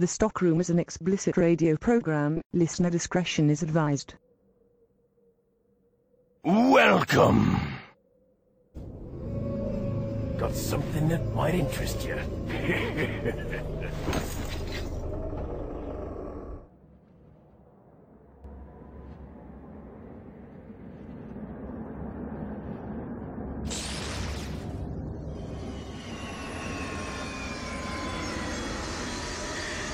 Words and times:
The 0.00 0.06
Stockroom 0.06 0.60
is 0.60 0.70
an 0.70 0.78
explicit 0.78 1.36
radio 1.36 1.76
program. 1.76 2.40
Listener 2.52 2.88
discretion 2.88 3.50
is 3.50 3.64
advised. 3.64 4.14
Welcome. 6.44 7.60
Got 10.38 10.54
something 10.54 11.08
that 11.08 11.34
might 11.34 11.56
interest 11.56 12.06
you. 12.06 12.14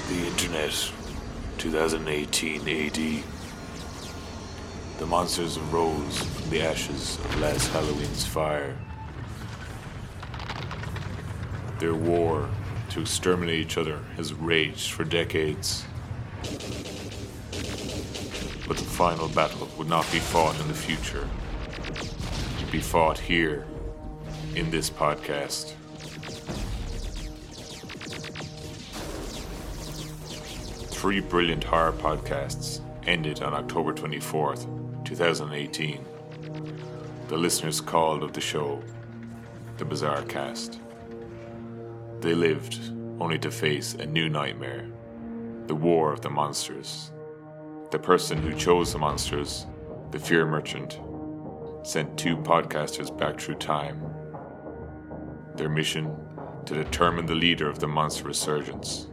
The 0.08 0.26
Internet, 0.26 0.92
2018 1.74 2.60
AD. 2.60 3.24
The 5.00 5.06
monsters 5.06 5.58
arose 5.58 6.18
from 6.18 6.50
the 6.50 6.62
ashes 6.62 7.18
of 7.18 7.40
last 7.40 7.66
Halloween's 7.72 8.24
fire. 8.24 8.76
Their 11.80 11.96
war 11.96 12.48
to 12.90 13.00
exterminate 13.00 13.58
each 13.58 13.76
other 13.76 13.98
has 14.14 14.32
raged 14.32 14.92
for 14.92 15.02
decades. 15.02 15.84
But 18.68 18.76
the 18.76 18.84
final 18.84 19.26
battle 19.30 19.68
would 19.76 19.88
not 19.88 20.08
be 20.12 20.20
fought 20.20 20.56
in 20.60 20.68
the 20.68 20.74
future. 20.74 21.28
It'd 22.58 22.70
be 22.70 22.78
fought 22.78 23.18
here, 23.18 23.66
in 24.54 24.70
this 24.70 24.90
podcast. 24.90 25.74
Three 31.04 31.20
brilliant 31.20 31.62
horror 31.62 31.92
podcasts 31.92 32.80
ended 33.06 33.42
on 33.42 33.52
October 33.52 33.92
24th, 33.92 35.04
2018. 35.04 36.02
The 37.28 37.36
listeners 37.36 37.78
called 37.82 38.22
of 38.22 38.32
the 38.32 38.40
show 38.40 38.82
the 39.76 39.84
Bazaar 39.84 40.22
Cast. 40.22 40.80
They 42.20 42.34
lived 42.34 42.80
only 43.20 43.38
to 43.40 43.50
face 43.50 43.92
a 43.92 44.06
new 44.06 44.30
nightmare 44.30 44.88
the 45.66 45.74
war 45.74 46.10
of 46.10 46.22
the 46.22 46.30
monsters. 46.30 47.12
The 47.90 47.98
person 47.98 48.38
who 48.38 48.54
chose 48.54 48.94
the 48.94 48.98
monsters, 48.98 49.66
the 50.10 50.18
Fear 50.18 50.46
Merchant, 50.46 51.00
sent 51.82 52.18
two 52.18 52.38
podcasters 52.38 53.14
back 53.18 53.38
through 53.38 53.56
time. 53.56 54.02
Their 55.54 55.68
mission 55.68 56.16
to 56.64 56.72
determine 56.72 57.26
the 57.26 57.34
leader 57.34 57.68
of 57.68 57.78
the 57.78 57.88
monster 57.88 58.24
resurgence. 58.24 59.08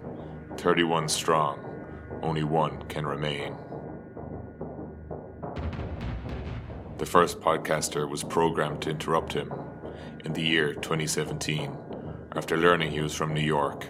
31 0.55 1.09
strong, 1.09 1.70
only 2.21 2.43
one 2.43 2.81
can 2.83 3.05
remain. 3.05 3.55
The 6.97 7.05
first 7.05 7.39
podcaster 7.39 8.07
was 8.07 8.23
programmed 8.23 8.81
to 8.83 8.91
interrupt 8.91 9.33
him 9.33 9.51
in 10.23 10.33
the 10.33 10.41
year 10.41 10.73
2017 10.73 11.75
after 12.35 12.57
learning 12.57 12.91
he 12.91 13.01
was 13.01 13.15
from 13.15 13.33
New 13.33 13.41
York. 13.41 13.89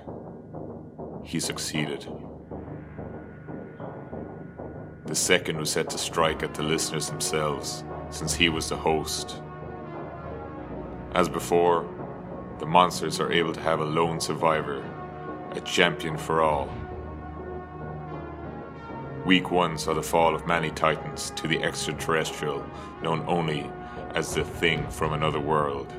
He 1.24 1.40
succeeded. 1.40 2.08
The 5.06 5.16
second 5.16 5.58
was 5.58 5.70
set 5.70 5.90
to 5.90 5.98
strike 5.98 6.42
at 6.42 6.54
the 6.54 6.64
listeners 6.64 7.10
themselves, 7.10 7.84
since 8.12 8.34
he 8.34 8.48
was 8.48 8.70
the 8.70 8.78
host. 8.78 9.42
As 11.14 11.28
before, 11.28 11.86
the 12.60 12.66
monsters 12.66 13.20
are 13.20 13.32
able 13.32 13.52
to 13.52 13.60
have 13.60 13.82
a 13.82 13.86
lone 13.86 14.22
survivor, 14.22 14.82
a 15.52 15.60
champion 15.62 16.18
for 16.18 16.42
all. 16.42 16.70
Week 19.26 19.52
1 19.52 19.78
saw 19.78 19.94
the 19.94 20.02
fall 20.02 20.34
of 20.34 20.48
many 20.48 20.72
titans 20.72 21.32
to 21.36 21.48
the 21.48 21.62
extraterrestrial, 21.62 22.66
known 23.04 23.24
only 23.28 23.70
as 24.16 24.34
the 24.34 24.44
Thing 24.44 24.90
from 24.90 25.14
Another 25.14 25.40
World. 25.40 25.94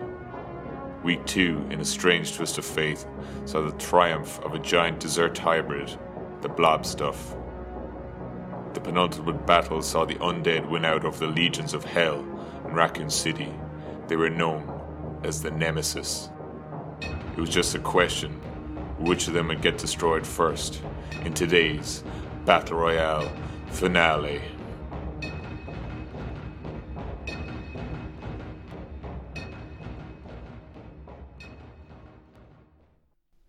Week 1.04 1.24
2, 1.26 1.68
in 1.70 1.80
a 1.80 1.84
strange 1.84 2.34
twist 2.34 2.58
of 2.58 2.64
fate, 2.64 3.06
saw 3.44 3.60
the 3.60 3.78
triumph 3.78 4.40
of 4.40 4.54
a 4.54 4.58
giant 4.58 4.98
desert 4.98 5.38
hybrid, 5.38 5.96
the 6.40 6.48
Blob 6.48 6.84
Stuff. 6.84 7.36
The 8.74 8.80
penultimate 8.80 9.46
battle 9.46 9.82
saw 9.82 10.04
the 10.04 10.16
undead 10.16 10.68
win 10.68 10.84
out 10.84 11.04
over 11.04 11.24
the 11.24 11.32
legions 11.32 11.74
of 11.74 11.84
Hell 11.84 12.26
in 12.66 12.74
Raccoon 12.74 13.08
City. 13.08 13.54
They 14.08 14.16
were 14.16 14.30
known 14.30 15.20
as 15.22 15.42
the 15.42 15.52
Nemesis. 15.52 16.28
It 17.00 17.38
was 17.38 17.50
just 17.50 17.76
a 17.76 17.78
question 17.78 18.32
which 18.98 19.28
of 19.28 19.34
them 19.34 19.48
would 19.48 19.62
get 19.62 19.78
destroyed 19.78 20.26
first 20.26 20.82
in 21.24 21.34
today's 21.34 22.02
Battle 22.44 22.78
Royale 22.78 23.32
finale. 23.68 24.42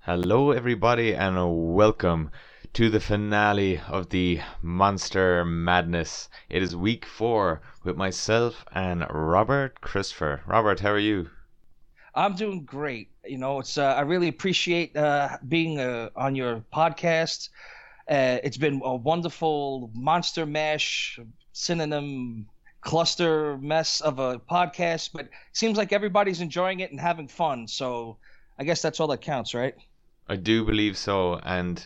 Hello, 0.01 0.51
everybody, 0.51 1.15
and 1.15 1.73
welcome 1.73 2.29
to 2.73 2.91
the 2.91 2.99
finale 2.99 3.81
of 3.89 4.09
the 4.09 4.41
Monster 4.61 5.43
Madness. 5.43 6.29
It 6.49 6.61
is 6.61 6.75
week 6.75 7.05
four 7.05 7.63
with 7.83 7.97
myself 7.97 8.63
and 8.73 9.07
Robert 9.09 9.81
Christopher. 9.81 10.41
Robert, 10.45 10.81
how 10.81 10.91
are 10.91 10.99
you? 10.99 11.31
I'm 12.13 12.35
doing 12.35 12.63
great. 12.63 13.09
You 13.25 13.39
know, 13.39 13.59
it's 13.59 13.75
uh, 13.77 13.85
I 13.85 14.01
really 14.01 14.27
appreciate 14.27 14.95
uh, 14.95 15.37
being 15.47 15.79
uh, 15.79 16.09
on 16.15 16.35
your 16.35 16.63
podcast. 16.71 17.49
Uh, 18.07 18.37
it's 18.43 18.57
been 18.57 18.81
a 18.83 18.95
wonderful 18.95 19.89
monster 19.93 20.45
mash 20.45 21.19
synonym 21.53 22.47
cluster 22.81 23.57
mess 23.59 24.01
of 24.01 24.19
a 24.19 24.39
podcast, 24.39 25.11
but 25.13 25.29
seems 25.53 25.77
like 25.77 25.93
everybody's 25.93 26.41
enjoying 26.41 26.81
it 26.81 26.91
and 26.91 26.99
having 26.99 27.27
fun. 27.27 27.67
So 27.67 28.17
I 28.59 28.63
guess 28.65 28.81
that's 28.81 28.99
all 28.99 29.07
that 29.07 29.21
counts, 29.21 29.53
right? 29.53 29.75
I 30.27 30.35
do 30.35 30.65
believe 30.65 30.97
so. 30.97 31.39
And 31.43 31.85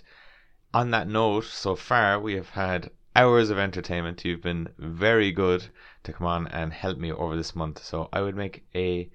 on 0.74 0.92
that 0.92 1.08
note, 1.08 1.46
so 1.46 1.76
far 1.76 2.20
we 2.20 2.36
have 2.36 2.50
had 2.50 2.90
hours 3.16 3.50
of 3.50 3.58
entertainment. 3.58 4.26
You've 4.26 4.42
been 4.42 4.70
very 4.78 5.32
good 5.32 5.66
to 6.04 6.14
come 6.14 6.28
on 6.28 6.48
and 6.48 6.72
help 6.72 6.98
me 6.98 7.12
over 7.12 7.36
this 7.36 7.56
month. 7.56 7.84
So 7.84 8.10
I 8.14 8.22
would 8.22 8.36
make 8.36 8.64
a 8.76 9.10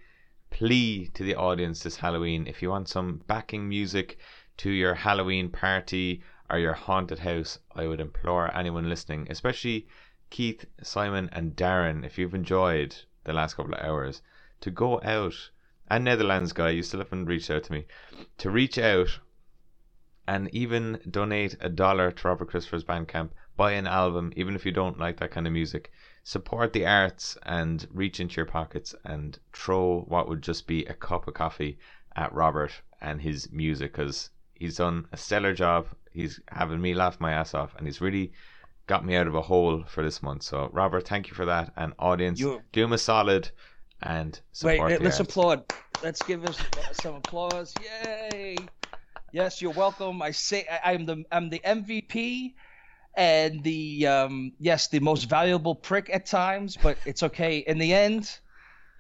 plea 0.51 1.09
to 1.15 1.23
the 1.23 1.37
audience 1.37 1.81
this 1.81 1.97
Halloween 1.97 2.47
if 2.47 2.63
you 2.63 2.71
want 2.71 2.89
some 2.89 3.23
backing 3.27 3.69
music 3.69 4.19
to 4.59 4.71
your 4.71 4.95
Halloween 4.95 5.49
party 5.49 6.23
or 6.53 6.59
your 6.59 6.75
haunted 6.75 7.19
house, 7.19 7.59
I 7.75 7.87
would 7.87 8.01
implore 8.01 8.55
anyone 8.55 8.89
listening, 8.89 9.27
especially 9.31 9.89
Keith, 10.29 10.67
Simon, 10.83 11.31
and 11.33 11.57
Darren, 11.57 12.05
if 12.05 12.19
you've 12.19 12.35
enjoyed 12.35 12.95
the 13.25 13.33
last 13.33 13.55
couple 13.55 13.73
of 13.75 13.81
hours, 13.81 14.21
to 14.61 14.71
go 14.71 15.01
out 15.03 15.51
and 15.89 16.05
Netherlands 16.05 16.53
guy, 16.53 16.71
you 16.71 16.83
still 16.83 17.01
haven't 17.01 17.25
reached 17.25 17.51
out 17.51 17.65
to 17.65 17.73
me, 17.73 17.87
to 18.39 18.51
reach 18.51 18.79
out 18.79 19.19
and 20.29 20.49
even 20.55 21.01
donate 21.11 21.57
a 21.61 21.69
dollar 21.69 22.11
to 22.11 22.29
Robert 22.29 22.49
Christopher's 22.49 22.85
Bandcamp, 22.85 23.31
buy 23.57 23.73
an 23.73 23.87
album, 23.87 24.33
even 24.37 24.55
if 24.55 24.65
you 24.65 24.73
don't 24.73 24.99
like 24.99 25.19
that 25.21 25.31
kind 25.31 25.47
of 25.47 25.53
music. 25.53 25.91
Support 26.23 26.73
the 26.73 26.87
arts 26.87 27.37
and 27.43 27.87
reach 27.91 28.21
into 28.21 28.37
your 28.37 28.47
pockets 28.47 28.95
and 29.05 29.39
throw 29.53 30.03
what 30.03 30.29
would 30.29 30.43
just 30.43 30.67
be 30.67 30.85
a 30.85 30.95
cup 30.95 31.27
of 31.27 31.35
coffee 31.35 31.79
at 32.15 32.33
Robert 32.33 32.73
and 33.01 33.21
his 33.21 33.51
music 33.51 33.93
because 33.93 34.31
he's 34.55 34.77
done 34.77 35.09
a 35.13 35.17
stellar 35.17 35.55
job. 35.55 35.89
He's 36.13 36.41
having 36.49 36.81
me 36.81 36.95
laugh 36.95 37.21
my 37.21 37.33
ass 37.33 37.55
off 37.55 37.75
and 37.77 37.87
he's 37.87 38.01
really 38.01 38.33
got 38.87 39.05
me 39.05 39.17
out 39.17 39.27
of 39.27 39.35
a 39.35 39.43
hole 39.43 39.85
for 39.87 40.03
this 40.03 40.23
month. 40.23 40.43
So, 40.43 40.69
Robert, 40.73 41.07
thank 41.07 41.29
you 41.29 41.35
for 41.35 41.47
that. 41.47 41.73
And 41.77 41.93
audience, 41.99 42.41
You- 42.41 42.63
do 42.73 42.85
him 42.85 42.93
a 42.93 42.99
solid 42.99 43.51
and 44.03 44.35
Wait, 44.35 44.43
support 44.53 44.91
wait, 44.91 45.03
let's 45.03 45.21
applaud. 45.21 45.65
Let's 46.03 46.23
give 46.23 46.45
us 46.45 46.59
some 46.93 47.15
applause. 47.15 47.73
Yay! 47.81 48.57
Yes, 49.33 49.63
you're 49.63 49.73
welcome. 49.73 50.21
I 50.21 50.33
say 50.33 50.67
I, 50.71 50.93
I'm 50.93 51.07
the 51.07 51.25
I'm 51.31 51.49
the 51.49 51.61
MVP 51.61 52.55
and 53.17 53.63
the 53.63 54.07
um 54.07 54.53
yes, 54.59 54.89
the 54.89 55.01
most 55.01 55.25
valuable 55.25 55.75
prick 55.75 56.11
at 56.13 56.27
times, 56.27 56.77
but 56.77 56.99
it's 57.07 57.23
okay. 57.23 57.59
In 57.59 57.79
the 57.79 57.95
end, 57.95 58.39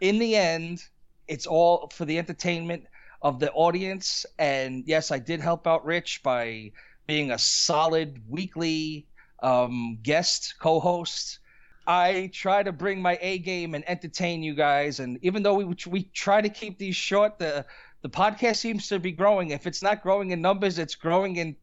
in 0.00 0.18
the 0.18 0.36
end, 0.36 0.82
it's 1.28 1.46
all 1.46 1.88
for 1.92 2.04
the 2.04 2.18
entertainment 2.18 2.84
of 3.20 3.40
the 3.40 3.52
audience. 3.52 4.24
And 4.38 4.84
yes, 4.86 5.10
I 5.10 5.18
did 5.18 5.40
help 5.40 5.66
out 5.66 5.84
Rich 5.84 6.22
by 6.22 6.72
being 7.06 7.30
a 7.30 7.38
solid 7.38 8.22
weekly 8.28 9.08
um, 9.42 9.98
guest 10.02 10.54
co-host. 10.60 11.40
I 11.86 12.30
try 12.32 12.62
to 12.62 12.72
bring 12.72 13.02
my 13.02 13.18
A 13.20 13.38
game 13.38 13.74
and 13.74 13.88
entertain 13.88 14.42
you 14.42 14.54
guys. 14.54 15.00
And 15.00 15.18
even 15.22 15.42
though 15.42 15.54
we 15.54 15.76
we 15.86 16.04
try 16.04 16.40
to 16.40 16.48
keep 16.48 16.78
these 16.78 16.96
short, 16.96 17.38
the 17.38 17.66
the 18.02 18.08
podcast 18.08 18.56
seems 18.56 18.88
to 18.88 18.98
be 18.98 19.12
growing. 19.12 19.50
If 19.50 19.66
it's 19.66 19.82
not 19.82 20.02
growing 20.02 20.30
in 20.30 20.40
numbers, 20.40 20.78
it's 20.78 20.94
growing 20.94 21.36
in 21.36 21.56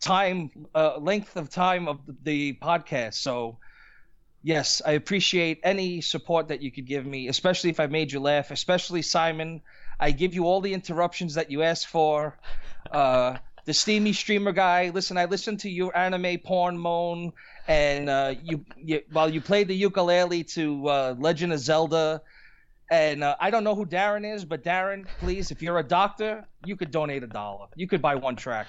time, 0.00 0.50
uh, 0.74 0.98
length 0.98 1.36
of 1.36 1.50
time 1.50 1.88
of 1.88 2.00
the, 2.22 2.54
podcast. 2.54 3.14
So, 3.14 3.58
yes, 4.42 4.82
I 4.84 4.92
appreciate 4.92 5.60
any 5.62 6.00
support 6.00 6.48
that 6.48 6.62
you 6.62 6.70
could 6.72 6.86
give 6.86 7.06
me, 7.06 7.28
especially 7.28 7.70
if 7.70 7.80
I 7.80 7.86
made 7.86 8.12
you 8.12 8.20
laugh. 8.20 8.50
Especially 8.50 9.02
Simon, 9.02 9.62
I 9.98 10.10
give 10.12 10.34
you 10.34 10.44
all 10.44 10.60
the 10.60 10.74
interruptions 10.74 11.34
that 11.34 11.50
you 11.50 11.62
ask 11.62 11.88
for. 11.88 12.38
Uh, 12.90 13.38
the 13.64 13.74
steamy 13.74 14.12
streamer 14.12 14.52
guy. 14.52 14.90
Listen, 14.90 15.16
I 15.16 15.26
listened 15.26 15.60
to 15.60 15.70
your 15.70 15.96
anime 15.96 16.38
porn 16.38 16.78
moan, 16.78 17.32
and 17.68 18.08
uh, 18.08 18.34
you, 18.42 18.64
you 18.76 19.02
while 19.12 19.28
you 19.28 19.40
played 19.40 19.68
the 19.68 19.74
ukulele 19.74 20.44
to 20.44 20.88
uh, 20.88 21.14
Legend 21.18 21.52
of 21.52 21.60
Zelda. 21.60 22.22
And 22.90 23.22
uh, 23.22 23.36
I 23.38 23.50
don't 23.50 23.62
know 23.62 23.76
who 23.76 23.86
Darren 23.86 24.34
is, 24.34 24.44
but 24.44 24.64
Darren, 24.64 25.06
please, 25.20 25.52
if 25.52 25.62
you're 25.62 25.78
a 25.78 25.82
doctor, 25.84 26.44
you 26.64 26.74
could 26.74 26.90
donate 26.90 27.22
a 27.22 27.28
dollar. 27.28 27.68
You 27.76 27.86
could 27.86 28.02
buy 28.02 28.16
one 28.16 28.34
track. 28.34 28.66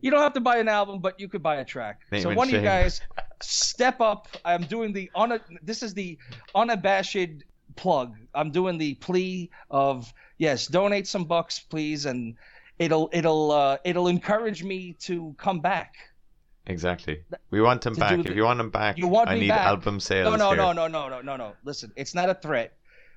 You 0.00 0.10
don't 0.10 0.22
have 0.22 0.32
to 0.34 0.40
buy 0.40 0.58
an 0.58 0.68
album, 0.68 1.00
but 1.00 1.20
you 1.20 1.28
could 1.28 1.42
buy 1.42 1.56
a 1.56 1.64
track. 1.64 2.00
Name 2.10 2.22
so 2.22 2.34
one 2.34 2.48
of 2.48 2.54
you 2.54 2.62
guys 2.62 3.00
step 3.42 4.00
up. 4.00 4.28
I'm 4.44 4.62
doing 4.62 4.92
the 4.92 5.10
on. 5.14 5.38
This 5.62 5.82
is 5.82 5.92
the 5.92 6.18
unabashed 6.54 7.44
plug. 7.76 8.16
I'm 8.34 8.50
doing 8.50 8.78
the 8.78 8.94
plea 8.94 9.50
of 9.70 10.12
yes, 10.38 10.66
donate 10.66 11.06
some 11.06 11.24
bucks, 11.24 11.58
please, 11.58 12.06
and 12.06 12.36
it'll 12.78 13.08
it'll 13.12 13.50
uh, 13.52 13.78
it'll 13.84 14.08
encourage 14.08 14.62
me 14.64 14.94
to 15.00 15.34
come 15.38 15.60
back. 15.60 15.94
Exactly. 16.66 17.22
We 17.50 17.60
want 17.62 17.84
him 17.86 17.94
to 17.94 18.00
back. 18.00 18.10
do 18.16 18.20
If 18.30 18.36
you 18.36 18.44
want 18.44 18.60
him 18.60 18.70
back, 18.70 18.98
You 18.98 19.08
want 19.08 19.30
I 19.30 19.38
need 19.38 19.48
back? 19.48 19.66
album 19.66 20.00
sales. 20.00 20.30
No, 20.30 20.36
no, 20.36 20.48
here. 20.48 20.56
no, 20.58 20.72
no, 20.72 20.86
no, 20.86 21.08
no, 21.08 21.20
no, 21.22 21.36
no. 21.36 21.52
Listen, 21.64 21.90
it's 21.96 22.14
not 22.14 22.28
a 22.28 22.34
threat. 22.34 22.74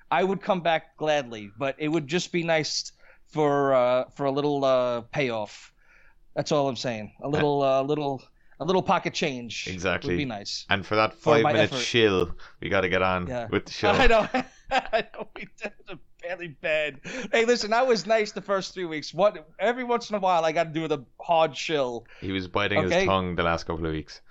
I 0.09 0.23
would 0.23 0.41
come 0.41 0.61
back 0.61 0.95
gladly, 0.97 1.51
but 1.57 1.75
it 1.77 1.89
would 1.89 2.07
just 2.07 2.31
be 2.31 2.43
nice 2.43 2.93
for 3.27 3.73
uh, 3.73 4.05
for 4.15 4.25
a 4.25 4.31
little 4.31 4.63
uh, 4.63 5.01
payoff. 5.11 5.73
That's 6.35 6.51
all 6.53 6.67
I'm 6.69 6.77
saying. 6.77 7.11
A 7.21 7.27
little, 7.27 7.61
uh, 7.61 7.81
little, 7.81 8.21
a 8.61 8.63
little 8.65 8.81
pocket 8.81 9.13
change. 9.13 9.67
Exactly. 9.67 10.13
Would 10.13 10.17
be 10.17 10.23
nice. 10.25 10.65
And 10.69 10.85
for 10.85 10.95
that 10.95 11.13
five 11.13 11.43
my 11.43 11.51
minute 11.51 11.73
effort. 11.73 11.83
shill, 11.83 12.31
we 12.61 12.69
got 12.69 12.81
to 12.81 12.89
get 12.89 13.01
on 13.01 13.27
Yeah. 13.27 13.47
with 13.49 13.65
the 13.65 13.71
show. 13.79 13.89
I 13.91 14.07
know. 14.07 14.27
I 14.71 15.07
know. 15.13 15.27
We 15.35 15.47
did 15.61 15.73
fairly 16.21 16.49
bad. 16.49 16.99
Hey, 17.31 17.45
listen, 17.45 17.73
I 17.73 17.81
was 17.83 18.05
nice 18.05 18.31
the 18.31 18.41
first 18.41 18.73
three 18.73 18.85
weeks. 18.85 19.13
What? 19.13 19.47
Every 19.59 19.83
once 19.83 20.09
in 20.09 20.15
a 20.15 20.19
while, 20.19 20.45
I 20.45 20.51
got 20.51 20.65
to 20.65 20.79
do 20.79 20.87
the 20.87 20.99
hard 21.19 21.53
chill. 21.53 22.05
He 22.19 22.31
was 22.31 22.47
biting 22.47 22.79
Okay. 22.85 22.99
his 22.99 23.05
tongue 23.05 23.35
the 23.35 23.43
last 23.43 23.65
couple 23.65 23.85
of 23.85 23.91
weeks. 23.91 24.21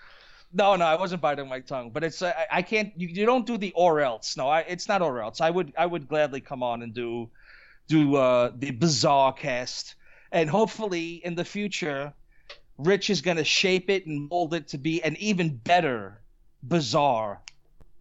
No, 0.53 0.75
no, 0.75 0.85
I 0.85 0.97
wasn't 0.97 1.23
biting 1.23 1.49
my 1.49 1.61
tongue, 1.61 1.91
but 1.91 2.03
it's 2.03 2.23
uh, 2.23 2.33
I, 2.37 2.59
I 2.59 2.63
can't. 2.63 2.93
You, 2.97 3.09
you 3.09 3.25
don't 3.27 3.47
do 3.47 3.57
the 3.57 3.73
or 3.77 4.01
else. 4.01 4.37
No, 4.37 4.49
I, 4.49 4.61
it's 4.61 4.89
not 4.89 5.01
or 5.01 5.21
else. 5.23 5.41
I 5.41 5.49
would 5.49 5.73
I 5.79 5.87
would 5.87 6.09
gladly 6.09 6.41
come 6.41 6.63
on 6.65 6.83
and 6.83 6.93
do 6.93 7.31
do 7.87 8.17
uh, 8.17 8.51
the 8.57 8.73
Bazaar 8.73 9.33
Cast, 9.33 9.95
and 10.33 10.51
hopefully 10.51 11.21
in 11.25 11.37
the 11.37 11.45
future, 11.45 12.13
Rich 12.79 13.11
is 13.11 13.21
gonna 13.21 13.45
shape 13.45 13.91
it 13.91 14.07
and 14.07 14.29
mold 14.29 14.55
it 14.55 14.69
to 14.69 14.79
be 14.79 15.01
an 15.05 15.17
even 15.21 15.57
better 15.57 16.21
bizarre, 16.65 17.41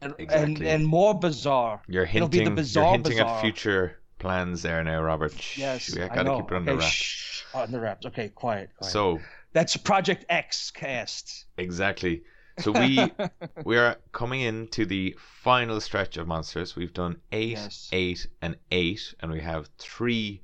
and 0.01 0.12
and, 0.13 0.19
Exactly. 0.19 0.69
and 0.69 0.86
more 0.88 1.13
bizarre. 1.18 1.81
You're 1.88 2.06
It'll 2.06 2.28
be 2.28 2.38
the 2.40 2.44
hinting. 2.46 2.56
bizarre 2.56 2.84
you're 2.86 2.92
hinting 2.94 3.12
bizarre. 3.13 3.36
at 3.38 3.42
future 3.42 4.00
plans 4.19 4.62
there 4.62 4.84
now, 4.84 5.01
Robert. 5.01 5.34
Shh, 5.40 5.57
Yes, 5.57 5.96
we 5.96 6.01
I 6.04 6.07
gotta 6.07 6.24
know. 6.24 6.42
keep 6.42 6.51
it 6.51 6.56
under 6.56 6.72
okay, 6.74 6.80
wraps. 6.80 6.92
shh, 6.94 7.44
under 7.54 7.80
wraps. 7.80 8.06
Okay, 8.06 8.30
quiet, 8.30 8.69
quiet. 8.78 8.92
So 8.92 9.19
that's 9.54 9.75
Project 9.78 10.25
X 10.30 10.72
cast. 10.72 11.46
exactly. 11.57 12.24
So 12.60 12.72
we 12.74 13.00
we 13.66 13.78
are 13.78 13.96
coming 14.12 14.42
into 14.42 14.86
the 14.86 15.16
final 15.42 15.80
stretch 15.80 16.18
of 16.18 16.28
monsters. 16.28 16.75
We've 16.75 16.94
done 16.94 17.18
eight, 17.31 17.51
Yes. 17.57 17.90
eight, 17.94 18.28
and 18.42 18.57
eight, 18.72 19.13
and 19.22 19.31
we 19.31 19.40
have 19.42 19.69
three 19.78 20.42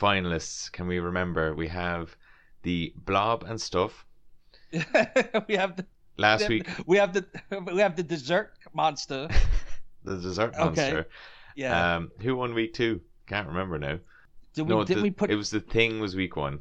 finalists. 0.00 0.70
Can 0.72 0.86
we 0.88 0.98
remember? 0.98 1.54
We 1.54 1.68
have 1.68 2.16
the 2.62 2.92
Blob 2.96 3.44
and 3.44 3.60
stuff. 3.60 4.04
we 4.72 5.54
have 5.56 5.76
the 5.76 5.86
Last 6.18 6.48
week, 6.54 6.68
we 6.86 6.98
have 6.98 7.12
the 7.14 7.24
we 7.72 7.80
have 7.80 7.96
the 7.96 8.02
dessert 8.02 8.52
monster. 8.74 9.28
the 10.04 10.16
dessert 10.16 10.54
Okay. 10.54 10.64
monster. 10.64 11.08
Yeah. 11.54 11.96
Um, 11.96 12.10
who 12.20 12.36
won 12.36 12.54
week 12.54 12.74
two? 12.74 13.00
Can't 13.26 13.48
remember 13.48 13.78
now. 13.78 13.98
did 14.54 14.62
we 14.62 14.68
no, 14.68 14.84
did 14.84 15.02
we 15.02 15.10
put 15.10 15.30
it 15.30 15.36
was 15.36 15.50
the 15.50 15.60
thing 15.60 16.00
was 16.00 16.16
week 16.16 16.36
one. 16.36 16.60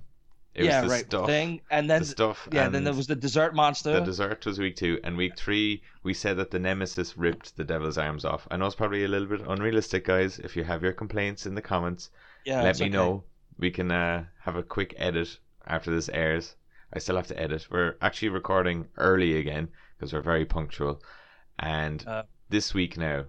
It 0.54 0.66
yeah 0.66 0.82
was 0.82 0.90
the 0.90 0.96
right 0.96 1.06
stuff. 1.06 1.26
thing 1.28 1.62
and 1.72 1.90
then 1.90 2.02
the 2.02 2.06
stuff. 2.06 2.48
yeah 2.52 2.68
then 2.68 2.84
there 2.84 2.94
was 2.94 3.08
the 3.08 3.16
dessert 3.16 3.56
monster. 3.56 3.94
the 3.94 4.02
dessert 4.06 4.46
was 4.46 4.60
week 4.60 4.76
two, 4.76 5.00
and 5.04 5.16
week 5.16 5.38
three 5.38 5.82
we 6.04 6.14
said 6.14 6.38
that 6.38 6.52
the 6.52 6.60
nemesis 6.60 7.18
ripped 7.18 7.56
the 7.56 7.64
devil's 7.64 7.98
arms 7.98 8.26
off. 8.26 8.48
I 8.52 8.58
know 8.58 8.66
it's 8.66 8.76
probably 8.76 9.06
a 9.06 9.08
little 9.08 9.28
bit 9.28 9.48
unrealistic, 9.48 10.06
guys. 10.06 10.40
If 10.40 10.58
you 10.58 10.66
have 10.66 10.84
your 10.84 10.92
complaints 10.94 11.46
in 11.46 11.56
the 11.56 11.62
comments, 11.62 12.10
yeah, 12.46 12.62
let 12.64 12.80
me 12.80 12.88
okay. 12.88 12.94
know. 12.94 13.24
We 13.58 13.72
can 13.72 13.92
uh, 13.92 14.26
have 14.40 14.56
a 14.56 14.64
quick 14.64 14.94
edit 14.98 15.38
after 15.68 15.92
this 15.92 16.10
airs. 16.10 16.56
I 16.94 17.00
still 17.00 17.16
have 17.16 17.28
to 17.28 17.40
edit. 17.40 17.68
We're 17.72 17.96
actually 18.02 18.30
recording 18.30 18.88
early 18.98 19.38
again 19.38 19.70
because 19.98 20.12
we're 20.14 20.22
very 20.22 20.46
punctual. 20.46 21.02
And 21.62 22.06
Uh. 22.08 22.24
this 22.50 22.74
week 22.74 22.98
now, 22.98 23.26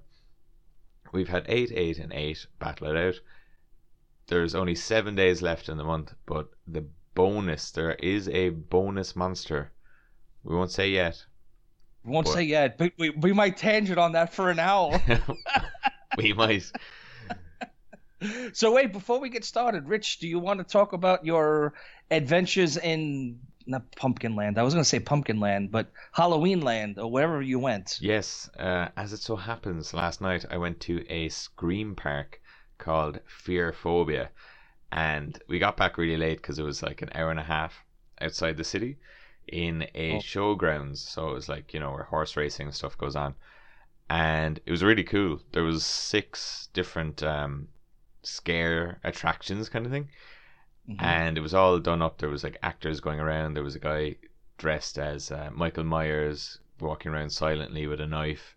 we've 1.13 1.29
had 1.29 1.45
eight, 1.49 1.71
eight, 1.75 1.99
and 1.99 2.13
eight 2.13 2.47
battle 2.59 2.89
it 2.89 2.97
out. 2.97 3.21
There's 4.27 4.55
only 4.55 4.75
seven 4.75 5.15
days 5.15 5.43
left 5.43 5.69
in 5.69 5.77
the 5.77 5.85
month, 5.85 6.15
but 6.27 6.49
the 6.67 6.87
bonus 7.15 7.71
there 7.73 7.93
is 7.97 8.29
a 8.31 8.49
bonus 8.49 9.15
monster. 9.15 9.71
We 10.43 10.57
won't 10.57 10.71
say 10.71 10.89
yet. 10.91 11.25
We 12.05 12.13
won't 12.13 12.27
What? 12.27 12.35
say 12.35 12.45
yet, 12.45 12.79
but 12.79 12.93
we, 12.99 13.11
we 13.11 13.33
might 13.33 13.59
tangent 13.59 13.99
on 13.99 14.13
that 14.13 14.33
for 14.33 14.51
an 14.51 14.59
hour. 14.59 15.01
we 16.17 16.33
might. 16.33 16.73
so 18.55 18.73
wait, 18.73 18.93
before 18.93 19.21
we 19.21 19.29
get 19.29 19.45
started, 19.45 19.87
Rich, 19.87 20.19
do 20.21 20.27
you 20.27 20.39
want 20.39 20.59
to 20.59 20.65
talk 20.65 20.95
about 20.95 21.25
your 21.27 21.75
adventures 22.11 22.77
in 22.77 23.41
not 23.67 23.91
Pumpkin 23.97 24.35
Land? 24.37 24.59
I 24.59 24.63
was 24.63 24.75
going 24.75 24.83
to 24.85 24.89
say 24.89 25.01
Pumpkin 25.01 25.41
Land, 25.41 25.71
but 25.71 25.91
Halloween 26.13 26.61
Land 26.61 26.99
or 26.99 27.11
wherever 27.11 27.41
you 27.43 27.59
went. 27.59 27.99
Yes, 28.01 28.49
uh, 28.59 28.89
as 28.97 29.13
it 29.13 29.21
so 29.21 29.37
happens, 29.37 29.93
last 29.95 30.21
night 30.21 30.45
I 30.51 30.57
went 30.59 30.81
to 30.81 31.05
a 31.09 31.29
scream 31.29 31.95
park 31.95 32.41
called 32.79 33.21
Fear 33.27 33.73
Phobia, 33.73 34.31
and 34.91 35.41
we 35.49 35.59
got 35.59 35.77
back 35.77 35.99
really 35.99 36.17
late 36.17 36.39
because 36.39 36.59
it 36.59 36.65
was 36.65 36.83
like 36.83 37.03
an 37.03 37.11
hour 37.15 37.31
and 37.31 37.41
a 37.41 37.45
half 37.45 37.85
outside 38.21 38.57
the 38.57 38.65
city 38.65 38.99
in 39.49 39.87
a 39.95 40.17
Oh. 40.17 40.19
showgrounds. 40.19 40.99
So 40.99 41.31
it 41.31 41.35
was 41.35 41.49
like 41.49 41.73
you 41.75 41.81
know 41.81 41.93
where 41.93 42.05
horse 42.05 42.37
racing 42.37 42.67
and 42.67 42.75
stuff 42.75 42.99
goes 42.99 43.17
on, 43.17 43.35
and 44.11 44.61
it 44.67 44.71
was 44.71 44.83
really 44.85 45.05
cool. 45.05 45.41
There 45.53 45.65
was 45.65 45.85
six 45.85 46.69
different 46.73 47.23
um, 47.23 47.69
scare 48.23 48.99
attractions 49.05 49.69
kind 49.69 49.87
of 49.87 49.93
thing 49.93 50.09
Mhm. 50.89 50.97
and 51.01 51.39
it 51.39 51.41
was 51.41 51.55
all 51.55 51.79
done 51.79 52.03
up. 52.03 52.19
There 52.19 52.29
was 52.29 52.43
like 52.45 52.59
actors 52.63 53.01
going 53.01 53.21
around. 53.21 53.55
There 53.55 53.63
was 53.63 53.77
a 53.77 53.79
guy 53.81 54.17
dressed 54.59 54.99
as 54.99 55.31
uh, 55.31 55.51
Michael 55.55 55.85
Myers 55.85 56.59
walking 56.81 57.13
around 57.13 57.31
silently 57.31 57.87
with 57.87 58.01
a 58.01 58.07
knife. 58.07 58.57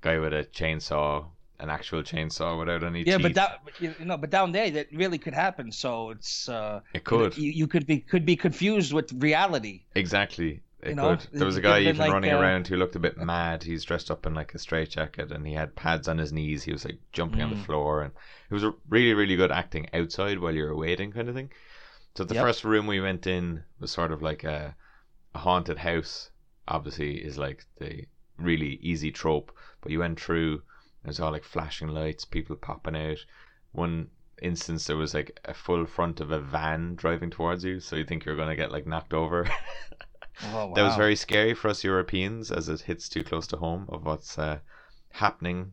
Guy 0.00 0.18
with 0.18 0.32
a 0.32 0.44
chainsaw, 0.44 1.26
an 1.58 1.68
actual 1.70 2.02
chainsaw 2.02 2.58
without 2.58 2.84
any 2.84 3.02
yeah, 3.02 3.16
teeth. 3.16 3.22
but 3.22 3.34
that 3.34 3.60
you 3.80 3.94
know, 4.00 4.16
but 4.16 4.30
down 4.30 4.52
there 4.52 4.70
that 4.70 4.86
really 4.92 5.18
could 5.18 5.34
happen. 5.34 5.72
So 5.72 6.10
it's 6.10 6.48
uh, 6.48 6.80
it 6.94 7.04
could 7.04 7.36
you, 7.36 7.50
you 7.50 7.66
could 7.66 7.86
be 7.86 7.98
could 8.00 8.24
be 8.24 8.36
confused 8.36 8.92
with 8.92 9.12
reality. 9.12 9.82
exactly. 9.94 10.60
It 10.82 10.90
you 10.90 10.94
know, 10.96 11.16
could. 11.16 11.26
There 11.32 11.46
was 11.46 11.56
a 11.56 11.62
guy 11.62 11.80
even 11.80 11.96
like, 11.96 12.12
running 12.12 12.32
uh, 12.32 12.38
around 12.38 12.68
who 12.68 12.76
looked 12.76 12.94
a 12.96 13.00
bit 13.00 13.16
mad. 13.16 13.62
He's 13.64 13.82
dressed 13.84 14.10
up 14.10 14.26
in 14.26 14.34
like 14.34 14.54
a 14.54 14.58
straitjacket 14.58 15.32
and 15.32 15.46
he 15.46 15.54
had 15.54 15.74
pads 15.74 16.06
on 16.06 16.18
his 16.18 16.32
knees. 16.32 16.62
He 16.64 16.72
was 16.72 16.84
like 16.84 16.98
jumping 17.12 17.40
on 17.42 17.50
the 17.50 17.56
Mm. 17.56 17.64
floor 17.64 18.02
and 18.02 18.12
it 18.50 18.54
was 18.54 18.62
a 18.64 18.74
really 18.88 19.14
really 19.14 19.36
good 19.36 19.50
acting 19.50 19.88
outside 19.94 20.38
while 20.38 20.54
you 20.54 20.64
were 20.64 20.76
waiting 20.76 21.10
kind 21.12 21.28
of 21.28 21.34
thing. 21.34 21.50
So 22.16 22.24
the 22.24 22.34
Yep. 22.34 22.44
first 22.44 22.64
room 22.64 22.86
we 22.86 23.00
went 23.00 23.26
in 23.26 23.64
was 23.78 23.90
sort 23.90 24.10
of 24.10 24.22
like 24.22 24.42
a, 24.42 24.74
a 25.34 25.38
haunted 25.38 25.78
house. 25.78 26.30
Obviously, 26.68 27.16
is 27.24 27.38
like 27.38 27.64
the 27.78 28.06
really 28.38 28.78
easy 28.82 29.10
trope. 29.12 29.52
But 29.80 29.92
you 29.92 29.98
went 30.00 30.20
through. 30.20 30.62
There's 31.04 31.20
all 31.20 31.30
like 31.30 31.44
flashing 31.44 31.88
lights, 31.88 32.24
people 32.24 32.56
popping 32.56 32.96
out. 32.96 33.18
One 33.72 34.08
instance 34.42 34.86
there 34.86 34.96
was 34.96 35.14
like 35.14 35.38
a 35.44 35.54
full 35.54 35.86
front 35.86 36.20
of 36.20 36.30
a 36.30 36.40
van 36.40 36.94
driving 36.96 37.30
towards 37.30 37.64
you, 37.64 37.80
so 37.80 37.96
you 37.96 38.04
think 38.04 38.24
you're 38.24 38.36
gonna 38.36 38.56
get 38.56 38.72
like 38.72 38.86
knocked 38.86 39.14
over. 39.14 39.48
Oh, 40.42 40.74
That 40.74 40.82
was 40.82 40.96
very 40.96 41.16
scary 41.16 41.54
for 41.54 41.68
us 41.68 41.82
Europeans 41.82 42.50
as 42.50 42.68
it 42.68 42.82
hits 42.82 43.08
too 43.08 43.24
close 43.24 43.46
to 43.48 43.56
home 43.56 43.86
of 43.88 44.04
what's 44.04 44.38
uh, 44.38 44.58
happening 45.10 45.72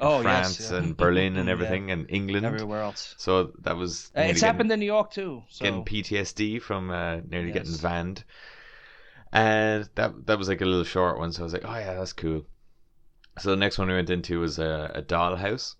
Oh, 0.00 0.16
yes, 0.16 0.22
France 0.22 0.70
yeah. 0.70 0.78
and 0.78 0.96
Berlin 0.96 1.36
and 1.36 1.46
Yeah. 1.48 1.52
everything 1.52 1.90
and 1.90 2.06
England. 2.10 2.44
everywhere 2.44 2.80
else. 2.82 3.14
So 3.18 3.52
that 3.60 3.76
was 3.76 4.10
Uh, 4.16 4.22
It's 4.22 4.40
getting- 4.40 4.46
happened 4.46 4.72
in 4.72 4.80
New 4.80 4.86
York 4.86 5.12
too. 5.12 5.42
So 5.48 5.64
getting 5.64 5.84
PTSD 5.84 6.60
from 6.60 6.90
uh, 6.90 7.20
nearly 7.28 7.52
getting 7.52 7.70
Yes. 7.72 7.80
vanned. 7.80 8.24
And 9.32 9.88
that 9.96 10.26
that 10.26 10.38
was 10.38 10.48
like 10.48 10.60
a 10.60 10.64
little 10.64 10.84
short 10.84 11.18
one, 11.18 11.32
so 11.32 11.42
I 11.42 11.44
was 11.44 11.52
like, 11.52 11.64
oh 11.64 11.74
yeah, 11.74 11.94
that's 11.94 12.12
cool. 12.12 12.44
So 13.38 13.50
the 13.50 13.56
next 13.56 13.78
one 13.78 13.88
we 13.88 13.94
went 13.94 14.10
into 14.10 14.40
was 14.40 14.58
a, 14.58 14.92
a 14.94 15.02
doll 15.02 15.36
house. 15.36 15.76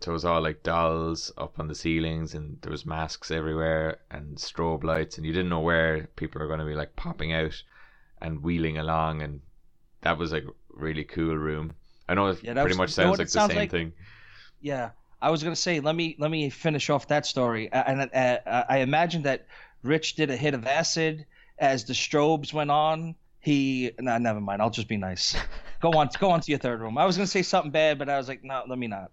So 0.00 0.10
it 0.10 0.14
was 0.14 0.24
all 0.24 0.40
like 0.40 0.62
dolls 0.62 1.30
up 1.36 1.60
on 1.60 1.68
the 1.68 1.74
ceilings, 1.74 2.34
and 2.34 2.58
there 2.62 2.70
was 2.72 2.86
masks 2.86 3.30
everywhere 3.30 3.98
and 4.10 4.36
strobe 4.38 4.82
lights, 4.82 5.16
and 5.16 5.26
you 5.26 5.32
didn't 5.32 5.50
know 5.50 5.60
where 5.60 6.08
people 6.16 6.42
are 6.42 6.46
going 6.48 6.58
to 6.60 6.64
be 6.64 6.74
like 6.74 6.96
popping 6.96 7.32
out 7.32 7.62
and 8.20 8.42
wheeling 8.42 8.78
along, 8.78 9.22
and 9.22 9.40
that 10.00 10.18
was 10.18 10.32
like 10.32 10.44
a 10.44 10.52
really 10.70 11.04
cool 11.04 11.36
room. 11.36 11.74
I 12.10 12.14
know 12.14 12.26
it 12.26 12.42
Yeah, 12.42 12.54
pretty 12.54 12.68
was- 12.70 12.76
much 12.78 12.90
sounds 12.90 13.18
like 13.18 13.28
it 13.28 13.32
the 13.32 13.46
same 13.48 13.56
like? 13.56 13.70
thing. 13.70 13.92
yeah, 14.60 14.90
I 15.22 15.30
was 15.30 15.42
gonna 15.42 15.54
say 15.56 15.80
let 15.80 15.94
me 15.94 16.16
let 16.18 16.30
me 16.30 16.50
finish 16.50 16.90
off 16.90 17.06
that 17.08 17.24
story. 17.24 17.70
And 17.72 18.10
uh, 18.12 18.64
I 18.68 18.78
imagine 18.78 19.22
that 19.22 19.46
Rich 19.82 20.16
did 20.16 20.30
a 20.30 20.36
hit 20.36 20.54
of 20.54 20.66
acid 20.66 21.24
as 21.58 21.84
the 21.84 21.92
strobes 21.92 22.52
went 22.52 22.70
on. 22.70 23.14
He 23.38 23.92
no, 23.98 24.18
never 24.18 24.40
mind. 24.40 24.60
I'll 24.60 24.70
just 24.70 24.88
be 24.88 24.96
nice. 24.96 25.36
Go 25.80 25.92
on, 25.92 26.10
go 26.18 26.30
on 26.30 26.40
to 26.42 26.50
your 26.50 26.58
third 26.58 26.80
room. 26.80 26.98
I 26.98 27.06
was 27.06 27.16
gonna 27.16 27.26
say 27.26 27.40
something 27.42 27.70
bad, 27.70 27.98
but 27.98 28.08
I 28.10 28.18
was 28.18 28.28
like, 28.28 28.44
no, 28.44 28.62
let 28.68 28.78
me 28.78 28.86
not. 28.86 29.10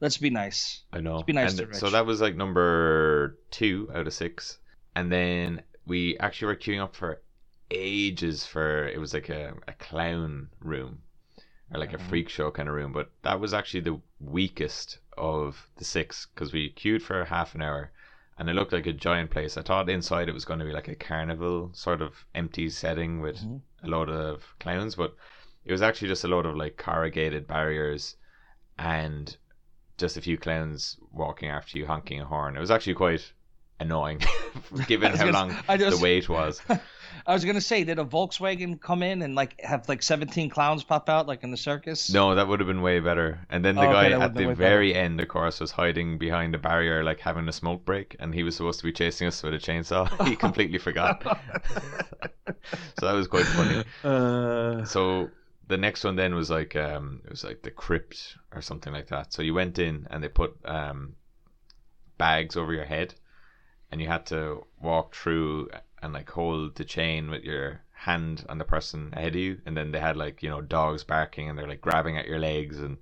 Let's 0.00 0.16
be 0.16 0.30
nice. 0.30 0.82
I 0.92 1.00
know. 1.00 1.22
be 1.22 1.32
nice 1.34 1.50
and 1.50 1.58
to 1.60 1.66
Rich. 1.66 1.76
so 1.76 1.90
that 1.90 2.06
was 2.06 2.20
like 2.20 2.34
number 2.34 3.38
two 3.50 3.88
out 3.94 4.06
of 4.06 4.14
six. 4.14 4.58
And 4.96 5.12
then 5.12 5.62
we 5.86 6.18
actually 6.18 6.46
were 6.46 6.56
queuing 6.56 6.82
up 6.82 6.96
for 6.96 7.20
ages 7.70 8.44
for 8.46 8.88
it 8.88 8.98
was 8.98 9.14
like 9.14 9.28
a, 9.28 9.54
a 9.68 9.72
clown 9.74 10.48
room 10.60 10.98
or 11.72 11.78
like 11.78 11.92
a 11.92 11.98
Mhm. 11.98 12.08
freak 12.08 12.28
show 12.28 12.50
kind 12.50 12.68
of 12.68 12.74
room, 12.74 12.92
but 12.92 13.10
that 13.22 13.40
was 13.40 13.54
actually 13.54 13.80
the 13.80 14.00
weakest 14.20 14.98
of 15.16 15.68
the 15.76 15.84
six 15.84 16.26
because 16.34 16.52
we 16.52 16.70
queued 16.70 17.02
for 17.02 17.24
half 17.24 17.54
an 17.54 17.62
hour 17.62 17.90
and 18.38 18.48
it 18.48 18.54
looked 18.54 18.72
like 18.72 18.86
a 18.86 18.92
giant 18.92 19.30
place. 19.30 19.56
I 19.56 19.62
thought 19.62 19.88
inside 19.90 20.28
it 20.28 20.32
was 20.34 20.44
going 20.46 20.60
to 20.60 20.64
be 20.64 20.72
like 20.72 20.88
a 20.88 20.94
carnival 20.94 21.70
sort 21.74 22.00
of 22.00 22.24
empty 22.34 22.70
setting 22.70 23.20
with 23.20 23.38
Mhm. 23.40 23.60
a 23.84 23.88
lot 23.88 24.08
of 24.08 24.54
clowns, 24.58 24.94
but 24.94 25.14
it 25.64 25.72
was 25.72 25.82
actually 25.82 26.08
just 26.08 26.24
a 26.24 26.28
lot 26.28 26.46
of 26.46 26.56
like 26.56 26.76
corrugated 26.76 27.46
barriers 27.46 28.16
and 28.78 29.36
just 29.98 30.16
a 30.16 30.20
few 30.22 30.38
clowns 30.38 30.96
walking 31.12 31.50
after 31.50 31.76
you 31.78 31.86
honking 31.86 32.20
a 32.20 32.24
horn. 32.24 32.56
It 32.56 32.60
was 32.60 32.70
actually 32.70 32.94
quite 32.94 33.32
annoying 33.78 34.20
given 34.86 35.12
how 35.16 35.30
long 35.30 35.54
just- 35.76 35.96
the 35.98 36.02
wait 36.02 36.28
was. 36.28 36.62
I 37.26 37.32
was 37.32 37.44
gonna 37.44 37.60
say, 37.60 37.84
did 37.84 37.98
a 37.98 38.04
Volkswagen 38.04 38.80
come 38.80 39.02
in 39.02 39.22
and 39.22 39.34
like 39.34 39.60
have 39.60 39.88
like 39.88 40.02
17 40.02 40.50
clowns 40.50 40.84
pop 40.84 41.08
out 41.08 41.26
like 41.26 41.42
in 41.44 41.50
the 41.50 41.56
circus? 41.56 42.10
No, 42.12 42.34
that 42.34 42.48
would 42.48 42.60
have 42.60 42.66
been 42.66 42.82
way 42.82 43.00
better. 43.00 43.46
And 43.48 43.64
then 43.64 43.78
the 43.78 43.86
Oh, 43.86 43.92
guy 43.92 44.08
that 44.10 44.20
at 44.20 44.34
the 44.36 44.46
way 44.46 44.54
better. 44.54 44.76
very 44.76 44.94
end, 44.94 45.20
of 45.20 45.28
course, 45.28 45.60
was 45.60 45.70
hiding 45.70 46.18
behind 46.18 46.54
a 46.54 46.58
barrier, 46.58 47.02
like 47.04 47.20
having 47.20 47.48
a 47.48 47.52
smoke 47.52 47.84
break, 47.84 48.16
and 48.18 48.34
he 48.34 48.42
was 48.42 48.56
supposed 48.56 48.80
to 48.80 48.84
be 48.86 48.92
chasing 48.92 49.28
us 49.28 49.42
with 49.42 49.54
a 49.54 49.58
chainsaw. 49.58 50.08
he 50.26 50.36
completely 50.36 50.78
forgot. 50.78 51.22
so 52.96 53.06
that 53.06 53.12
was 53.12 53.28
quite 53.28 53.46
funny. 53.46 53.82
Uh, 54.02 54.84
So 54.84 55.32
the 55.68 55.76
next 55.78 56.04
one 56.04 56.16
then 56.16 56.34
was 56.34 56.50
like 56.50 56.74
um 56.76 57.20
it 57.24 57.30
was 57.30 57.44
like 57.44 57.62
the 57.62 57.70
crypt 57.70 58.36
or 58.52 58.60
something 58.60 58.92
like 58.92 59.08
that. 59.08 59.32
So 59.32 59.42
you 59.42 59.54
went 59.54 59.78
in 59.78 60.06
and 60.10 60.22
they 60.22 60.28
put 60.28 60.56
um 60.64 61.14
bags 62.18 62.56
over 62.56 62.72
your 62.72 62.84
head 62.84 63.14
and 63.90 64.00
you 64.00 64.08
had 64.08 64.26
to 64.26 64.66
walk 64.80 65.14
through 65.14 65.70
and 66.02 66.12
like 66.12 66.30
hold 66.30 66.76
the 66.76 66.84
chain 66.84 67.30
with 67.30 67.44
your 67.44 67.82
hand 67.92 68.44
on 68.48 68.58
the 68.58 68.64
person 68.64 69.10
ahead 69.12 69.34
of 69.34 69.40
you 69.40 69.60
and 69.66 69.76
then 69.76 69.92
they 69.92 70.00
had 70.00 70.16
like, 70.16 70.42
you 70.42 70.48
know, 70.50 70.60
dogs 70.60 71.04
barking 71.04 71.48
and 71.48 71.58
they're 71.58 71.68
like 71.68 71.80
grabbing 71.80 72.16
at 72.16 72.26
your 72.26 72.38
legs 72.38 72.78
and 72.78 72.98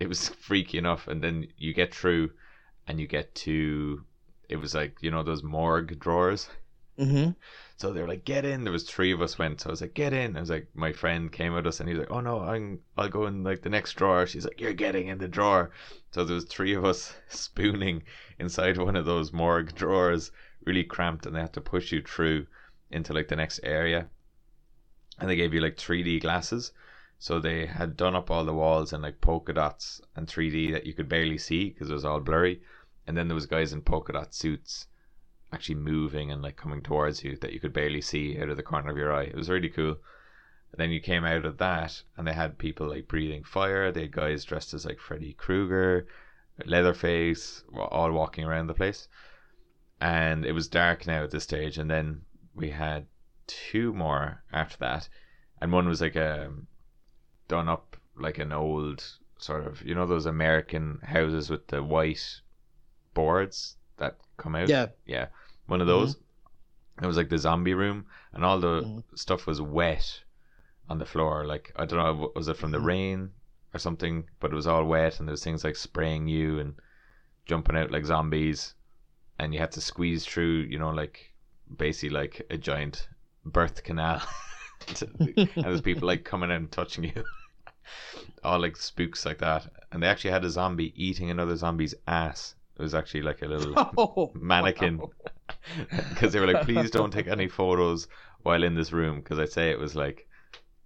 it 0.00 0.08
was 0.08 0.28
freaky 0.46 0.78
enough 0.78 1.08
and 1.08 1.22
then 1.22 1.46
you 1.56 1.72
get 1.74 1.94
through 1.94 2.30
and 2.86 3.00
you 3.00 3.06
get 3.06 3.34
to 3.34 4.04
it 4.48 4.56
was 4.56 4.74
like, 4.74 4.96
you 5.00 5.10
know, 5.10 5.22
those 5.22 5.42
morgue 5.44 5.98
drawers. 6.00 6.48
hmm 6.98 7.30
So 7.76 7.92
they 7.92 8.00
were 8.02 8.06
like, 8.08 8.24
"Get 8.24 8.44
in." 8.44 8.62
There 8.62 8.72
was 8.72 8.88
three 8.88 9.10
of 9.12 9.20
us 9.22 9.38
went. 9.38 9.60
So 9.60 9.70
I 9.70 9.72
was 9.72 9.80
like, 9.80 9.94
"Get 9.94 10.12
in." 10.12 10.36
I 10.36 10.40
was 10.40 10.50
like, 10.50 10.68
my 10.74 10.92
friend 10.92 11.32
came 11.32 11.52
with 11.54 11.66
us, 11.66 11.80
and 11.80 11.88
he 11.88 11.94
was 11.94 12.00
like, 12.00 12.10
"Oh 12.12 12.20
no, 12.20 12.40
I'm 12.40 12.80
I'll 12.96 13.08
go 13.08 13.26
in 13.26 13.42
like 13.42 13.62
the 13.62 13.70
next 13.70 13.94
drawer." 13.94 14.26
She's 14.26 14.44
like, 14.44 14.60
"You're 14.60 14.72
getting 14.72 15.08
in 15.08 15.18
the 15.18 15.26
drawer." 15.28 15.70
So 16.12 16.24
there 16.24 16.34
was 16.34 16.44
three 16.44 16.74
of 16.74 16.84
us 16.84 17.14
spooning 17.28 18.02
inside 18.38 18.76
one 18.78 18.96
of 18.96 19.06
those 19.06 19.32
morgue 19.32 19.74
drawers, 19.74 20.30
really 20.64 20.84
cramped, 20.84 21.26
and 21.26 21.34
they 21.34 21.40
had 21.40 21.52
to 21.54 21.60
push 21.60 21.92
you 21.92 22.02
through 22.02 22.46
into 22.90 23.12
like 23.12 23.28
the 23.28 23.36
next 23.36 23.60
area. 23.62 24.08
And 25.18 25.28
they 25.28 25.36
gave 25.36 25.54
you 25.54 25.60
like 25.60 25.76
3D 25.76 26.20
glasses. 26.20 26.72
So 27.18 27.38
they 27.38 27.66
had 27.66 27.98
done 27.98 28.16
up 28.16 28.30
all 28.30 28.44
the 28.44 28.54
walls 28.54 28.94
in 28.94 29.02
like 29.02 29.20
polka 29.20 29.52
dots 29.52 30.00
and 30.16 30.26
3D 30.26 30.72
that 30.72 30.86
you 30.86 30.94
could 30.94 31.08
barely 31.08 31.36
see 31.36 31.68
because 31.68 31.90
it 31.90 31.94
was 31.94 32.04
all 32.04 32.20
blurry. 32.20 32.62
And 33.06 33.16
then 33.16 33.28
there 33.28 33.34
was 33.34 33.46
guys 33.46 33.72
in 33.72 33.82
polka 33.82 34.14
dot 34.14 34.34
suits 34.34 34.86
actually 35.52 35.74
moving 35.74 36.30
and 36.30 36.40
like 36.40 36.56
coming 36.56 36.80
towards 36.80 37.22
you 37.22 37.36
that 37.36 37.52
you 37.52 37.60
could 37.60 37.72
barely 37.72 38.00
see 38.00 38.40
out 38.40 38.48
of 38.48 38.56
the 38.56 38.62
corner 38.62 38.90
of 38.90 38.96
your 38.96 39.12
eye. 39.12 39.24
It 39.24 39.36
was 39.36 39.50
really 39.50 39.68
cool. 39.68 39.98
And 40.72 40.78
then 40.78 40.90
you 40.90 41.00
came 41.00 41.24
out 41.24 41.44
of 41.44 41.58
that 41.58 42.02
and 42.16 42.26
they 42.26 42.32
had 42.32 42.56
people 42.56 42.88
like 42.88 43.08
breathing 43.08 43.44
fire. 43.44 43.92
They 43.92 44.02
had 44.02 44.12
guys 44.12 44.44
dressed 44.44 44.72
as 44.72 44.86
like 44.86 44.98
Freddy 44.98 45.34
Krueger, 45.34 46.06
Leatherface, 46.64 47.64
all 47.74 48.12
walking 48.12 48.44
around 48.44 48.68
the 48.68 48.74
place. 48.74 49.08
And 50.00 50.44
it 50.46 50.52
was 50.52 50.68
dark 50.68 51.06
now 51.06 51.24
at 51.24 51.30
this 51.30 51.44
stage. 51.44 51.78
And 51.78 51.90
then 51.90 52.22
we 52.54 52.70
had 52.70 53.06
two 53.46 53.92
more 53.92 54.42
after 54.52 54.76
that. 54.78 55.08
And 55.60 55.72
one 55.72 55.86
was 55.88 56.00
like 56.00 56.16
a 56.16 56.50
done 57.48 57.68
up 57.68 57.96
like 58.16 58.38
an 58.38 58.52
old 58.52 59.04
sort 59.38 59.66
of, 59.66 59.82
you 59.82 59.94
know, 59.94 60.06
those 60.06 60.26
American 60.26 61.00
houses 61.02 61.50
with 61.50 61.66
the 61.68 61.82
white 61.82 62.40
boards 63.14 63.76
that 63.96 64.16
come 64.36 64.54
out? 64.54 64.68
Yeah. 64.68 64.86
Yeah. 65.06 65.26
One 65.66 65.80
of 65.80 65.86
those. 65.86 66.16
It 67.02 67.06
was 67.06 67.16
like 67.16 67.30
the 67.30 67.38
zombie 67.38 67.72
room, 67.74 68.06
and 68.32 68.44
all 68.44 68.60
the 68.60 68.82
Mhm. 68.82 69.18
stuff 69.18 69.46
was 69.46 69.60
wet 69.60 70.22
on 70.90 70.98
the 70.98 71.06
floor. 71.06 71.46
Like 71.46 71.72
I 71.76 71.86
don't 71.86 71.98
know, 71.98 72.30
was 72.34 72.48
it 72.48 72.58
from 72.58 72.72
the 72.72 72.78
Mhm. 72.78 72.84
rain 72.84 73.30
or 73.72 73.78
something? 73.78 74.28
But 74.38 74.52
it 74.52 74.56
was 74.56 74.66
all 74.66 74.84
wet, 74.84 75.18
and 75.18 75.26
there 75.26 75.32
was 75.32 75.42
things 75.44 75.64
like 75.64 75.76
spraying 75.76 76.28
you 76.28 76.58
and 76.58 76.74
jumping 77.46 77.76
out 77.76 77.90
like 77.90 78.04
zombies, 78.04 78.74
and 79.40 79.52
you 79.54 79.58
had 79.60 79.72
to 79.72 79.80
squeeze 79.80 80.24
through. 80.24 80.66
You 80.70 80.78
know, 80.78 80.90
like 80.90 81.32
basically 81.76 82.10
like 82.10 82.46
a 82.50 82.56
giant 82.56 83.08
birth 83.44 83.82
canal. 83.82 84.22
and 85.18 85.48
there's 85.56 85.80
people 85.80 86.06
like 86.06 86.24
coming 86.24 86.50
and 86.50 86.70
touching 86.70 87.04
you. 87.04 87.24
all 88.44 88.60
like 88.60 88.76
spooks 88.76 89.26
like 89.26 89.38
that, 89.38 89.66
and 89.92 90.02
they 90.02 90.06
actually 90.06 90.30
had 90.30 90.44
a 90.44 90.50
zombie 90.50 90.92
eating 90.96 91.30
another 91.30 91.56
zombie's 91.56 91.94
ass. 92.06 92.54
It 92.78 92.82
was 92.82 92.94
actually 92.94 93.22
like 93.22 93.42
a 93.42 93.46
little 93.54 93.74
Oh, 93.98 94.30
mannequin 94.34 94.98
wow. 94.98 95.10
because 96.10 96.32
they 96.32 96.40
were 96.40 96.46
like, 96.46 96.62
please 96.64 96.90
don't 96.90 97.12
take 97.12 97.26
any 97.28 97.48
photos 97.48 98.08
while 98.42 98.62
in 98.62 98.74
this 98.74 98.92
room 98.92 99.16
because 99.20 99.38
I'd 99.38 99.52
say 99.52 99.70
it 99.70 99.78
was 99.78 99.94
like, 99.94 100.26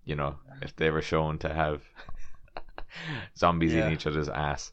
you 0.04 0.16
know, 0.16 0.36
if 0.62 0.74
they 0.76 0.90
were 0.90 1.02
shown 1.02 1.38
to 1.38 1.54
have 1.54 1.82
zombies 3.36 3.72
Yeah. 3.72 3.80
eating 3.80 3.92
each 3.92 4.06
other's 4.06 4.28
ass, 4.28 4.72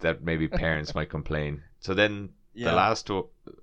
that 0.00 0.22
maybe 0.22 0.48
parents 0.48 0.94
might 0.94 1.10
complain. 1.10 1.62
So 1.80 1.92
then 1.94 2.30
Yeah. 2.54 2.70
the 2.70 2.76
last 2.76 3.10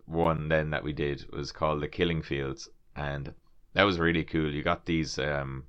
one 0.05 0.49
then 0.49 0.69
that 0.71 0.83
we 0.83 0.91
did 0.93 1.25
was 1.31 1.51
called 1.51 1.81
the 1.81 1.87
Killing 1.87 2.21
Fields, 2.21 2.67
and 2.95 3.33
that 3.73 3.83
was 3.83 3.99
really 3.99 4.23
cool. 4.23 4.51
You 4.51 4.63
got 4.63 4.85
these 4.85 5.17
um, 5.17 5.65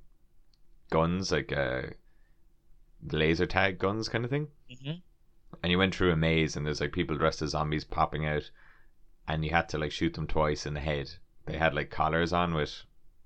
guns 0.89 1.31
like 1.31 1.51
uh, 1.51 1.83
laser 3.11 3.45
tag 3.45 3.79
guns 3.79 4.09
kind 4.09 4.23
of 4.23 4.29
thing 4.31 4.47
Mhm. 4.71 5.01
and 5.61 5.71
you 5.71 5.77
went 5.77 5.93
through 5.95 6.11
a 6.11 6.15
maze 6.15 6.55
and 6.55 6.65
there's 6.65 6.79
like 6.81 6.91
people 6.93 7.17
dressed 7.17 7.41
as 7.41 7.51
zombies 7.51 7.83
popping 7.83 8.25
out 8.25 8.49
and 9.27 9.43
you 9.43 9.51
had 9.51 9.67
to 9.69 9.77
like 9.77 9.91
shoot 9.91 10.13
them 10.13 10.27
twice 10.27 10.65
in 10.65 10.73
the 10.73 10.79
head 10.79 11.09
they 11.45 11.57
had 11.57 11.73
like 11.73 11.89
collars 11.89 12.31
on 12.31 12.53
with 12.53 12.83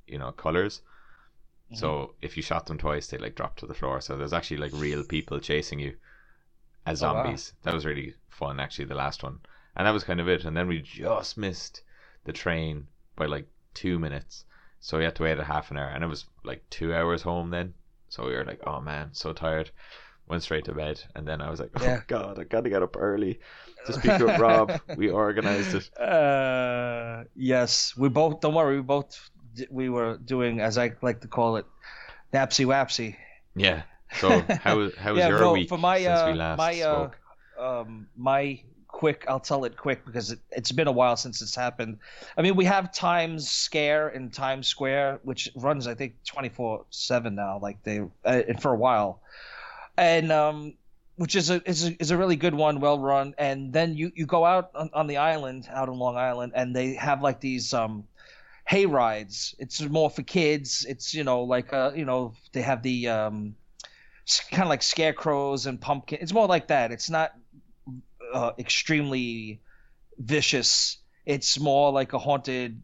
you 0.07 0.17
know 0.17 0.31
colors 0.31 0.81
so 1.73 2.15
if 2.21 2.37
you 2.37 2.41
shot 2.43 2.65
them 2.65 2.77
twice 2.77 3.07
they 3.07 3.17
like 3.17 3.35
dropped 3.35 3.59
to 3.59 3.67
the 3.67 3.73
floor 3.73 3.99
so 4.01 4.17
there's 4.17 4.33
actually 4.33 4.57
like 4.57 4.71
real 4.73 5.03
people 5.03 5.39
chasing 5.39 5.79
you 5.79 5.95
as 6.85 7.03
Oh, 7.03 7.13
wow. 7.13 7.23
zombies 7.23 7.53
that 7.63 7.73
was 7.73 7.85
really 7.85 8.15
fun 8.29 8.59
actually 8.59 8.85
the 8.85 8.95
last 8.95 9.21
one 9.21 9.39
and 9.77 9.87
that 9.87 9.91
was 9.93 10.03
kind 10.03 10.19
of 10.21 10.27
it. 10.29 10.45
And 10.45 10.57
then 10.57 10.67
we 10.67 10.81
just 10.81 11.37
missed 11.37 11.83
the 12.25 12.33
train 12.33 12.87
by 13.15 13.27
like 13.27 13.47
two 13.75 13.99
minutes. 13.99 14.45
So 14.81 14.97
we 14.97 15.05
had 15.05 15.15
to 15.17 15.23
wait 15.23 15.39
a 15.39 15.45
half 15.45 15.71
an 15.71 15.77
hour. 15.77 15.89
And 15.89 16.03
it 16.03 16.07
was 16.07 16.25
like 16.43 16.69
two 16.69 16.93
hours 16.93 17.23
home 17.23 17.51
then. 17.51 17.75
So 18.09 18.25
we 18.27 18.33
were 18.35 18.45
like 18.45 18.61
oh 18.67 18.81
man 18.81 19.09
so 19.13 19.33
tired. 19.33 19.71
Went 20.27 20.43
straight 20.43 20.65
to 20.65 20.73
bed. 20.73 21.03
And 21.15 21.27
then 21.27 21.41
i 21.41 21.49
was 21.49 21.59
like 21.61 21.71
oh 21.81 21.81
Yeah. 21.83 22.01
god 22.07 22.39
i 22.39 22.43
gotta 22.45 22.69
get 22.69 22.83
up 22.83 22.97
early 22.97 23.39
to 23.85 23.93
speak 23.93 24.19
with 24.19 24.35
rob. 24.37 24.77
We 24.95 25.09
organized 25.09 25.73
it. 25.75 25.89
Uh, 25.99 27.23
yes, 27.35 27.95
we 27.97 28.09
both. 28.09 28.41
Don't 28.41 28.53
worry, 28.53 28.77
we 28.77 28.83
both. 28.83 29.29
We 29.71 29.89
were 29.89 30.17
doing, 30.17 30.59
as 30.61 30.77
I 30.77 30.93
like 31.01 31.21
to 31.21 31.27
call 31.27 31.57
it, 31.57 31.65
napsy 32.33 32.65
wapsy. 32.65 33.17
yeah. 33.55 33.83
So 34.11 34.49
how 34.57 34.91
how 34.97 35.13
was 35.15 35.19
Yeah, 35.19 35.25
your 35.25 35.39
no, 35.39 35.49
week 35.49 35.69
for 35.69 35.77
my, 35.77 36.03
since 36.03 36.23
we 36.25 36.33
uh, 36.33 36.33
last 36.33 36.57
my, 36.57 36.81
uh, 36.81 37.09
spoke? 37.09 37.17
Um, 37.59 38.07
my 38.15 38.61
quick. 38.87 39.25
I'll 39.27 39.39
tell 39.39 39.65
it 39.65 39.77
quick 39.77 40.05
because 40.05 40.31
it, 40.31 40.39
it's 40.51 40.71
been 40.71 40.87
a 40.87 40.91
while 40.91 41.15
since 41.15 41.41
it's 41.41 41.55
happened. 41.55 41.99
I 42.37 42.41
mean, 42.41 42.55
we 42.55 42.65
have 42.65 42.93
Times 42.93 43.49
Scare 43.49 44.09
in 44.09 44.29
Times 44.31 44.67
Square, 44.67 45.19
which 45.23 45.49
runs 45.55 45.87
I 45.87 45.95
think 45.95 46.15
twenty 46.25 46.49
four 46.49 46.85
seven 46.89 47.35
now. 47.35 47.59
Like 47.61 47.83
they 47.83 48.01
uh, 48.25 48.41
for 48.59 48.71
a 48.73 48.77
while, 48.77 49.21
and 49.97 50.31
um, 50.31 50.73
which 51.17 51.35
is 51.35 51.49
a 51.49 51.61
is 51.69 51.87
a, 51.87 52.01
is 52.01 52.11
a 52.11 52.17
really 52.17 52.35
good 52.35 52.53
one, 52.53 52.79
well 52.79 52.99
run. 52.99 53.35
And 53.37 53.73
then 53.73 53.95
you 53.95 54.11
you 54.15 54.25
go 54.25 54.45
out 54.45 54.71
on, 54.73 54.89
on 54.93 55.07
the 55.07 55.17
island, 55.17 55.67
out 55.71 55.89
on 55.89 55.97
Long 55.97 56.17
Island, 56.17 56.53
and 56.55 56.75
they 56.75 56.93
have 56.93 57.21
like 57.21 57.39
these 57.41 57.73
um 57.73 58.05
hay 58.65 58.85
rides. 58.85 59.55
It's 59.59 59.81
more 59.81 60.09
for 60.09 60.23
kids. 60.23 60.85
It's 60.87 61.13
you 61.13 61.23
know 61.23 61.43
like 61.43 61.73
uh 61.73 61.91
you 61.95 62.05
know 62.05 62.33
they 62.53 62.61
have 62.61 62.83
the 62.83 63.09
um 63.09 63.55
kind 64.51 64.63
of 64.63 64.69
like 64.69 64.83
scarecrows 64.83 65.65
and 65.65 65.79
pumpkin. 65.79 66.19
It's 66.21 66.33
more 66.33 66.47
like 66.47 66.67
that. 66.67 66.91
It's 66.91 67.09
not 67.09 67.33
uh, 68.33 68.51
extremely 68.57 69.61
vicious. 70.17 70.97
It's 71.25 71.59
more 71.59 71.91
like 71.91 72.13
a 72.13 72.19
haunted 72.19 72.81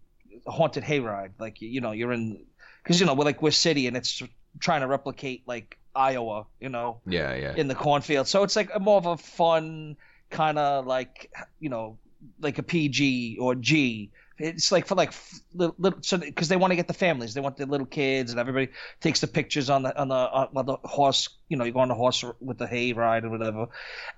haunted 0.48 0.84
hayride. 0.84 1.32
Like 1.40 1.62
you 1.62 1.82
know 1.82 1.92
you're 1.92 2.12
in 2.12 2.46
because 2.84 3.00
you 3.00 3.06
know 3.06 3.14
we're 3.14 3.26
like 3.26 3.42
we're 3.42 3.52
city 3.52 3.88
and 3.88 3.96
it's 3.96 4.22
trying 4.60 4.82
to 4.82 4.88
replicate 4.88 5.44
like 5.48 5.78
Iowa. 5.96 6.46
You 6.60 6.70
know 6.70 7.02
yeah 7.06 7.34
yeah 7.36 7.54
in 7.56 7.68
the 7.68 7.76
cornfield. 7.76 8.28
So 8.28 8.44
it's 8.44 8.56
like 8.56 8.70
a 8.74 8.80
more 8.80 8.98
of 8.98 9.06
a 9.06 9.18
fun 9.18 9.98
kind 10.30 10.58
of 10.58 10.86
like 10.86 11.32
you 11.60 11.70
know 11.70 11.98
like 12.40 12.58
a 12.58 12.64
PG 12.64 13.38
or 13.40 13.56
G. 13.56 14.12
It's 14.40 14.72
like 14.72 14.88
for 14.88 14.96
like 14.96 15.14
little, 15.54 15.76
little 15.78 16.00
so 16.02 16.18
because 16.18 16.48
they 16.50 16.56
want 16.58 16.72
to 16.72 16.76
get 16.76 16.88
the 16.88 16.94
families, 16.94 17.34
they 17.36 17.42
want 17.42 17.58
the 17.58 17.68
little 17.68 17.86
kids, 17.86 18.32
and 18.32 18.40
everybody 18.40 18.70
takes 19.00 19.22
the 19.22 19.28
pictures 19.28 19.70
on 19.70 19.84
the 19.84 20.00
on 20.00 20.08
the 20.08 20.16
on, 20.16 20.66
the 20.66 20.78
horse. 20.84 21.30
You 21.50 21.58
know, 21.58 21.66
you 21.66 21.72
go 21.72 21.80
on 21.82 21.90
the 21.90 21.96
horse 21.96 22.24
with 22.40 22.58
the 22.58 22.68
hay 22.68 22.94
ride 22.94 23.26
or 23.26 23.30
whatever. 23.30 23.68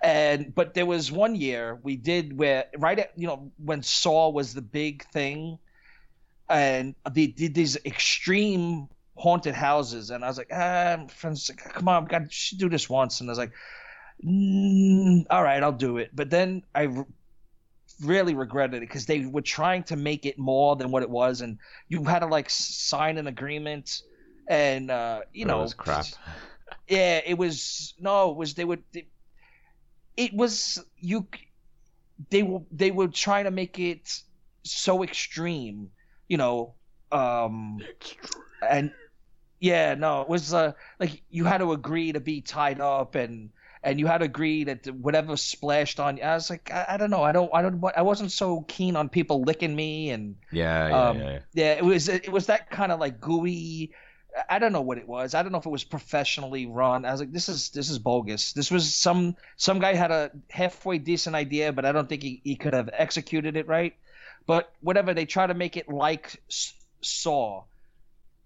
And 0.01 0.55
but 0.55 0.74
there 0.74 0.86
was 0.86 1.12
one 1.12 1.36
year 1.36 1.79
we 1.84 1.98
did 1.98 2.38
where 2.38 2.65
right 2.77 2.98
at 3.00 3.12
you 3.17 3.27
know 3.27 3.51
when 3.57 3.84
Saw 3.84 4.29
was 4.29 4.53
the 4.53 4.62
big 4.62 5.05
thing. 5.12 5.60
and 6.50 6.95
they 7.12 7.27
did 7.27 7.53
these 7.55 7.77
extreme 7.86 8.88
haunted 9.17 9.55
houses, 9.55 10.10
and 10.12 10.24
I 10.24 10.27
was 10.27 10.38
like, 10.38 10.50
ah, 10.53 11.05
friends, 11.10 11.50
like, 11.50 11.60
come 11.74 11.88
on, 11.88 12.03
we 12.03 12.10
got 12.10 12.31
should 12.31 12.60
do 12.60 12.69
this 12.69 12.89
once, 12.89 13.19
and 13.22 13.29
I 13.29 13.31
was 13.31 13.39
like, 13.39 13.53
mm, 14.25 15.25
all 15.29 15.43
right, 15.43 15.63
I'll 15.63 15.72
do 15.72 15.98
it. 15.98 16.12
But 16.15 16.29
then 16.29 16.63
I 16.75 16.88
really 18.03 18.35
regretted 18.35 18.75
it 18.75 18.81
because 18.81 19.05
they 19.05 19.25
were 19.25 19.41
trying 19.41 19.83
to 19.85 19.95
make 19.95 20.25
it 20.25 20.37
more 20.37 20.75
than 20.75 20.91
what 20.91 21.03
it 21.03 21.09
was, 21.09 21.41
and 21.41 21.57
you 21.89 22.03
had 22.03 22.19
to 22.19 22.27
like 22.27 22.49
sign 22.49 23.17
an 23.17 23.27
agreement, 23.27 24.01
and 24.47 24.91
uh, 24.91 25.21
you 25.33 25.45
But 25.45 25.51
it 25.51 25.55
know, 25.55 25.59
was 25.59 25.73
crap. 25.73 26.07
yeah, 26.87 27.21
it 27.25 27.37
was 27.37 27.93
no, 27.99 28.31
it 28.31 28.37
was 28.37 28.53
they 28.55 28.65
would. 28.65 28.83
They, 28.93 29.07
it 30.17 30.33
was 30.33 30.83
you. 30.97 31.27
They 32.29 32.43
were 32.43 32.61
they 32.71 32.91
were 32.91 33.07
trying 33.07 33.45
to 33.45 33.51
make 33.51 33.79
it 33.79 34.21
so 34.63 35.03
extreme, 35.03 35.91
you 36.27 36.37
know, 36.37 36.75
um, 37.11 37.87
and 38.61 38.91
yeah, 39.59 39.95
no, 39.95 40.21
it 40.21 40.29
was 40.29 40.53
uh, 40.53 40.73
like 40.99 41.23
you 41.29 41.45
had 41.45 41.59
to 41.59 41.71
agree 41.71 42.13
to 42.13 42.19
be 42.19 42.41
tied 42.41 42.79
up 42.81 43.15
and 43.15 43.51
and 43.85 43.99
you 43.99 44.07
had 44.07 44.17
to 44.17 44.25
agree 44.25 44.65
that 44.65 44.87
whatever 44.87 45.37
splashed 45.37 45.99
on 45.99 46.17
you. 46.17 46.23
I 46.23 46.33
was 46.33 46.49
like, 46.49 46.71
I, 46.71 46.85
I 46.89 46.97
don't 46.97 47.11
know, 47.11 47.23
I 47.23 47.31
don't, 47.31 47.49
I 47.53 47.61
don't, 47.61 47.83
I 47.95 48.01
wasn't 48.01 48.31
so 48.31 48.61
keen 48.67 48.95
on 48.95 49.07
people 49.09 49.43
licking 49.43 49.75
me 49.75 50.09
and 50.09 50.35
Yeah, 50.51 50.89
yeah, 50.89 51.09
um, 51.09 51.17
yeah, 51.19 51.29
yeah. 51.29 51.39
yeah, 51.53 51.71
it 51.73 51.85
was 51.85 52.09
it 52.09 52.31
was 52.31 52.47
that 52.47 52.69
kind 52.69 52.91
of 52.91 52.99
like 52.99 53.21
gooey. 53.21 53.93
I 54.49 54.59
don't 54.59 54.73
know 54.73 54.81
what 54.81 54.97
it 54.97 55.07
was. 55.07 55.33
I 55.33 55.43
don't 55.43 55.53
know 55.53 55.59
if 55.59 55.65
it 55.65 55.69
was 55.69 55.85
professionally 55.85 56.65
run. 56.65 57.05
I 57.05 57.11
was 57.11 57.21
like, 57.21 57.31
this 57.31 57.47
is 57.47 57.69
this 57.69 57.89
is 57.89 57.99
bogus. 57.99 58.51
This 58.51 58.69
was 58.69 58.93
some 58.93 59.37
some 59.55 59.79
guy 59.79 59.93
had 59.93 60.11
a 60.11 60.31
halfway 60.49 60.97
decent 60.97 61.37
idea, 61.37 61.71
but 61.71 61.85
I 61.85 61.93
don't 61.93 62.09
think 62.09 62.21
he, 62.21 62.41
he 62.43 62.55
could 62.57 62.73
have 62.73 62.89
executed 62.91 63.55
it 63.55 63.67
right. 63.67 63.95
But 64.45 64.71
whatever, 64.81 65.13
they 65.13 65.25
try 65.25 65.47
to 65.47 65.53
make 65.53 65.77
it 65.77 65.87
like 65.87 66.41
S- 66.49 66.73
Saw, 67.01 67.63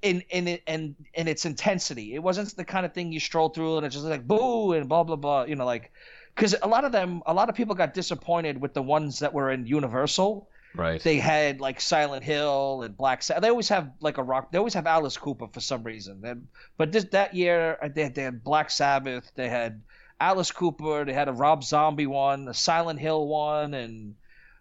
in 0.02 0.22
in 0.30 0.48
it 0.48 0.64
and 0.68 0.96
in 1.14 1.28
its 1.28 1.46
intensity. 1.46 2.16
It 2.16 2.24
wasn't 2.24 2.56
the 2.56 2.66
kind 2.66 2.86
of 2.86 2.94
thing 2.94 3.12
you 3.12 3.20
stroll 3.20 3.50
through 3.50 3.78
and 3.78 3.86
it's 3.86 3.96
just 3.96 4.06
like 4.08 4.28
boo 4.28 4.74
and 4.74 4.88
blah 4.88 5.04
blah 5.04 5.16
blah. 5.16 5.44
You 5.44 5.56
know, 5.56 5.66
like 5.66 5.92
because 6.36 6.56
a 6.62 6.68
lot 6.68 6.86
of 6.86 6.92
them, 6.92 7.22
a 7.26 7.34
lot 7.34 7.50
of 7.50 7.56
people 7.56 7.76
got 7.76 7.94
disappointed 7.94 8.62
with 8.62 8.74
the 8.74 8.82
ones 8.82 9.20
that 9.20 9.34
were 9.34 9.52
in 9.52 9.66
Universal 9.66 10.48
Right. 10.76 11.02
they 11.02 11.18
had 11.18 11.60
like 11.60 11.82
Silent 11.82 12.24
Hill 12.24 12.84
and 12.84 12.96
Black 12.96 13.24
Sabbath. 13.24 13.42
They 13.42 13.50
always 13.50 13.70
have 13.70 13.92
like 14.02 14.20
a 14.20 14.24
rock. 14.24 14.52
They 14.52 14.60
always 14.60 14.76
have 14.76 14.86
Alice 14.86 15.18
Cooper 15.18 15.48
for 15.48 15.60
some 15.60 15.84
reason. 15.84 16.22
And, 16.24 16.48
but 16.78 16.92
this 16.92 17.06
that 17.06 17.34
year 17.34 17.78
uh, 17.82 17.90
they 17.94 18.04
had, 18.04 18.16
they 18.16 18.22
had 18.22 18.44
Black 18.44 18.70
Sabbath. 18.70 19.32
They 19.34 19.50
had 19.50 19.82
Alice 20.20 20.52
Cooper. 20.52 21.06
They 21.06 21.14
had 21.14 21.28
a 21.28 21.34
Rob 21.34 21.64
Zombie 21.64 22.06
one, 22.06 22.48
a 22.48 22.54
Silent 22.54 23.00
Hill 23.00 23.28
one, 23.28 23.74
and 23.74 24.16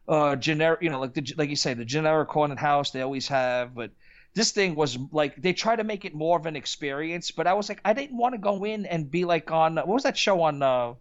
uh 0.08 0.36
generic. 0.36 0.80
You 0.80 0.88
know, 0.88 1.00
like 1.00 1.12
the 1.12 1.34
like 1.36 1.50
you 1.50 1.56
say, 1.56 1.74
the 1.74 1.84
generic 1.84 2.30
haunted 2.30 2.58
house. 2.58 2.90
They 2.90 3.02
always 3.02 3.28
have, 3.28 3.74
but. 3.74 3.90
This 4.38 4.52
thing 4.52 4.74
was 4.82 4.98
like 5.20 5.32
they 5.44 5.52
tried 5.52 5.76
to 5.82 5.84
make 5.92 6.04
it 6.08 6.14
more 6.14 6.38
of 6.38 6.46
an 6.46 6.56
experience, 6.56 7.30
but 7.38 7.46
I 7.46 7.54
was 7.54 7.68
like, 7.68 7.80
I 7.84 7.92
didn't 7.92 8.16
want 8.16 8.34
to 8.34 8.38
go 8.50 8.64
in 8.64 8.86
and 8.86 9.10
be 9.10 9.24
like 9.24 9.50
on 9.50 9.76
what 9.76 9.88
was 9.98 10.04
that 10.04 10.16
show 10.16 10.42
on 10.42 10.62
uh, 10.62 10.94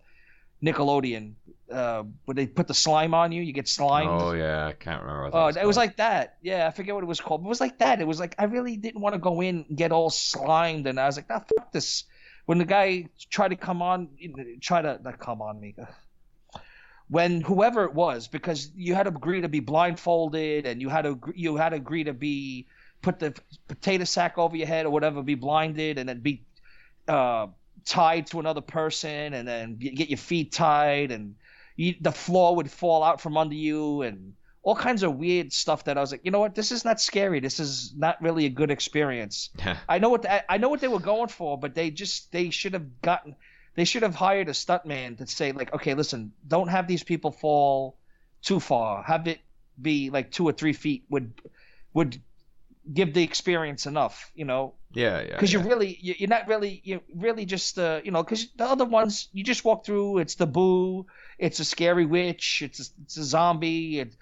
Nickelodeon 0.64 1.34
uh, 1.72 2.04
where 2.26 2.36
they 2.36 2.48
put 2.48 2.68
the 2.68 2.74
slime 2.74 3.14
on 3.14 3.32
you, 3.32 3.42
you 3.42 3.54
get 3.54 3.68
slimed. 3.68 4.10
Oh 4.10 4.34
yeah, 4.34 4.68
I 4.68 4.74
can't 4.74 5.02
remember. 5.02 5.24
What 5.24 5.32
that 5.34 5.38
Oh, 5.38 5.46
was 5.48 5.58
it 5.58 5.66
was 5.68 5.78
like 5.78 5.98
that. 5.98 6.38
Yeah, 6.42 6.68
I 6.68 6.72
forget 6.72 6.96
what 6.96 7.04
it 7.04 7.08
was 7.08 7.22
called. 7.22 7.44
But 7.44 7.48
it 7.48 7.50
was 7.50 7.62
like 7.62 7.80
that. 7.80 8.02
It 8.02 8.08
was 8.08 8.20
like 8.20 8.36
I 8.40 8.46
really 8.46 8.78
didn't 8.78 9.02
want 9.02 9.14
to 9.14 9.20
go 9.20 9.42
in 9.42 9.66
and 9.68 9.78
get 9.78 9.92
all 9.92 10.10
slimed, 10.10 10.88
and 10.88 11.00
I 11.00 11.06
was 11.06 11.18
like, 11.18 11.30
"Nah, 11.30 11.40
fuck 11.40 11.72
this." 11.72 12.06
When 12.46 12.58
the 12.58 12.66
guy 12.66 13.10
tried 13.30 13.50
to 13.50 13.56
come 13.58 13.82
on, 13.82 14.10
try 14.62 14.82
to 14.82 15.00
not 15.04 15.20
come 15.20 15.42
on 15.42 15.60
me. 15.60 15.76
When 17.10 17.42
whoever 17.42 17.84
it 17.84 17.94
was, 17.94 18.28
because 18.28 18.72
you 18.76 18.96
had 18.96 19.04
to 19.04 19.10
agree 19.10 19.42
to 19.42 19.50
be 19.50 19.60
blindfolded, 19.60 20.66
and 20.66 20.82
you 20.82 20.90
had 20.90 21.04
to 21.04 21.20
you 21.36 21.58
had 21.58 21.70
to 21.70 21.76
agree 21.76 22.06
to 22.06 22.14
be 22.14 22.68
put 23.08 23.20
the 23.20 23.34
potato 23.70 24.04
sack 24.04 24.38
over 24.38 24.58
your 24.58 24.68
head 24.68 24.86
or 24.86 24.90
whatever, 24.90 25.24
be 25.24 25.36
blinded, 25.36 25.98
and 25.98 26.10
then 26.10 26.20
be 26.20 26.44
uh, 27.08 27.48
tied 27.86 28.28
to 28.28 28.40
another 28.42 28.60
person, 28.60 29.34
and 29.34 29.48
then 29.48 29.78
get 29.78 30.10
your 30.10 30.18
feet 30.18 30.52
tied, 30.52 31.12
and 31.12 31.36
you, 31.78 31.96
the 32.02 32.12
floor 32.12 32.58
would 32.58 32.70
fall 32.70 33.04
out 33.04 33.22
from 33.22 33.38
under 33.38 33.56
you, 33.56 34.02
and 34.02 34.34
all 34.62 34.76
kinds 34.76 35.04
of 35.04 35.16
weird 35.16 35.54
stuff 35.54 35.86
that 35.86 35.98
I 35.98 36.02
was 36.02 36.12
like, 36.12 36.26
you 36.26 36.32
know 36.32 36.42
what, 36.42 36.54
this 36.54 36.74
is 36.74 36.84
not 36.84 37.00
scary. 37.00 37.40
This 37.40 37.62
is 37.62 37.94
not 37.96 38.22
really 38.22 38.46
a 38.46 38.50
good 38.50 38.72
experience. 38.72 39.52
I 39.88 40.00
know 40.00 40.10
what 40.10 40.24
the, 40.24 40.52
I 40.52 40.58
know 40.58 40.68
what 40.68 40.82
they 40.82 40.90
were 40.90 41.00
going 41.00 41.30
for, 41.30 41.58
but 41.58 41.76
they 41.76 41.90
just 41.90 42.34
they 42.34 42.50
should 42.50 42.74
have 42.74 43.02
gotten 43.02 43.38
they 43.76 43.86
should 43.86 44.04
have 44.04 44.16
hired 44.16 44.50
a 44.50 44.52
stuntman 44.52 45.18
to 45.20 45.28
say 45.28 45.54
like, 45.54 45.74
okay, 45.74 45.94
listen, 45.94 46.34
don't 46.46 46.68
have 46.68 46.88
these 46.88 47.04
people 47.04 47.32
fall 47.32 47.96
too 48.42 48.60
far. 48.60 49.02
Have 49.04 49.28
it 49.28 49.40
be 49.82 50.10
like 50.10 50.32
two 50.32 50.46
or 50.46 50.52
three 50.52 50.74
feet 50.74 51.06
would 51.10 51.32
would 51.94 52.20
give 52.94 53.14
the 53.14 53.24
experience 53.24 53.86
enough, 53.86 54.32
you 54.36 54.46
know 54.46 54.74
yeah, 54.94 55.22
yeah. 55.22 55.28
because 55.34 55.52
yeah. 55.54 55.60
you're 55.60 55.70
really 55.70 55.98
you- 56.02 56.16
you're 56.18 56.30
not 56.30 56.48
really 56.48 56.82
you're 56.84 57.02
really 57.16 57.46
just 57.46 57.78
uh, 57.78 58.02
you 58.04 58.12
know 58.12 58.24
because 58.24 58.48
the 58.56 58.66
other 58.66 58.86
ones 58.86 59.30
you 59.34 59.44
just 59.44 59.66
walk 59.66 59.86
through 59.86 60.20
it's 60.20 60.36
the 60.36 60.46
boo 60.48 61.06
it's 61.38 61.60
a 61.60 61.66
scary 61.66 62.06
witch 62.06 62.62
it's 62.64 62.80
a, 62.80 62.84
it's 63.04 63.18
a 63.18 63.24
zombie 63.24 64.00
it, 64.00 64.16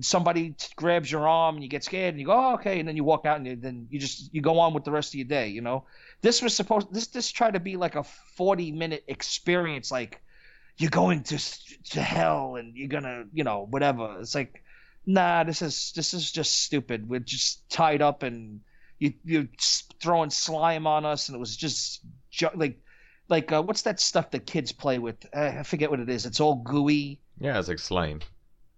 somebody 0.00 0.50
t- 0.50 0.68
grabs 0.76 1.10
your 1.10 1.26
arm 1.28 1.56
and 1.56 1.64
you 1.64 1.68
get 1.68 1.82
scared 1.84 2.14
and 2.14 2.20
you 2.20 2.26
go 2.26 2.32
oh, 2.32 2.54
okay 2.54 2.78
and 2.78 2.88
then 2.88 2.96
you 2.96 3.04
walk 3.04 3.26
out 3.26 3.36
and 3.36 3.46
you, 3.46 3.56
then 3.56 3.86
you 3.90 3.98
just 3.98 4.32
you 4.32 4.40
go 4.40 4.58
on 4.60 4.72
with 4.72 4.84
the 4.84 4.90
rest 4.92 5.10
of 5.10 5.14
your 5.16 5.26
day 5.26 5.48
you 5.48 5.60
know 5.60 5.84
this 6.22 6.40
was 6.40 6.54
supposed 6.54 6.92
this 6.92 7.08
this 7.08 7.30
tried 7.30 7.54
to 7.54 7.60
be 7.60 7.76
like 7.76 7.96
a 7.96 8.04
40 8.04 8.72
minute 8.72 9.04
experience 9.08 9.90
like 9.90 10.20
you're 10.78 10.90
going 10.90 11.22
to 11.24 11.34
s- 11.34 11.62
to 11.90 12.00
hell 12.00 12.56
and 12.56 12.76
you're 12.76 12.88
gonna 12.88 13.24
you 13.32 13.44
know 13.44 13.66
whatever 13.68 14.18
it's 14.20 14.34
like 14.34 14.62
nah 15.08 15.42
this 15.42 15.60
is 15.62 15.92
this 15.96 16.14
is 16.14 16.30
just 16.30 16.62
stupid 16.64 17.08
we're 17.08 17.18
just 17.18 17.68
tied 17.68 18.02
up 18.02 18.22
and 18.22 18.60
you 18.98 19.12
you 19.24 19.48
throwing 20.00 20.30
slime 20.30 20.86
on 20.86 21.04
us, 21.04 21.28
and 21.28 21.36
it 21.36 21.38
was 21.38 21.56
just 21.56 22.00
ju- 22.30 22.48
like 22.54 22.80
like 23.28 23.52
uh, 23.52 23.62
what's 23.62 23.82
that 23.82 24.00
stuff 24.00 24.30
that 24.32 24.46
kids 24.46 24.72
play 24.72 24.98
with? 24.98 25.16
Uh, 25.34 25.52
I 25.58 25.62
forget 25.62 25.90
what 25.90 26.00
it 26.00 26.08
is. 26.08 26.26
It's 26.26 26.40
all 26.40 26.56
gooey. 26.56 27.20
yeah, 27.40 27.58
it's 27.58 27.68
like 27.68 27.78
slime. 27.78 28.20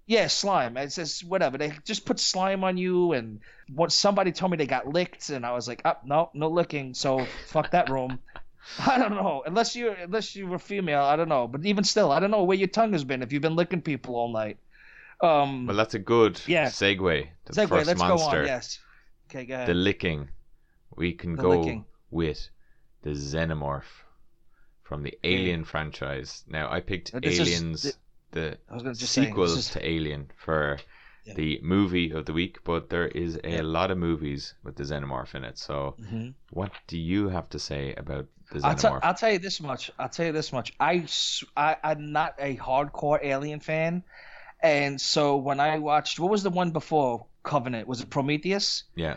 Yeah, 0.06 0.26
slime. 0.26 0.76
It's 0.76 0.96
just 0.96 1.24
whatever. 1.24 1.56
They 1.56 1.72
just 1.84 2.04
put 2.04 2.18
slime 2.18 2.64
on 2.64 2.76
you, 2.76 3.12
and 3.12 3.40
what 3.72 3.92
somebody 3.92 4.32
told 4.32 4.50
me 4.50 4.56
they 4.56 4.66
got 4.66 4.88
licked, 4.88 5.30
and 5.30 5.46
I 5.46 5.52
was 5.52 5.68
like, 5.68 5.82
oh, 5.84 5.94
no, 6.04 6.30
no 6.34 6.48
licking. 6.48 6.94
So 6.94 7.26
fuck 7.46 7.70
that 7.70 7.88
room. 7.88 8.18
I 8.78 8.98
don't 8.98 9.12
know. 9.14 9.42
Unless 9.46 9.76
you 9.76 9.92
unless 9.92 10.36
you 10.36 10.46
were 10.46 10.58
female, 10.58 11.02
I 11.02 11.16
don't 11.16 11.28
know. 11.28 11.46
But 11.48 11.64
even 11.64 11.84
still, 11.84 12.12
I 12.12 12.20
don't 12.20 12.30
know 12.30 12.42
where 12.44 12.58
your 12.58 12.68
tongue 12.68 12.92
has 12.92 13.04
been 13.04 13.22
if 13.22 13.32
you've 13.32 13.42
been 13.42 13.56
licking 13.56 13.82
people 13.82 14.16
all 14.16 14.32
night. 14.32 14.58
Um, 15.22 15.66
Well, 15.66 15.76
that's 15.76 15.94
a 15.94 15.98
good 15.98 16.40
Yeah. 16.46 16.66
segue. 16.66 17.28
The 17.44 17.52
segue. 17.52 17.68
first 17.68 17.86
Let's 17.86 17.98
monster, 18.00 18.30
go 18.36 18.40
on. 18.40 18.46
Yes. 18.46 18.78
Okay, 19.28 19.44
go 19.44 19.54
ahead. 19.54 19.68
the 19.68 19.74
licking. 19.74 20.28
We 20.96 21.12
can 21.12 21.36
The 21.36 21.42
go 21.42 21.50
licking. 21.50 21.84
with 22.10 22.48
the 23.02 23.10
Xenomorph 23.10 24.04
from 24.82 25.02
the 25.02 25.16
Alien 25.24 25.64
franchise. 25.64 26.44
Now, 26.48 26.70
I 26.70 26.80
picked 26.80 27.12
this 27.22 27.38
is 27.38 27.48
Aliens, 27.48 27.98
the 28.32 28.58
I 28.68 28.74
was 28.74 28.82
gonna 28.82 28.94
sequels 28.94 29.56
is 29.56 29.70
to 29.70 29.86
Alien 29.86 30.30
for 30.36 30.78
Yeah. 31.24 31.34
the 31.34 31.60
movie 31.62 32.10
of 32.12 32.24
the 32.24 32.32
week, 32.32 32.64
but 32.64 32.88
there 32.90 33.08
is 33.08 33.38
a 33.44 33.50
Yeah. 33.56 33.62
lot 33.62 33.90
of 33.90 33.98
movies 33.98 34.54
with 34.64 34.76
the 34.76 34.84
Xenomorph 34.84 35.34
in 35.34 35.44
it. 35.44 35.58
So, 35.58 35.94
Mhm. 36.00 36.34
what 36.50 36.72
do 36.86 36.98
you 36.98 37.28
have 37.28 37.48
to 37.50 37.58
say 37.58 37.94
about 37.94 38.26
the 38.52 38.60
I'll, 38.64 38.74
tell 38.74 38.92
Xenomorph? 38.94 39.00
I'll 39.04 39.14
tell 39.14 39.32
you 39.32 39.38
this 39.38 39.60
much. 39.60 39.90
I'll 39.98 40.08
tell 40.08 40.26
you 40.26 40.32
this 40.32 40.52
much. 40.52 40.72
I, 40.80 41.06
I 41.56 41.76
am 41.84 42.10
not 42.12 42.34
a 42.38 42.56
hardcore 42.56 43.20
Alien 43.22 43.60
fan, 43.60 44.02
and 44.62 45.00
so 45.00 45.36
when 45.36 45.60
I 45.60 45.78
watched, 45.78 46.18
what 46.18 46.30
was 46.30 46.42
the 46.42 46.50
one 46.50 46.70
before 46.70 47.26
Covenant? 47.42 47.88
Was 47.88 48.00
it 48.00 48.10
Prometheus? 48.10 48.84
yeah, 48.94 49.16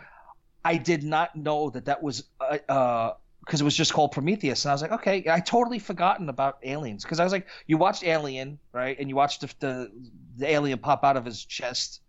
I 0.65 0.77
did 0.77 1.03
not 1.03 1.36
know 1.36 1.69
that 1.71 1.86
that 1.86 2.01
was 2.01 2.23
uh, 2.39 2.58
uh 2.69 3.13
because 3.45 3.60
it 3.60 3.65
was 3.65 3.75
just 3.75 3.91
called 3.91 4.13
Prometheus, 4.13 4.63
and 4.63 4.71
I 4.71 4.73
was 4.73 4.82
like, 4.82 4.93
okay, 4.93 5.25
I 5.29 5.41
totally 5.41 5.79
forgotten 5.79 6.29
about 6.29 6.60
aliens 6.63 7.03
because 7.03 7.19
I 7.19 7.25
was 7.25 7.34
like, 7.34 7.47
you 7.67 7.77
watched 7.77 8.03
Alien, 8.06 8.58
right, 8.71 8.97
and 8.97 9.10
you 9.10 9.15
watched 9.15 9.41
the, 9.41 9.53
the 9.60 9.91
the 10.38 10.49
alien 10.49 10.79
pop 10.79 11.03
out 11.03 11.17
of 11.17 11.25
his 11.25 11.43
chest, 11.43 12.01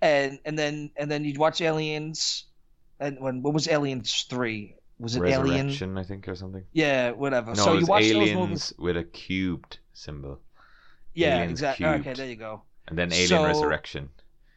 and 0.00 0.40
and 0.44 0.58
then 0.58 0.90
and 0.96 1.10
then 1.10 1.24
you'd 1.24 1.38
watch 1.38 1.60
Aliens, 1.60 2.46
and 2.98 3.20
when 3.20 3.42
what 3.42 3.54
was 3.54 3.68
Aliens 3.68 4.26
three? 4.28 4.74
Was 4.98 5.16
it 5.16 5.22
Alien? 5.22 5.66
Resurrection, 5.66 5.98
I 5.98 6.04
think, 6.04 6.28
or 6.28 6.34
something. 6.34 6.64
Yeah, 6.72 7.12
whatever. 7.12 7.54
No, 7.54 7.64
so 7.64 7.70
it 7.70 7.74
you 7.74 7.80
was 7.80 7.88
watch 7.88 8.02
those 8.02 8.12
Aliens 8.12 8.38
movies. 8.38 8.74
with 8.78 8.96
a 8.96 9.04
cubed 9.04 9.78
symbol, 9.92 10.40
Yeah, 11.14 11.42
exactly. 11.42 11.86
Okay, 11.86 12.14
there 12.14 12.28
you 12.28 12.36
go. 12.36 12.62
And 12.88 12.98
then 12.98 13.12
Alien 13.12 13.28
So- 13.28 13.44
Resurrection. 13.44 14.08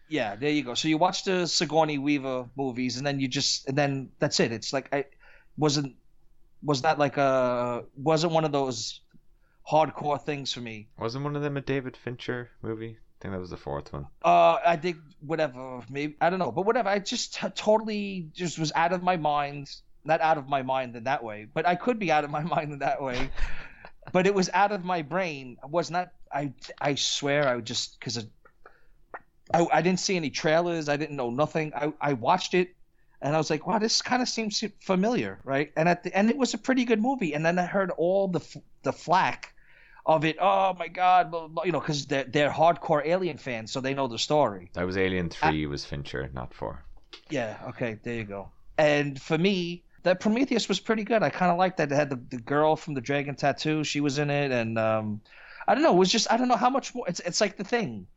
Yeah, 0.08 0.36
there 0.36 0.52
you 0.52 0.64
go. 0.64 0.76
So 0.76 0.88
you 0.88 1.00
watch 1.00 1.24
the 1.24 1.48
Sigourney 1.48 1.98
Weaver 1.98 2.46
movies, 2.56 2.98
and 2.98 3.06
then 3.08 3.20
you 3.20 3.28
just, 3.28 3.68
and 3.68 3.76
then 3.76 4.10
that's 4.20 4.40
it. 4.40 4.52
It's 4.52 4.72
like 4.72 4.94
I 4.94 5.06
wasn't, 5.58 5.96
was 6.62 6.84
that 6.84 7.00
like 7.00 7.18
a, 7.18 7.86
wasn't 7.98 8.34
one 8.34 8.46
of 8.46 8.52
those 8.52 9.02
hardcore 9.68 10.22
things 10.22 10.54
for 10.54 10.60
me. 10.62 10.90
Wasn't 11.00 11.24
one 11.24 11.36
of 11.36 11.42
them 11.42 11.58
a 11.58 11.62
David 11.62 11.98
Fincher 11.98 12.52
movie? 12.62 12.98
I 13.00 13.16
think 13.20 13.34
that 13.34 13.40
was 13.40 13.50
the 13.50 13.58
fourth 13.58 13.92
one. 13.94 14.06
Uh, 14.24 14.58
I 14.64 14.76
think 14.76 14.98
whatever, 15.22 15.82
maybe 15.90 16.16
I 16.22 16.30
don't 16.30 16.38
know, 16.38 16.52
but 16.52 16.68
whatever. 16.68 16.90
I 16.90 17.00
just 17.00 17.34
t- 17.34 17.48
totally 17.56 18.30
just 18.32 18.60
was 18.60 18.72
out 18.76 18.94
of 18.94 19.02
my 19.02 19.18
mind. 19.18 19.72
Not 20.04 20.22
out 20.22 20.38
of 20.38 20.48
my 20.48 20.62
mind 20.62 20.96
in 20.96 21.06
that 21.06 21.24
way, 21.24 21.48
but 21.52 21.66
I 21.66 21.74
could 21.74 21.98
be 21.98 22.12
out 22.12 22.24
of 22.24 22.30
my 22.30 22.44
mind 22.56 22.72
in 22.74 22.80
that 22.80 23.02
way. 23.02 23.32
But 24.15 24.25
it 24.25 24.34
was 24.34 24.49
out 24.54 24.71
of 24.71 24.86
my 24.86 25.01
brain. 25.01 25.58
I 25.62 25.65
was 25.65 25.91
not. 25.91 26.13
I 26.32 26.54
I 26.80 26.95
swear 26.95 27.49
I 27.49 27.58
would 27.58 27.65
just 27.65 27.99
because 27.99 28.25
I, 29.54 29.67
I 29.73 29.82
didn't 29.82 29.99
see 29.99 30.15
any 30.15 30.30
trailers. 30.30 30.88
I 30.88 30.95
didn't 30.95 31.17
know 31.17 31.30
nothing. 31.30 31.73
I, 31.75 31.91
I 31.99 32.13
watched 32.13 32.54
it, 32.54 32.75
and 33.21 33.36
I 33.36 33.38
was 33.38 33.49
like, 33.49 33.67
wow, 33.67 33.78
this 33.78 34.01
kind 34.01 34.21
of 34.21 34.30
seems 34.30 34.63
familiar, 34.80 35.41
right? 35.43 35.73
And 35.75 35.89
at 35.89 36.04
the 36.04 36.17
and 36.17 36.30
it 36.30 36.38
was 36.38 36.54
a 36.54 36.58
pretty 36.58 36.86
good 36.86 37.01
movie. 37.01 37.34
And 37.34 37.45
then 37.45 37.60
I 37.60 37.65
heard 37.65 37.91
all 37.91 38.30
the 38.30 38.39
the 38.84 38.93
flack 38.93 39.54
of 40.06 40.23
it. 40.23 40.38
Oh 40.39 40.73
my 40.80 40.88
god, 40.88 41.30
blah, 41.30 41.49
blah, 41.49 41.65
you 41.65 41.73
know, 41.73 41.82
because 41.82 42.06
they're 42.06 42.23
they're 42.23 42.49
hardcore 42.49 43.06
Alien 43.06 43.38
fans, 43.38 43.73
so 43.73 43.82
they 43.82 43.93
know 43.93 44.08
the 44.08 44.17
story. 44.17 44.69
That 44.75 44.86
was 44.86 44.95
Alien 44.95 45.30
Three. 45.30 45.65
was 45.65 45.84
Fincher, 45.84 46.30
not 46.34 46.54
four. 46.54 46.86
Yeah. 47.30 47.58
Okay. 47.67 47.99
There 48.01 48.15
you 48.15 48.23
go. 48.23 48.47
And 48.78 49.21
for 49.21 49.38
me, 49.38 49.84
that 50.06 50.20
Prometheus 50.20 50.70
was 50.70 50.80
pretty 50.80 51.04
good. 51.04 51.22
I 51.24 51.30
kind 51.30 51.52
of 51.52 51.58
liked 51.58 51.78
that. 51.78 51.91
It 51.91 51.96
had 51.96 52.10
the, 52.10 52.20
the 52.30 52.38
girl 52.38 52.76
from 52.76 52.94
the 52.94 53.02
Dragon 53.02 53.36
Tattoo. 53.36 53.84
She 53.84 54.00
was 54.00 54.18
in 54.18 54.30
it, 54.30 54.52
and 54.52 54.80
um, 54.80 55.22
I 55.68 55.74
don't 55.74 55.84
know. 55.84 55.94
It 55.94 55.98
was 55.98 56.12
just 56.12 56.32
I 56.32 56.38
don't 56.38 56.48
know 56.48 56.56
how 56.56 56.70
much 56.70 56.96
more. 56.96 57.06
It's 57.08 57.20
it's 57.20 57.41
like 57.41 57.58
the 57.58 57.63
thing 57.63 58.08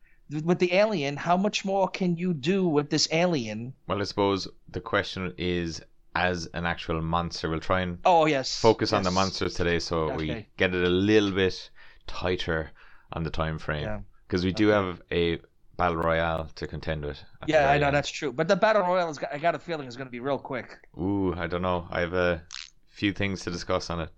with 0.45 0.59
the 0.59 0.75
alien. 0.75 1.17
How 1.17 1.37
much 1.37 1.65
more 1.65 1.89
can 1.89 2.17
you 2.17 2.33
do 2.35 2.67
with 2.69 2.91
this 2.91 3.09
alien? 3.11 3.75
Well, 3.87 4.01
I 4.01 4.05
suppose 4.05 4.47
the 4.71 4.81
question 4.81 5.35
is, 5.39 5.83
as 6.15 6.47
an 6.55 6.67
actual 6.67 7.01
monster, 7.03 7.49
we'll 7.51 7.61
try 7.61 7.81
and 7.81 7.99
oh 8.05 8.27
yes 8.27 8.61
focus 8.61 8.93
yes. 8.93 8.99
on 8.99 9.03
the 9.05 9.11
monsters 9.11 9.55
today, 9.55 9.79
so 9.79 10.11
Okay. 10.11 10.17
we 10.17 10.47
get 10.57 10.75
it 10.75 10.85
a 10.85 10.91
little 10.91 11.33
bit 11.33 11.71
tighter 12.07 12.71
on 13.13 13.23
the 13.23 13.31
time 13.31 13.59
frame 13.59 13.85
Yeah. 13.85 14.01
because 14.27 14.45
we 14.45 14.53
do 14.53 14.69
have 14.69 15.01
a 15.11 15.41
battle 15.79 15.97
royale 15.97 16.51
to 16.57 16.67
contend 16.67 17.05
with. 17.05 17.19
Yeah, 17.47 17.71
I 17.71 17.79
know 17.79 17.91
that's 17.91 18.11
true. 18.11 18.33
But 18.33 18.49
the 18.49 18.57
battle 18.57 18.83
royale, 18.83 19.09
is, 19.09 19.19
I 19.33 19.39
got 19.39 19.55
a 19.55 19.59
feeling 19.59 19.89
is 19.89 19.97
going 19.97 20.09
to 20.09 20.13
be 20.13 20.21
real 20.21 20.39
quick. 20.39 20.77
Ooh, 20.99 21.35
I 21.35 21.47
don't 21.47 21.63
know. 21.63 21.89
I 21.91 22.01
have 22.01 22.13
a 22.13 22.43
few 22.91 23.13
things 23.13 23.43
to 23.45 23.51
discuss 23.51 23.89
on 23.89 24.01
it. 24.01 24.11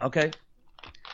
Okay. 0.00 0.30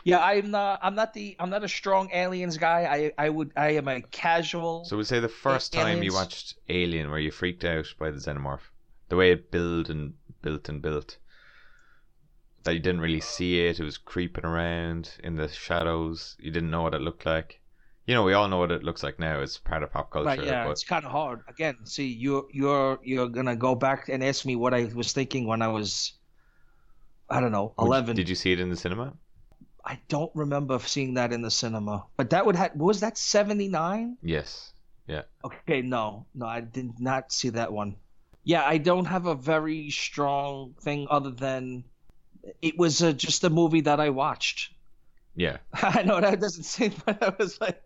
Yeah, 0.04 0.20
I'm 0.20 0.50
not. 0.50 0.80
I'm 0.82 0.94
not 0.94 1.12
the. 1.12 1.36
I'm 1.40 1.50
not 1.50 1.64
a 1.64 1.68
strong 1.68 2.10
aliens 2.12 2.56
guy. 2.56 3.12
I. 3.18 3.26
I 3.26 3.28
would. 3.28 3.52
I 3.56 3.70
am 3.70 3.88
a 3.88 4.00
casual. 4.00 4.84
So 4.84 4.96
we 4.96 5.04
say 5.04 5.20
the 5.20 5.28
first 5.28 5.72
time 5.72 6.02
you 6.02 6.12
watched 6.12 6.54
Alien, 6.68 7.10
where 7.10 7.18
you 7.18 7.30
freaked 7.30 7.64
out 7.64 7.86
by 7.98 8.10
the 8.10 8.18
xenomorph, 8.18 8.70
the 9.08 9.16
way 9.16 9.32
it 9.32 9.50
built 9.50 9.88
and 9.88 10.14
built 10.42 10.68
and 10.68 10.80
built, 10.80 11.18
that 12.64 12.72
you 12.72 12.80
didn't 12.80 13.02
really 13.02 13.20
see 13.20 13.66
it. 13.66 13.80
It 13.80 13.84
was 13.84 13.98
creeping 13.98 14.44
around 14.44 15.16
in 15.22 15.36
the 15.36 15.48
shadows. 15.48 16.36
You 16.38 16.50
didn't 16.50 16.70
know 16.70 16.82
what 16.82 16.94
it 16.94 17.02
looked 17.02 17.26
like. 17.26 17.59
You 18.10 18.16
know, 18.16 18.24
we 18.24 18.32
all 18.32 18.48
know 18.48 18.58
what 18.58 18.72
it 18.72 18.82
looks 18.82 19.04
like 19.04 19.20
now. 19.20 19.38
It's 19.38 19.56
part 19.56 19.84
of 19.84 19.92
pop 19.92 20.10
culture. 20.10 20.26
Right, 20.26 20.42
yeah, 20.42 20.64
but 20.64 20.72
it's 20.72 20.82
kind 20.82 21.04
of 21.04 21.12
hard. 21.12 21.42
Again, 21.46 21.76
see, 21.84 22.08
you're 22.08 22.44
you're 22.50 22.98
you're 23.04 23.28
gonna 23.28 23.54
go 23.54 23.76
back 23.76 24.08
and 24.08 24.24
ask 24.24 24.44
me 24.44 24.56
what 24.56 24.74
I 24.74 24.90
was 24.92 25.12
thinking 25.12 25.46
when 25.46 25.62
I 25.62 25.68
was, 25.68 26.14
I 27.28 27.38
don't 27.38 27.52
know, 27.52 27.72
eleven. 27.78 28.16
Did 28.16 28.28
you 28.28 28.34
see 28.34 28.50
it 28.50 28.58
in 28.58 28.68
the 28.68 28.74
cinema? 28.74 29.12
I 29.84 30.00
don't 30.08 30.32
remember 30.34 30.80
seeing 30.80 31.14
that 31.14 31.32
in 31.32 31.40
the 31.40 31.52
cinema, 31.52 32.04
but 32.16 32.30
that 32.30 32.44
would 32.44 32.56
have 32.56 32.74
was 32.74 32.98
that 32.98 33.16
seventy 33.16 33.68
nine? 33.68 34.16
Yes. 34.22 34.72
Yeah. 35.06 35.22
Okay, 35.44 35.80
no, 35.80 36.26
no, 36.34 36.46
I 36.46 36.62
did 36.62 36.98
not 36.98 37.30
see 37.30 37.50
that 37.50 37.72
one. 37.72 37.94
Yeah, 38.42 38.64
I 38.66 38.78
don't 38.78 39.04
have 39.04 39.26
a 39.26 39.36
very 39.36 39.88
strong 39.90 40.74
thing 40.80 41.06
other 41.08 41.30
than 41.30 41.84
it 42.60 42.76
was 42.76 43.04
uh 43.04 43.12
just 43.12 43.44
a 43.44 43.50
movie 43.50 43.82
that 43.82 44.00
I 44.00 44.10
watched. 44.10 44.72
Yeah. 45.40 45.56
I 45.72 46.02
know 46.02 46.20
that 46.20 46.38
doesn't 46.38 46.64
seem, 46.74 46.92
but 47.06 47.22
I 47.22 47.32
was 47.38 47.58
like, 47.62 47.80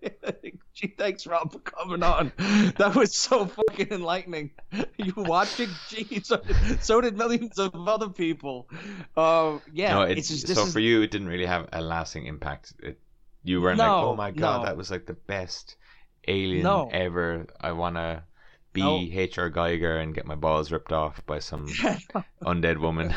gee, 0.75 0.93
thanks, 0.99 1.25
Rob, 1.25 1.53
for 1.53 1.61
coming 1.61 2.03
on. 2.03 2.33
That 2.79 2.97
was 2.97 3.15
so 3.15 3.47
fucking 3.47 3.93
enlightening. 3.93 4.51
You 4.97 5.13
watched 5.17 5.61
it? 5.61 5.69
Gee, 5.89 6.21
so, 6.25 6.43
so 6.81 7.01
did 7.01 7.17
millions 7.17 7.57
of 7.61 7.73
other 7.77 8.09
people. 8.09 8.69
Uh, 9.17 9.59
yeah, 9.73 9.95
no, 9.95 10.03
it, 10.03 10.19
it's 10.19 10.31
just, 10.31 10.49
this 10.49 10.57
so 10.57 10.65
is, 10.65 10.73
for 10.73 10.81
you, 10.81 11.03
it 11.03 11.13
didn't 11.13 11.29
really 11.29 11.47
have 11.47 11.69
a 11.73 11.81
lasting 11.81 12.27
impact. 12.27 12.75
It, 12.83 12.99
you 13.45 13.63
weren't 13.63 13.79
like, 13.79 13.89
oh 13.89 14.17
my 14.17 14.33
god, 14.33 14.59
no. 14.59 14.65
that 14.65 14.77
was 14.77 14.91
like 14.91 15.07
the 15.07 15.15
best 15.15 15.77
alien 16.27 16.65
No. 16.65 16.89
ever. 16.93 17.47
I 17.61 17.71
want 17.71 17.95
to 17.95 18.25
be 18.73 18.83
No. 18.83 18.99
H.R. 18.99 19.49
Giger 19.53 20.03
and 20.03 20.13
get 20.13 20.27
my 20.27 20.35
balls 20.35 20.73
ripped 20.73 20.93
off 20.93 21.25
by 21.25 21.39
some 21.39 21.69
undead 22.43 22.79
woman. 22.79 23.15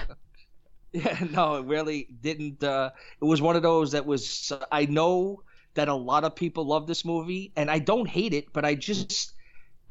Yeah, 0.93 1.19
no, 1.31 1.55
it 1.57 1.65
really 1.65 2.07
didn't. 2.21 2.63
Uh, 2.63 2.91
it 3.21 3.25
was 3.25 3.41
one 3.41 3.55
of 3.55 3.61
those 3.61 3.91
that 3.91 4.05
was. 4.05 4.51
I 4.71 4.85
know 4.85 5.43
that 5.75 5.87
a 5.89 5.93
lot 5.93 6.23
of 6.23 6.35
people 6.35 6.65
love 6.65 6.87
this 6.87 7.05
movie, 7.05 7.51
and 7.55 7.69
I 7.69 7.79
don't 7.79 8.07
hate 8.07 8.33
it, 8.33 8.51
but 8.53 8.65
I 8.65 8.75
just 8.75 9.33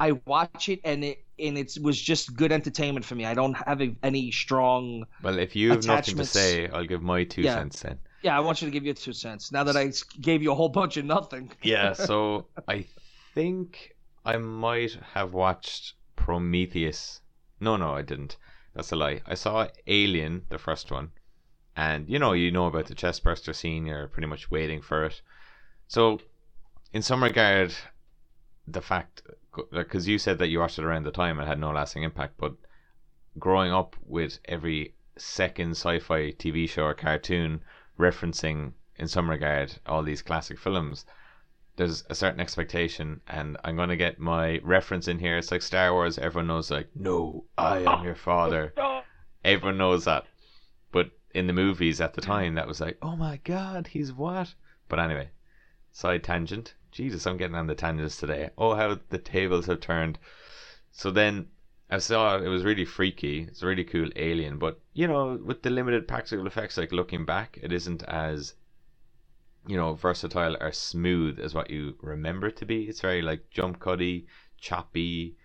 I 0.00 0.12
watch 0.26 0.68
it 0.68 0.80
and 0.84 1.04
it 1.04 1.18
and 1.38 1.58
it 1.58 1.76
was 1.82 2.00
just 2.00 2.36
good 2.36 2.52
entertainment 2.52 3.04
for 3.06 3.14
me. 3.14 3.26
I 3.26 3.34
don't 3.34 3.54
have 3.54 3.82
a, 3.82 3.96
any 4.02 4.30
strong. 4.30 5.06
Well, 5.20 5.38
if 5.38 5.54
you 5.54 5.72
have 5.72 5.84
nothing 5.84 6.16
to 6.16 6.24
say, 6.24 6.68
I'll 6.68 6.86
give 6.86 7.02
my 7.02 7.24
two 7.24 7.42
Yeah. 7.42 7.48
cents 7.48 7.82
then. 7.82 7.98
Yeah, 8.22 8.36
I 8.36 8.40
want 8.40 8.60
you 8.62 8.66
to 8.66 8.72
give 8.72 8.84
you 8.84 8.94
two 8.94 9.12
cents. 9.12 9.52
Now 9.52 9.64
that 9.64 9.76
I 9.76 9.92
gave 10.20 10.42
you 10.42 10.50
a 10.52 10.54
whole 10.54 10.68
bunch 10.70 10.96
of 10.96 11.04
nothing. 11.04 11.52
Yeah, 11.62 11.92
so 11.92 12.48
I 12.68 12.86
think 13.34 13.92
I 14.24 14.36
might 14.38 14.92
have 15.14 15.34
watched 15.34 15.94
Prometheus. 16.16 17.20
No, 17.60 17.76
no, 17.76 17.94
I 17.94 18.02
didn't. 18.02 18.36
That's 18.76 18.92
a 18.92 18.96
lie. 18.96 19.22
I 19.26 19.32
saw 19.34 19.68
Alien, 19.86 20.44
the 20.50 20.58
first 20.58 20.90
one, 20.90 21.10
and 21.74 22.06
you 22.10 22.18
know, 22.18 22.34
you 22.34 22.50
know 22.50 22.66
about 22.66 22.86
the 22.86 22.94
chestburster 22.94 23.54
scene. 23.54 23.86
You're 23.86 24.06
pretty 24.06 24.28
much 24.28 24.50
waiting 24.50 24.82
for 24.82 25.06
it. 25.06 25.22
So, 25.88 26.20
in 26.92 27.00
some 27.00 27.22
regard, 27.22 27.74
the 28.68 28.82
fact 28.82 29.22
because 29.70 30.06
you 30.06 30.18
said 30.18 30.38
that 30.38 30.48
you 30.48 30.58
watched 30.58 30.78
it 30.78 30.84
around 30.84 31.04
the 31.04 31.10
time 31.10 31.38
and 31.38 31.48
had 31.48 31.58
no 31.58 31.70
lasting 31.70 32.02
impact, 32.02 32.34
but 32.36 32.54
growing 33.38 33.72
up 33.72 33.96
with 34.04 34.40
every 34.44 34.94
second 35.16 35.70
sci-fi 35.70 36.32
TV 36.32 36.68
show 36.68 36.84
or 36.84 36.94
cartoon 36.94 37.62
referencing, 37.98 38.74
in 38.96 39.08
some 39.08 39.30
regard, 39.30 39.78
all 39.86 40.02
these 40.02 40.20
classic 40.20 40.58
films, 40.58 41.06
there's 41.76 42.04
a 42.08 42.14
certain 42.14 42.40
expectation, 42.40 43.20
and 43.28 43.56
I'm 43.64 43.76
gonna 43.76 43.96
get 43.96 44.18
my 44.18 44.60
reference 44.62 45.08
in 45.08 45.18
here. 45.18 45.36
It's 45.36 45.50
like 45.50 45.62
Star 45.62 45.92
Wars. 45.92 46.18
Everyone 46.18 46.46
knows, 46.48 46.70
like, 46.70 46.88
no, 46.94 47.44
I 47.56 47.78
am 47.78 47.88
ah, 47.88 48.02
your 48.02 48.14
father. 48.14 48.72
Oh, 48.76 49.02
everyone 49.44 49.78
knows 49.78 50.04
that. 50.04 50.26
But 50.90 51.10
in 51.34 51.46
the 51.46 51.52
movies 51.52 52.00
at 52.00 52.14
the 52.14 52.22
hmm. 52.22 52.30
time, 52.30 52.54
that 52.54 52.66
was 52.66 52.80
like, 52.80 52.98
oh 53.02 53.14
my 53.14 53.38
god, 53.44 53.88
he's 53.88 54.12
what? 54.12 54.54
But 54.88 55.00
anyway, 55.00 55.30
side 55.92 56.24
tangent. 56.24 56.74
Jesus, 56.92 57.26
I'm 57.26 57.36
getting 57.36 57.56
on 57.56 57.66
the 57.66 57.74
tangents 57.74 58.16
today. 58.16 58.50
Oh, 58.56 58.74
how 58.74 58.98
the 59.10 59.18
tables 59.18 59.66
have 59.66 59.80
turned. 59.80 60.18
So 60.92 61.10
then 61.10 61.48
I 61.90 61.98
saw 61.98 62.36
it, 62.36 62.44
it 62.44 62.48
was 62.48 62.64
really 62.64 62.86
freaky. 62.86 63.42
It's 63.42 63.62
a 63.62 63.66
really 63.66 63.84
cool 63.84 64.08
alien, 64.16 64.58
but 64.58 64.80
you 64.94 65.06
know, 65.06 65.38
with 65.44 65.62
the 65.62 65.70
limited 65.70 66.08
practical 66.08 66.46
effects, 66.46 66.78
like 66.78 66.90
looking 66.90 67.26
back, 67.26 67.58
it 67.62 67.70
isn't 67.70 68.02
as 68.04 68.54
you 69.66 69.76
know 69.76 69.94
versatile 69.94 70.56
or 70.60 70.72
smooth 70.72 71.38
as 71.40 71.54
what 71.54 71.70
you 71.70 71.96
remember 72.00 72.48
it 72.48 72.56
to 72.58 72.66
be. 72.66 72.84
It's 72.84 73.00
very 73.00 73.22
like 73.22 73.50
jump 73.50 73.80
cutty, 73.80 74.26
choppy. 74.60 75.36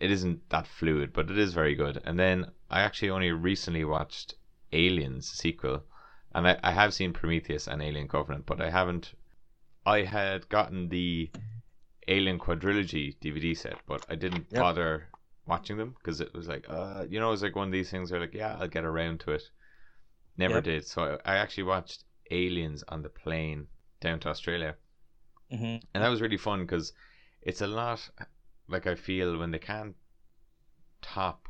It 0.00 0.10
isn't 0.10 0.48
that 0.50 0.66
fluid, 0.66 1.12
but 1.12 1.30
it 1.30 1.38
is 1.38 1.54
very 1.54 1.74
good. 1.74 2.00
And 2.04 2.18
then 2.18 2.46
I 2.70 2.80
actually 2.80 3.10
only 3.10 3.30
recently 3.32 3.84
watched 3.84 4.34
Aliens 4.72 5.28
sequel, 5.28 5.84
and 6.34 6.48
I, 6.48 6.58
I 6.62 6.72
have 6.72 6.94
seen 6.94 7.12
Prometheus 7.12 7.68
and 7.68 7.82
Alien 7.82 8.08
Covenant, 8.08 8.46
but 8.46 8.60
I 8.60 8.70
haven't. 8.70 9.12
I 9.84 10.02
had 10.02 10.48
gotten 10.48 10.88
the 10.88 11.30
Alien 12.08 12.38
Quadrilogy 12.38 13.16
DVD 13.20 13.54
set, 13.56 13.78
but 13.86 14.04
I 14.08 14.14
didn't 14.14 14.50
Yep. 14.50 14.60
bother 14.60 15.08
watching 15.46 15.76
them 15.76 15.94
because 15.98 16.20
it 16.20 16.32
was 16.34 16.48
like, 16.48 16.66
uh, 16.68 17.04
you 17.08 17.20
know, 17.20 17.28
it 17.28 17.32
was 17.32 17.42
like 17.42 17.56
one 17.56 17.68
of 17.68 17.72
these 17.72 17.90
things 17.90 18.10
where 18.10 18.20
like, 18.20 18.34
yeah, 18.34 18.56
I'll 18.58 18.68
get 18.68 18.84
around 18.84 19.20
to 19.20 19.32
it. 19.32 19.42
Never 20.36 20.54
Yep. 20.54 20.64
did. 20.64 20.86
So 20.86 21.18
I, 21.24 21.34
I 21.34 21.36
actually 21.38 21.64
watched 21.64 22.04
Aliens 22.32 22.82
on 22.88 23.02
the 23.02 23.08
plane 23.08 23.68
down 24.00 24.18
to 24.20 24.28
Australia, 24.28 24.76
hmm 25.50 25.76
and 25.94 26.02
that 26.02 26.08
was 26.08 26.20
really 26.20 26.38
fun 26.38 26.60
because 26.66 26.92
it's 27.42 27.60
a 27.60 27.66
lot. 27.66 28.08
Like 28.68 28.86
I 28.86 28.94
feel 28.94 29.38
when 29.38 29.50
they 29.50 29.58
can't 29.58 29.96
top 31.02 31.48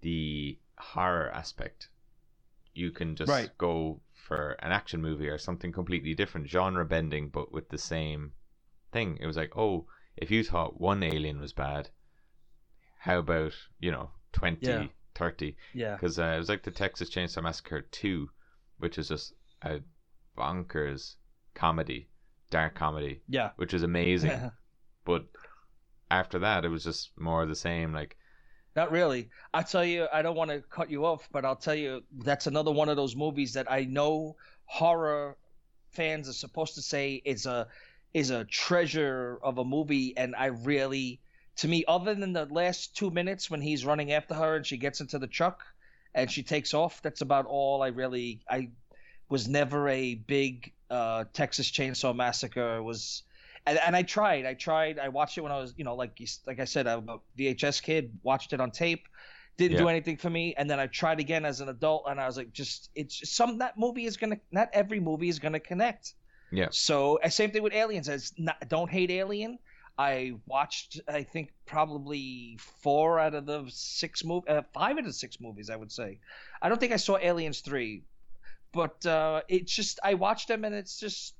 the 0.00 0.58
horror 0.78 1.30
aspect, 1.30 1.88
you 2.74 2.90
can 2.90 3.16
just 3.16 3.28
Right. 3.30 3.50
go 3.58 4.00
for 4.12 4.52
an 4.60 4.72
action 4.72 5.00
movie 5.00 5.28
or 5.28 5.38
something 5.38 5.72
completely 5.72 6.14
different, 6.14 6.48
genre 6.48 6.84
bending, 6.84 7.28
but 7.28 7.52
with 7.52 7.68
the 7.68 7.78
same 7.78 8.32
thing. 8.92 9.18
It 9.20 9.26
was 9.26 9.36
like, 9.36 9.56
oh, 9.56 9.86
if 10.16 10.30
you 10.30 10.44
thought 10.44 10.80
one 10.80 11.02
alien 11.02 11.40
was 11.40 11.52
bad, 11.52 11.90
how 12.98 13.18
about, 13.18 13.52
you 13.78 13.90
know, 13.90 14.10
20, 14.32 14.66
Yeah. 14.66 14.86
30? 15.14 15.56
Yeah. 15.72 15.96
Because 15.96 16.18
uh, 16.18 16.32
it 16.34 16.38
was 16.38 16.48
like 16.48 16.62
the 16.62 16.70
Texas 16.70 17.10
Chainsaw 17.10 17.42
Massacre 17.42 17.82
2, 17.82 18.30
which 18.78 18.98
is 18.98 19.08
just 19.08 19.34
a 19.62 19.80
bonkers 20.36 21.14
comedy, 21.54 22.08
dark 22.50 22.74
comedy, 22.74 23.22
Yeah. 23.28 23.50
which 23.56 23.74
is 23.74 23.82
amazing. 23.82 24.50
but 25.04 25.26
after 26.10 26.38
that, 26.40 26.64
it 26.64 26.68
was 26.68 26.84
just 26.84 27.10
more 27.18 27.42
of 27.42 27.48
the 27.48 27.54
same. 27.56 27.92
Like, 27.92 28.16
Not 28.76 28.90
really. 28.90 29.30
I 29.52 29.62
tell 29.62 29.84
you, 29.84 30.06
I 30.12 30.22
don't 30.22 30.36
want 30.36 30.50
to 30.50 30.60
cut 30.62 30.90
you 30.90 31.04
off, 31.06 31.28
but 31.32 31.44
I'll 31.44 31.56
tell 31.56 31.74
you 31.74 32.02
that's 32.24 32.46
another 32.46 32.72
one 32.72 32.88
of 32.88 32.96
those 32.96 33.16
movies 33.16 33.52
that 33.54 33.70
I 33.70 33.84
know 33.84 34.36
horror 34.66 35.36
fans 35.92 36.28
are 36.28 36.32
supposed 36.32 36.74
to 36.74 36.82
say 36.82 37.22
is 37.24 37.46
a 37.46 37.68
is 38.12 38.30
a 38.30 38.44
treasure 38.44 39.38
of 39.42 39.58
a 39.58 39.64
movie, 39.64 40.16
and 40.16 40.36
I 40.36 40.46
really, 40.46 41.20
to 41.56 41.66
me, 41.68 41.84
other 41.88 42.14
than 42.14 42.32
the 42.32 42.46
last 42.46 42.96
two 42.96 43.10
minutes 43.10 43.50
when 43.50 43.60
he's 43.60 43.84
running 43.84 44.12
after 44.12 44.34
her 44.34 44.56
and 44.56 44.64
she 44.66 44.76
gets 44.76 45.00
into 45.00 45.18
the 45.18 45.26
truck 45.26 45.64
and 46.14 46.30
she 46.30 46.44
takes 46.44 46.74
off, 46.74 47.02
that's 47.02 47.22
about 47.22 47.46
all 47.46 47.82
I 47.82 47.88
really. 47.88 48.40
I 48.48 48.70
was 49.28 49.48
never 49.48 49.88
a 49.88 50.14
big 50.14 50.72
uh, 50.90 51.24
Texas 51.32 51.70
Chainsaw 51.70 52.14
Massacre. 52.14 52.82
Was 52.82 53.22
and, 53.66 53.78
and 53.86 53.96
I 53.96 54.02
tried. 54.02 54.44
I 54.46 54.54
tried. 54.54 54.98
I 54.98 55.08
watched 55.08 55.38
it 55.38 55.40
when 55.40 55.52
I 55.52 55.58
was, 55.58 55.74
you 55.76 55.84
know, 55.84 55.94
like 55.94 56.20
you- 56.20 56.26
like 56.46 56.60
I 56.60 56.64
said, 56.64 56.86
I'm 56.86 57.08
a 57.08 57.18
VHS 57.38 57.82
kid. 57.82 58.18
Watched 58.22 58.52
it 58.52 58.60
on 58.60 58.70
tape. 58.70 59.08
Didn't 59.56 59.76
do 59.78 59.88
anything 59.88 60.16
for 60.16 60.28
me. 60.30 60.52
And 60.58 60.68
then 60.68 60.80
I 60.80 60.88
tried 60.88 61.20
again 61.20 61.44
as 61.44 61.60
an 61.60 61.68
adult, 61.68 62.04
and 62.08 62.20
I 62.20 62.26
was 62.26 62.36
like, 62.36 62.52
just 62.52 62.90
it's 62.94 63.16
just 63.16 63.36
some 63.36 63.58
that 63.58 63.78
movie 63.78 64.04
is 64.04 64.16
gonna. 64.16 64.38
Not 64.50 64.68
every 64.72 65.00
movie 65.00 65.28
is 65.28 65.38
gonna 65.38 65.60
connect. 65.60 66.14
Yeah. 66.50 66.68
So 66.70 67.18
same 67.28 67.50
thing 67.52 67.62
with 67.62 67.72
Aliens. 67.72 68.08
As 68.08 68.32
not, 68.36 68.56
don't 68.68 68.90
hate 68.90 69.10
Alien. 69.10 69.58
I 69.96 70.32
watched, 70.46 71.00
I 71.06 71.22
think, 71.22 71.52
probably 71.66 72.58
four 72.82 73.20
out 73.20 73.34
of 73.34 73.46
the 73.46 73.64
six 73.68 74.22
mov 74.22 74.42
uh, 74.48 74.62
five 74.72 74.94
out 74.94 75.00
of 75.00 75.04
the 75.06 75.12
six 75.12 75.40
movies. 75.40 75.70
I 75.70 75.76
would 75.76 75.92
say. 75.92 76.18
I 76.60 76.68
don't 76.68 76.80
think 76.80 76.92
I 76.92 76.96
saw 76.96 77.16
Aliens 77.18 77.60
three, 77.60 78.02
but 78.74 79.06
uh, 79.06 79.42
it's 79.48 79.72
just 79.74 80.00
I 80.04 80.14
watched 80.14 80.48
them 80.48 80.64
and 80.64 80.74
it's 80.74 80.98
just 80.98 81.34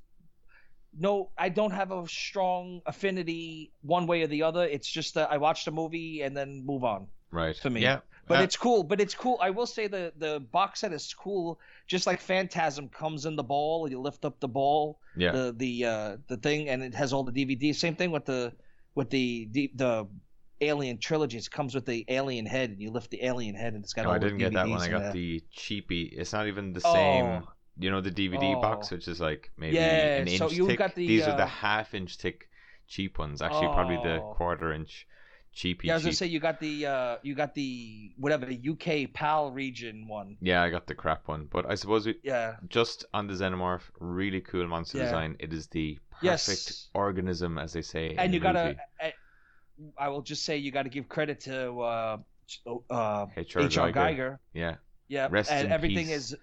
no. 0.97 1.29
I 1.37 1.49
don't 1.49 1.71
have 1.71 1.91
a 1.91 2.07
strong 2.07 2.81
affinity 2.85 3.71
one 3.81 4.07
way 4.07 4.23
or 4.23 4.27
the 4.27 4.43
other. 4.43 4.63
It's 4.63 4.87
just 4.87 5.13
that 5.15 5.31
I 5.31 5.37
watched 5.37 5.67
a 5.67 5.71
movie 5.71 6.21
and 6.21 6.35
then 6.35 6.65
move 6.65 6.83
on. 6.83 7.07
Right. 7.31 7.55
For 7.55 7.69
me. 7.69 7.81
Yeah. 7.81 7.99
But 8.27 8.39
Uh, 8.39 8.43
it's 8.43 8.55
cool. 8.57 8.83
But 8.83 8.99
it's 9.01 9.13
cool. 9.13 9.37
I 9.41 9.49
will 9.51 9.67
say 9.67 9.87
the 9.87 10.13
the 10.17 10.39
box 10.39 10.79
set 10.79 10.93
is 10.93 11.13
cool. 11.13 11.59
Just 11.85 12.07
like 12.07 12.19
Phantasm 12.19 12.89
comes 12.89 13.25
in 13.25 13.35
the 13.35 13.43
ball, 13.43 13.87
you 13.89 13.99
lift 13.99 14.25
up 14.25 14.39
the 14.39 14.47
ball, 14.47 14.99
yeah. 15.15 15.31
the 15.31 15.53
the 15.55 15.85
uh, 15.85 16.17
the 16.27 16.37
thing, 16.37 16.69
and 16.69 16.81
it 16.81 16.95
has 16.95 17.13
all 17.13 17.23
the 17.23 17.31
DVDs. 17.31 17.75
Same 17.75 17.95
thing 17.95 18.11
with 18.11 18.25
the 18.25 18.53
with 18.95 19.09
the 19.09 19.47
the, 19.51 19.71
the 19.75 20.07
Alien 20.61 20.97
trilogies. 20.99 21.47
It 21.47 21.51
comes 21.51 21.75
with 21.75 21.85
the 21.85 22.05
alien 22.07 22.45
head, 22.45 22.69
and 22.71 22.81
you 22.81 22.89
lift 22.91 23.11
the 23.11 23.23
alien 23.25 23.55
head, 23.55 23.73
and 23.73 23.83
it's 23.83 23.93
got 23.93 24.03
No, 24.05 24.11
I 24.11 24.19
didn't 24.19 24.37
get 24.37 24.53
that 24.53 24.67
one. 24.67 24.81
I 24.81 24.89
got 24.89 25.01
there. 25.03 25.11
the 25.13 25.43
cheapy. 25.51 26.03
It's 26.03 26.31
not 26.33 26.47
even 26.47 26.73
the 26.73 26.81
same. 26.81 27.25
Oh. 27.25 27.39
same. 27.39 27.43
You 27.77 27.91
know 27.91 27.99
the 27.99 28.11
DVD 28.11 28.59
box, 28.61 28.89
Oh. 28.91 28.95
which 28.95 29.07
is 29.09 29.19
like 29.19 29.51
maybe 29.57 29.75
Yeah, 29.75 30.17
an 30.21 30.27
inch 30.29 30.37
so 30.37 30.49
you 30.49 30.65
thick. 30.67 30.79
got 30.79 30.95
the, 30.95 31.05
These 31.05 31.23
are 31.27 31.35
the 31.35 31.43
uh, 31.43 31.47
half 31.47 31.93
inch 31.93 32.15
thick 32.15 32.47
cheap 32.87 33.19
ones. 33.19 33.41
Actually, 33.41 33.67
probably 33.73 33.97
the 33.97 34.21
Oh. 34.21 34.33
quarter 34.37 34.71
inch 34.71 35.05
cheapy. 35.51 35.87
Yeah, 35.87 35.93
I 35.93 35.95
was 35.97 36.03
gonna 36.03 36.13
say 36.13 36.27
you 36.27 36.39
got 36.39 36.61
the 36.61 36.85
uh, 36.85 37.17
you 37.21 37.35
got 37.35 37.53
the 37.53 38.13
whatever 38.17 38.45
the 38.45 38.57
UK 38.69 39.11
PAL 39.13 39.51
region 39.51 40.07
one. 40.07 40.37
Yeah, 40.39 40.63
I 40.63 40.69
got 40.69 40.87
the 40.87 40.95
crap 40.95 41.27
one. 41.27 41.47
But 41.51 41.69
I 41.69 41.75
suppose 41.75 42.05
we, 42.05 42.15
Yeah. 42.23 42.55
just 42.69 43.03
on 43.13 43.27
the 43.27 43.33
xenomorph, 43.33 43.81
really 43.99 44.39
cool 44.39 44.67
monster 44.67 44.99
Yeah. 44.99 45.03
design. 45.05 45.35
It 45.39 45.51
is 45.51 45.67
the 45.67 45.99
perfect 46.11 46.23
Yes. 46.23 46.89
organism, 46.93 47.57
as 47.57 47.73
they 47.73 47.81
say. 47.81 48.15
and 48.17 48.33
you 48.33 48.39
the 48.39 48.43
gotta 48.43 48.63
movie. 48.67 48.77
I, 49.01 49.13
I 49.97 50.09
will 50.09 50.21
just 50.21 50.43
say 50.43 50.57
you 50.57 50.71
got 50.71 50.83
to 50.83 50.89
give 50.89 51.09
credit 51.09 51.41
to 51.41 51.79
uh, 51.81 52.17
uh, 52.89 53.25
H.R. 53.35 53.63
Giger. 53.63 53.93
Giger. 53.93 54.39
Yeah, 54.53 54.75
Yeah, 55.07 55.27
Rest 55.29 55.51
and 55.51 55.67
in 55.67 55.71
everything 55.71 56.07
peace. 56.07 56.31
is. 56.31 56.35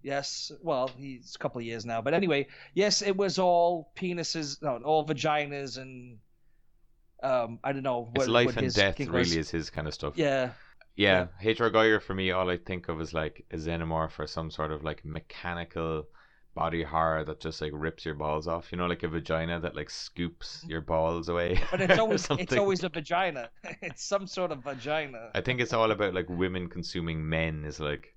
Yes, 0.00 0.52
well, 0.62 0.90
he's 0.96 1.34
a 1.34 1.38
couple 1.38 1.58
of 1.58 1.64
years 1.66 1.84
now, 1.84 2.00
but 2.00 2.14
anyway, 2.14 2.46
yes, 2.72 3.02
it 3.02 3.16
was 3.16 3.38
all 3.38 3.90
penises, 3.96 4.62
no, 4.62 4.76
all 4.84 5.04
vaginas, 5.04 5.76
and 5.76 6.18
um, 7.20 7.58
I 7.64 7.72
don't 7.72 7.82
know 7.82 8.08
what, 8.12 8.22
it's 8.22 8.28
life 8.28 8.46
what 8.46 8.56
and 8.56 8.64
his 8.64 8.74
death. 8.74 8.98
Really, 9.00 9.12
was. 9.12 9.36
is 9.36 9.50
his 9.50 9.70
kind 9.70 9.88
of 9.88 9.94
stuff. 9.94 10.12
Yeah, 10.16 10.50
Yeah, 10.94 11.26
H.R. 11.42 11.70
Giger 11.70 12.00
for 12.00 12.14
me, 12.14 12.30
all 12.30 12.48
I 12.48 12.58
think 12.58 12.88
of 12.88 13.00
is 13.00 13.12
like 13.12 13.44
a 13.50 13.56
xenomorph 13.56 14.18
or 14.20 14.28
some 14.28 14.52
sort 14.52 14.70
of 14.70 14.84
like 14.84 15.04
mechanical 15.04 16.06
body 16.54 16.82
horror 16.82 17.24
that 17.24 17.40
just 17.40 17.60
like 17.60 17.70
rips 17.74 18.04
your 18.04 18.14
balls 18.14 18.48
off. 18.48 18.72
You 18.72 18.78
know, 18.78 18.86
like 18.86 19.02
a 19.02 19.08
vagina 19.08 19.60
that 19.60 19.76
like 19.76 19.90
scoops 19.90 20.58
mm-hmm. 20.58 20.70
your 20.70 20.80
balls 20.80 21.28
away. 21.28 21.60
but 21.70 21.80
it's 21.80 21.98
always 22.04 22.26
it's 22.30 22.56
always 22.56 22.84
a 22.84 22.88
vagina. 22.88 23.50
it's 23.82 24.04
some 24.04 24.26
sort 24.26 24.50
of 24.52 24.64
vagina. 24.64 25.30
I 25.34 25.40
think 25.40 25.60
it's 25.60 25.72
all 25.72 25.90
about 25.90 26.14
like 26.14 26.28
women 26.28 26.68
consuming 26.68 27.28
men. 27.28 27.64
Is 27.64 27.80
like 27.80 28.14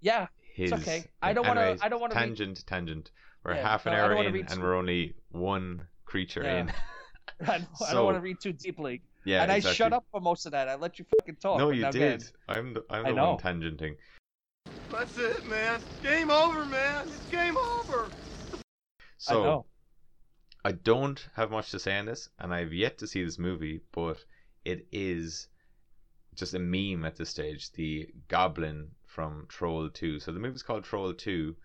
Yeah, 0.00 0.28
his. 0.54 0.72
okay. 0.72 1.04
I 1.20 1.32
don't 1.32 1.46
wanna- 1.46 1.60
Anyways, 1.60 1.80
I 1.82 1.88
don't 1.88 2.00
wanna 2.00 2.14
read- 2.14 2.20
tangent 2.20 2.66
tangent. 2.66 3.10
We're 3.44 3.54
Yeah, 3.54 3.62
half 3.68 3.86
an 3.86 3.92
no, 3.92 3.98
hour 3.98 4.12
in, 4.22 4.36
and 4.36 4.48
too- 4.48 4.60
we're 4.62 4.76
only 4.76 5.14
one 5.30 5.86
creature 6.04 6.42
Yeah. 6.44 6.60
in. 6.60 6.68
I 7.40 7.44
don't, 7.58 7.68
I 7.80 7.86
So- 7.86 7.94
don't 7.94 8.04
want 8.04 8.16
to 8.16 8.20
read 8.20 8.40
too 8.40 8.52
deeply. 8.52 9.02
yeah, 9.24 9.42
and 9.42 9.50
I 9.52 9.60
shut 9.60 9.92
up 9.92 10.04
for 10.10 10.20
most 10.20 10.46
of 10.46 10.52
that. 10.52 10.68
I 10.68 10.76
let 10.76 10.98
you 10.98 11.04
fucking 11.18 11.36
talk. 11.36 11.58
No, 11.58 11.70
you 11.70 11.90
did. 11.90 12.24
I'm 12.48 12.74
the, 12.74 12.84
I'm 12.90 13.04
the 13.04 13.22
one 13.22 13.38
tangenting. 13.38 13.96
That's 14.92 15.16
it, 15.16 15.48
man. 15.48 15.80
Game 16.02 16.30
over, 16.30 16.66
man. 16.66 17.08
It's 17.08 17.26
game 17.30 17.56
over. 17.56 18.08
So 19.16 19.40
I 19.40 19.44
know. 19.44 19.66
I 20.66 20.72
don't 20.72 21.28
have 21.34 21.50
much 21.50 21.70
to 21.70 21.78
say 21.78 21.98
on 21.98 22.04
this, 22.04 22.28
and 22.38 22.52
I've 22.52 22.74
yet 22.74 22.98
to 22.98 23.06
see 23.06 23.24
this 23.24 23.38
movie, 23.38 23.80
but 23.92 24.22
it 24.66 24.86
is 24.92 25.48
just 26.34 26.52
a 26.52 26.58
meme 26.58 27.06
at 27.06 27.16
this 27.16 27.30
stage. 27.30 27.72
The 27.72 28.06
goblin 28.28 28.90
from 29.06 29.46
Troll 29.48 29.88
2. 29.88 30.20
So 30.20 30.30
the 30.30 30.38
movie's 30.38 30.62
called 30.62 30.84
Troll 30.84 31.14
2, 31.14 31.56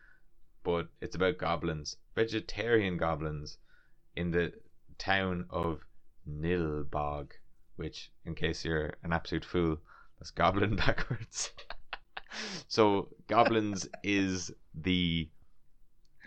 but 0.63 0.88
it's 1.01 1.15
about 1.15 1.38
goblins, 1.38 1.97
vegetarian 2.15 2.95
goblins, 2.95 3.57
in 4.15 4.31
the 4.31 4.53
town 4.97 5.45
of 5.49 5.81
Nilbog, 6.27 7.31
which, 7.75 8.10
in 8.25 8.36
case 8.36 8.63
you're 8.63 8.93
an 9.03 9.12
absolute 9.12 9.45
fool, 9.45 9.77
that's 10.17 10.31
goblin 10.31 10.75
backwards. 10.88 11.51
So 12.67 13.09
goblins 13.27 13.87
is 14.03 14.51
the 14.75 15.29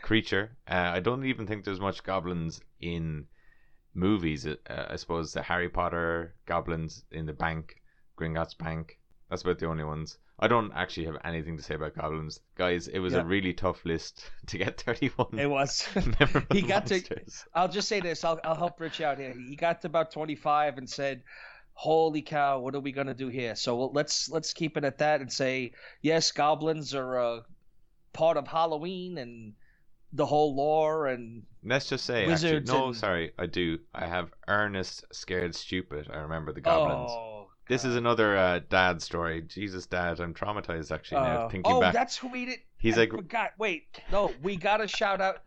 creature. 0.02 0.56
Uh, 0.68 0.74
I 0.94 1.00
don't 1.00 1.24
even 1.24 1.46
think 1.46 1.64
there's 1.64 1.80
much 1.80 2.02
goblins 2.02 2.60
in 2.80 3.26
movies. 3.94 4.46
Uh, 4.46 4.56
I 4.88 4.96
suppose 4.96 5.32
the 5.32 5.42
Harry 5.42 5.68
Potter 5.68 6.34
goblins 6.46 7.04
in 7.10 7.26
the 7.26 7.32
bank, 7.32 7.76
Gringotts 8.18 8.56
Bank. 8.56 8.98
That's 9.28 9.42
about 9.42 9.58
the 9.58 9.66
only 9.66 9.84
ones. 9.84 10.18
I 10.42 10.48
don't 10.48 10.72
actually 10.74 11.04
have 11.06 11.18
anything 11.22 11.58
to 11.58 11.62
say 11.62 11.74
about 11.74 11.94
goblins, 11.94 12.40
guys. 12.56 12.88
It 12.88 12.98
was 12.98 13.12
Yeah. 13.12 13.20
a 13.20 13.24
really 13.24 13.52
tough 13.52 13.84
list 13.84 14.30
to 14.46 14.58
get 14.58 14.80
31. 14.80 15.38
It 15.38 15.50
was. 15.50 15.86
he 16.52 16.62
got 16.62 16.86
to- 16.86 17.02
I'll 17.54 17.68
just 17.68 17.88
say 17.88 18.00
this. 18.00 18.24
I'll, 18.24 18.40
I'll 18.42 18.54
help 18.54 18.80
Rich 18.80 19.02
out 19.02 19.18
here. 19.18 19.34
He 19.34 19.54
got 19.54 19.82
to 19.82 19.88
about 19.88 20.12
25 20.12 20.78
and 20.78 20.88
said, 20.88 21.22
"Holy 21.80 22.20
cow, 22.20 22.58
what 22.58 22.74
are 22.74 22.80
we 22.80 22.92
gonna 22.92 23.14
do 23.14 23.28
here?" 23.28 23.56
So 23.56 23.86
let's 23.86 24.28
let's 24.28 24.52
keep 24.52 24.76
it 24.76 24.84
at 24.84 24.98
that 24.98 25.22
and 25.22 25.32
say, 25.32 25.72
yes, 26.02 26.30
goblins 26.30 26.94
are 26.94 27.16
a 27.16 27.44
part 28.12 28.36
of 28.36 28.46
Halloween 28.46 29.16
and 29.16 29.54
the 30.12 30.26
whole 30.26 30.54
lore 30.54 31.06
and 31.06 31.42
Let's 31.64 31.88
just 31.88 32.04
say, 32.04 32.30
actually, 32.30 32.60
no, 32.60 32.88
and- 32.88 32.96
sorry, 32.96 33.32
I 33.38 33.46
do. 33.46 33.78
I 33.94 34.06
have 34.06 34.30
Ernest 34.46 35.04
Scared 35.10 35.54
Stupid. 35.54 36.10
I 36.12 36.18
remember 36.18 36.52
the 36.52 36.60
goblins. 36.60 37.10
oh. 37.12 37.48
this 37.66 37.86
is 37.86 37.96
another 37.96 38.36
uh, 38.36 38.60
dad 38.68 39.00
story. 39.00 39.40
Jesus, 39.40 39.86
dad, 39.86 40.20
I'm 40.20 40.34
traumatized 40.34 40.90
actually 40.90 41.22
now 41.22 41.46
uh, 41.46 41.48
thinking 41.48 41.72
oh, 41.72 41.80
back. 41.80 41.94
that's 41.94 42.18
who 42.18 42.28
we 42.28 42.44
did. 42.44 42.58
He's 42.76 42.98
I 42.98 43.02
like- 43.02 43.12
forgot. 43.12 43.52
Wait, 43.56 44.00
no, 44.12 44.32
we 44.42 44.56
gotta 44.56 44.86
shout 44.86 45.22
out, 45.22 45.44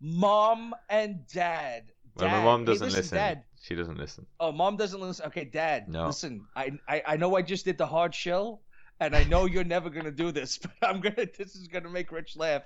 mom 0.00 0.74
and 0.88 1.24
dad. 1.28 1.92
well, 2.16 2.28
my 2.28 2.42
mom 2.42 2.64
doesn't 2.64 2.86
listen, 2.86 3.02
listen. 3.02 3.18
Dad. 3.18 3.44
She 3.66 3.74
doesn't 3.74 3.98
listen. 3.98 4.26
Oh, 4.38 4.52
mom 4.52 4.76
doesn't 4.76 5.00
listen. 5.00 5.26
Okay, 5.26 5.44
dad. 5.44 5.88
No. 5.88 6.06
Listen, 6.06 6.46
I, 6.54 6.78
I 6.88 7.02
I 7.04 7.16
know 7.16 7.36
I 7.36 7.42
just 7.42 7.64
did 7.64 7.78
the 7.78 7.86
hard 7.86 8.14
shell, 8.14 8.62
and 9.00 9.16
I 9.16 9.24
know 9.24 9.46
you're 9.46 9.64
never 9.64 9.90
gonna 9.90 10.12
do 10.12 10.30
this, 10.30 10.58
but 10.62 10.70
I'm 10.82 11.00
gonna. 11.00 11.26
This 11.36 11.56
is 11.56 11.66
gonna 11.66 11.90
make 11.90 12.12
Rich 12.12 12.36
laugh. 12.36 12.62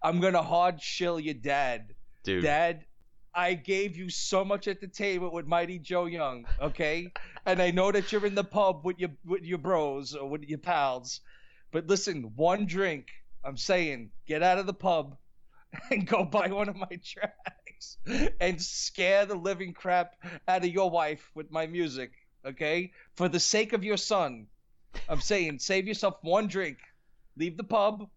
I'm 0.00 0.20
gonna 0.20 0.42
hard 0.42 0.80
shill 0.80 1.18
your 1.18 1.34
dad. 1.34 1.92
Dude, 2.22 2.44
Dad, 2.44 2.84
I 3.34 3.54
gave 3.54 3.96
you 3.96 4.10
so 4.10 4.44
much 4.44 4.68
entertainment 4.68 5.32
with 5.32 5.46
Mighty 5.48 5.80
Joe 5.80 6.06
Young, 6.06 6.46
okay? 6.60 7.12
and 7.44 7.60
I 7.60 7.72
know 7.72 7.90
that 7.90 8.12
you're 8.12 8.24
in 8.24 8.36
the 8.36 8.44
pub 8.44 8.84
with 8.84 9.00
your 9.00 9.10
with 9.24 9.42
your 9.42 9.58
bros 9.58 10.14
or 10.14 10.28
with 10.30 10.44
your 10.44 10.58
pals, 10.58 11.20
but 11.72 11.88
listen, 11.88 12.32
one 12.36 12.66
drink. 12.66 13.08
I'm 13.44 13.56
saying, 13.56 14.10
get 14.26 14.44
out 14.44 14.58
of 14.58 14.66
the 14.66 14.74
pub 14.74 15.16
and 15.90 16.06
go 16.06 16.24
buy 16.24 16.48
one 16.48 16.68
of 16.68 16.76
my 16.76 16.98
tracks 17.04 17.98
and 18.40 18.60
scare 18.60 19.26
the 19.26 19.34
living 19.34 19.72
crap 19.72 20.14
out 20.46 20.64
of 20.64 20.70
your 20.70 20.90
wife 20.90 21.30
with 21.34 21.50
my 21.50 21.66
music, 21.66 22.12
okay? 22.44 22.92
For 23.16 23.28
the 23.28 23.40
sake 23.40 23.72
of 23.72 23.84
your 23.84 23.96
son, 23.96 24.46
I'm 25.08 25.20
saying, 25.20 25.58
save 25.58 25.86
yourself 25.86 26.16
one 26.22 26.46
drink, 26.46 26.78
leave 27.36 27.56
the 27.56 27.64
pub, 27.64 28.08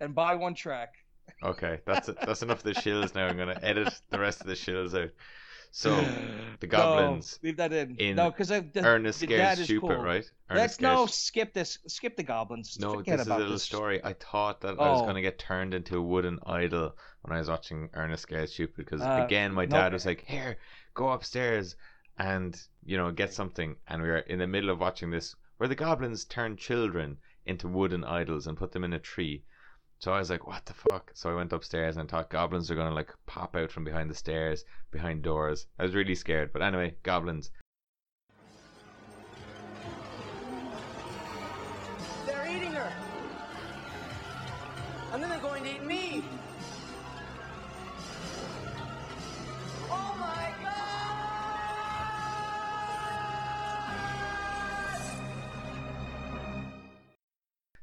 and 0.00 0.14
buy 0.14 0.34
one 0.34 0.54
track. 0.54 0.94
okay, 1.42 1.80
that's. 1.84 2.08
That's 2.08 2.42
enough 2.42 2.58
of 2.58 2.64
the 2.64 2.80
shills 2.80 3.14
now. 3.14 3.26
I'm 3.26 3.36
gonna 3.36 3.58
edit 3.62 3.92
the 4.10 4.18
rest 4.18 4.40
of 4.40 4.46
the 4.46 4.54
shills 4.54 5.00
out. 5.00 5.10
So 5.72 5.90
the 6.60 6.66
No, 6.66 6.66
goblins, 6.66 7.38
leave 7.42 7.56
that 7.56 7.72
in. 7.72 7.96
in 7.96 8.16
no, 8.16 8.30
because 8.30 8.50
Ernest 8.50 9.20
the 9.20 9.34
is 9.34 9.64
Stupid, 9.64 9.80
cool. 9.80 10.02
right? 10.02 10.30
Ernest 10.50 10.80
Let's 10.80 10.80
no 10.80 11.06
skip 11.06 11.54
this. 11.54 11.78
Skip 11.86 12.16
the 12.16 12.22
goblins. 12.22 12.76
No, 12.80 12.96
Forget 12.96 13.14
this 13.14 13.22
is 13.22 13.26
a 13.26 13.30
about 13.30 13.38
little 13.40 13.54
this. 13.54 13.62
story. 13.62 14.00
I 14.04 14.12
thought 14.14 14.60
that 14.62 14.70
I 14.70 14.90
was 14.90 15.00
Oh. 15.00 15.04
going 15.04 15.14
to 15.16 15.22
get 15.22 15.38
turned 15.38 15.74
into 15.74 15.96
a 15.98 16.02
wooden 16.02 16.38
idol 16.46 16.96
when 17.22 17.36
I 17.36 17.38
was 17.38 17.48
watching 17.48 17.88
Ernest 17.94 18.22
Scared 18.22 18.48
Stupid 18.48 18.76
because, 18.76 19.02
Uh, 19.02 19.16
again, 19.16 19.52
my 19.52 19.66
no. 19.66 19.76
dad 19.76 19.92
was 19.92 20.06
like, 20.06 20.24
Here, 20.26 20.58
go 20.94 21.10
upstairs 21.10 21.76
and, 22.18 22.60
you 22.84 22.96
know, 22.96 23.10
get 23.12 23.32
something. 23.32 23.76
And 23.86 24.02
we 24.02 24.08
were 24.08 24.18
in 24.18 24.38
the 24.38 24.46
middle 24.46 24.70
of 24.70 24.80
watching 24.80 25.10
this 25.10 25.34
where 25.58 25.68
the 25.68 25.74
goblins 25.74 26.24
turn 26.24 26.56
children 26.56 27.18
into 27.46 27.68
wooden 27.68 28.04
idols 28.04 28.46
and 28.46 28.56
put 28.56 28.72
them 28.72 28.84
in 28.84 28.92
a 28.92 28.98
tree. 28.98 29.44
So 30.00 30.12
I 30.14 30.18
was 30.18 30.30
like, 30.30 30.46
what 30.46 30.64
the 30.64 30.72
fuck? 30.72 31.10
So 31.12 31.28
I 31.28 31.34
went 31.34 31.52
upstairs 31.52 31.98
and 31.98 32.08
I 32.08 32.10
thought 32.10 32.30
goblins 32.30 32.70
are 32.70 32.74
gonna 32.74 32.94
like 32.94 33.12
pop 33.26 33.54
out 33.54 33.70
from 33.70 33.84
behind 33.84 34.08
the 34.08 34.14
stairs, 34.14 34.64
behind 34.90 35.22
doors. 35.22 35.66
I 35.78 35.82
was 35.82 35.94
really 35.94 36.14
scared, 36.14 36.54
but 36.54 36.62
anyway, 36.62 36.94
goblins. 37.02 37.50
They're 42.24 42.46
eating 42.48 42.72
her. 42.72 42.90
And 45.12 45.22
then 45.22 45.28
they're 45.28 45.38
going 45.38 45.64
to 45.64 45.70
eat 45.70 45.84
me. 45.84 46.24
Oh 49.90 50.16
my 50.18 50.54
god! 50.62 50.76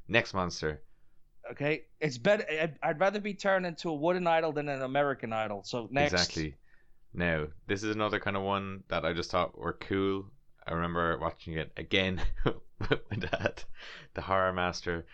Next 0.08 0.34
monster 0.34 0.80
Okay, 1.50 1.84
it's 2.00 2.18
better. 2.18 2.44
I'd, 2.50 2.78
I'd 2.82 3.00
rather 3.00 3.20
be 3.20 3.34
turned 3.34 3.64
into 3.66 3.88
a 3.88 3.94
wooden 3.94 4.26
idol 4.26 4.52
than 4.52 4.68
an 4.68 4.82
American 4.82 5.32
Idol. 5.32 5.62
So 5.64 5.88
next, 5.90 6.12
Exactly. 6.12 6.56
Now, 7.14 7.46
this 7.66 7.82
is 7.82 7.94
another 7.94 8.20
kind 8.20 8.36
of 8.36 8.42
one 8.42 8.82
that 8.88 9.04
I 9.04 9.12
just 9.12 9.30
thought 9.30 9.58
were 9.58 9.72
cool. 9.72 10.26
I 10.66 10.74
remember 10.74 11.16
watching 11.18 11.54
it 11.54 11.72
again 11.76 12.20
with 12.44 13.00
my 13.10 13.16
dad, 13.16 13.62
the 14.14 14.20
horror 14.20 14.52
master. 14.52 15.06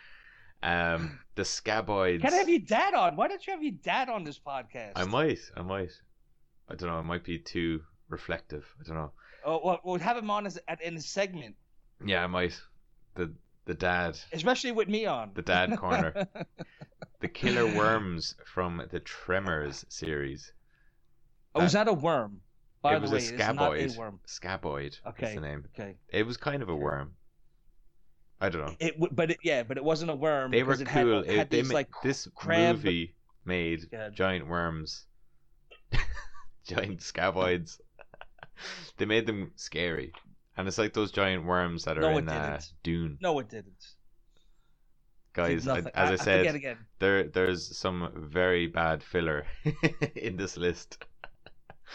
Um, 0.62 1.20
the 1.34 1.42
scaboids. 1.42 2.22
Can 2.22 2.32
I 2.32 2.38
have 2.38 2.48
your 2.48 2.58
dad 2.60 2.94
on? 2.94 3.16
Why 3.16 3.28
don't 3.28 3.46
you 3.46 3.52
have 3.52 3.62
your 3.62 3.74
dad 3.82 4.08
on 4.08 4.24
this 4.24 4.38
podcast? 4.38 4.92
I 4.96 5.04
might, 5.04 5.40
I 5.56 5.62
might. 5.62 5.92
I 6.68 6.74
don't 6.74 6.88
know. 6.88 6.98
It 6.98 7.04
might 7.04 7.22
be 7.22 7.38
too 7.38 7.82
reflective. 8.08 8.66
I 8.80 8.84
don't 8.84 8.96
know. 8.96 9.12
Oh, 9.44 9.60
well, 9.62 9.80
we'll 9.84 9.98
have 9.98 10.16
him 10.16 10.30
on 10.30 10.46
as 10.46 10.58
at, 10.66 10.80
in 10.80 10.96
a 10.96 11.00
segment, 11.00 11.54
Yeah, 12.04 12.24
I 12.24 12.26
might. 12.26 12.58
The 13.14 13.32
the 13.66 13.74
dad, 13.74 14.18
especially 14.32 14.72
with 14.72 14.88
me 14.88 15.06
on. 15.06 15.30
the 15.34 15.42
dad 15.42 15.76
corner, 15.78 16.26
the 17.20 17.28
killer 17.28 17.66
worms 17.76 18.34
from 18.44 18.82
the 18.90 19.00
Tremors 19.00 19.84
series. 19.88 20.52
oh, 21.54 21.62
was 21.62 21.72
that 21.72 21.88
a 21.88 21.92
worm? 21.92 22.40
By 22.82 22.96
it 22.96 23.00
was 23.00 23.10
the 23.10 23.16
way, 23.16 23.22
a 23.22 23.32
scaboid. 23.38 23.94
a 23.94 23.98
worm. 23.98 24.20
Scaboid. 24.26 24.98
Okay. 25.06 25.28
Is 25.28 25.34
the 25.36 25.40
name. 25.40 25.64
Okay. 25.74 25.96
It 26.10 26.26
was 26.26 26.36
kind 26.36 26.62
of 26.62 26.68
a 26.68 26.76
worm. 26.76 27.12
I 28.40 28.50
don't 28.50 28.66
know. 28.66 28.76
It, 28.78 28.96
but 29.16 29.30
it, 29.30 29.38
yeah, 29.42 29.62
but 29.62 29.78
it 29.78 29.84
wasn't 29.84 30.10
a 30.10 30.14
worm. 30.14 30.50
They 30.50 30.62
were 30.62 30.74
because 30.76 30.82
it 30.82 30.88
had- 30.88 31.04
cool. 31.04 31.24
Had, 31.24 31.34
It- 31.34 31.50
they 31.50 31.60
these 31.62 31.68
ma- 31.68 31.74
like 31.74 31.88
this 32.02 32.28
crab. 32.34 32.76
movie 32.76 33.14
made 33.46 33.86
Yeah. 33.90 34.10
giant 34.10 34.46
worms, 34.48 35.06
giant 36.66 37.00
scaboids. 37.00 37.78
they 38.98 39.06
made 39.06 39.26
them 39.26 39.52
scary, 39.56 40.12
and 40.56 40.68
it's 40.68 40.78
like 40.78 40.92
those 40.92 41.10
giant 41.12 41.44
worms 41.44 41.84
that 41.84 41.98
are 41.98 42.02
No, 42.02 42.18
in 42.18 42.28
uh. 42.28 42.60
Dune. 42.82 43.18
No, 43.20 43.38
it 43.38 43.48
didn't. 43.48 43.84
Guys, 45.32 45.66
I, 45.66 45.78
as 45.94 46.10
I, 46.10 46.12
I 46.12 46.16
said, 46.16 46.54
again. 46.54 46.78
there 47.00 47.24
there's 47.24 47.76
some 47.76 48.08
very 48.14 48.68
bad 48.68 49.02
filler 49.02 49.46
in 50.14 50.36
this 50.36 50.56
list, 50.56 51.04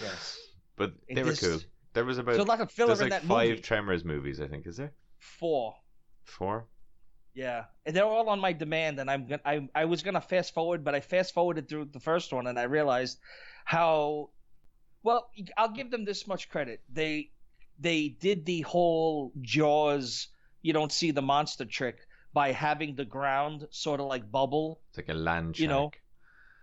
Yes. 0.02 0.38
but 0.76 0.94
In 1.08 1.16
they 1.16 1.24
were 1.24 1.34
cool. 1.34 1.60
There 1.94 2.04
was 2.06 2.18
about 2.18 2.36
So 2.36 2.44
a 2.44 2.46
of 2.62 2.72
filler 2.72 2.94
in 2.94 3.00
like 3.00 3.10
that 3.12 3.24
five 3.24 3.50
movie. 3.50 3.62
Tremors 3.62 4.04
movies, 4.04 4.42
I 4.42 4.48
think. 4.48 4.68
Is 4.68 4.76
there 4.78 4.92
Four. 5.20 5.76
four? 6.26 6.68
Yeah, 7.34 7.66
and 7.86 7.96
they're 7.96 8.04
all 8.04 8.28
on 8.28 8.40
my 8.42 8.52
demand, 8.52 9.00
and 9.00 9.10
I'm 9.10 9.26
gonna, 9.26 9.42
I 9.46 9.70
I 9.74 9.86
was 9.86 10.04
gonna 10.04 10.20
fast 10.20 10.54
forward, 10.54 10.84
but 10.84 10.94
I 10.94 11.00
fast 11.00 11.34
forwarded 11.34 11.70
through 11.70 11.86
the 11.86 12.00
first 12.02 12.34
one, 12.34 12.48
and 12.48 12.60
I 12.60 12.64
realized 12.64 13.20
how 13.64 14.32
well. 15.04 15.30
I'll 15.56 15.72
give 15.72 15.92
them 15.92 16.04
this 16.04 16.28
much 16.28 16.50
credit. 16.50 16.82
They 16.92 17.32
they 17.80 18.10
did 18.10 18.46
the 18.46 18.62
whole 18.62 19.32
Jaws. 19.42 20.28
You 20.62 20.74
don't 20.74 20.92
see 20.92 21.12
the 21.12 21.22
monster 21.22 21.66
trick 21.66 22.00
by 22.34 22.52
having 22.52 22.96
the 22.96 23.06
ground 23.06 23.68
sort 23.72 24.00
of 24.00 24.08
like 24.08 24.30
bubble. 24.32 24.82
It's 24.90 24.98
like 24.98 25.10
a 25.10 25.14
land 25.14 25.58
You 25.58 25.68
know. 25.68 25.92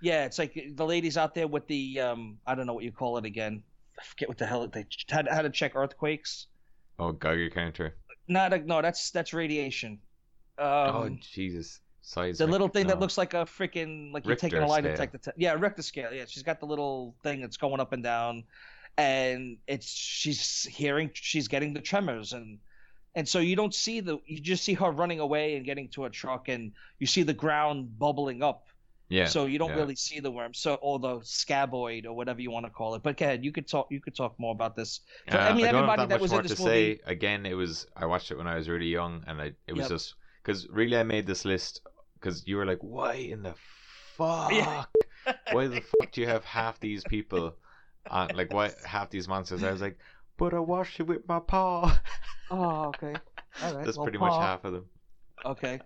Yeah, 0.00 0.26
it's 0.26 0.38
like 0.38 0.72
the 0.74 0.86
ladies 0.86 1.16
out 1.16 1.34
there 1.34 1.48
with 1.48 1.66
the 1.66 2.00
um 2.00 2.38
I 2.46 2.54
don't 2.54 2.66
know 2.66 2.74
what 2.74 2.84
you 2.84 2.92
call 2.92 3.16
it 3.18 3.24
again. 3.24 3.62
I 3.98 4.04
forget 4.04 4.28
what 4.28 4.38
the 4.38 4.46
hell 4.46 4.66
they 4.68 4.86
had 5.08 5.26
had 5.28 5.42
to 5.42 5.50
check 5.50 5.74
earthquakes. 5.74 6.46
Oh, 6.98 7.12
Geiger 7.12 7.50
counter. 7.50 7.96
Not 8.28 8.52
a, 8.52 8.58
no, 8.58 8.82
that's 8.82 9.10
that's 9.10 9.32
radiation. 9.32 9.98
Um, 10.58 10.66
oh 10.66 11.16
Jesus! 11.20 11.80
Size. 12.00 12.38
the 12.38 12.46
little 12.46 12.68
thing 12.68 12.86
that 12.86 13.00
looks 13.00 13.18
like 13.18 13.34
a 13.34 13.44
freaking 13.44 14.12
like 14.12 14.26
you're 14.26 14.36
taking 14.36 14.58
Richter 14.58 14.66
a 14.66 14.70
lie 14.70 14.80
detector. 14.80 15.18
Te- 15.18 15.32
yeah, 15.36 15.54
Richter 15.54 15.82
scale. 15.82 16.12
Yeah, 16.12 16.24
she's 16.26 16.42
got 16.42 16.60
the 16.60 16.66
little 16.66 17.16
thing 17.22 17.40
that's 17.40 17.56
going 17.56 17.80
up 17.80 17.92
and 17.92 18.02
down, 18.02 18.44
and 18.98 19.58
it's 19.66 19.88
she's 19.88 20.62
hearing 20.64 21.10
she's 21.14 21.48
getting 21.48 21.74
the 21.74 21.80
tremors 21.80 22.32
and 22.32 22.58
and 23.14 23.28
so 23.28 23.38
you 23.38 23.56
don't 23.56 23.74
see 23.74 24.00
the 24.00 24.18
you 24.26 24.40
just 24.40 24.64
see 24.64 24.74
her 24.74 24.90
running 24.90 25.20
away 25.20 25.56
and 25.56 25.64
getting 25.64 25.88
to 25.88 26.04
a 26.04 26.10
truck 26.10 26.48
and 26.48 26.72
you 26.98 27.06
see 27.06 27.22
the 27.22 27.32
ground 27.34 27.98
bubbling 27.98 28.42
up. 28.42 28.66
Yeah. 29.08 29.26
So 29.26 29.46
you 29.46 29.58
don't 29.58 29.70
yeah. 29.70 29.76
really 29.76 29.94
see 29.94 30.20
the 30.20 30.30
worm. 30.30 30.52
So 30.52 30.74
or 30.82 30.98
the 30.98 31.20
scaboid 31.20 32.06
or 32.06 32.12
whatever 32.12 32.40
you 32.40 32.50
want 32.50 32.66
to 32.66 32.70
call 32.70 32.94
it. 32.96 33.02
But 33.02 33.16
go 33.16 33.24
ahead, 33.24 33.44
you 33.44 33.52
could 33.52 33.68
talk. 33.68 33.86
You 33.90 34.00
could 34.00 34.16
talk 34.16 34.34
more 34.38 34.52
about 34.52 34.74
this. 34.76 35.00
So, 35.30 35.38
Uh, 35.38 35.42
I 35.42 35.52
mean, 35.54 35.64
have 35.64 35.74
everybody 35.76 36.02
that 36.02 36.08
that 36.08 36.20
was 36.20 36.32
in 36.32 36.42
this 36.42 36.56
to 36.56 36.62
movie. 36.62 36.96
say. 36.96 37.00
Again, 37.06 37.46
it 37.46 37.54
was 37.54 37.86
I 37.96 38.04
watched 38.04 38.30
it 38.32 38.36
when 38.36 38.48
I 38.48 38.56
was 38.56 38.68
really 38.68 38.88
young, 38.88 39.22
and 39.26 39.40
I 39.40 39.52
it 39.66 39.72
was 39.74 39.82
Yep. 39.82 39.88
just 39.90 40.14
because 40.42 40.68
really 40.68 40.96
I 40.96 41.04
made 41.04 41.26
this 41.26 41.44
list 41.44 41.82
because 42.14 42.46
you 42.48 42.56
were 42.56 42.66
like, 42.66 42.80
why 42.80 43.14
in 43.14 43.42
the 43.44 43.54
fuck? 44.16 44.52
Yeah. 44.52 44.84
why 45.52 45.68
the 45.68 45.80
fuck 45.80 46.10
do 46.12 46.20
you 46.20 46.26
have 46.26 46.44
half 46.44 46.80
these 46.80 47.04
people? 47.04 47.54
On, 48.10 48.28
like 48.34 48.52
why 48.52 48.72
half 48.86 49.10
these 49.10 49.28
monsters? 49.28 49.62
I 49.62 49.70
was 49.72 49.80
like, 49.80 49.98
but 50.36 50.54
I 50.54 50.58
wash 50.58 51.00
it 51.00 51.04
with 51.04 51.26
my 51.28 51.40
paw. 51.40 51.98
Oh, 52.50 52.86
okay. 52.88 53.14
All 53.62 53.74
right. 53.74 53.84
That's 53.84 53.96
well, 53.96 54.04
pretty 54.04 54.18
much 54.18 54.34
half 54.40 54.64
of 54.64 54.72
them. 54.72 54.84
Okay. 55.44 55.80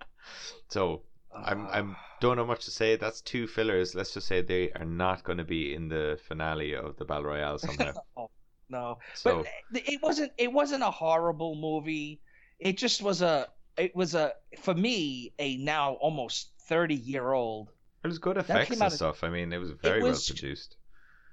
So 0.69 1.03
I'm 1.35 1.67
Uh, 1.67 1.71
I'm 1.71 1.97
don't 2.21 2.37
know 2.37 2.45
much 2.45 2.67
to 2.67 2.71
say. 2.71 2.97
That's 2.97 3.21
two 3.23 3.47
fillers. 3.47 3.95
Let's 3.95 4.13
just 4.13 4.27
say 4.27 4.43
they 4.43 4.71
are 4.73 4.85
not 4.85 5.25
going 5.25 5.39
to 5.39 5.45
be 5.45 5.75
in 5.75 5.89
the 5.89 6.19
finale 6.29 6.75
of 6.75 6.97
the 6.97 7.05
battle 7.05 7.25
royale 7.25 7.59
somehow. 7.59 7.93
No, 8.69 8.99
So 9.15 9.45
but 9.73 9.83
it 9.85 10.01
wasn't. 10.01 10.31
It 10.39 10.53
wasn't 10.53 10.85
a 10.85 10.91
horrible 10.93 11.57
movie. 11.57 12.21
It 12.61 12.79
just 12.79 13.03
was 13.03 13.21
a. 13.21 13.49
It 13.77 13.97
was 13.97 14.15
a 14.15 14.35
for 14.61 14.75
me 14.75 15.33
a 15.41 15.57
now 15.57 15.95
almost 15.95 16.53
thirty 16.69 16.95
year 16.95 17.33
old. 17.33 17.71
it 18.05 18.07
was 18.07 18.19
good 18.21 18.37
effects 18.37 18.71
and 18.71 18.83
of- 18.83 18.93
stuff. 18.93 19.25
I 19.25 19.29
mean, 19.31 19.53
it 19.53 19.59
was 19.59 19.73
very 19.73 20.03
was- 20.03 20.29
well 20.29 20.37
produced. 20.37 20.77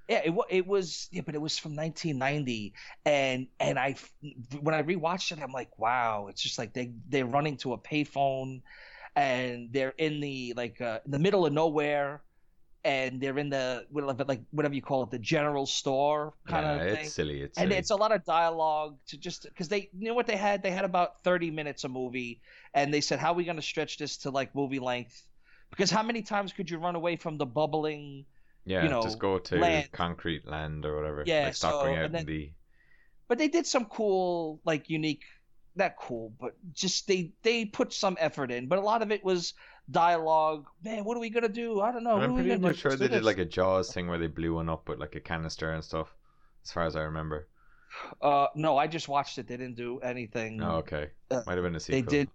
Yeah, 0.08 0.22
it 0.24 0.34
it 0.48 0.66
was. 0.66 1.08
Yeah, 1.12 1.22
but 1.24 1.34
it 1.34 1.40
was 1.40 1.58
from 1.58 1.76
1990, 1.76 2.74
and 3.04 3.46
and 3.60 3.78
I 3.78 3.96
when 4.60 4.74
I 4.74 4.82
rewatched 4.82 5.32
it, 5.32 5.42
I'm 5.42 5.52
like, 5.52 5.78
wow, 5.78 6.28
it's 6.28 6.42
just 6.42 6.58
like 6.58 6.72
they 6.72 6.92
they're 7.08 7.26
running 7.26 7.58
to 7.58 7.74
a 7.74 7.78
payphone, 7.78 8.62
and 9.16 9.72
they're 9.72 9.94
in 9.98 10.20
the 10.20 10.54
like 10.56 10.80
uh, 10.80 11.00
in 11.04 11.10
the 11.10 11.18
middle 11.18 11.44
of 11.44 11.52
nowhere, 11.52 12.22
and 12.84 13.20
they're 13.20 13.38
in 13.38 13.50
the 13.50 13.86
whatever 13.90 14.24
like 14.24 14.40
whatever 14.50 14.74
you 14.74 14.82
call 14.82 15.02
it, 15.02 15.10
the 15.10 15.18
general 15.18 15.66
store 15.66 16.34
kind 16.46 16.64
yeah, 16.66 16.74
of 16.74 16.82
it's 16.82 17.12
silly. 17.12 17.42
It's 17.42 17.58
and 17.58 17.68
silly. 17.68 17.78
it's 17.78 17.90
a 17.90 17.96
lot 17.96 18.12
of 18.12 18.24
dialogue 18.24 18.98
to 19.08 19.18
just 19.18 19.44
because 19.44 19.68
they 19.68 19.90
you 19.92 20.08
know 20.08 20.14
what 20.14 20.26
they 20.26 20.36
had 20.36 20.62
they 20.62 20.70
had 20.70 20.84
about 20.84 21.22
30 21.22 21.50
minutes 21.50 21.84
a 21.84 21.88
movie 21.88 22.40
and 22.74 22.92
they 22.94 23.00
said 23.00 23.18
how 23.18 23.32
are 23.32 23.34
we 23.34 23.44
going 23.44 23.56
to 23.56 23.62
stretch 23.62 23.98
this 23.98 24.16
to 24.18 24.30
like 24.30 24.54
movie 24.54 24.78
length 24.78 25.26
because 25.70 25.90
how 25.90 26.02
many 26.02 26.22
times 26.22 26.52
could 26.52 26.70
you 26.70 26.78
run 26.78 26.94
away 26.94 27.16
from 27.16 27.36
the 27.36 27.46
bubbling 27.46 28.24
yeah, 28.68 28.82
you 28.84 28.88
know, 28.90 29.02
just 29.02 29.18
go 29.18 29.38
to 29.38 29.56
land. 29.58 29.88
concrete 29.92 30.46
land 30.46 30.84
or 30.84 30.96
whatever. 30.96 31.22
Yeah, 31.26 31.44
like 31.46 31.54
stop 31.56 31.72
so- 31.72 31.82
going 31.82 31.98
out 31.98 32.12
then- 32.12 32.20
in 32.22 32.26
the. 32.26 32.52
but 33.28 33.38
they 33.38 33.48
did 33.48 33.66
some 33.66 33.86
cool 33.86 34.60
like 34.64 34.88
unique 34.90 35.24
not 35.76 35.94
cool 35.96 36.32
but 36.40 36.56
just 36.72 37.06
they 37.06 37.30
they 37.42 37.64
put 37.64 37.92
some 37.92 38.16
effort 38.18 38.50
in 38.50 38.66
but 38.66 38.78
a 38.80 38.82
lot 38.82 39.00
of 39.00 39.12
it 39.12 39.22
was 39.22 39.54
dialogue 39.88 40.66
man 40.82 41.04
what 41.04 41.16
are 41.16 41.20
we 41.20 41.30
going 41.30 41.44
to 41.44 41.48
do 41.48 41.80
i 41.80 41.92
don't 41.92 42.02
know 42.02 42.16
I'm 42.16 42.34
pretty 42.34 42.56
much 42.56 42.78
sure 42.78 42.96
they 42.96 43.06
did 43.06 43.22
like 43.22 43.38
a 43.38 43.44
Jaws 43.44 43.92
thing 43.92 44.08
where 44.08 44.18
they 44.18 44.26
blew 44.26 44.54
one 44.54 44.68
up 44.68 44.88
with 44.88 44.98
like 44.98 45.14
a 45.14 45.20
canister 45.20 45.70
and 45.70 45.84
stuff. 45.84 46.12
As 46.64 46.72
far 46.72 46.84
as 46.84 46.96
I 46.96 47.02
remember. 47.02 47.46
uh 48.20 48.48
no 48.56 48.76
i 48.76 48.86
just 48.88 49.08
watched 49.08 49.38
it 49.38 49.46
they 49.46 49.56
didn't 49.56 49.76
do 49.76 50.00
anything 50.00 50.60
Oh, 50.60 50.76
okay. 50.82 51.10
Uh, 51.30 51.42
Might 51.46 51.54
have 51.54 51.62
been 51.64 51.76
a 51.76 51.80
sequel. 51.80 52.02
they 52.02 52.06
did 52.16 52.28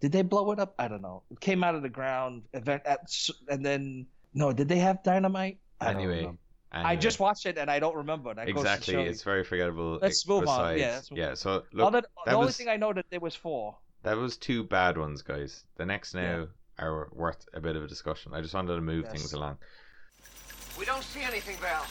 did 0.00 0.10
they 0.12 0.22
blow 0.22 0.50
it 0.52 0.58
up 0.58 0.74
i 0.78 0.88
don't 0.88 1.02
know 1.02 1.22
it 1.30 1.38
came 1.38 1.62
out 1.62 1.74
of 1.76 1.82
the 1.82 1.88
ground 1.88 2.42
event 2.54 2.82
at, 2.86 3.00
and 3.48 3.64
then 3.64 4.06
no 4.34 4.52
did 4.52 4.68
they 4.68 4.78
have 4.78 5.02
dynamite 5.04 5.58
I 5.80 5.92
don't 5.92 6.02
Anyway, 6.02 6.32
i 6.72 6.94
just 6.94 7.18
watched 7.18 7.46
it 7.46 7.58
and 7.58 7.68
i 7.68 7.80
don't 7.80 7.96
remember 7.96 8.32
that 8.32 8.46
goes 8.46 8.54
to 8.54 8.60
exactly. 8.60 8.94
It's 9.06 9.24
very 9.24 9.42
forgettable. 9.42 9.98
Let's 10.00 10.24
move 10.28 10.46
on. 10.46 10.78
Yeah, 10.78 10.94
let's 10.94 11.10
move 11.10 11.18
yeah. 11.18 11.34
So 11.34 11.64
look, 11.72 11.88
Other, 11.88 12.02
that 12.02 12.08
the 12.26 12.36
only 12.36 12.52
thing 12.52 12.68
i 12.68 12.76
know 12.76 12.92
that 12.92 13.06
there 13.10 13.18
was 13.18 13.34
four 13.34 13.76
that 14.02 14.16
was 14.16 14.36
two 14.36 14.64
bad 14.64 14.96
ones, 14.96 15.22
guys. 15.22 15.64
The 15.76 15.84
next 15.84 16.14
now 16.14 16.48
Yeah. 16.78 16.84
are 16.86 17.08
worth 17.12 17.44
a 17.52 17.60
bit 17.60 17.76
of 17.76 17.84
a 17.84 17.86
discussion. 17.86 18.32
I 18.32 18.40
just 18.40 18.54
wanted 18.54 18.74
to 18.74 18.80
move 18.80 19.04
Yes. 19.04 19.12
things 19.12 19.32
along. 19.34 19.58
We 20.78 20.86
don't 20.86 21.04
see 21.04 21.20
anything, 21.20 21.56
Val. 21.58 21.84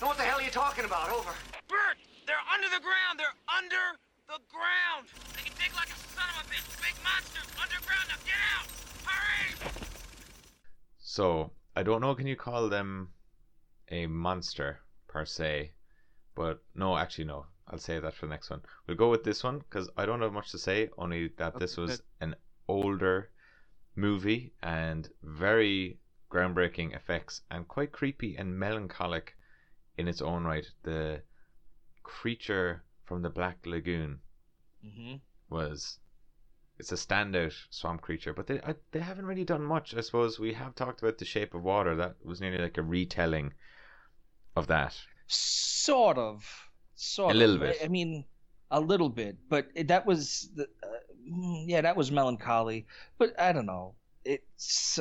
Know 0.00 0.08
what 0.08 0.16
the 0.16 0.24
hell 0.24 0.38
are 0.38 0.42
you 0.42 0.50
talking 0.50 0.84
about? 0.84 1.10
Over. 1.10 1.30
Burt, 1.68 1.98
they're 2.26 2.36
under 2.52 2.68
the 2.68 2.80
ground. 2.82 3.18
They're 3.18 3.38
under 3.46 3.98
the 4.26 4.40
ground. 4.50 5.06
They 5.36 5.42
can 5.42 5.56
dig 5.56 5.72
like 5.76 5.90
a 5.90 5.98
son 6.16 6.26
of 6.34 6.42
a 6.42 6.50
bitch. 6.50 6.66
Big 6.82 6.96
monsters 7.04 7.46
underground. 7.62 8.08
Now 8.08 8.18
get 8.26 8.40
out. 8.56 8.66
Hurry! 9.06 9.70
So 10.98 11.52
I 11.76 11.82
don't 11.82 12.00
know. 12.00 12.14
Can 12.14 12.26
you 12.26 12.36
call 12.36 12.68
them 12.68 13.08
a 13.88 14.06
monster 14.06 14.80
per 15.08 15.24
se? 15.24 15.72
But 16.34 16.62
no, 16.74 16.96
actually 16.96 17.24
no. 17.24 17.46
I'll 17.68 17.78
save 17.78 18.02
that 18.02 18.14
for 18.14 18.26
the 18.26 18.30
next 18.30 18.50
one. 18.50 18.62
We'll 18.86 18.96
go 18.96 19.10
with 19.10 19.22
this 19.22 19.44
one 19.44 19.60
because 19.60 19.88
I 19.96 20.04
don't 20.04 20.22
have 20.22 20.32
much 20.32 20.50
to 20.50 20.58
say. 20.58 20.90
Only 20.98 21.28
that 21.36 21.58
this 21.58 21.76
was 21.76 22.02
an 22.20 22.34
older 22.66 23.30
movie 23.94 24.52
and 24.62 25.08
very 25.22 25.98
groundbreaking 26.30 26.94
effects 26.94 27.42
and 27.50 27.68
quite 27.68 27.92
creepy 27.92 28.36
and 28.36 28.58
melancholic 28.58 29.36
in 29.98 30.08
its 30.08 30.20
own 30.20 30.44
right. 30.44 30.66
The 30.82 31.22
creature 32.02 32.82
from 33.04 33.22
the 33.22 33.30
Black 33.30 33.58
Lagoon 33.64 34.18
mm-hmm. 34.84 35.16
was 35.48 35.99
it's 36.80 36.92
a 36.92 36.96
standout 36.96 37.54
swamp 37.70 38.00
creature, 38.02 38.34
but 38.34 38.46
they 38.48 38.60
I, 38.62 38.74
they 38.92 39.00
haven't 39.00 39.26
really 39.26 39.44
done 39.44 39.62
much. 39.64 39.94
I 39.94 40.00
suppose 40.00 40.40
we 40.40 40.54
have 40.54 40.74
talked 40.74 41.02
about 41.02 41.18
the 41.18 41.24
Shape 41.24 41.54
of 41.54 41.62
Water. 41.62 41.94
That 41.96 42.16
was 42.24 42.40
nearly 42.40 42.58
like 42.58 42.78
a 42.78 42.82
retelling 42.82 43.54
of 44.56 44.66
that. 44.68 44.96
sort 45.26 46.18
of 46.18 46.70
sort 46.94 47.34
A 47.34 47.38
little 47.38 47.56
of. 47.56 47.60
bit. 47.60 47.76
I, 47.80 47.84
I 47.84 47.88
mean 47.88 48.24
a 48.70 48.80
little 48.80 49.08
bit 49.08 49.36
but 49.48 49.68
it, 49.74 49.88
that 49.88 50.06
was 50.06 50.50
the 50.54 50.64
uh, 50.64 50.86
mm, 51.28 51.64
yeah, 51.66 51.80
that 51.80 51.96
was 51.96 52.10
melancholy. 52.12 52.86
But 53.18 53.38
I 53.40 53.52
don't 53.52 53.66
know. 53.66 53.94
It's 54.24 55.00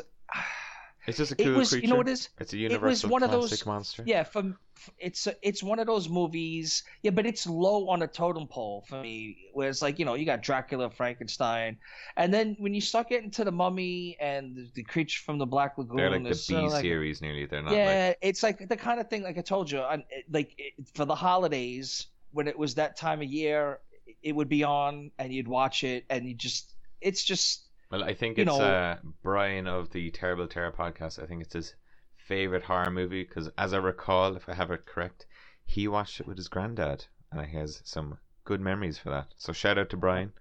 It's 1.10 1.18
just 1.18 1.32
a 1.34 1.42
it 1.42 1.46
cool 1.46 1.54
was 1.56 1.70
creature. 1.70 1.86
you 1.86 1.92
know 1.92 1.98
what 1.98 2.08
it 2.08 2.14
is. 2.14 2.30
It's 2.40 2.54
a 2.54 2.56
It 2.56 2.60
universal 2.60 3.10
one 3.10 3.24
of 3.24 3.32
classic 3.32 3.50
those 3.52 3.66
monster. 3.66 4.04
Yeah, 4.06 4.24
from 4.24 4.58
it's 4.98 5.28
it's 5.42 5.62
one 5.62 5.80
of 5.80 5.88
those 5.88 6.08
movies. 6.08 6.84
Yeah, 7.04 7.12
but 7.12 7.26
it's 7.26 7.46
low 7.46 7.90
on 7.90 8.00
the 8.00 8.08
totem 8.08 8.48
pole 8.48 8.86
for 8.88 9.02
me. 9.02 9.38
Where 9.54 9.70
it's 9.70 9.82
like 9.82 10.00
you 10.00 10.06
know 10.06 10.14
you 10.14 10.26
got 10.26 10.42
Dracula, 10.42 10.90
Frankenstein, 10.90 11.78
and 12.16 12.34
then 12.34 12.56
when 12.60 12.74
you 12.74 12.82
start 12.82 13.10
getting 13.10 13.32
to 13.32 13.44
the 13.44 13.52
Mummy 13.52 14.16
and 14.20 14.56
the, 14.56 14.70
the 14.76 14.84
creature 14.84 15.22
from 15.26 15.38
the 15.38 15.46
Black 15.46 15.78
Lagoon, 15.78 15.98
They're 15.98 16.10
like 16.12 16.24
the 16.24 16.46
B 16.48 16.56
like- 16.56 16.82
series 16.82 17.22
nearly. 17.22 17.46
They're 17.46 17.62
not 17.62 17.74
yeah, 17.74 18.08
like 18.10 18.18
it's 18.22 18.44
like 18.44 18.70
the 18.70 18.78
kind 18.78 19.00
of 19.00 19.10
thing. 19.10 19.24
Like 19.24 19.38
I 19.38 19.42
told 19.42 19.70
you, 19.70 19.80
on 19.80 20.04
like 20.32 20.54
it, 20.58 20.74
for 20.96 21.06
the 21.06 21.16
holidays 21.16 22.08
when 22.32 22.48
it 22.48 22.58
was 22.58 22.76
that 22.76 22.96
time 22.96 23.22
of 23.22 23.28
year, 23.28 23.80
it 24.22 24.36
would 24.36 24.50
be 24.50 24.64
on 24.64 25.12
and 25.18 25.34
you'd 25.34 25.48
watch 25.48 25.84
it, 25.84 26.06
and 26.10 26.26
you 26.26 26.36
just 26.36 26.74
it's 27.02 27.24
just 27.24 27.66
Well, 27.92 28.04
I 28.04 28.14
think 28.14 28.38
you 28.38 28.44
it's 28.44 28.58
know- 28.58 28.64
uh, 28.64 28.98
Brian 29.24 29.68
of 29.68 29.90
the 29.92 30.12
Terrible 30.12 30.48
Terror 30.48 30.72
podcast. 30.72 31.22
I 31.22 31.26
think 31.26 31.42
it's 31.42 31.54
his 31.54 31.76
favorite 32.18 32.64
horror 32.64 32.92
movie 32.92 33.24
because, 33.24 33.50
as 33.58 33.74
I 33.74 33.78
recall, 33.78 34.36
if 34.36 34.48
I 34.48 34.54
have 34.54 34.70
it 34.72 34.86
correct, 34.86 35.26
he 35.66 35.88
watched 35.88 36.20
it 36.20 36.28
with 36.28 36.38
his 36.38 36.48
granddad, 36.48 37.06
and 37.32 37.46
he 37.46 37.58
has 37.58 37.82
some 37.86 38.20
good 38.46 38.62
memories 38.62 38.98
for 39.00 39.10
that. 39.10 39.34
So 39.38 39.54
shout 39.54 39.78
out 39.80 39.90
to 39.90 39.98
Brian. 39.98 40.32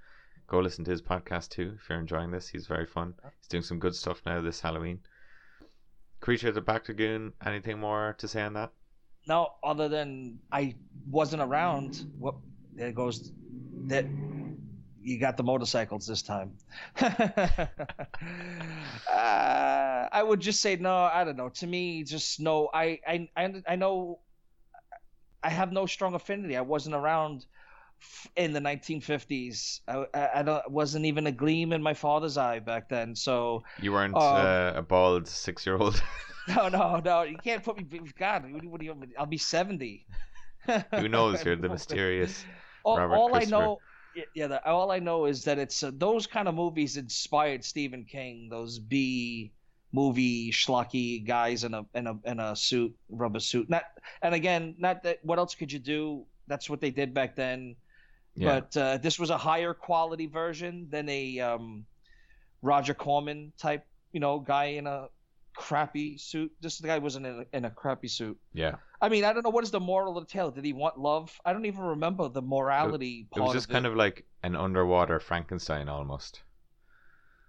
Go 0.47 0.61
listen 0.61 0.85
to 0.85 0.91
his 0.91 1.03
podcast 1.03 1.51
too 1.51 1.75
if 1.77 1.89
you're 1.89 1.99
enjoying 1.99 2.31
this. 2.31 2.49
He's 2.49 2.67
very 2.67 2.87
fun. 2.87 3.15
He's 3.39 3.49
doing 3.49 3.63
some 3.63 3.79
good 3.79 3.95
stuff 3.95 4.23
now 4.27 4.41
this 4.41 4.61
Halloween. 4.61 5.01
Creature 6.21 6.49
of 6.49 6.55
the 6.55 6.61
Black 6.63 6.89
Lagoon. 6.89 7.33
Anything 7.45 7.79
more 7.79 8.15
to 8.19 8.29
say 8.29 8.43
on 8.43 8.53
that? 8.55 8.73
no 9.27 9.53
other 9.63 9.91
than 9.91 10.39
I 10.51 10.75
wasn't 11.11 11.43
around. 11.43 12.07
What 12.19 12.37
there 12.75 12.93
goes 12.93 13.31
that 13.89 14.07
you 15.09 15.19
got 15.19 15.37
the 15.37 15.43
motorcycles 15.43 16.07
this 16.07 16.23
time. 16.23 16.53
uh, 17.01 17.09
I 19.11 20.23
would 20.23 20.41
just 20.41 20.61
say 20.61 20.77
no. 20.77 20.95
I 20.95 21.25
don't 21.25 21.37
know. 21.37 21.49
To 21.49 21.67
me, 21.67 22.05
just 22.05 22.41
no. 22.41 22.69
I 22.73 23.01
I 23.07 23.29
I, 23.37 23.63
I 23.67 23.77
know. 23.77 24.21
I 25.43 25.51
have 25.51 25.73
no 25.73 25.87
strong 25.87 26.15
affinity. 26.15 26.57
I 26.57 26.61
wasn't 26.61 26.95
around 26.95 27.47
in 28.37 28.53
the 28.53 28.61
1950s. 28.61 29.81
I, 29.89 30.05
I, 30.15 30.31
I 30.37 30.43
don't 30.43 30.71
wasn't 30.71 31.07
even 31.07 31.27
a 31.27 31.33
gleam 31.33 31.73
in 31.73 31.83
my 31.83 31.95
father's 31.95 32.37
eye 32.37 32.59
back 32.59 32.89
then. 32.89 33.15
So 33.15 33.63
You 33.81 33.93
weren't 33.93 34.17
Um, 34.17 34.23
uh, 34.23 34.73
a 34.77 34.83
bald 34.83 35.27
six 35.27 35.65
year 35.65 35.77
old. 35.77 36.03
no, 36.49 36.69
no, 36.69 37.01
no. 37.05 37.23
You 37.23 37.39
can't 37.39 37.63
put 37.63 37.77
me. 37.77 38.01
God, 38.19 38.53
what 38.53 38.65
what 38.65 39.09
I'll 39.19 39.27
be 39.27 39.39
70. 39.39 40.07
Who 40.95 41.09
knows? 41.09 41.45
You're 41.45 41.57
the 41.57 41.69
mysterious. 41.69 42.45
all, 42.85 42.99
Robert 42.99 43.15
all 43.17 43.35
I 43.35 43.45
know, 43.45 43.79
yeah, 44.35 44.47
the, 44.47 44.67
all 44.67 44.91
I 44.91 44.99
know 44.99 45.27
is 45.27 45.45
that 45.45 45.59
it's 45.59 45.83
uh, 45.83 45.91
those 45.95 46.27
kind 46.27 46.49
of 46.49 46.55
movies 46.55 46.97
inspired 46.97 47.65
Stephen 47.65 48.05
King. 48.05 48.49
Those 48.49 48.79
B 48.79 49.53
movie 49.93 50.53
schlocky 50.53 51.27
guys 51.27 51.65
in 51.65 51.75
a 51.75 51.85
in 51.95 52.07
a 52.07 52.19
in 52.25 52.41
a 52.41 52.55
suit, 52.55 52.95
rubber 53.09 53.41
suit. 53.41 53.69
Not 53.69 53.85
and 54.23 54.35
again, 54.35 54.75
not 54.79 55.03
that. 55.03 55.19
What 55.23 55.39
else 55.39 55.55
could 55.55 55.73
you 55.73 55.79
do? 55.79 56.25
That's 56.47 56.71
what 56.71 56.81
they 56.81 56.91
did 56.91 57.13
back 57.15 57.37
then. 57.37 57.77
Yeah. 58.35 58.61
But 58.61 58.77
uh, 58.77 58.99
this 58.99 59.19
was 59.19 59.31
a 59.31 59.37
higher 59.37 59.75
quality 59.75 60.27
version 60.27 60.87
than 60.91 61.09
a 61.09 61.41
um, 61.41 61.85
Roger 62.63 62.95
Corman 62.95 63.53
type, 63.59 63.85
you 64.13 64.21
know, 64.21 64.39
guy 64.39 64.67
in 64.67 64.87
a 64.87 65.09
crappy 65.59 66.17
suit. 66.19 66.53
This 66.61 66.81
guy 66.81 66.99
wasn't 66.99 67.27
in 67.27 67.41
a, 67.53 67.57
in 67.57 67.65
a 67.65 67.71
crappy 67.71 68.09
suit. 68.09 68.39
yeah. 68.53 68.77
I 69.01 69.09
mean, 69.09 69.25
I 69.25 69.33
don't 69.33 69.45
know 69.45 69.51
what 69.51 69.63
is 69.65 69.71
the 69.71 69.79
moral 69.81 70.17
of 70.19 70.27
the 70.27 70.33
tale. 70.33 70.51
Did 70.51 70.65
he 70.65 70.73
want 70.73 70.99
love? 70.99 71.39
I 71.45 71.53
don't 71.53 71.67
even 71.67 71.83
remember 71.83 72.29
the 72.29 72.43
morality 72.43 73.27
It 73.31 73.37
part 73.37 73.47
was 73.49 73.55
just 73.55 73.67
of 73.69 73.73
kind 73.73 73.87
it. 73.87 73.91
of 73.91 73.97
like 73.97 74.25
an 74.43 74.57
underwater 74.57 75.21
Frankenstein 75.21 75.89
almost. 75.89 76.43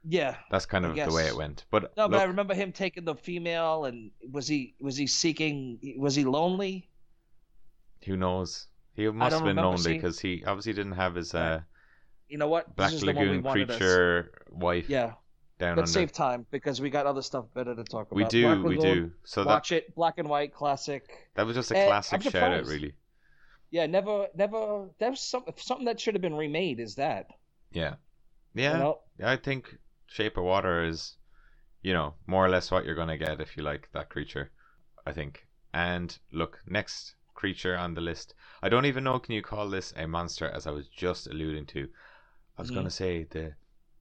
yeah. 0.04 0.36
That's 0.52 0.66
kind 0.66 0.86
of 0.86 0.96
the 0.96 1.12
way 1.12 1.26
it 1.28 1.36
went. 1.36 1.66
But 1.72 1.96
No, 1.98 2.08
but 2.08 2.20
I 2.20 2.24
remember 2.26 2.54
him 2.54 2.72
taking 2.72 3.04
the 3.06 3.16
female, 3.16 3.86
and 3.86 4.12
was 4.32 4.48
he 4.48 4.76
was 4.80 4.96
he 4.98 5.08
seeking? 5.08 5.80
Was 5.98 6.16
he 6.16 6.24
lonely? 6.24 6.90
who 8.06 8.16
knows? 8.16 8.68
He 8.94 9.08
must 9.10 9.36
have 9.36 9.44
been 9.46 9.56
lonely 9.58 9.78
seeing- 9.82 9.98
because 9.98 10.20
he 10.20 10.44
obviously 10.46 10.74
didn't 10.74 10.94
have 10.94 11.16
his 11.16 11.34
uh, 11.34 11.62
You 12.28 12.38
know 12.38 12.48
what? 12.48 12.76
Black 12.76 12.92
this 12.92 13.02
is 13.02 13.06
the 13.06 13.14
one 13.14 13.30
we 13.30 13.38
Lagoon 13.38 13.46
us- 13.48 13.78
creature 13.78 14.32
wife 14.52 14.90
Yeah, 14.90 15.14
down 15.60 15.78
let's 15.78 15.92
under. 15.92 16.00
save 16.00 16.12
time 16.12 16.46
because 16.52 16.82
we 16.82 16.90
got 16.90 17.06
other 17.06 17.22
stuff 17.22 17.46
better 17.54 17.76
to 17.76 17.84
talk 17.84 18.12
about. 18.12 18.16
we 18.16 18.24
do, 18.26 18.44
Black 18.44 18.64
we 18.64 18.78
do. 18.78 19.12
So 19.26 19.44
that 19.44 19.50
Watch 19.50 19.72
it, 19.72 19.94
black 19.96 20.18
and 20.18 20.28
white 20.28 20.54
classic. 20.54 21.30
that 21.36 21.46
was 21.46 21.56
just 21.56 21.72
a 21.72 21.78
Eh, 21.78 21.86
classic 21.86 22.22
shout 22.24 22.54
out, 22.54 22.66
really. 22.66 22.94
Yeah, 23.72 23.86
never, 23.86 24.28
never. 24.36 24.90
That 25.00 25.12
was 25.12 25.22
something 25.22 25.54
something 25.58 25.86
that 25.86 26.00
should 26.00 26.16
have 26.16 26.22
been 26.22 26.34
remade. 26.36 26.80
Is 26.80 26.96
that? 26.96 27.28
Yeah, 27.72 27.96
yeah. 28.56 28.74
You 28.74 28.84
know? 28.84 29.00
I 29.24 29.36
think 29.36 29.78
Shape 30.08 30.38
of 30.38 30.44
Water 30.46 30.84
is, 30.84 31.18
you 31.84 31.94
know, 31.94 32.16
more 32.26 32.44
or 32.44 32.50
less 32.50 32.72
what 32.72 32.86
you're 32.86 32.96
gonna 32.96 33.18
get 33.18 33.40
if 33.42 33.56
you 33.56 33.62
like 33.64 33.90
that 33.94 34.10
creature. 34.10 34.50
I 35.06 35.12
think. 35.12 35.46
And 35.74 36.18
look, 36.32 36.60
next 36.66 37.14
creature 37.36 37.78
on 37.78 37.94
the 37.94 38.02
list. 38.02 38.34
I 38.64 38.70
don't 38.70 38.86
even 38.86 39.04
know. 39.04 39.20
Can 39.20 39.36
you 39.36 39.44
call 39.44 39.70
this 39.70 39.94
a 39.96 40.08
monster? 40.08 40.50
As 40.50 40.66
I 40.66 40.72
was 40.72 40.88
just 40.88 41.28
alluding 41.28 41.68
to, 41.68 41.88
I 42.58 42.62
was 42.64 42.72
Mhm. 42.72 42.76
gonna 42.76 42.90
say 42.90 43.24
the 43.26 43.54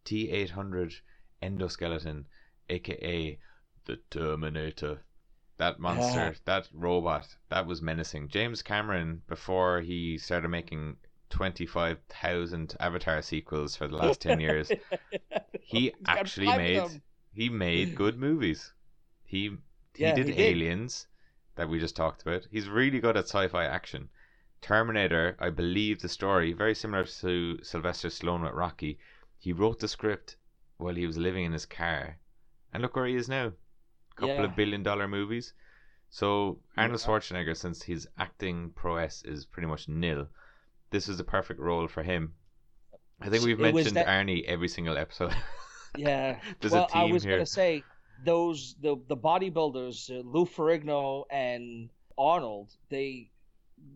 T 0.04 0.30
eight 0.30 0.50
hundred 0.50 0.94
endoskeleton, 1.42 2.26
aka 2.68 3.38
the 3.84 3.96
Terminator. 4.10 5.04
That 5.58 5.80
monster, 5.80 6.32
Yeah. 6.32 6.38
that 6.44 6.68
robot, 6.72 7.36
that 7.48 7.66
was 7.66 7.82
menacing. 7.82 8.28
James 8.28 8.62
Cameron, 8.62 9.22
before 9.26 9.80
he 9.80 10.18
started 10.18 10.48
making 10.48 10.96
25,000 11.30 12.76
Avatar 12.80 13.22
sequels 13.22 13.76
for 13.76 13.88
the 13.88 13.96
last 13.96 14.20
10 14.22 14.40
years, 14.40 14.74
he 15.60 15.94
actually 16.06 16.52
made 16.52 17.02
he 17.32 17.48
made 17.50 17.94
good 17.94 18.18
movies. 18.18 18.72
He 19.24 19.58
he 19.94 20.10
Yeah, 20.10 20.12
did 20.12 20.28
he 20.28 20.32
did. 20.32 20.62
Aliens 20.62 21.06
that 21.56 21.68
we 21.68 21.78
just 21.78 21.94
talked 21.96 22.22
about. 22.22 22.46
He's 22.50 22.68
really 22.70 23.00
good 23.00 23.16
at 23.18 23.26
sci-fi 23.26 23.64
action. 23.66 24.08
Terminator, 24.62 25.36
I 25.38 25.50
believe 25.50 26.00
the 26.00 26.08
story, 26.08 26.54
very 26.54 26.74
similar 26.74 27.04
to 27.04 27.62
Sylvester 27.62 28.08
Stallone 28.08 28.44
with 28.44 28.54
Rocky. 28.54 28.98
He 29.38 29.52
wrote 29.52 29.80
the 29.80 29.88
script 29.88 30.37
while 30.78 30.94
he 30.94 31.06
was 31.06 31.16
living 31.18 31.44
in 31.44 31.52
his 31.52 31.66
car. 31.66 32.18
And 32.72 32.82
look 32.82 32.96
where 32.96 33.06
he 33.06 33.14
is 33.16 33.28
now. 33.28 33.46
A 33.46 34.14
couple 34.20 34.34
Yeah. 34.36 34.44
of 34.44 34.56
billion 34.56 34.82
dollar 34.82 35.06
movies. 35.08 35.52
So 36.10 36.58
Arnold. 36.76 37.00
Schwarzenegger, 37.00 37.56
since 37.56 37.82
his 37.82 38.08
acting 38.18 38.70
prowess 38.70 39.22
is 39.24 39.44
pretty 39.44 39.66
much 39.68 39.88
nil, 39.88 40.28
this 40.90 41.08
is 41.08 41.18
the 41.18 41.24
perfect 41.24 41.60
role 41.60 41.86
for 41.88 42.02
him. 42.02 42.34
I 43.20 43.28
think 43.28 43.44
we've 43.44 43.60
It 43.60 43.74
mentioned 43.74 43.96
that- 43.96 44.06
Arnie 44.06 44.44
every 44.44 44.68
single 44.68 44.96
episode. 44.96 45.34
Yeah. 45.96 46.38
There's 46.60 46.72
well, 46.72 46.84
a 46.84 46.88
team 46.88 47.00
I 47.00 47.04
was 47.12 47.24
here. 47.24 47.32
gonna 47.36 47.46
say 47.46 47.82
those 48.24 48.74
the 48.80 48.96
the 49.08 49.16
bodybuilders, 49.16 50.10
uh, 50.10 50.20
Lou 50.22 50.44
Ferrigno 50.44 51.24
and 51.30 51.88
Arnold. 52.16 52.76
They 52.90 53.30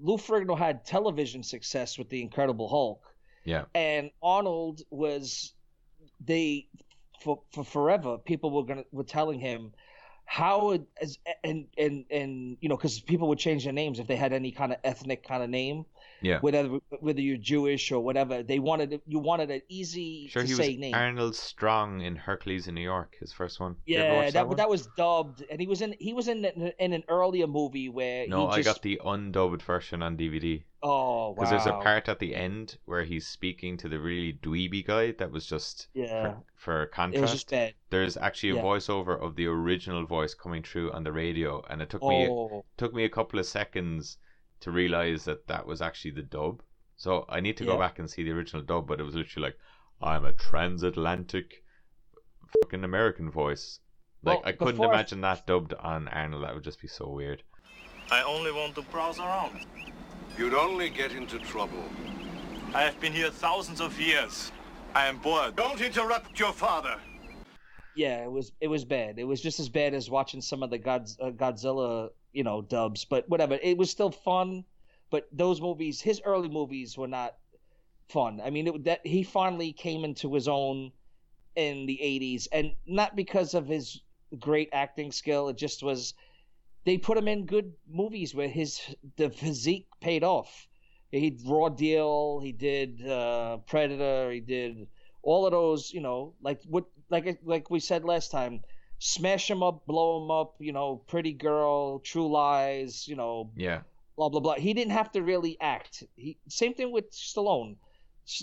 Lou 0.01 0.17
Ferrigno 0.17 0.57
had 0.57 0.85
television 0.87 1.43
success 1.43 1.99
with 1.99 2.09
the 2.09 2.23
Incredible 2.23 2.67
Hulk, 2.69 3.03
yeah, 3.45 3.67
and 3.75 4.11
Arnold 4.23 4.81
was 4.91 5.53
they 6.27 6.69
for 7.21 7.43
for 7.53 7.65
forever. 7.65 8.19
People 8.19 8.51
were 8.51 8.65
gonna 8.65 8.85
were 8.93 9.05
telling 9.05 9.41
him 9.41 9.73
how 10.25 10.79
as 11.01 11.19
and 11.45 11.67
and 11.77 12.05
and 12.11 12.57
you 12.61 12.69
know 12.69 12.77
because 12.77 13.01
people 13.01 13.29
would 13.29 13.39
change 13.39 13.65
their 13.65 13.73
names 13.73 13.99
if 13.99 14.07
they 14.07 14.17
had 14.17 14.33
any 14.33 14.53
kind 14.53 14.73
of 14.73 14.79
ethnic 14.85 15.27
kind 15.27 15.43
of 15.43 15.51
name 15.51 15.85
yeah. 16.23 16.39
whether 16.41 16.65
whether 17.01 17.21
you're 17.21 17.37
Jewish 17.37 17.91
or 17.93 18.01
whatever 18.01 18.43
they 18.43 18.59
wanted 18.59 19.01
you 19.07 19.19
wanted 19.19 19.51
an 19.51 19.63
easy 19.69 20.29
Sure, 20.29 20.43
to 20.43 20.49
he 20.49 20.55
say 20.55 20.69
was 20.71 20.79
name 20.79 20.95
Arnold 20.95 21.35
Strong 21.37 22.01
in 22.03 22.17
Hercules 22.17 22.69
in 22.69 22.75
New 22.75 22.83
York, 22.83 23.17
his 23.21 23.33
first 23.33 23.61
one. 23.61 23.77
Yeah, 23.87 24.17
watch 24.25 24.33
that 24.33 24.47
one? 24.49 24.57
that 24.57 24.69
was 24.69 24.89
dubbed, 24.97 25.45
and 25.51 25.61
he 25.61 25.67
was 25.67 25.83
in 25.83 25.95
he 25.99 26.13
was 26.13 26.29
in 26.29 26.45
in 26.79 26.93
an 26.93 27.05
earlier 27.09 27.47
movie 27.47 27.89
where 27.89 28.27
No, 28.29 28.49
I 28.49 28.63
just, 28.63 28.67
got 28.77 28.83
the 28.83 29.01
undubbed 29.05 29.63
version 29.63 30.03
on 30.03 30.17
DVD. 30.17 30.63
oh 30.83 31.31
wow 31.31 31.35
Because 31.35 31.51
there's 31.51 31.67
a 31.67 31.73
part 31.73 32.09
at 32.09 32.19
the 32.19 32.35
end 32.35 32.77
where 32.85 33.05
he's 33.05 33.27
speaking 33.27 33.77
to 33.79 33.89
the 33.89 33.99
really 34.01 34.33
dweeby 34.43 34.87
guy 34.87 35.13
that 35.13 35.31
was 35.31 35.47
just 35.47 35.89
yeah 35.95 36.35
for, 36.57 36.85
for 36.85 36.87
contrast. 36.87 37.53
There's 37.91 38.17
actually 38.17 38.51
a 38.51 38.55
Yeah. 38.57 38.63
voiceover 38.63 39.21
of 39.21 39.37
the 39.37 39.47
original 39.47 40.07
voice 40.07 40.35
coming 40.35 40.63
through 40.63 40.93
on 40.93 41.05
the 41.05 41.13
radio, 41.13 41.63
and 41.69 41.83
it 41.83 41.91
took 41.91 42.03
me 42.03 42.29
oh 42.31 42.65
took 42.77 42.95
me 42.95 43.05
a 43.05 43.09
couple 43.09 43.39
of 43.39 43.47
seconds 43.47 44.19
to 44.63 44.71
realize 44.71 45.25
that 45.25 45.47
that 45.49 45.67
was 45.67 45.81
actually 45.83 46.13
the 46.13 46.23
dub. 46.23 46.63
So 46.97 47.25
I 47.29 47.41
need 47.41 47.57
to 47.59 47.65
go 47.65 47.79
back 47.79 47.99
and 47.99 48.09
see 48.09 48.23
the 48.23 48.31
original 48.31 48.63
dub, 48.63 48.87
but 48.87 49.01
it 49.01 49.05
was 49.05 49.15
literally 49.15 49.49
like, 49.49 49.59
"I'm 50.01 50.25
a 50.25 50.33
transatlantic, 50.33 51.65
fucking 52.63 52.85
American 52.85 53.31
voice." 53.31 53.81
Like 54.23 54.39
Well, 54.39 54.49
I 54.49 54.53
couldn't 54.53 54.75
before 54.77 54.93
imagine 54.95 55.21
that 55.23 55.47
dubbed 55.47 55.75
on 55.75 56.09
Arnold. 56.09 56.45
That 56.45 56.55
would 56.55 56.65
just 56.65 56.81
be 56.81 56.89
so 56.89 57.09
weird. 57.09 57.43
I 58.11 58.23
only 58.23 58.53
want 58.53 58.75
to 58.77 58.83
browse 58.83 59.19
around. 59.19 59.67
You'd 60.39 60.55
only 60.55 60.91
get 60.91 61.13
into 61.13 61.39
trouble. 61.41 61.85
I 62.75 62.83
have 62.83 62.99
been 63.01 63.13
here 63.13 63.31
thousands 63.31 63.81
of 63.81 64.01
years. 64.01 64.53
I 64.95 65.07
am 65.07 65.19
bored. 65.19 65.57
Don't 65.57 65.81
interrupt 65.81 66.39
your 66.39 66.53
father. 66.53 66.97
yeah 67.95 68.25
it 68.25 68.31
was 68.31 68.53
it 68.61 68.69
was 68.69 68.85
bad 68.87 69.19
it 69.19 69.25
was 69.25 69.41
just 69.43 69.61
as 69.61 69.69
bad 69.69 69.93
as 69.93 70.09
watching 70.09 70.41
some 70.41 70.63
of 70.63 70.71
the 70.71 70.79
Godz, 70.79 71.17
uh, 71.21 71.31
Godzilla 71.31 72.09
you 72.33 72.43
know 72.43 72.63
dubs 72.63 73.05
but 73.05 73.29
whatever 73.29 73.59
it 73.63 73.77
was 73.77 73.91
still 73.91 74.11
fun 74.11 74.65
but 75.11 75.29
those 75.33 75.61
movies 75.61 76.01
his 76.01 76.21
early 76.25 76.49
movies 76.49 76.97
were 76.97 77.09
not 77.09 77.37
fun. 78.13 78.41
I 78.45 78.51
mean, 78.51 78.69
it, 78.69 78.85
that 78.85 79.07
he 79.07 79.23
finally 79.23 79.73
came 79.73 80.05
into 80.05 80.33
his 80.35 80.49
own 80.49 80.93
in 81.57 81.87
the 81.87 81.99
80s 82.03 82.49
and 82.53 82.73
not 82.87 83.17
because 83.17 83.55
of 83.55 83.67
his 83.67 84.01
great 84.39 84.71
acting 84.73 85.13
skill 85.13 85.51
it 85.51 85.59
just 85.59 85.83
was 85.83 86.15
they 86.87 86.97
put 86.97 87.19
him 87.19 87.29
in 87.29 87.45
good 87.45 87.75
movies 87.87 88.35
where 88.35 88.49
his 88.49 88.81
the 89.17 89.29
physique 89.29 89.87
paid 90.01 90.25
off 90.25 90.67
he 91.11 91.39
raw 91.45 91.69
deal 91.69 92.41
he 92.41 92.53
did 92.53 93.07
uh, 93.07 93.59
predator 93.67 94.33
he 94.33 94.41
did 94.41 94.87
all 95.23 95.45
of 95.45 95.53
those 95.53 95.93
you 95.93 96.01
know 96.01 96.33
like 96.41 96.63
what 96.67 96.87
like 97.11 97.39
like 97.45 97.69
we 97.69 97.79
said 97.79 98.03
last 98.03 98.31
time 98.31 98.63
smash 99.05 99.51
him 99.51 99.65
up 99.65 99.85
blow 99.85 100.23
him 100.23 100.31
up 100.31 100.55
you 100.61 100.73
know 100.73 101.03
pretty 101.09 101.33
girl 101.33 101.99
true 101.99 102.31
lies 102.31 103.09
you 103.09 103.17
know 103.17 103.51
Yeah. 103.57 103.81
blah 104.17 104.29
blah 104.29 104.39
blah. 104.41 104.55
He 104.55 104.75
didn't 104.75 104.93
have 104.93 105.11
to 105.13 105.23
really 105.23 105.57
act. 105.61 106.05
He 106.15 106.39
same 106.49 106.75
thing 106.75 106.93
with 106.93 107.11
Stallone, 107.11 107.77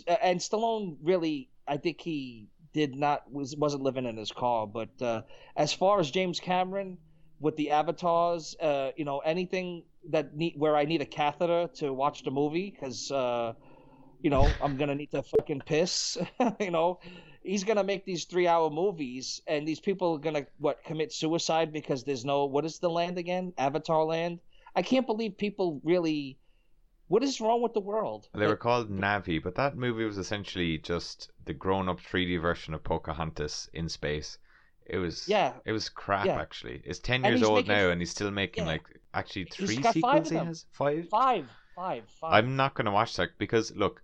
uh, 0.05 0.17
and 0.21 0.37
Stallone 0.41 0.97
really, 1.01 1.49
I 1.65 1.77
think 1.77 2.01
he 2.01 2.47
did 2.73 2.93
not 2.93 3.31
was 3.31 3.55
wasn't 3.55 3.83
living 3.83 4.05
in 4.05 4.17
his 4.17 4.33
car. 4.33 4.67
But 4.67 4.89
uh, 5.01 5.21
as 5.55 5.71
far 5.71 6.01
as 6.01 6.11
James 6.11 6.41
Cameron 6.41 6.97
with 7.39 7.55
the 7.55 7.71
avatars, 7.71 8.53
uh, 8.59 8.91
you 8.97 9.05
know, 9.05 9.19
anything 9.19 9.83
that 10.09 10.35
need 10.35 10.55
where 10.57 10.75
I 10.75 10.83
need 10.83 11.01
a 11.01 11.05
catheter 11.05 11.69
to 11.75 11.93
watch 11.93 12.23
the 12.23 12.31
movie 12.31 12.69
because. 12.69 13.09
Uh, 13.11 13.53
you 14.21 14.29
know, 14.29 14.57
I'm 14.61 14.75
gonna 14.75 14.95
need 14.95 15.11
to 15.11 15.23
fucking 15.23 15.61
piss. 15.65 16.17
you 16.59 16.71
know, 16.71 16.99
he's 17.49 17.63
gonna 17.63 17.83
make 17.83 18.05
these 18.05 18.25
three-hour 18.25 18.69
movies, 18.69 19.41
and 19.47 19.67
these 19.67 19.79
people 19.79 20.13
are 20.15 20.19
gonna 20.19 20.45
what 20.59 20.83
commit 20.83 21.11
suicide 21.11 21.73
because 21.73 22.03
there's 22.03 22.25
no 22.25 22.45
what 22.45 22.65
is 22.65 22.79
the 22.79 22.89
land 22.89 23.17
again? 23.17 23.53
Avatar 23.57 24.03
land. 24.03 24.39
I 24.75 24.81
can't 24.83 25.07
believe 25.07 25.37
people 25.37 25.81
really. 25.83 26.37
What 27.07 27.23
is 27.23 27.41
wrong 27.41 27.63
with 27.63 27.73
the 27.73 27.79
world? 27.79 28.29
They 28.35 28.45
were 28.45 28.55
called 28.55 28.91
Na'vi, 28.91 29.41
but 29.41 29.55
that 29.55 29.75
movie 29.75 30.05
was 30.05 30.19
essentially 30.19 30.77
just 30.77 31.31
the 31.45 31.55
grown-up 31.55 31.99
3D 31.99 32.39
version 32.39 32.75
of 32.75 32.83
Pocahontas 32.83 33.67
in 33.73 33.89
space. 33.89 34.37
It 34.85 34.97
was 34.99 35.27
Yeah. 35.27 35.53
it 35.65 35.71
was 35.71 35.89
crap 35.89 36.27
Yeah. 36.27 36.39
actually. 36.39 36.81
It's 36.85 36.99
ten 36.99 37.23
years 37.23 37.41
old 37.41 37.67
making- 37.67 37.71
now, 37.73 37.89
and 37.89 37.99
he's 37.99 38.11
still 38.11 38.29
making 38.31 38.65
Yeah. 38.65 38.73
like 38.73 38.83
actually 39.15 39.45
three 39.45 39.77
five 39.81 39.93
sequels. 39.95 40.31
of 40.31 40.39
He 40.41 40.45
has 40.45 40.65
five. 40.71 41.09
Five, 41.09 41.49
five, 41.75 42.03
five. 42.21 42.33
I'm 42.33 42.55
not 42.55 42.75
gonna 42.75 42.91
watch 42.91 43.15
that 43.15 43.29
because 43.39 43.75
look, 43.75 44.03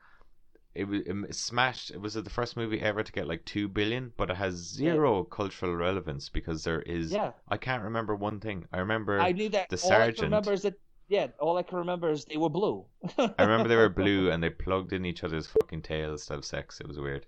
it 0.76 0.86
was 0.88 1.02
it 1.06 1.36
smashed. 1.36 1.92
It 1.92 2.02
was 2.02 2.16
the 2.16 2.30
first 2.30 2.58
movie 2.58 2.82
ever 2.82 3.02
to 3.02 3.12
get 3.12 3.28
like 3.28 3.46
two 3.46 3.68
billion, 3.68 4.12
but 4.18 4.30
it 4.30 4.36
has 4.36 4.56
zero 4.56 5.24
cultural 5.24 5.76
relevance 5.76 6.30
because 6.30 6.64
there 6.64 6.82
is. 6.82 7.12
Yeah. 7.12 7.32
I 7.48 7.58
can't 7.58 7.84
remember 7.84 8.16
one 8.16 8.40
thing. 8.40 8.66
I 8.74 8.80
remember. 8.80 9.20
I 9.20 9.32
knew 9.32 9.50
that. 9.50 9.70
the 9.70 9.82
all 9.84 9.92
I 9.92 9.96
can 9.96 10.00
sergeant. 10.06 10.22
remember 10.24 10.54
is 10.54 10.62
that. 10.64 10.76
Yeah, 11.08 11.28
all 11.40 11.58
I 11.58 11.64
can 11.64 11.78
remember 11.78 12.10
is 12.10 12.26
they 12.26 12.38
were 12.38 12.50
blue. 12.50 12.84
I 13.18 13.32
remember 13.40 13.70
they 13.70 13.76
were 13.76 13.90
blue 14.04 14.32
and 14.32 14.42
they 14.42 14.50
plugged 14.50 14.92
in 14.92 15.06
each 15.06 15.24
other's 15.24 15.48
fucking 15.48 15.84
tails 15.84 16.26
to 16.26 16.34
have 16.34 16.46
sex. 16.46 16.80
It 16.82 16.88
was 16.88 17.00
weird. 17.00 17.26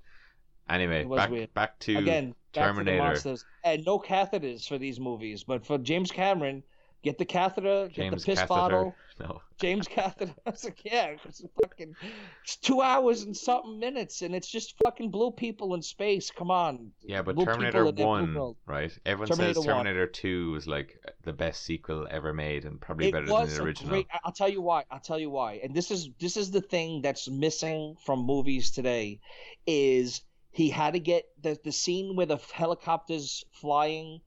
Anyway, 0.70 1.06
back 1.06 1.30
weird. 1.30 1.54
back 1.54 1.80
to 1.80 1.98
Again, 1.98 2.30
back 2.30 2.54
to 2.54 2.60
Terminator. 2.60 3.38
and 3.64 3.86
no 3.86 4.00
catheters 4.00 4.68
for 4.68 4.78
these 4.78 5.00
movies. 5.00 5.44
But 5.44 5.66
for 5.66 5.78
James 5.78 6.12
Cameron, 6.12 6.64
get 7.04 7.18
the 7.18 7.26
catheter, 7.26 7.90
James 7.92 7.98
get 7.98 8.10
the 8.10 8.26
piss 8.26 8.40
Catheter. 8.40 8.48
bottle. 8.48 8.96
No. 9.20 9.42
James 9.60 9.88
catheter. 9.88 10.36
I 10.46 10.52
was 10.52 10.64
like, 10.64 10.86
yeah, 10.86 11.16
it's 11.26 11.44
fucking, 11.64 11.96
it's 12.44 12.56
two 12.58 12.84
hours 12.84 13.24
and 13.24 13.36
something 13.36 13.80
minutes, 13.80 14.22
and 14.22 14.36
it's 14.36 14.48
just 14.48 14.76
fucking 14.86 15.10
blue 15.10 15.32
people 15.32 15.74
in 15.74 15.82
space. 15.82 16.30
Come 16.30 16.52
on. 16.52 16.92
Yeah, 17.02 17.24
but 17.24 17.34
Blue 17.34 17.46
Terminator 17.46 17.80
in 17.88 17.96
their 17.96 18.06
blue 18.06 18.06
One, 18.06 18.56
right? 18.68 18.96
Everyone 19.08 19.30
Terminator 19.30 19.56
says 19.56 19.66
1. 19.66 19.76
Terminator 19.76 20.06
Two 20.06 20.52
was 20.52 20.68
like 20.68 21.00
the 21.24 21.34
best 21.34 21.64
sequel 21.64 22.08
ever 22.12 22.32
made 22.32 22.66
and 22.66 22.80
probably 22.80 23.08
it 23.08 23.12
better 23.12 23.26
than 23.26 23.50
the 23.50 23.64
original. 23.64 23.90
great. 23.90 24.08
I'll 24.24 24.32
tell 24.32 24.50
you 24.50 24.62
why. 24.62 24.84
I'll 24.92 25.00
tell 25.00 25.18
you 25.18 25.32
why. 25.32 25.62
And 25.64 25.74
this 25.74 25.90
is 25.90 26.10
this 26.20 26.38
is 26.38 26.52
the 26.52 26.62
thing 26.62 27.02
that's 27.02 27.28
missing 27.28 27.96
from 28.06 28.20
movies 28.20 28.70
today, 28.70 29.20
is 29.66 30.22
he 30.52 30.70
had 30.70 30.94
to 30.94 31.00
get 31.00 31.26
the 31.42 31.58
the 31.64 31.72
scene 31.72 32.16
where 32.16 32.28
the 32.28 32.38
helicopters 32.54 33.44
flying 33.52 34.22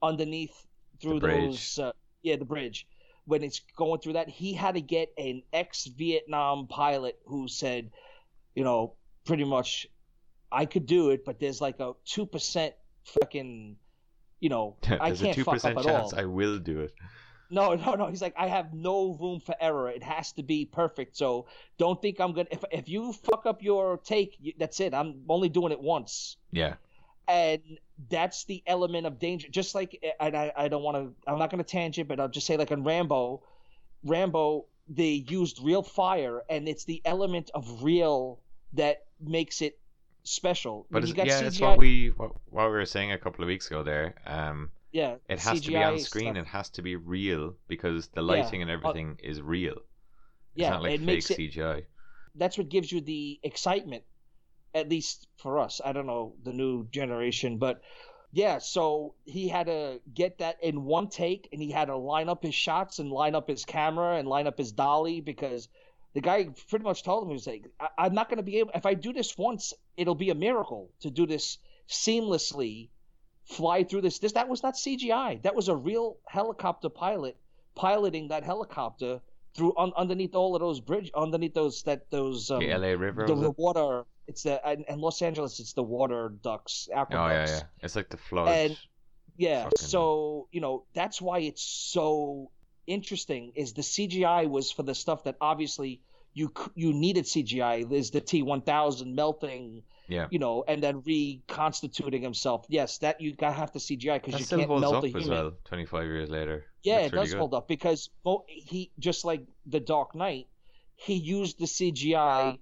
underneath 0.00 0.54
through 1.00 1.18
those 1.20 1.78
uh, 1.80 1.92
yeah 2.26 2.36
the 2.36 2.44
bridge 2.44 2.86
when 3.26 3.42
it's 3.42 3.60
going 3.76 4.00
through 4.00 4.14
that 4.14 4.28
he 4.28 4.54
had 4.54 4.74
to 4.74 4.80
get 4.80 5.12
an 5.18 5.42
ex 5.52 5.86
Vietnam 5.86 6.66
pilot 6.68 7.18
who 7.26 7.48
said, 7.48 7.90
you 8.54 8.64
know, 8.64 8.94
pretty 9.24 9.44
much, 9.44 9.86
I 10.50 10.64
could 10.64 10.86
do 10.86 11.10
it, 11.10 11.24
but 11.24 11.40
there's 11.40 11.60
like 11.60 11.80
a 11.80 11.92
two 12.04 12.24
percent 12.24 12.74
fucking. 13.04 13.76
You 14.38 14.48
know, 14.50 14.76
I 14.88 15.08
There's 15.10 15.22
a 15.22 15.32
can't 15.32 15.44
fuck 15.44 15.64
up 15.64 15.78
at 15.78 15.84
chance 15.84 16.12
all. 16.12 16.20
I 16.20 16.24
will 16.24 16.58
do 16.58 16.80
it. 16.80 16.92
No, 17.48 17.74
no, 17.74 17.94
no. 17.94 18.06
He's 18.08 18.20
like, 18.20 18.34
I 18.36 18.48
have 18.48 18.74
no 18.74 19.16
room 19.20 19.40
for 19.40 19.54
error. 19.60 19.88
It 19.88 20.02
has 20.02 20.32
to 20.32 20.42
be 20.42 20.66
perfect. 20.66 21.16
So 21.16 21.46
don't 21.78 22.00
think 22.02 22.20
I'm 22.20 22.32
gonna. 22.32 22.48
If 22.50 22.64
if 22.70 22.88
you 22.88 23.12
fuck 23.12 23.46
up 23.46 23.62
your 23.62 23.98
take, 23.98 24.36
you, 24.40 24.52
that's 24.58 24.78
it. 24.80 24.94
I'm 24.94 25.22
only 25.28 25.48
doing 25.48 25.72
it 25.72 25.80
once, 25.80 26.36
Yeah, 26.52 26.74
and 27.28 27.62
that's 28.08 28.44
the 28.44 28.62
element 28.66 29.06
of 29.06 29.18
danger. 29.18 29.48
Just 29.50 29.74
like, 29.74 30.02
and 30.20 30.36
I, 30.36 30.52
I 30.56 30.68
don't 30.68 30.82
want 30.82 30.96
to. 30.96 31.30
I'm 31.30 31.38
not 31.38 31.50
gonna 31.50 31.64
tangent, 31.64 32.08
but 32.08 32.20
I'll 32.20 32.28
just 32.28 32.46
say 32.46 32.56
like 32.56 32.70
in 32.70 32.84
Rambo, 32.84 33.42
Rambo, 34.04 34.66
they 34.88 35.10
used 35.28 35.60
real 35.62 35.82
fire, 35.82 36.42
and 36.48 36.68
it's 36.68 36.84
the 36.84 37.02
element 37.04 37.50
of 37.54 37.82
real 37.82 38.40
that 38.74 38.98
makes 39.20 39.62
it 39.62 39.78
special. 40.24 40.86
but 40.90 41.02
it's, 41.04 41.12
yeah, 41.22 41.40
it's 41.40 41.60
what 41.60 41.76
we 41.78 42.08
what, 42.08 42.32
what 42.50 42.66
we 42.66 42.72
were 42.76 42.86
saying 42.86 43.12
a 43.12 43.18
couple 43.18 43.44
of 43.44 43.48
weeks 43.48 43.66
ago. 43.68 43.82
There, 43.82 44.14
um, 44.26 44.70
yeah, 44.92 45.16
it 45.28 45.38
has 45.38 45.60
to 45.62 45.72
be 45.72 45.82
on 45.84 45.98
screen. 45.98 46.36
stuff. 46.36 46.36
It 46.36 46.46
has 46.46 46.70
to 46.70 46.82
be 46.82 46.96
real 46.96 47.54
because 47.68 48.08
the 48.08 48.22
Yeah, 48.22 48.26
lighting 48.28 48.62
and 48.62 48.70
uh, 48.84 48.94
everything 48.94 49.18
is 49.22 49.40
real. 49.42 49.76
It's 50.58 50.68
yeah, 50.68 50.70
not 50.70 50.82
like 50.82 50.94
it 50.94 51.00
fake 51.00 51.06
makes 51.06 51.30
it 51.30 51.38
CGI. 51.38 51.86
that's 52.34 52.58
what 52.58 52.68
gives 52.68 52.90
you 52.92 53.00
the 53.00 53.40
excitement 53.42 54.04
at 54.76 54.88
least 54.90 55.26
for 55.38 55.58
us 55.58 55.80
i 55.84 55.92
don't 55.92 56.06
know 56.06 56.34
the 56.44 56.52
new 56.52 56.86
generation 56.90 57.56
but 57.56 57.80
yeah 58.32 58.58
so 58.58 59.14
he 59.24 59.48
had 59.48 59.66
to 59.66 59.98
get 60.12 60.38
that 60.38 60.56
in 60.62 60.84
one 60.84 61.08
take 61.08 61.48
and 61.52 61.62
he 61.62 61.70
had 61.70 61.86
to 61.86 61.96
line 61.96 62.28
up 62.28 62.42
his 62.42 62.54
shots 62.54 62.98
and 62.98 63.10
line 63.10 63.34
up 63.34 63.48
his 63.48 63.64
camera 63.64 64.16
and 64.18 64.28
line 64.28 64.46
up 64.46 64.58
his 64.58 64.72
dolly 64.72 65.20
because 65.20 65.68
the 66.12 66.20
guy 66.20 66.46
pretty 66.68 66.84
much 66.84 67.02
told 67.02 67.22
him 67.22 67.30
he 67.30 67.34
was 67.34 67.46
like 67.46 67.64
I- 67.80 68.04
i'm 68.06 68.14
not 68.14 68.28
going 68.28 68.36
to 68.36 68.42
be 68.42 68.58
able 68.58 68.72
if 68.74 68.84
i 68.84 68.94
do 68.94 69.12
this 69.14 69.36
once 69.38 69.72
it'll 69.96 70.14
be 70.14 70.30
a 70.30 70.34
miracle 70.34 70.90
to 71.00 71.10
do 71.10 71.26
this 71.26 71.58
seamlessly 71.88 72.88
fly 73.46 73.84
through 73.84 74.02
this 74.02 74.18
this 74.18 74.32
that 74.32 74.48
was 74.48 74.62
not 74.62 74.74
cgi 74.74 75.42
that 75.42 75.54
was 75.54 75.68
a 75.68 75.76
real 75.76 76.18
helicopter 76.28 76.88
pilot 76.90 77.36
piloting 77.74 78.28
that 78.28 78.44
helicopter 78.44 79.20
through 79.54 79.72
un, 79.78 79.92
underneath 79.96 80.34
all 80.34 80.54
of 80.54 80.60
those 80.60 80.80
bridge 80.80 81.10
underneath 81.14 81.54
those 81.54 81.82
that 81.84 82.10
those 82.10 82.50
um, 82.50 82.60
the 82.60 82.74
LA 82.74 82.88
River. 82.88 83.26
the, 83.26 83.34
the 83.34 83.50
water 83.52 84.04
it's 84.28 84.42
the 84.42 84.66
and, 84.66 84.84
and 84.88 85.00
Los 85.00 85.22
Angeles 85.22 85.60
it's 85.60 85.72
the 85.72 85.82
water 85.82 86.32
ducks 86.42 86.88
aqua 86.94 87.16
Oh 87.16 87.26
yeah, 87.28 87.38
ducks. 87.38 87.50
yeah. 87.52 87.62
It's 87.84 87.96
like 87.96 88.08
the 88.08 88.16
flood. 88.16 88.48
And- 88.48 88.78
yeah 89.38 89.64
Fucking- 89.64 89.86
so 89.88 90.48
you 90.50 90.60
know 90.60 90.84
that's 90.94 91.20
why 91.20 91.40
it's 91.40 91.62
so 91.62 92.50
interesting 92.86 93.52
is 93.54 93.74
the 93.74 93.82
CGI 93.82 94.48
was 94.48 94.70
for 94.72 94.82
the 94.82 94.94
stuff 94.94 95.24
that 95.24 95.36
obviously 95.40 96.00
you 96.32 96.52
you 96.74 96.92
needed 96.94 97.24
CGI 97.24 97.90
is 97.92 98.10
the 98.12 98.20
T1000 98.20 99.12
melting 99.14 99.82
yeah. 100.08 100.26
you 100.30 100.38
know 100.38 100.64
and 100.66 100.82
then 100.82 101.02
reconstituting 101.04 102.22
himself 102.22 102.64
yes 102.68 102.98
that 102.98 103.20
you 103.20 103.34
gotta 103.34 103.54
have 103.54 103.72
the 103.72 103.78
CGI 103.78 104.22
because 104.22 104.40
you 104.40 104.46
can't 104.46 104.68
melt 104.68 104.94
up 104.94 105.04
a 105.04 105.16
as 105.16 105.28
well. 105.28 105.52
Twenty 105.64 105.84
five 105.86 106.04
years 106.04 106.30
later. 106.30 106.64
yeah, 106.82 106.98
it 107.00 107.12
really 107.12 107.24
does 107.24 107.32
good. 107.32 107.38
hold 107.38 107.54
up 107.54 107.68
because 107.68 108.10
he 108.46 108.90
just 108.98 109.24
like 109.24 109.42
the 109.66 109.80
Dark 109.80 110.14
Knight, 110.14 110.46
he 110.94 111.14
used 111.14 111.58
the 111.58 111.66
CGI 111.66 112.58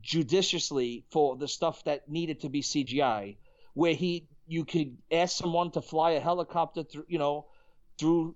judiciously 0.00 1.04
for 1.10 1.36
the 1.36 1.48
stuff 1.48 1.84
that 1.84 2.08
needed 2.08 2.40
to 2.40 2.48
be 2.48 2.62
CGI, 2.62 3.36
where 3.74 3.94
he 3.94 4.26
you 4.46 4.64
could 4.64 4.96
ask 5.10 5.36
someone 5.36 5.70
to 5.72 5.80
fly 5.80 6.12
a 6.12 6.20
helicopter 6.20 6.82
through, 6.82 7.04
you 7.08 7.18
know, 7.18 7.46
through 7.98 8.34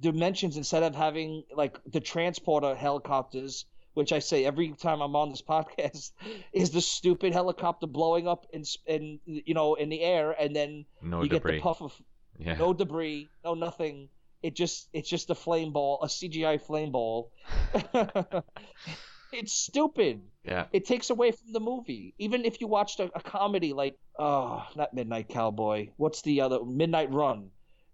dimensions 0.00 0.56
instead 0.56 0.82
of 0.82 0.94
having 0.94 1.44
like 1.54 1.78
the 1.90 2.00
transporter 2.00 2.74
helicopters. 2.74 3.64
Which 3.94 4.12
I 4.12 4.18
say 4.18 4.44
every 4.44 4.72
time 4.72 5.00
I'm 5.00 5.16
on 5.16 5.30
this 5.30 5.40
podcast 5.48 6.12
is 6.52 6.70
the 6.70 6.82
stupid 6.82 7.32
helicopter 7.32 7.86
blowing 7.86 8.28
up 8.28 8.46
in 8.52 8.64
in 8.86 9.20
you 9.24 9.54
know 9.54 9.74
in 9.74 9.88
the 9.88 10.02
air 10.02 10.32
and 10.38 10.54
then 10.54 10.84
No 11.00 11.22
you 11.22 11.30
get 11.30 11.38
debris. 11.38 11.56
the 11.56 11.62
puff 11.62 11.80
of 11.80 11.94
yeah. 12.38 12.56
no 12.56 12.74
debris, 12.74 13.28
no 13.42 13.54
nothing. 13.54 14.10
It 14.42 14.54
just 14.54 14.88
it's 14.92 15.08
just 15.08 15.30
a 15.30 15.34
flame 15.34 15.72
ball, 15.72 15.98
a 16.02 16.08
CGI 16.08 16.60
flame 16.60 16.92
ball. 16.92 17.32
it's 19.32 19.52
stupid. 19.52 20.22
yeah. 20.44 20.66
It 20.72 20.84
takes 20.86 21.10
away 21.10 21.30
from 21.32 21.52
the 21.52 21.60
movie. 21.60 22.14
Even 22.18 22.44
if 22.44 22.60
you 22.60 22.66
watched 22.66 23.00
a, 23.00 23.10
a 23.14 23.20
comedy 23.20 23.72
like 23.72 23.96
oh, 24.18 24.66
not 24.76 24.94
Midnight 24.94 25.28
Cowboy. 25.28 25.90
What's 25.96 26.22
the 26.22 26.40
other 26.42 26.64
Midnight 26.64 27.12
Run? 27.12 27.50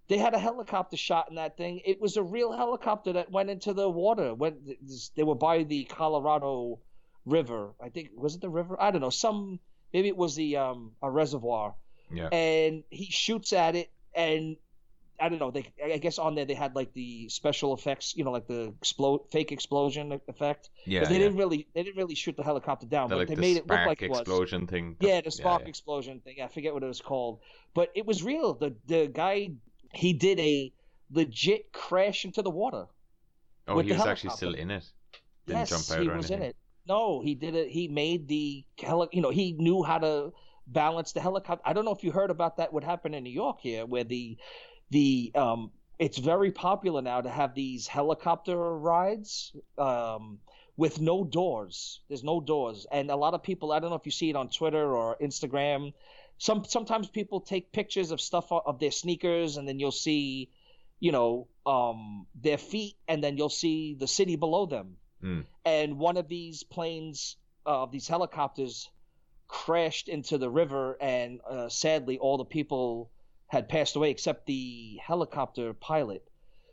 They 0.09 0.19
had 0.19 0.35
a 0.35 0.39
helicopter 0.39 0.97
shot 0.97 1.29
in 1.31 1.37
that 1.37 1.57
thing. 1.57 1.81
It 1.87 2.01
was 2.01 2.17
a 2.17 2.23
real 2.23 2.53
helicopter 2.53 3.15
that 3.15 3.31
went 3.31 3.51
into 3.51 3.73
the 3.73 3.89
water. 3.89 4.35
When 4.35 4.59
they 5.17 5.23
were 5.23 5.35
by 5.37 5.63
the 5.63 5.85
Colorado 5.85 6.81
River, 7.25 7.73
I 7.81 7.89
think 7.89 8.11
was 8.15 8.35
it 8.35 8.41
the 8.41 8.51
river? 8.51 8.77
I 8.81 8.91
don't 8.91 9.01
know. 9.01 9.11
Some 9.11 9.61
maybe 9.93 10.09
it 10.09 10.17
was 10.17 10.35
the 10.35 10.57
um 10.57 10.93
a 11.03 11.11
reservoir 11.11 11.75
Yeah. 12.13 12.29
and 12.29 12.83
he 12.91 13.07
shoots 13.07 13.53
at 13.53 13.77
it 13.77 13.91
and 14.15 14.57
I 15.23 15.29
don't 15.29 15.39
know. 15.39 15.53
They 15.53 15.73
I 15.83 15.99
guess 15.99 16.19
on 16.19 16.35
there 16.35 16.45
they 16.45 16.55
had 16.55 16.75
like 16.75 16.93
the 16.95 17.29
special 17.29 17.75
effects, 17.75 18.17
you 18.17 18.25
know, 18.25 18.33
like 18.33 18.49
the 18.49 18.75
explode 18.81 19.31
fake 19.31 19.53
explosion 19.53 20.21
effect. 20.27 20.71
Yeah, 20.85 21.05
they 21.05 21.13
yeah. 21.13 21.19
didn't 21.21 21.37
really 21.37 21.69
they 21.75 21.85
didn't 21.85 21.97
really 21.97 22.17
shoot 22.17 22.37
the 22.37 22.43
helicopter 22.43 22.87
down, 22.87 23.09
The, 23.09 23.15
but 23.15 23.19
like 23.21 23.29
they 23.29 23.37
the 23.37 23.41
made 23.41 23.57
it 23.59 23.67
look 23.69 23.87
like 23.87 24.03
it 24.03 24.11
was. 24.11 24.21
explosion 24.21 24.67
thing. 24.67 24.97
Yeah, 24.99 25.21
the 25.21 25.31
spark 25.31 25.63
yeah. 25.63 25.69
explosion 25.69 26.21
thing. 26.25 26.37
I 26.43 26.49
forget 26.49 26.75
what 26.75 26.83
it 26.83 26.87
was 26.87 27.01
called, 27.01 27.39
but 27.73 27.91
it 27.95 28.05
was 28.05 28.25
real. 28.25 28.55
The 28.55 28.75
the 28.87 29.07
guy 29.07 29.53
he 29.95 30.13
did 30.13 30.41
a 30.41 30.73
legit 31.13 31.73
crash 31.73 32.25
into 32.25 32.43
the 32.43 32.51
water. 32.51 32.87
Oh, 33.69 33.79
he 33.79 33.93
was 33.93 34.05
actually 34.05 34.31
still 34.31 34.55
in 34.55 34.73
it. 34.73 34.85
Didn't 35.47 35.61
yes, 35.61 35.71
jump 35.71 35.99
out 35.99 36.03
he 36.03 36.09
was 36.09 36.31
anything. 36.31 36.37
in 36.39 36.43
it. 36.51 36.57
No, 36.89 37.23
he 37.23 37.37
did 37.37 37.55
it. 37.55 37.69
He 37.69 37.87
made 37.87 38.27
the 38.27 38.65
heli- 38.83 39.09
you 39.13 39.23
know 39.23 39.31
he 39.31 39.53
knew 39.53 39.85
how 39.85 39.99
to 39.99 40.33
balance 40.67 41.13
the 41.13 41.21
helicopter. 41.21 41.63
I 41.65 41.73
don't 41.75 41.85
know 41.85 41.93
if 41.93 42.03
you 42.03 42.11
heard 42.11 42.31
about 42.31 42.57
that. 42.57 42.73
What 42.73 42.83
happened 42.83 43.15
in 43.15 43.23
New 43.23 43.31
York 43.31 43.61
here, 43.61 43.87
where 43.87 44.05
the 44.05 44.37
the 44.93 45.33
um 45.35 45.71
it's 45.99 46.19
very 46.19 46.51
popular 46.51 47.03
now 47.03 47.21
to 47.21 47.31
have 47.31 47.55
these 47.55 47.87
helicopter 47.87 48.57
rides 48.79 49.53
um 49.79 50.39
with 50.77 51.01
no 51.01 51.25
doors. 51.25 52.01
There's 52.09 52.25
no 52.25 52.41
doors, 52.41 52.87
and 52.91 53.11
a 53.11 53.17
lot 53.17 53.35
of 53.35 53.43
people. 53.43 53.73
I 53.73 53.79
don't 53.79 53.91
know 53.91 53.97
if 53.97 54.07
you 54.07 54.13
see 54.13 54.31
it 54.31 54.37
on 54.37 54.49
Twitter 54.49 54.97
or 54.97 55.17
Instagram. 55.21 55.93
Some 56.39 56.65
sometimes 56.65 57.09
people 57.09 57.41
take 57.41 57.73
pictures 57.73 58.11
of 58.11 58.21
stuff 58.21 58.51
of 58.51 58.79
their 58.79 58.91
sneakers, 58.91 59.57
and 59.57 59.69
then 59.69 59.79
you'll 59.79 59.93
see, 60.09 60.51
you 60.99 61.13
know, 61.13 61.49
um, 61.67 62.27
their 62.35 62.59
feet, 62.59 62.97
and 63.07 63.23
then 63.23 63.37
you'll 63.37 63.57
see 63.65 63.95
the 63.95 64.09
city 64.09 64.37
below 64.37 64.67
them. 64.67 64.97
Mm. 65.23 65.45
And 65.65 65.99
one 65.99 66.17
of 66.17 66.27
these 66.27 66.65
planes, 66.65 67.37
uh, 67.67 67.87
these 67.87 68.09
helicopters, 68.09 68.91
crashed 69.47 70.09
into 70.09 70.39
the 70.39 70.51
river, 70.51 70.97
and 71.01 71.41
uh, 71.49 71.69
sadly, 71.69 72.19
all 72.19 72.39
the 72.39 72.45
people 72.45 73.11
had 73.53 73.69
passed 73.69 73.97
away 73.97 74.11
except 74.11 74.47
the 74.47 74.99
helicopter 75.07 75.75
pilot. 75.75 76.25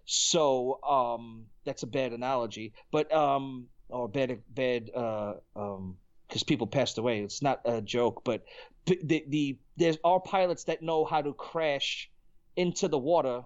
So 0.06 0.80
um, 0.82 1.48
that's 1.66 1.84
a 1.84 1.88
bad 1.88 2.14
analogy, 2.14 2.72
but 2.90 3.14
um, 3.14 3.68
or 3.90 4.08
bad 4.08 4.40
bad 4.50 4.90
uh, 4.96 5.34
um, 5.58 5.98
because 6.28 6.44
people 6.44 6.68
passed 6.68 6.98
away. 6.98 7.20
It's 7.20 7.42
not 7.42 7.60
a 7.66 7.82
joke, 7.82 8.22
but 8.24 8.46
the, 8.86 8.98
the 9.04 9.26
the 9.28 9.58
there's 9.76 9.98
are 10.06 10.22
pilots 10.22 10.64
that 10.64 10.82
know 10.82 11.04
how 11.04 11.22
to 11.22 11.34
crash 11.34 12.10
into 12.56 12.88
the 12.88 12.98
water 12.98 13.44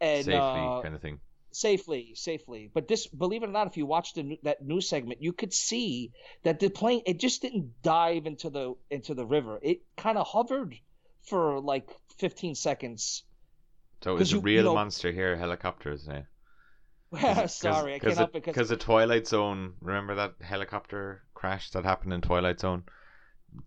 and 0.00 0.26
Safely, 0.26 0.38
uh, 0.38 0.82
kind 0.82 0.94
of 0.94 1.00
thing. 1.00 1.20
safely, 1.52 2.12
safely. 2.14 2.70
But 2.72 2.86
this, 2.86 3.06
believe 3.06 3.42
it 3.42 3.48
or 3.48 3.52
not, 3.52 3.66
if 3.66 3.78
you 3.78 3.86
watched 3.86 4.16
the, 4.16 4.38
that 4.42 4.62
news 4.62 4.88
segment, 4.90 5.22
you 5.22 5.32
could 5.32 5.54
see 5.54 6.12
that 6.42 6.60
the 6.60 6.68
plane 6.68 7.00
it 7.06 7.18
just 7.18 7.40
didn't 7.40 7.82
dive 7.82 8.26
into 8.26 8.50
the 8.50 8.74
into 8.90 9.14
the 9.14 9.24
river. 9.24 9.58
It 9.62 9.80
kind 9.96 10.18
of 10.18 10.26
hovered 10.26 10.74
for 11.26 11.60
like 11.60 11.88
15 12.18 12.54
seconds. 12.54 13.24
So 14.02 14.12
'cause 14.16 14.22
it's 14.22 14.32
a 14.32 14.34
you- 14.34 14.40
you 14.40 14.44
real 14.44 14.64
know- 14.64 14.74
monster 14.74 15.10
here, 15.12 15.36
helicopters. 15.36 16.08
Yeah. 17.12 17.46
Sorry, 17.46 17.94
I 17.94 17.98
can't 18.00 18.16
help 18.16 18.34
it. 18.34 18.44
Because 18.44 18.68
the 18.70 18.76
Twilight 18.76 19.28
Zone, 19.28 19.74
remember 19.80 20.16
that 20.16 20.34
helicopter 20.40 21.22
crash 21.32 21.70
that 21.70 21.84
happened 21.84 22.12
in 22.12 22.20
Twilight 22.20 22.58
Zone? 22.58 22.82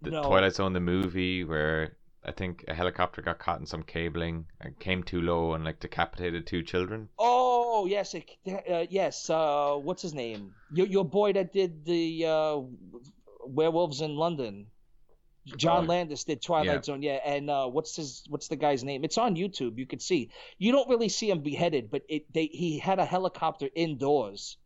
The 0.01 0.11
No. 0.11 0.23
Twilight 0.23 0.53
Zone, 0.55 0.73
the 0.73 0.81
movie, 0.81 1.45
where 1.45 1.95
I 2.25 2.33
think 2.33 2.65
a 2.67 2.73
helicopter 2.73 3.21
got 3.21 3.39
caught 3.39 3.61
in 3.61 3.65
some 3.65 3.83
cabling 3.83 4.47
and 4.59 4.77
came 4.79 5.01
too 5.01 5.21
low 5.21 5.53
and 5.53 5.63
like 5.63 5.79
decapitated 5.79 6.45
two 6.45 6.61
children. 6.61 7.07
Oh 7.17 7.85
yes, 7.85 8.13
it, 8.15 8.25
uh, 8.69 8.85
yes. 8.89 9.29
Uh, 9.29 9.75
what's 9.81 10.01
his 10.01 10.13
name? 10.13 10.53
Your 10.73 10.87
your 10.87 11.05
boy 11.05 11.31
that 11.33 11.53
did 11.53 11.85
the 11.85 12.25
uh, 12.25 12.59
Werewolves 13.45 14.01
in 14.01 14.17
London. 14.17 14.67
John 15.55 15.85
Oh, 15.85 15.87
Landis 15.87 16.23
did 16.23 16.41
Twilight 16.41 16.65
yeah. 16.67 16.81
Zone, 16.81 17.01
yeah. 17.01 17.19
And 17.25 17.49
uh, 17.49 17.67
what's 17.67 17.95
his 17.95 18.23
what's 18.29 18.47
the 18.47 18.55
guy's 18.55 18.83
name? 18.83 19.03
It's 19.03 19.17
on 19.17 19.35
YouTube. 19.35 19.77
You 19.77 19.85
could 19.85 20.01
see. 20.01 20.29
You 20.57 20.71
don't 20.71 20.89
really 20.89 21.09
see 21.09 21.29
him 21.29 21.41
beheaded, 21.41 21.89
but 21.89 22.01
it 22.09 22.31
they 22.33 22.47
he 22.47 22.79
had 22.79 22.99
a 22.99 23.05
helicopter 23.05 23.69
indoors. 23.73 24.57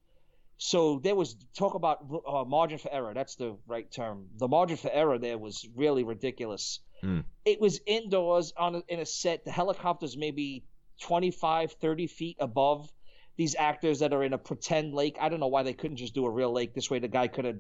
So 0.57 0.99
there 1.03 1.15
was 1.15 1.35
talk 1.57 1.73
about 1.73 2.05
uh, 2.27 2.43
margin 2.43 2.77
for 2.77 2.91
error. 2.91 3.13
That's 3.13 3.35
the 3.35 3.57
right 3.67 3.91
term. 3.91 4.27
The 4.37 4.47
margin 4.47 4.77
for 4.77 4.91
error 4.91 5.17
there 5.17 5.37
was 5.37 5.67
really 5.75 6.03
ridiculous. 6.03 6.79
Hmm. 7.01 7.21
It 7.45 7.59
was 7.59 7.81
indoors 7.85 8.53
on 8.55 8.75
a, 8.75 8.83
in 8.87 8.99
a 8.99 9.05
set. 9.05 9.43
The 9.43 9.51
helicopter's 9.51 10.15
maybe 10.15 10.63
25, 11.01 11.73
30 11.73 12.07
feet 12.07 12.37
above 12.39 12.91
these 13.37 13.55
actors 13.55 13.99
that 13.99 14.13
are 14.13 14.23
in 14.23 14.33
a 14.33 14.37
pretend 14.37 14.93
lake. 14.93 15.17
I 15.19 15.29
don't 15.29 15.39
know 15.39 15.47
why 15.47 15.63
they 15.63 15.73
couldn't 15.73 15.97
just 15.97 16.13
do 16.13 16.25
a 16.25 16.29
real 16.29 16.51
lake. 16.53 16.75
This 16.75 16.91
way, 16.91 16.99
the 16.99 17.07
guy 17.07 17.27
could 17.27 17.45
have 17.45 17.57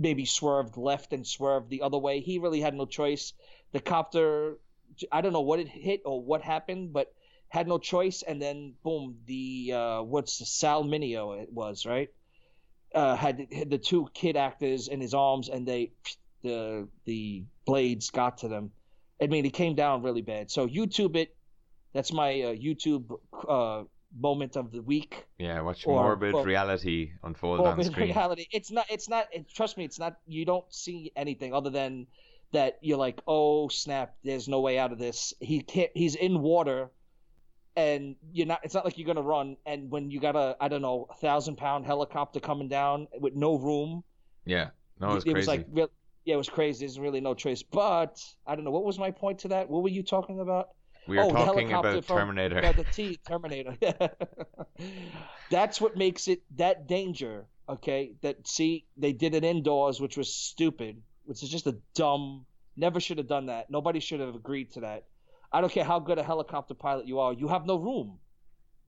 maybe 0.00 0.24
swerved 0.24 0.76
left 0.76 1.12
and 1.12 1.26
swerved 1.26 1.68
the 1.68 1.82
other 1.82 1.98
way. 1.98 2.20
He 2.20 2.38
really 2.38 2.60
had 2.60 2.74
no 2.74 2.86
choice. 2.86 3.34
The 3.72 3.80
copter, 3.80 4.58
I 5.12 5.20
don't 5.20 5.32
know 5.32 5.42
what 5.42 5.60
it 5.60 5.68
hit 5.68 6.00
or 6.04 6.22
what 6.22 6.42
happened, 6.42 6.92
but 6.92 7.12
had 7.48 7.68
no 7.68 7.78
choice. 7.78 8.22
And 8.22 8.40
then, 8.40 8.74
boom, 8.82 9.18
the 9.26 9.72
uh, 9.74 10.02
what's 10.02 10.38
the 10.38 10.46
Sal 10.46 10.84
Mineo? 10.84 11.40
It 11.40 11.52
was 11.52 11.84
right. 11.84 12.08
Uh, 12.94 13.14
had, 13.14 13.46
had 13.52 13.70
the 13.70 13.78
two 13.78 14.08
kid 14.14 14.36
actors 14.36 14.88
in 14.88 15.00
his 15.00 15.14
arms, 15.14 15.48
and 15.48 15.66
they 15.66 15.92
the 16.42 16.88
the 17.04 17.44
blades 17.66 18.10
got 18.10 18.38
to 18.38 18.48
them. 18.48 18.70
I 19.22 19.26
mean, 19.26 19.44
it 19.44 19.52
came 19.52 19.74
down 19.74 20.02
really 20.02 20.22
bad. 20.22 20.50
So 20.50 20.66
YouTube 20.66 21.14
it. 21.16 21.36
That's 21.92 22.12
my 22.12 22.40
uh, 22.40 22.54
YouTube 22.54 23.18
uh, 23.46 23.84
moment 24.18 24.56
of 24.56 24.72
the 24.72 24.82
week. 24.82 25.26
Yeah, 25.38 25.60
watch 25.60 25.86
Or- 25.86 26.02
morbid 26.02 26.34
or- 26.34 26.44
reality 26.44 27.12
unfold 27.22 27.60
Well, 27.60 27.72
on 27.72 27.84
screen. 27.84 28.08
reality, 28.08 28.46
it's 28.52 28.70
not. 28.70 28.86
It's 28.90 29.08
not. 29.08 29.28
It, 29.32 29.48
trust 29.48 29.76
me, 29.76 29.84
it's 29.84 29.98
not. 29.98 30.16
You 30.26 30.44
don't 30.44 30.64
see 30.72 31.12
anything 31.16 31.54
other 31.54 31.70
than 31.70 32.06
that. 32.52 32.78
You're 32.80 32.98
like, 32.98 33.20
oh 33.26 33.68
snap! 33.68 34.16
There's 34.24 34.48
no 34.48 34.60
way 34.60 34.78
out 34.78 34.92
of 34.92 34.98
this. 34.98 35.32
He 35.40 35.60
can't. 35.60 35.90
He's 35.94 36.14
in 36.16 36.40
water, 36.42 36.90
and 37.76 38.16
you're 38.32 38.46
not. 38.46 38.60
It's 38.64 38.74
not 38.74 38.84
like 38.84 38.98
you're 38.98 39.06
gonna 39.06 39.22
run. 39.26 39.56
And 39.66 39.90
when 39.90 40.10
you 40.10 40.20
got 40.20 40.36
a, 40.36 40.56
I 40.60 40.68
don't 40.68 40.82
know, 40.82 41.06
a 41.10 41.14
thousand 41.14 41.56
pound 41.56 41.86
helicopter 41.86 42.40
coming 42.40 42.68
down 42.68 43.06
with 43.20 43.34
no 43.34 43.56
room, 43.56 44.02
Yeah, 44.44 44.70
no, 45.00 45.14
it's 45.14 45.24
it 45.24 45.28
crazy. 45.32 45.36
was 45.36 45.46
like, 45.48 45.66
real, 45.70 45.88
yeah, 46.24 46.34
it 46.34 46.38
was 46.38 46.48
crazy. 46.48 46.84
There's 46.84 46.98
really 46.98 47.20
no 47.20 47.34
choice. 47.34 47.62
But 47.62 48.20
I 48.46 48.54
don't 48.56 48.64
know. 48.64 48.70
What 48.72 48.84
was 48.84 48.98
my 48.98 49.10
point 49.12 49.38
to 49.40 49.48
that? 49.48 49.70
What 49.70 49.82
were 49.82 49.88
you 49.88 50.02
talking 50.02 50.40
about? 50.40 50.70
We 51.06 51.18
are 51.18 51.24
oh, 51.24 51.32
talking 51.32 51.72
about 51.72 52.04
from- 52.04 52.16
Terminator. 52.16 52.60
Yeah, 52.62 52.72
the 52.72 52.84
T 52.84 53.18
Terminator. 53.26 53.76
That's 55.50 55.80
what 55.80 55.96
makes 55.96 56.28
it 56.28 56.42
that 56.56 56.86
danger. 56.86 57.46
Okay, 57.68 58.12
that 58.22 58.46
see 58.46 58.86
they 58.96 59.12
did 59.12 59.34
it 59.34 59.44
indoors, 59.44 60.00
which 60.00 60.16
was 60.16 60.32
stupid, 60.32 61.00
which 61.24 61.42
is 61.42 61.48
just 61.48 61.66
a 61.66 61.76
dumb. 61.94 62.46
Never 62.76 63.00
should 63.00 63.18
have 63.18 63.28
done 63.28 63.46
that. 63.46 63.70
Nobody 63.70 64.00
should 64.00 64.20
have 64.20 64.34
agreed 64.34 64.72
to 64.72 64.80
that. 64.80 65.04
I 65.52 65.60
don't 65.60 65.72
care 65.72 65.84
how 65.84 65.98
good 65.98 66.18
a 66.18 66.22
helicopter 66.22 66.74
pilot 66.74 67.06
you 67.06 67.18
are. 67.18 67.32
You 67.32 67.48
have 67.48 67.66
no 67.66 67.76
room. 67.76 68.18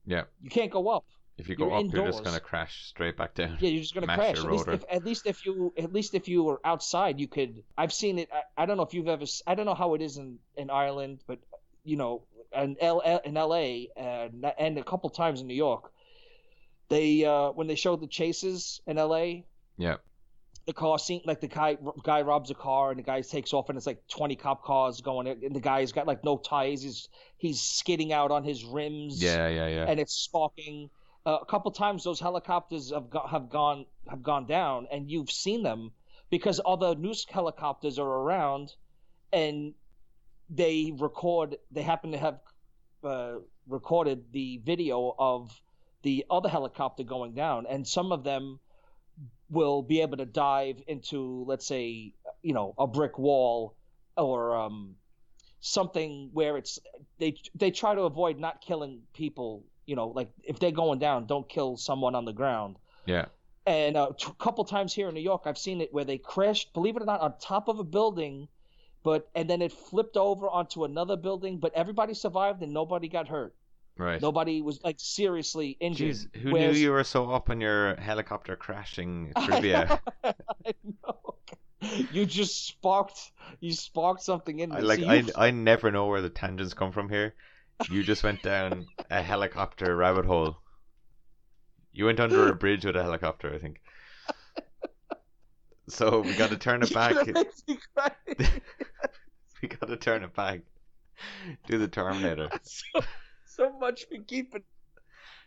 yeah, 0.06 0.22
You 0.40 0.50
can't 0.50 0.70
go 0.70 0.88
up. 0.88 1.04
if 1.36 1.48
you 1.48 1.56
go 1.56 1.66
you're 1.66 1.78
up, 1.78 1.92
you're 1.92 2.06
just 2.06 2.24
gonna 2.24 2.40
crash 2.40 2.86
straight 2.86 3.16
back 3.16 3.34
down. 3.34 3.58
Yeah, 3.60 3.70
you're 3.70 3.82
just 3.82 3.94
gonna 3.94 4.06
Mash 4.06 4.16
crash. 4.16 4.36
your 4.36 4.46
At 4.46 4.52
least, 4.52 4.68
if, 4.68 4.84
at 4.90 5.04
least 5.04 5.26
if 5.26 5.46
you 5.46 5.72
at 5.76 5.92
least 5.92 6.14
if 6.14 6.28
you 6.28 6.44
were 6.44 6.60
outside, 6.64 7.18
you 7.18 7.26
could. 7.26 7.62
I've 7.76 7.92
seen 7.92 8.18
it. 8.18 8.28
I, 8.32 8.62
I 8.62 8.66
don't 8.66 8.76
know 8.76 8.84
if 8.84 8.94
you've 8.94 9.08
ever. 9.08 9.24
I 9.46 9.54
don't 9.54 9.66
know 9.66 9.74
how 9.74 9.94
it 9.94 10.02
is 10.02 10.16
in 10.18 10.38
in 10.56 10.70
Ireland, 10.70 11.22
but 11.26 11.38
you 11.85 11.97
know, 11.97 12.22
in 12.55 12.76
L 12.80 13.01
in 13.24 13.37
L.A. 13.37 13.89
and 13.97 14.45
and 14.59 14.78
a 14.78 14.85
couple 14.85 15.11
times 15.11 15.41
in 15.41 15.47
New 15.47 15.55
York, 15.55 15.93
they 16.89 17.24
uh 17.24 17.51
when 17.51 17.66
they 17.66 17.74
showed 17.74 18.01
the 18.01 18.07
chases 18.07 18.80
in 18.87 18.99
L.A. 18.99 19.47
Yeah, 19.78 19.97
The 20.66 20.74
car 20.74 20.99
scene, 20.99 21.22
like 21.24 21.41
the 21.41 21.49
guy 21.49 21.78
guy 22.05 22.22
robs 22.22 22.51
a 22.51 22.55
car 22.55 22.91
and 22.91 22.99
the 22.99 23.03
guy 23.03 23.22
takes 23.22 23.53
off 23.53 23.68
and 23.68 23.78
it's 23.78 23.87
like 23.87 24.07
twenty 24.09 24.37
cop 24.37 24.62
cars 24.64 25.01
going 25.01 25.26
and 25.26 25.57
the 25.57 25.61
guy's 25.61 25.93
got 25.93 26.07
like 26.07 26.22
no 26.24 26.37
tires. 26.37 26.83
He's 26.83 27.09
he's 27.39 27.61
skidding 27.61 28.12
out 28.12 28.30
on 28.30 28.45
his 28.45 28.64
rims 28.64 29.22
yeah, 29.22 29.49
yeah, 29.49 29.68
yeah. 29.68 29.85
and 29.89 29.99
it's 29.99 30.14
sparking. 30.14 30.91
Uh, 31.24 31.39
a 31.41 31.47
couple 31.47 31.70
times 31.70 32.03
those 32.03 32.18
helicopters 32.18 32.91
have 32.93 33.09
go- 33.09 33.26
have 33.26 33.49
gone 33.49 33.87
have 34.09 34.22
gone 34.22 34.45
down, 34.47 34.89
and 34.91 35.11
you've 35.11 35.30
seen 35.30 35.62
them 35.62 35.93
because 36.30 36.61
other 36.66 36.95
news 36.97 37.24
helicopters 37.28 37.99
are 37.99 38.07
around, 38.09 38.74
and 39.33 39.72
they 40.51 40.93
record. 40.99 41.57
They 41.70 41.82
happen 41.82 42.12
to 42.12 42.18
have 42.18 42.40
uh, 43.05 43.34
recorded 43.68 44.32
the 44.32 44.59
video 44.64 45.14
of 45.18 45.51
the 46.03 46.24
other 46.30 46.49
helicopter 46.49 47.05
going 47.05 47.34
down, 47.34 47.66
and 47.68 47.86
some 47.86 48.12
of 48.12 48.24
them 48.24 48.61
will 49.51 49.82
be 49.82 50.01
able 50.01 50.16
to 50.16 50.26
dive 50.26 50.82
into, 50.86 51.45
let's 51.47 51.66
say, 51.66 52.14
you 52.43 52.55
know, 52.55 52.74
a 52.78 52.86
brick 52.86 53.18
wall 53.18 53.76
or 54.16 54.57
um, 54.57 54.97
something 55.61 56.30
where 56.32 56.57
it's 56.57 56.78
they 57.18 57.36
they 57.55 57.70
try 57.70 57.95
to 57.95 58.03
avoid 58.03 58.38
not 58.38 58.61
killing 58.61 59.03
people. 59.14 59.64
You 59.86 59.97
know, 59.97 60.09
like 60.09 60.30
if 60.43 60.59
they're 60.59 60.70
going 60.70 60.99
down, 60.99 61.26
don't 61.26 61.49
kill 61.49 61.76
someone 61.76 62.14
on 62.14 62.24
the 62.24 62.32
ground. 62.32 62.76
yeah. 63.07 63.26
And 63.64 63.97
a 63.97 64.09
t- 64.18 64.26
couple 64.40 64.64
times 64.64 64.93
here 64.93 65.09
in 65.09 65.14
New 65.14 65.20
York, 65.20 65.43
I've 65.45 65.57
seen 65.57 65.80
it 65.80 65.95
where 65.95 66.05
they 66.05 66.18
crashed, 66.18 66.72
believe 66.74 66.97
it 66.97 67.03
or 67.03 67.07
not, 67.07 67.20
on 67.20 67.34
top 67.38 67.68
of 67.68 67.78
a 67.78 67.84
building, 67.84 68.49
but 69.03 69.28
and 69.34 69.48
then 69.48 69.62
it 69.62 69.72
flipped 69.72 70.16
over 70.16 70.48
onto 70.48 70.84
another 70.84 71.16
building, 71.16 71.59
but 71.59 71.72
everybody 71.74 72.14
survived 72.14 72.62
and 72.62 72.72
nobody 72.72 73.09
got 73.09 73.28
hurt. 73.28 73.55
Right. 73.98 74.22
Nobody 74.22 74.62
was 74.62 74.82
like 74.82 74.96
seriously 74.98 75.76
injured. 75.80 76.14
Jeez, 76.16 76.36
who 76.36 76.53
Whereas- 76.53 76.74
knew 76.76 76.80
you 76.80 76.90
were 76.92 77.05
so 77.05 77.30
up 77.30 77.50
on 77.50 77.61
your 77.61 77.94
helicopter 77.96 78.57
crashing 78.57 79.32
trivia? 79.44 80.00
I 80.24 80.34
know. 81.05 81.18
You 82.12 82.24
just 82.26 82.64
sparked. 82.68 83.32
You 83.59 83.72
sparked 83.72 84.22
something 84.22 84.61
in 84.61 84.70
me. 84.70 84.76
I, 84.76 84.80
like 84.80 85.00
See, 85.00 85.07
I, 85.09 85.24
I 85.48 85.50
never 85.50 85.90
know 85.90 86.07
where 86.07 86.20
the 86.22 86.30
tangents 86.30 86.74
come 86.74 86.92
from 86.92 87.09
here. 87.09 87.34
you 87.90 88.05
just 88.05 88.22
went 88.22 88.40
down 88.40 88.86
a 89.11 89.20
helicopter 89.20 89.96
rabbit 89.96 90.24
hole. 90.24 90.59
You 91.92 92.05
went 92.05 92.20
under 92.20 92.48
a 92.48 92.55
bridge 92.62 92.84
with 92.84 92.94
a 92.94 93.03
helicopter, 93.03 93.53
I 93.53 93.59
think. 93.59 93.80
So 95.89 96.20
we 96.20 96.35
got 96.35 96.51
to 96.51 96.57
turn 96.57 96.83
it 96.83 96.93
back. 96.95 97.14
gonna 97.14 97.33
make 97.33 97.68
me 97.68 97.78
cry. 97.95 98.11
we 99.62 99.68
got 99.68 99.89
to 99.89 99.97
turn 99.97 100.22
it 100.22 100.35
back. 100.35 100.61
Do 101.66 101.78
the 101.78 101.89
Terminator. 101.89 102.49
so, 102.62 103.01
so 103.45 103.72
much 103.78 104.07
for 104.09 104.22
keeping. 104.26 104.62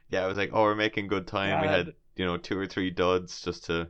Yeah, 0.10 0.24
I 0.24 0.28
was 0.28 0.38
like, 0.38 0.52
oh, 0.54 0.64
we're 0.64 0.76
making 0.76 1.08
good 1.08 1.28
time. 1.28 1.62
We 1.62 1.68
had, 1.68 1.94
you 2.16 2.26
know, 2.26 2.38
two 2.38 2.58
or 2.58 2.68
three 2.68 2.92
duds 2.92 3.42
just 3.42 3.66
to 3.66 3.88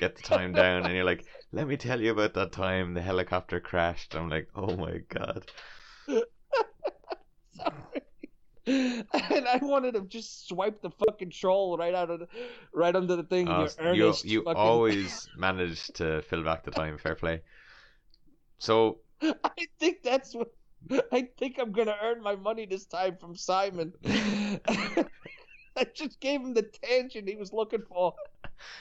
get 0.00 0.16
the 0.16 0.22
time 0.22 0.52
down. 0.52 0.84
And 0.84 0.94
you're 0.94 1.04
like, 1.04 1.24
let 1.52 1.66
me 1.66 1.76
tell 1.76 2.00
you 2.00 2.12
about 2.12 2.34
that 2.34 2.52
time 2.52 2.92
the 2.92 3.00
helicopter 3.00 3.58
crashed. 3.58 4.14
I'm 4.14 4.28
like, 4.28 4.48
oh 4.54 4.76
my 4.76 4.98
god. 5.08 5.50
and 8.68 9.06
I 9.12 9.58
wanted 9.62 9.94
to 9.94 10.00
just 10.02 10.48
swipe 10.48 10.82
the 10.82 10.90
fucking 10.90 11.30
troll 11.30 11.76
right 11.78 11.94
out 11.94 12.10
of 12.10 12.20
the, 12.20 12.28
right 12.72 12.94
under 12.94 13.14
the 13.16 13.22
thing. 13.22 13.46
You 13.46 14.12
you 14.24 14.42
fucking- 14.42 14.56
always 14.56 15.28
manage 15.36 15.86
to 15.94 16.22
fill 16.22 16.42
back 16.42 16.64
the 16.64 16.72
time. 16.72 16.98
Fair 16.98 17.14
play. 17.14 17.42
So 18.58 18.98
I 19.22 19.66
think 19.78 20.02
that's 20.02 20.34
what. 20.34 20.48
I 21.12 21.28
think 21.38 21.58
I'm 21.58 21.72
gonna 21.72 21.96
earn 22.02 22.22
my 22.22 22.36
money 22.36 22.66
this 22.66 22.86
time 22.86 23.16
from 23.16 23.34
Simon. 23.36 23.92
I 24.04 25.84
just 25.94 26.20
gave 26.20 26.40
him 26.40 26.54
the 26.54 26.62
tangent 26.62 27.28
he 27.28 27.36
was 27.36 27.52
looking 27.52 27.82
for. 27.88 28.14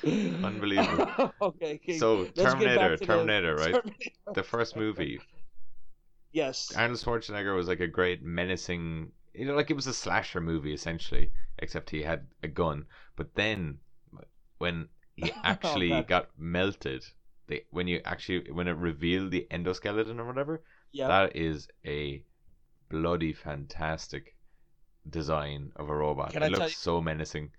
Unbelievable. 0.03 1.33
okay, 1.41 1.75
okay. 1.75 1.97
So, 1.97 2.27
let's 2.35 2.53
get 2.53 2.75
Terminator, 2.75 2.97
the- 2.97 3.05
Terminator, 3.05 3.55
right? 3.55 3.73
Terminator. 3.73 4.11
the 4.33 4.43
first 4.43 4.75
movie, 4.75 5.19
Yes. 6.31 6.73
Arnold 6.75 6.99
Schwarzenegger 6.99 7.55
was 7.55 7.67
like 7.67 7.79
a 7.79 7.87
great 7.87 8.21
menacing. 8.23 9.11
You 9.37 9.45
know, 9.45 9.55
like 9.55 9.69
it 9.71 9.75
was 9.75 9.87
a 9.87 9.93
slasher 9.93 10.41
movie 10.41 10.73
essentially, 10.73 11.31
except 11.59 11.89
he 11.89 12.01
had 12.03 12.27
a 12.43 12.47
gun. 12.47 12.85
But 13.15 13.35
then, 13.35 13.79
when 14.57 14.87
he 15.15 15.31
oh, 15.35 15.41
actually 15.43 15.89
man. 15.89 16.05
got 16.07 16.29
melted, 16.37 17.03
they, 17.47 17.63
when 17.71 17.87
you 17.87 18.01
actually 18.05 18.51
when 18.51 18.67
it 18.67 18.77
revealed 18.77 19.31
the 19.31 19.47
endoskeleton 19.51 20.19
or 20.19 20.25
whatever, 20.25 20.63
Yeah. 20.91 21.07
that 21.07 21.35
is 21.35 21.67
a 21.85 22.23
bloody 22.89 23.33
fantastic 23.33 24.35
design 25.09 25.71
of 25.75 25.89
a 25.89 25.95
robot. 25.95 26.31
Can 26.31 26.43
it 26.43 26.47
I 26.47 26.49
looks 26.49 26.71
you- 26.71 26.77
so 26.77 27.01
menacing. 27.01 27.51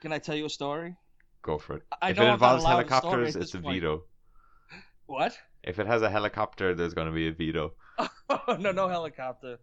Can 0.00 0.12
I 0.12 0.18
tell 0.18 0.34
you 0.34 0.46
a 0.46 0.50
story? 0.50 0.96
Go 1.42 1.58
for 1.58 1.76
it. 1.76 1.82
I 2.02 2.10
if 2.10 2.18
it 2.18 2.24
involves 2.26 2.64
helicopters, 2.64 3.36
it's 3.36 3.54
a 3.54 3.58
point. 3.60 3.74
veto. 3.76 4.04
What? 5.06 5.36
If 5.62 5.78
it 5.78 5.86
has 5.86 6.02
a 6.02 6.10
helicopter, 6.10 6.74
there's 6.74 6.94
going 6.94 7.06
to 7.08 7.12
be 7.14 7.28
a 7.28 7.32
veto. 7.32 7.74
Oh, 8.46 8.56
no, 8.60 8.70
no 8.70 8.86
helicopter. 8.86 9.58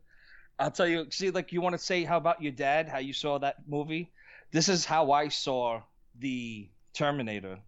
I'll 0.60 0.72
tell 0.72 0.88
you. 0.88 1.08
See, 1.10 1.30
like 1.30 1.52
you 1.52 1.62
want 1.62 1.74
to 1.74 1.84
say, 1.84 2.04
how 2.04 2.18
about 2.18 2.42
your 2.42 2.52
dad? 2.52 2.90
How 2.90 2.98
you 2.98 3.14
saw 3.14 3.38
that 3.40 3.58
movie? 3.68 4.12
This 4.52 4.70
is 4.70 4.86
how 4.86 5.12
I 5.12 5.28
saw 5.28 5.82
the 6.20 6.68
Terminator. 6.94 7.60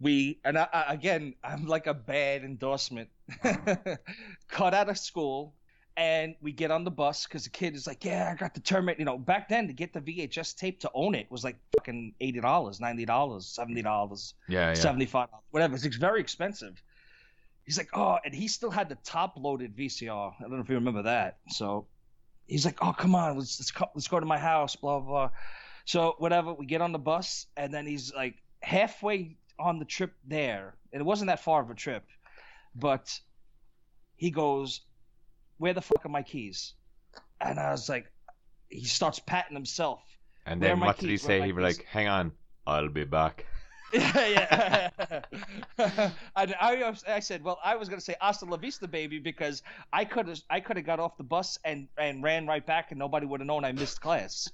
We 0.00 0.40
and 0.44 0.58
I, 0.58 0.66
I, 0.72 0.94
again, 0.94 1.34
I'm 1.44 1.66
like 1.66 1.86
a 1.86 1.94
bad 1.94 2.42
endorsement. 2.42 3.08
Cut 4.48 4.74
out 4.74 4.88
of 4.88 4.98
school, 4.98 5.54
and 5.96 6.34
we 6.40 6.50
get 6.50 6.72
on 6.72 6.82
the 6.82 6.90
bus 6.90 7.24
because 7.24 7.44
the 7.44 7.50
kid 7.50 7.76
is 7.76 7.86
like, 7.86 8.04
"Yeah, 8.04 8.30
I 8.32 8.36
got 8.36 8.52
the 8.54 8.60
Terminator." 8.60 8.98
You 8.98 9.04
know, 9.04 9.18
back 9.18 9.48
then 9.48 9.68
to 9.68 9.72
get 9.72 9.92
the 9.92 10.00
VHS 10.00 10.56
tape 10.56 10.80
to 10.80 10.90
own 10.94 11.14
it 11.14 11.30
was 11.30 11.44
like 11.44 11.56
fucking 11.78 12.14
eighty 12.20 12.40
dollars, 12.40 12.80
ninety 12.80 13.04
dollars, 13.04 13.46
seventy 13.46 13.82
dollars. 13.82 14.34
Yeah, 14.48 14.68
yeah. 14.68 14.74
75 14.74 15.28
whatever 15.50 15.76
it's 15.76 15.96
very 15.96 16.20
expensive 16.20 16.82
he's 17.64 17.78
like 17.78 17.88
oh 17.94 18.18
and 18.24 18.34
he 18.34 18.48
still 18.48 18.70
had 18.70 18.88
the 18.88 18.96
top 19.04 19.34
loaded 19.36 19.76
vcr 19.76 20.32
i 20.38 20.42
don't 20.42 20.52
know 20.52 20.60
if 20.60 20.68
you 20.68 20.74
remember 20.74 21.02
that 21.02 21.38
so 21.48 21.86
he's 22.52 22.64
like 22.66 22.78
oh 22.82 22.92
come 22.92 23.14
on 23.14 23.38
let's 23.38 23.58
let's, 23.58 23.70
co- 23.70 23.90
let's 23.94 24.08
go 24.08 24.20
to 24.20 24.26
my 24.26 24.38
house 24.38 24.76
blah 24.76 25.00
blah 25.00 25.08
blah 25.08 25.30
so 25.84 26.14
whatever 26.18 26.52
we 26.52 26.66
get 26.66 26.80
on 26.82 26.92
the 26.92 26.98
bus 26.98 27.46
and 27.56 27.72
then 27.72 27.86
he's 27.86 28.12
like 28.14 28.36
halfway 28.62 29.36
on 29.58 29.78
the 29.78 29.84
trip 29.84 30.12
there 30.26 30.74
and 30.92 31.00
it 31.00 31.04
wasn't 31.04 31.26
that 31.26 31.40
far 31.40 31.62
of 31.62 31.70
a 31.70 31.74
trip 31.74 32.04
but 32.74 33.18
he 34.16 34.30
goes 34.30 34.82
where 35.58 35.74
the 35.74 35.80
fuck 35.80 36.04
are 36.04 36.10
my 36.10 36.22
keys 36.22 36.74
and 37.40 37.58
i 37.58 37.70
was 37.70 37.88
like 37.88 38.06
he 38.68 38.84
starts 38.84 39.18
patting 39.18 39.56
himself 39.56 40.02
And 40.46 40.60
then 40.60 40.80
what 40.80 40.98
did 40.98 41.10
he 41.10 41.12
keys? 41.12 41.24
Where 41.24 41.36
are 41.36 41.40
say? 41.40 41.46
He 41.46 41.52
was 41.52 41.78
like, 41.78 41.86
"Hang 41.86 42.08
on, 42.08 42.32
I'll 42.66 42.88
be 42.88 43.04
back." 43.04 43.46
yeah, 44.26 44.90
yeah. 44.98 45.20
I, 46.36 46.54
I, 46.60 46.94
I 47.08 47.20
said, 47.20 47.42
well, 47.44 47.58
I 47.62 47.76
was 47.76 47.88
gonna 47.88 48.00
say 48.00 48.14
"Hasta 48.20 48.46
la 48.46 48.56
vista, 48.56 48.88
baby," 48.88 49.18
because 49.18 49.62
I 49.92 50.04
could 50.04 50.28
have, 50.28 50.40
I 50.50 50.60
could 50.60 50.76
have 50.76 50.86
got 50.86 50.98
off 51.00 51.16
the 51.18 51.24
bus 51.24 51.58
and 51.64 51.88
and 51.98 52.22
ran 52.22 52.46
right 52.46 52.64
back, 52.64 52.90
and 52.90 52.98
nobody 52.98 53.26
would 53.26 53.40
have 53.40 53.46
known 53.46 53.64
I 53.64 53.72
missed 53.72 54.00
class. 54.00 54.50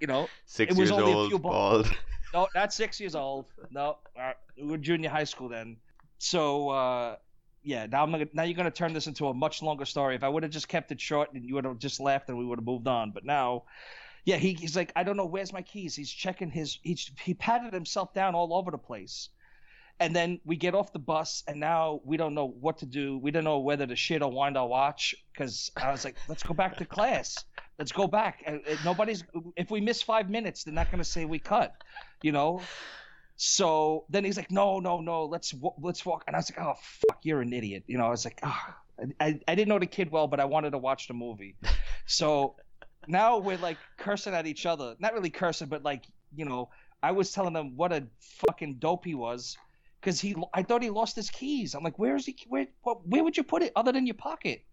You 0.00 0.08
know, 0.08 0.28
Six 0.46 0.72
It 0.72 0.76
was 0.76 0.90
years 0.90 0.90
only 0.90 1.12
a 1.12 1.16
old, 1.16 1.28
few 1.28 1.38
balls. 1.38 1.86
bald. 1.86 1.96
no, 2.32 2.48
not 2.54 2.72
six 2.72 2.98
years 3.00 3.14
old. 3.14 3.46
No, 3.70 3.98
uh, 4.18 4.32
we 4.56 4.64
were 4.64 4.78
junior 4.78 5.08
high 5.10 5.24
school 5.24 5.48
then. 5.48 5.76
So 6.18 6.70
uh, 6.70 7.16
yeah, 7.62 7.86
now 7.86 8.02
I'm 8.02 8.10
gonna, 8.10 8.26
now 8.32 8.42
you're 8.42 8.56
gonna 8.56 8.70
turn 8.72 8.92
this 8.92 9.06
into 9.06 9.28
a 9.28 9.34
much 9.34 9.62
longer 9.62 9.84
story. 9.84 10.16
If 10.16 10.24
I 10.24 10.28
would 10.28 10.42
have 10.42 10.52
just 10.52 10.68
kept 10.68 10.90
it 10.90 11.00
short, 11.00 11.32
and 11.32 11.44
you 11.44 11.54
would 11.54 11.64
have 11.64 11.78
just 11.78 12.00
laughed, 12.00 12.28
and 12.28 12.36
we 12.38 12.44
would 12.44 12.58
have 12.58 12.66
moved 12.66 12.88
on. 12.88 13.12
But 13.12 13.24
now. 13.24 13.64
Yeah, 14.24 14.36
he, 14.36 14.54
he's 14.54 14.76
like, 14.76 14.92
I 14.96 15.02
don't 15.02 15.16
know, 15.16 15.26
where's 15.26 15.52
my 15.52 15.62
keys? 15.62 15.94
He's 15.94 16.10
checking 16.10 16.50
his, 16.50 16.78
he, 16.82 16.98
he 17.22 17.34
patted 17.34 17.72
himself 17.72 18.14
down 18.14 18.34
all 18.34 18.54
over 18.54 18.70
the 18.70 18.78
place. 18.78 19.28
And 20.00 20.14
then 20.16 20.40
we 20.44 20.56
get 20.56 20.74
off 20.74 20.92
the 20.92 20.98
bus, 20.98 21.44
and 21.46 21.60
now 21.60 22.00
we 22.04 22.16
don't 22.16 22.34
know 22.34 22.48
what 22.48 22.78
to 22.78 22.86
do. 22.86 23.16
We 23.18 23.30
don't 23.30 23.44
know 23.44 23.60
whether 23.60 23.86
to 23.86 23.94
shit 23.94 24.22
or 24.22 24.30
wind 24.30 24.56
our 24.56 24.66
watch 24.66 25.14
because 25.32 25.70
I 25.76 25.92
was 25.92 26.04
like, 26.04 26.16
let's 26.28 26.42
go 26.42 26.52
back 26.52 26.76
to 26.78 26.84
class. 26.84 27.44
Let's 27.78 27.92
go 27.92 28.08
back. 28.08 28.42
And, 28.44 28.60
and 28.66 28.78
nobody's, 28.84 29.22
if 29.56 29.70
we 29.70 29.80
miss 29.80 30.02
five 30.02 30.28
minutes, 30.28 30.64
they're 30.64 30.74
not 30.74 30.90
going 30.90 30.98
to 30.98 31.08
say 31.08 31.26
we 31.26 31.38
cut, 31.38 31.72
you 32.22 32.32
know? 32.32 32.60
So 33.36 34.04
then 34.08 34.24
he's 34.24 34.36
like, 34.36 34.50
no, 34.50 34.80
no, 34.80 35.00
no, 35.00 35.24
let's 35.24 35.54
let's 35.80 36.06
walk. 36.06 36.24
And 36.26 36.36
I 36.36 36.38
was 36.38 36.50
like, 36.50 36.64
oh 36.64 36.74
fuck, 36.80 37.18
you're 37.22 37.40
an 37.40 37.52
idiot. 37.52 37.82
You 37.86 37.98
know, 37.98 38.06
I 38.06 38.10
was 38.10 38.24
like, 38.24 38.38
ah, 38.42 38.76
I, 39.20 39.40
I 39.48 39.54
didn't 39.54 39.68
know 39.68 39.78
the 39.78 39.86
kid 39.86 40.10
well, 40.10 40.28
but 40.28 40.38
I 40.38 40.44
wanted 40.44 40.70
to 40.70 40.78
watch 40.78 41.08
the 41.08 41.14
movie. 41.14 41.56
So 42.06 42.54
now 43.08 43.38
we're 43.38 43.58
like 43.58 43.78
cursing 43.96 44.34
at 44.34 44.46
each 44.46 44.66
other. 44.66 44.94
Not 44.98 45.14
really 45.14 45.30
cursing, 45.30 45.68
but 45.68 45.82
like 45.82 46.04
you 46.34 46.44
know, 46.44 46.70
I 47.02 47.12
was 47.12 47.32
telling 47.32 47.54
him 47.54 47.76
what 47.76 47.92
a 47.92 48.04
fucking 48.46 48.74
dope 48.80 49.04
he 49.04 49.14
was 49.14 49.56
because 50.00 50.20
he, 50.20 50.34
I 50.52 50.62
thought 50.62 50.82
he 50.82 50.90
lost 50.90 51.14
his 51.16 51.30
keys. 51.30 51.74
I'm 51.74 51.84
like, 51.84 51.98
where 51.98 52.16
is 52.16 52.26
he? 52.26 52.36
Where, 52.48 52.66
what, 52.82 53.06
where 53.06 53.22
would 53.24 53.36
you 53.36 53.42
put 53.44 53.62
it 53.62 53.72
other 53.76 53.92
than 53.92 54.06
your 54.06 54.16
pocket? 54.16 54.64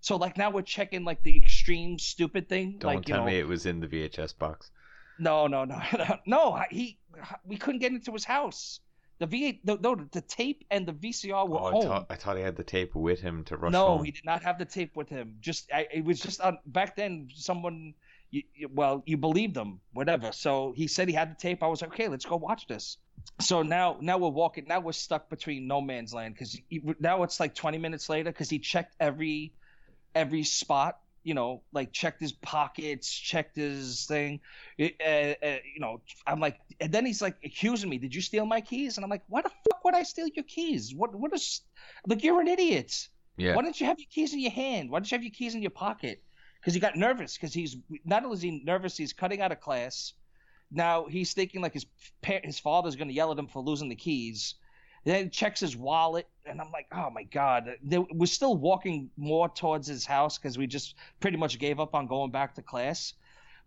So 0.00 0.16
like 0.16 0.36
now 0.36 0.50
we're 0.50 0.62
checking 0.62 1.04
like 1.04 1.22
the 1.22 1.36
extreme 1.36 1.98
stupid 1.98 2.48
thing. 2.48 2.76
Don't 2.78 2.94
like, 2.96 3.08
you 3.08 3.14
tell 3.14 3.24
know, 3.24 3.30
me 3.30 3.38
it 3.38 3.48
was 3.48 3.66
in 3.66 3.80
the 3.80 3.88
VHS 3.88 4.36
box. 4.38 4.70
no, 5.18 5.46
no, 5.46 5.64
no, 5.64 5.80
no, 5.98 6.16
no. 6.26 6.52
I- 6.52 6.68
He, 6.70 6.98
we 7.44 7.56
couldn't 7.56 7.80
get 7.80 7.92
into 7.92 8.12
his 8.12 8.24
house. 8.24 8.80
The 9.18 9.26
V, 9.26 9.60
no, 9.64 9.78
no, 9.80 9.94
the 9.94 10.20
tape 10.20 10.64
and 10.70 10.86
the 10.86 10.92
VCR 10.92 11.48
were 11.48 11.58
Oh, 11.58 11.64
I 11.66 11.70
home. 11.72 11.82
thought 11.82 12.06
I 12.10 12.16
thought 12.16 12.36
he 12.36 12.42
had 12.42 12.56
the 12.56 12.64
tape 12.64 12.94
with 12.94 13.20
him 13.20 13.44
to 13.44 13.56
rush 13.56 13.72
no, 13.72 13.96
home. 13.96 14.04
he 14.04 14.10
did 14.10 14.24
not 14.26 14.42
have 14.42 14.58
the 14.58 14.66
tape 14.66 14.94
with 14.94 15.08
him. 15.08 15.36
Just, 15.40 15.70
I, 15.72 15.86
it 15.92 16.04
was 16.04 16.20
just 16.20 16.40
on 16.42 16.58
back 16.66 16.96
then. 16.96 17.28
Someone, 17.34 17.94
you, 18.30 18.42
you- 18.54 18.68
well, 18.72 19.02
you 19.06 19.16
believed 19.16 19.54
them, 19.54 19.80
whatever. 19.94 20.32
So 20.32 20.72
he 20.76 20.86
said 20.86 21.08
he 21.08 21.14
had 21.14 21.30
the 21.30 21.40
tape. 21.40 21.62
I 21.62 21.66
was 21.66 21.80
like, 21.80 21.92
okay, 21.92 22.08
let's 22.08 22.26
go 22.26 22.36
watch 22.36 22.66
this. 22.66 22.98
So 23.40 23.62
now, 23.62 23.96
now 24.00 24.18
we're 24.18 24.28
walking. 24.28 24.66
Now 24.68 24.80
we're 24.80 24.92
stuck 24.92 25.30
between 25.30 25.66
no 25.66 25.80
man's 25.80 26.12
land 26.12 26.34
because 26.34 26.60
now 27.00 27.22
it's 27.22 27.40
like 27.40 27.54
20 27.54 27.78
minutes 27.78 28.08
later 28.10 28.30
because 28.30 28.50
he 28.50 28.58
checked 28.58 28.94
every, 29.00 29.52
every 30.14 30.42
spot. 30.44 30.98
You 31.26 31.34
know, 31.34 31.62
like 31.72 31.92
checked 31.92 32.20
his 32.20 32.32
pockets, 32.32 33.10
checked 33.12 33.56
his 33.56 34.06
thing. 34.06 34.40
Uh, 34.80 34.84
uh, 35.04 35.58
you 35.74 35.80
know, 35.80 36.00
I'm 36.26 36.38
like, 36.40 36.56
and 36.80 36.92
then 36.92 37.04
he's 37.04 37.20
like 37.20 37.36
accusing 37.44 37.90
me. 37.90 37.98
Did 37.98 38.14
you 38.14 38.20
steal 38.20 38.46
my 38.46 38.60
keys? 38.60 38.96
And 38.96 39.04
I'm 39.04 39.10
like, 39.10 39.24
why 39.28 39.42
the 39.42 39.50
fuck 39.64 39.84
would 39.84 39.94
I 39.94 40.04
steal 40.04 40.28
your 40.28 40.44
keys? 40.44 40.94
What? 40.94 41.14
What 41.14 41.32
is? 41.34 41.62
Like 42.06 42.22
you're 42.22 42.40
an 42.40 42.46
idiot. 42.48 42.92
yeah. 43.36 43.54
Why 43.56 43.62
don't 43.62 43.78
you 43.80 43.86
have 43.86 43.98
your 43.98 44.06
keys 44.08 44.32
in 44.34 44.40
your 44.40 44.52
hand? 44.52 44.88
Why 44.90 44.98
don't 45.00 45.10
you 45.10 45.16
have 45.16 45.24
your 45.24 45.32
keys 45.32 45.54
in 45.56 45.62
your 45.62 45.72
pocket? 45.72 46.22
Because 46.60 46.74
he 46.74 46.80
got 46.80 46.94
nervous. 46.96 47.36
Because 47.36 47.52
he's 47.52 47.76
not 48.04 48.24
only 48.24 48.36
is 48.36 48.42
he 48.42 48.62
nervous, 48.64 48.96
he's 48.96 49.12
cutting 49.12 49.40
out 49.40 49.50
of 49.52 49.60
class. 49.60 50.14
Now 50.70 51.06
he's 51.06 51.32
thinking 51.32 51.60
like 51.60 51.74
his 51.74 51.86
his 52.44 52.58
father's 52.60 52.96
going 52.96 53.08
to 53.08 53.14
yell 53.14 53.32
at 53.32 53.38
him 53.38 53.48
for 53.48 53.62
losing 53.62 53.88
the 53.88 53.96
keys. 53.96 54.54
Then 55.06 55.24
he 55.24 55.30
checks 55.30 55.60
his 55.60 55.76
wallet, 55.76 56.26
and 56.44 56.60
I'm 56.60 56.72
like, 56.72 56.88
oh 56.90 57.10
my 57.10 57.22
god. 57.22 57.76
They, 57.80 57.98
we're 57.98 58.26
still 58.26 58.56
walking 58.56 59.08
more 59.16 59.48
towards 59.48 59.86
his 59.86 60.04
house 60.04 60.36
because 60.36 60.58
we 60.58 60.66
just 60.66 60.96
pretty 61.20 61.36
much 61.36 61.60
gave 61.60 61.78
up 61.78 61.94
on 61.94 62.08
going 62.08 62.32
back 62.32 62.56
to 62.56 62.62
class. 62.62 63.14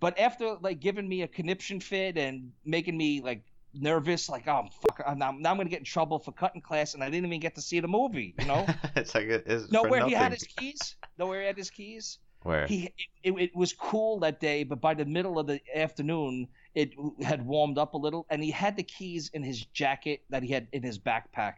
But 0.02 0.20
after 0.20 0.56
like 0.60 0.82
giving 0.82 1.08
me 1.08 1.22
a 1.22 1.30
conniption 1.30 1.80
fit 1.80 2.18
and 2.18 2.52
making 2.66 2.98
me 2.98 3.22
like 3.22 3.42
nervous, 3.74 4.28
like 4.28 4.50
oh 4.50 4.68
fuck, 4.82 5.02
I'm 5.08 5.18
now, 5.18 5.32
now 5.32 5.52
I'm 5.52 5.58
gonna 5.58 5.70
get 5.70 5.80
in 5.80 5.86
trouble 5.86 6.20
for 6.20 6.34
cutting 6.34 6.62
class, 6.62 6.94
and 6.94 7.02
I 7.02 7.10
didn't 7.10 7.28
even 7.28 7.40
get 7.40 7.56
to 7.56 7.62
see 7.62 7.80
the 7.80 7.88
movie. 7.88 8.36
You 8.38 8.46
know. 8.46 8.68
it's 8.98 9.16
like 9.16 9.28
it 9.28 9.48
is 9.48 9.72
No, 9.72 9.84
where 9.84 10.06
he 10.06 10.12
had 10.12 10.34
his 10.34 10.44
keys. 10.44 10.96
No, 11.18 11.28
where 11.28 11.40
he 11.40 11.48
had 11.48 11.58
his 11.58 11.70
keys. 11.70 12.20
Where? 12.44 12.68
He 12.68 12.94
it, 13.24 13.32
it 13.32 13.56
was 13.56 13.72
cool 13.72 14.20
that 14.20 14.42
day, 14.42 14.66
but 14.66 14.82
by 14.82 14.94
the 14.94 15.06
middle 15.06 15.40
of 15.40 15.48
the 15.48 15.62
afternoon, 15.74 16.50
it 16.76 16.93
had 17.22 17.45
warmed 17.45 17.78
up 17.78 17.93
a 17.93 17.97
little, 17.97 18.26
and 18.30 18.43
he 18.43 18.51
had 18.51 18.78
the 18.78 18.84
keys 18.84 19.30
in 19.34 19.43
his 19.43 19.65
jacket 19.67 20.22
that 20.30 20.43
he 20.43 20.49
had 20.51 20.67
in 20.72 20.84
his 20.84 20.99
backpack. 20.99 21.55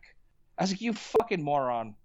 I 0.58 0.64
was 0.64 0.72
like, 0.72 0.82
"You 0.82 0.94
fucking 0.94 1.42
moron!" 1.44 1.96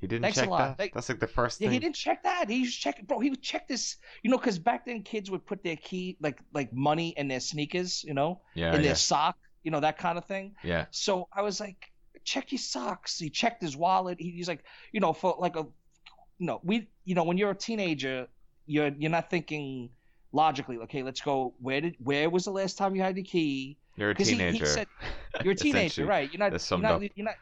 He 0.00 0.06
didn't 0.06 0.22
Thanks 0.22 0.38
a 0.38 0.40
check 0.42 0.50
lot. 0.50 0.78
that. 0.78 0.90
That's 0.92 1.08
like 1.08 1.20
the 1.20 1.26
first 1.26 1.60
Yeah, 1.60 1.66
thing. 1.66 1.72
he 1.72 1.78
didn't 1.78 1.94
check 1.96 2.22
that. 2.24 2.50
He 2.50 2.64
just 2.64 2.80
checked, 2.80 3.06
bro. 3.06 3.20
He 3.20 3.30
would 3.30 3.42
check 3.42 3.68
this, 3.68 3.96
you 4.22 4.30
know, 4.30 4.38
because 4.38 4.58
back 4.58 4.84
then 4.86 5.02
kids 5.02 5.30
would 5.30 5.46
put 5.46 5.62
their 5.62 5.76
key, 5.76 6.16
like 6.20 6.40
like 6.52 6.72
money 6.72 7.10
in 7.16 7.28
their 7.28 7.40
sneakers, 7.40 8.04
you 8.04 8.14
know, 8.14 8.40
Yeah, 8.54 8.74
in 8.74 8.82
yeah, 8.82 8.82
their 8.82 8.94
sock, 8.94 9.36
you 9.62 9.70
know, 9.70 9.80
that 9.80 9.98
kind 9.98 10.18
of 10.18 10.24
thing. 10.26 10.54
yeah. 10.62 10.86
So 10.90 11.28
I 11.32 11.42
was 11.42 11.60
like, 11.60 11.92
check 12.24 12.52
your 12.52 12.58
socks. 12.58 13.18
He 13.18 13.30
checked 13.30 13.62
his 13.62 13.76
wallet. 13.76 14.18
He, 14.20 14.30
he's 14.32 14.48
like, 14.48 14.64
you 14.92 15.00
know, 15.00 15.12
for 15.12 15.36
like 15.38 15.56
a, 15.56 15.66
you 16.38 16.46
know, 16.46 16.60
we, 16.62 16.88
you 17.04 17.14
know, 17.14 17.24
when 17.24 17.38
you're 17.38 17.50
a 17.50 17.54
teenager, 17.56 18.28
you're 18.66 18.90
you're 18.98 19.10
not 19.10 19.30
thinking 19.30 19.90
logically. 20.34 20.76
Okay, 20.78 21.02
let's 21.02 21.20
go. 21.22 21.54
Where 21.60 21.80
did 21.80 21.96
where 22.02 22.28
was 22.28 22.44
the 22.44 22.50
last 22.50 22.76
time 22.76 22.94
you 22.94 23.00
had 23.02 23.16
your 23.16 23.24
key? 23.24 23.78
You're 23.96 24.10
a 24.10 24.14
'Cause 24.14 24.26
he- 24.28 24.34
he 24.34 24.38
teenager. 24.40 24.66
said- 24.66 24.88
You're 25.44 25.52
a 25.52 25.56
teenager, 25.56 26.04
right? 26.06 26.30
You're 26.32 26.40
not. 26.40 26.52
You're 26.82 26.90
not, 27.00 27.16
you're 27.16 27.24
not. 27.24 27.34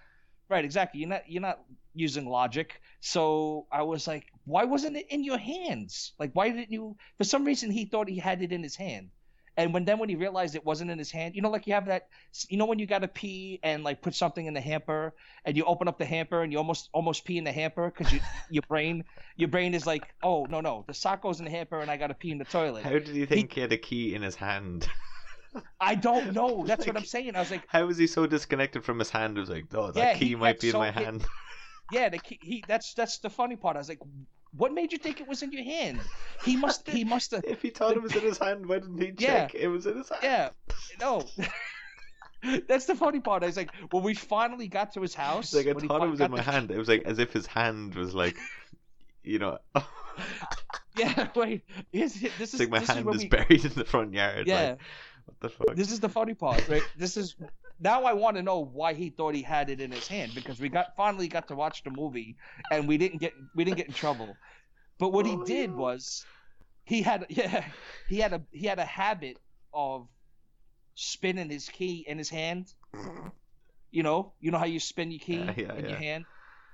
Right, 0.48 0.64
exactly. 0.64 1.00
You're 1.00 1.08
not. 1.08 1.22
You're 1.28 1.42
not 1.42 1.60
using 1.94 2.26
logic. 2.26 2.80
So 3.00 3.66
I 3.72 3.82
was 3.82 4.06
like, 4.06 4.26
why 4.44 4.64
wasn't 4.64 4.96
it 4.96 5.06
in 5.10 5.24
your 5.24 5.38
hands? 5.38 6.12
Like, 6.18 6.30
why 6.34 6.50
didn't 6.50 6.70
you? 6.70 6.96
For 7.18 7.24
some 7.24 7.44
reason, 7.44 7.70
he 7.70 7.84
thought 7.86 8.08
he 8.08 8.18
had 8.18 8.42
it 8.42 8.52
in 8.52 8.62
his 8.62 8.76
hand. 8.76 9.10
And 9.56 9.74
when 9.74 9.84
then 9.84 9.98
when 9.98 10.08
he 10.08 10.16
realized 10.16 10.54
it 10.54 10.64
wasn't 10.64 10.90
in 10.90 10.98
his 10.98 11.10
hand, 11.10 11.34
you 11.34 11.42
know, 11.42 11.50
like 11.50 11.66
you 11.66 11.74
have 11.74 11.86
that, 11.86 12.08
you 12.48 12.56
know, 12.56 12.64
when 12.64 12.78
you 12.78 12.86
gotta 12.86 13.08
pee 13.08 13.60
and 13.62 13.84
like 13.84 14.00
put 14.00 14.14
something 14.14 14.46
in 14.46 14.54
the 14.54 14.60
hamper, 14.60 15.12
and 15.44 15.56
you 15.56 15.64
open 15.64 15.88
up 15.88 15.98
the 15.98 16.04
hamper 16.06 16.42
and 16.42 16.52
you 16.52 16.58
almost 16.58 16.88
almost 16.92 17.24
pee 17.24 17.36
in 17.38 17.44
the 17.44 17.52
hamper 17.52 17.92
because 17.94 18.12
you, 18.12 18.20
your 18.50 18.62
brain 18.68 19.04
your 19.36 19.48
brain 19.48 19.74
is 19.74 19.86
like, 19.86 20.04
oh 20.22 20.46
no 20.50 20.60
no, 20.60 20.84
the 20.88 20.94
sock 20.94 21.22
goes 21.22 21.38
in 21.38 21.44
the 21.44 21.50
hamper 21.50 21.80
and 21.80 21.90
I 21.90 21.96
gotta 21.96 22.14
pee 22.14 22.30
in 22.30 22.38
the 22.38 22.44
toilet. 22.44 22.82
How 22.84 22.90
did 22.90 23.08
he 23.08 23.26
think 23.26 23.52
he 23.52 23.60
had 23.60 23.72
a 23.72 23.78
key 23.78 24.14
in 24.14 24.22
his 24.22 24.36
hand? 24.36 24.88
I 25.80 25.96
don't 25.96 26.32
know. 26.32 26.64
That's 26.66 26.86
what 26.86 26.96
I'm 26.96 27.04
saying. 27.04 27.36
I 27.36 27.40
was 27.40 27.50
like, 27.50 27.64
How 27.68 27.84
was 27.86 27.98
he 27.98 28.06
so 28.06 28.26
disconnected 28.26 28.84
from 28.84 28.98
his 28.98 29.10
hand? 29.10 29.36
It 29.36 29.40
was 29.40 29.50
like, 29.50 29.66
oh, 29.74 29.90
that 29.92 29.96
Yeah, 29.98 30.14
key 30.14 30.34
might 30.34 30.60
be 30.60 30.68
in 30.68 30.72
so- 30.72 30.78
my 30.78 30.90
he- 30.90 31.04
hand. 31.04 31.24
Yeah, 31.90 32.08
the 32.08 32.18
key, 32.18 32.38
he 32.40 32.64
that's 32.66 32.94
that's 32.94 33.18
the 33.18 33.28
funny 33.28 33.56
part. 33.56 33.76
I 33.76 33.80
was 33.80 33.88
like, 33.90 33.98
what 34.56 34.72
made 34.72 34.92
you 34.92 34.98
think 34.98 35.20
it 35.20 35.26
was 35.28 35.42
in 35.42 35.52
your 35.52 35.64
hand? 35.64 36.00
He 36.44 36.56
must 36.56 36.88
he 36.88 37.04
must 37.14 37.30
have 37.32 37.44
if 37.44 37.62
he 37.62 37.70
thought 37.70 37.96
it 37.96 38.02
was 38.02 38.14
in 38.14 38.22
his 38.22 38.38
hand, 38.38 38.66
why 38.66 38.78
didn't 38.80 38.98
he 39.00 39.12
Yeah. 39.18 39.46
check 39.46 39.54
it 39.54 39.68
was 39.68 39.86
in 39.86 39.96
his 39.98 40.08
hand? 40.08 40.20
yeah 40.22 40.48
no. 41.00 41.24
that's 42.68 42.86
the 42.86 42.94
funny 42.94 43.20
part. 43.20 43.42
I 43.42 43.46
was 43.46 43.56
like, 43.56 43.70
when 43.90 44.02
we 44.02 44.14
finally 44.14 44.66
got 44.68 44.94
to 44.94 45.00
his 45.00 45.14
house, 45.14 45.54
like 45.54 45.66
I 45.68 45.72
thought 45.74 46.02
it 46.02 46.10
was 46.10 46.20
in 46.20 46.30
my 46.30 46.38
the- 46.38 46.42
hand. 46.42 46.70
It 46.70 46.78
was 46.78 46.88
like 46.88 47.02
as 47.04 47.18
if 47.18 47.32
his 47.32 47.46
hand 47.46 47.94
was 47.94 48.14
like, 48.14 48.36
you 49.22 49.38
know, 49.38 49.58
Yeah, 50.96 51.28
wait. 51.34 51.62
Is, 51.92 52.20
this 52.20 52.32
it's 52.38 52.54
is 52.54 52.60
like 52.60 52.68
my 52.70 52.78
this 52.80 52.88
is 52.90 52.94
hand 52.96 53.06
we- 53.06 53.28
buried 53.28 53.64
in 53.64 53.72
the 53.72 53.84
front 53.84 54.12
yard. 54.12 54.46
Yeah, 54.46 54.60
Like, 54.70 54.78
what 55.26 55.40
the 55.40 55.48
fuck? 55.48 55.76
this 55.76 55.90
is 55.92 56.00
the 56.00 56.08
funny 56.08 56.34
part, 56.34 56.68
right? 56.68 56.82
This 56.98 57.16
is 57.16 57.36
now 57.82 58.04
I 58.04 58.12
want 58.12 58.36
to 58.36 58.42
know 58.42 58.60
why 58.60 58.94
he 58.94 59.10
thought 59.10 59.34
he 59.34 59.42
had 59.42 59.68
it 59.70 59.80
in 59.80 59.90
his 59.90 60.06
hand 60.08 60.32
because 60.34 60.60
we 60.60 60.68
got 60.68 60.96
finally 60.96 61.28
got 61.28 61.48
to 61.48 61.54
watch 61.56 61.82
the 61.82 61.90
movie 61.90 62.36
and 62.70 62.86
we 62.88 62.98
didn't 62.98 63.18
get 63.20 63.32
we 63.54 63.64
didn't 63.64 63.78
get 63.78 63.88
in 63.88 63.94
trouble. 63.94 64.36
But 64.98 65.12
what 65.12 65.26
he 65.26 65.32
Oh, 65.32 65.44
did 65.44 65.70
yeah. 65.70 65.76
was 65.76 66.24
he 66.84 67.02
had 67.02 67.26
yeah 67.30 67.64
he 68.08 68.18
had 68.18 68.32
a 68.32 68.42
he 68.52 68.66
had 68.66 68.78
a 68.78 68.84
habit 68.84 69.38
of 69.72 70.08
spinning 70.94 71.50
his 71.50 71.68
key 71.68 72.04
in 72.06 72.18
his 72.18 72.28
hand. 72.30 72.72
Mm-hmm. 72.94 73.28
You 73.90 74.02
know, 74.02 74.32
you 74.40 74.50
know 74.50 74.58
how 74.58 74.64
you 74.66 74.80
spin 74.80 75.10
your 75.10 75.20
key 75.20 75.36
Yeah, 75.36 75.54
yeah, 75.56 75.74
in 75.74 75.88
your 75.88 75.98
hand. 75.98 76.24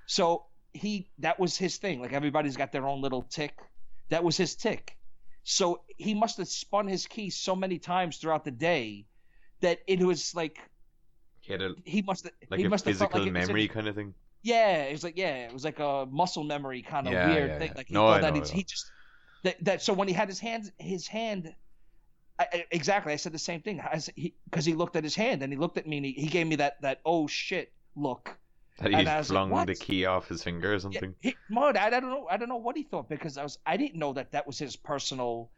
So 0.07 0.47
he 0.73 1.11
that 1.19 1.41
was 1.41 1.57
his 1.57 1.79
thing. 1.79 2.01
Like 2.01 2.13
everybody's 2.13 2.57
got 2.57 2.73
their 2.73 2.87
own 2.87 3.01
little 3.01 3.23
tick. 3.23 3.55
That 4.11 4.25
was 4.25 4.37
his 4.37 4.55
tick. 4.57 4.97
So 5.45 5.83
he 5.97 6.15
must 6.15 6.37
have 6.39 6.49
spun 6.49 6.87
his 6.87 7.07
key 7.07 7.31
so 7.31 7.57
many 7.57 7.79
times 7.79 8.19
throughout 8.19 8.45
the 8.45 8.51
day 8.51 9.07
that 9.61 9.81
it 9.87 10.01
was 10.01 10.35
like 10.35 10.59
He 11.49 11.55
had 11.55 11.63
a 11.63 11.75
he 11.85 12.03
must 12.03 12.25
have 12.25 12.33
like 12.51 12.61
he 12.61 12.67
a 12.67 12.69
must 12.69 12.85
have 12.85 12.93
physical 12.95 13.21
like 13.21 13.29
it 13.29 13.33
was 13.35 13.43
in- 13.45 13.49
memory 13.49 13.69
kind 13.69 13.89
of 13.89 13.95
thing. 13.95 14.15
yeah, 14.43 14.83
it 14.83 14.93
was 14.93 15.03
like 15.03 15.17
yeah, 15.17 15.47
it 15.47 15.53
was 15.53 15.65
like 15.65 15.79
a 15.79 16.07
muscle 16.11 16.45
memory 16.45 16.83
kind 16.83 17.07
of 17.07 17.15
Yeah, 17.15 17.27
weird 17.27 17.49
yeah, 17.53 17.59
thing. 17.59 17.71
yeah. 17.71 17.77
Like 17.79 17.89
he 17.89 17.95
No, 17.95 18.21
that 18.21 18.35
know, 18.35 18.41
he's, 18.41 18.51
he 18.51 18.65
just 18.65 18.93
that, 19.45 19.65
that 19.65 19.83
so 19.83 19.95
when 19.95 20.09
he 20.09 20.15
had 20.15 20.29
his 20.29 20.39
hands 20.39 20.71
his 20.79 21.07
hand. 21.07 21.55
I, 22.39 22.47
I- 22.53 22.65
exactly, 22.71 23.15
I 23.15 23.17
said 23.17 23.33
the 23.33 23.39
same 23.39 23.63
thing 23.63 23.77
because 23.79 24.11
he, 24.15 24.35
he 24.61 24.75
looked 24.75 24.95
at 24.95 25.05
his 25.05 25.15
hand 25.15 25.43
and 25.43 25.51
he 25.53 25.59
looked 25.59 25.79
at 25.79 25.87
me 25.87 25.97
and 25.97 26.07
he, 26.07 26.13
he 26.13 26.27
gave 26.27 26.47
me 26.47 26.57
that 26.57 26.81
that 26.83 27.01
oh 27.07 27.27
shit 27.27 27.73
look. 27.97 28.37
That 28.79 28.91
he 28.91 28.97
was 28.97 29.07
like, 29.07 29.25
flung 29.25 29.67
the 29.67 29.75
key 29.75 30.05
off 30.05 30.29
his 30.29 30.43
finger 30.43 30.69
or 30.71 30.75
Yeah, 30.75 30.79
something. 30.79 31.15
he, 31.21 31.35
Mud, 31.49 31.77
I, 31.79 31.87
I 31.87 31.91
don't 31.91 32.11
know. 32.11 32.27
I 32.31 32.37
don't 32.37 32.51
know 32.51 32.57
what 32.57 32.77
he 32.77 32.83
thought 32.83 33.09
because 33.09 33.39
I 33.39 33.43
was. 33.43 33.59
I 33.67 33.79
didn't 33.79 33.99
know 33.99 34.13
that 34.13 34.33
that 34.33 34.47
was 34.47 34.59
his 34.59 34.77
personal, 34.77 35.51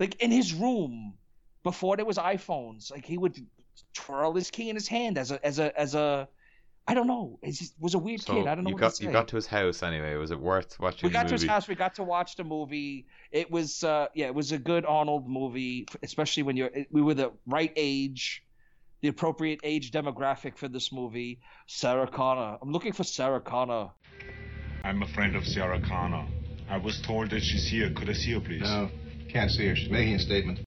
like 0.00 0.16
in 0.22 0.30
his 0.32 0.54
room, 0.54 1.14
before 1.62 1.96
there 1.96 2.06
was 2.06 2.16
iPhones. 2.16 2.90
Like 2.90 3.04
he 3.04 3.18
would 3.18 3.36
twirl 3.94 4.34
his 4.34 4.50
key 4.50 4.68
in 4.70 4.76
his 4.76 4.88
hand 4.88 5.18
as 5.18 5.30
a 5.30 5.44
as 5.44 5.58
a 5.58 5.78
as 5.78 5.94
a. 5.94 6.28
I 6.86 6.92
don't 6.92 7.06
know. 7.06 7.38
He 7.42 7.52
just 7.52 7.74
was 7.80 7.94
a 7.94 7.98
weird 7.98 8.20
So 8.20 8.34
kid. 8.34 8.46
I 8.46 8.54
don't 8.54 8.64
know 8.64 8.68
you 8.68 8.74
what 8.74 8.80
got 8.80 8.90
to 8.90 8.96
say. 8.96 9.06
you 9.06 9.10
got 9.12 9.28
to 9.28 9.36
his 9.36 9.46
house 9.46 9.82
anyway. 9.82 10.16
Was 10.16 10.30
it 10.30 10.38
worth 10.38 10.78
watching 10.78 11.08
we 11.08 11.12
got 11.12 11.22
the 11.22 11.28
to 11.28 11.34
his 11.36 11.44
house. 11.44 11.66
We 11.66 11.74
got 11.76 11.94
to 11.94 12.04
watch 12.04 12.36
the 12.36 12.44
movie. 12.44 13.06
It 13.32 13.50
was, 13.50 13.82
uh, 13.82 14.08
yeah, 14.14 14.26
it 14.26 14.34
was 14.34 14.52
a 14.52 14.58
good 14.58 14.84
Arnold 14.84 15.26
movie, 15.26 15.86
especially 16.02 16.42
when 16.42 16.58
you're. 16.58 16.70
We 16.90 17.00
were 17.00 17.14
the 17.14 17.32
right 17.46 17.72
age, 17.74 18.44
the 19.00 19.08
appropriate 19.08 19.60
age 19.62 19.92
demographic 19.92 20.58
for 20.58 20.68
this 20.68 20.92
movie. 20.92 21.40
Sarah 21.66 22.06
Connor. 22.06 22.58
I'm 22.60 22.70
looking 22.70 22.92
for 22.92 23.04
Sarah 23.04 23.40
Connor. 23.40 23.88
I'm 24.84 25.02
a 25.02 25.08
friend 25.08 25.36
of 25.36 25.46
Sarah 25.46 25.80
Connor. 25.80 26.26
I 26.68 26.76
was 26.76 27.00
told 27.00 27.30
that 27.30 27.40
she's 27.42 27.66
here. 27.66 27.90
Could 27.94 28.10
I 28.10 28.12
see 28.12 28.32
her, 28.34 28.40
please? 28.40 28.60
No, 28.60 28.90
can't 29.30 29.50
see 29.50 29.66
her. 29.68 29.74
She's 29.74 29.90
making 29.90 30.16
a 30.16 30.18
statement. 30.18 30.60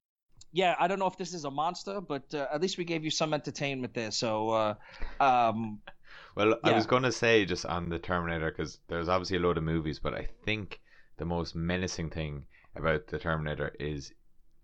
Yeah, 0.52 0.74
I 0.78 0.88
don't 0.88 0.98
know 0.98 1.06
if 1.06 1.16
this 1.16 1.34
is 1.34 1.44
a 1.44 1.50
monster, 1.50 2.00
but 2.00 2.32
uh, 2.34 2.46
at 2.52 2.60
least 2.60 2.78
we 2.78 2.84
gave 2.84 3.04
you 3.04 3.10
some 3.10 3.34
entertainment 3.34 3.94
there. 3.94 4.10
So, 4.10 4.50
uh, 4.50 4.74
um, 5.20 5.80
Well, 6.34 6.56
I 6.62 6.70
was 6.72 6.86
going 6.86 7.02
to 7.02 7.12
say 7.12 7.44
just 7.44 7.66
on 7.66 7.88
the 7.88 7.98
Terminator 7.98 8.50
because 8.50 8.78
there's 8.88 9.08
obviously 9.08 9.38
a 9.38 9.40
load 9.40 9.58
of 9.58 9.64
movies, 9.64 9.98
but 9.98 10.14
I 10.14 10.28
think 10.44 10.80
the 11.16 11.24
most 11.24 11.54
menacing 11.54 12.10
thing 12.10 12.46
about 12.76 13.08
the 13.08 13.18
Terminator 13.18 13.74
is 13.80 14.12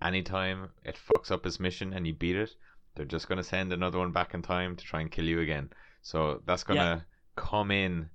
anytime 0.01 0.71
it 0.85 0.97
fucks 0.97 1.31
up 1.33 1.45
its 1.47 1.59
mission 1.59 1.93
and 1.93 2.07
you 2.07 2.15
beat 2.15 2.37
it, 2.37 2.55
they're 2.95 3.05
just 3.05 3.29
going 3.29 3.39
to 3.39 3.45
send 3.45 3.73
another 3.73 3.99
one 3.99 4.13
back 4.13 4.35
in 4.35 4.43
time 4.43 4.77
to 4.77 4.85
try 4.85 5.01
and 5.01 5.11
kill 5.11 5.25
you 5.25 5.41
again. 5.41 5.71
So 6.03 6.43
that's 6.47 6.63
going 6.65 6.79
to 6.79 6.85
Yeah. 6.85 7.01
come 7.37 7.71
in 7.73 8.09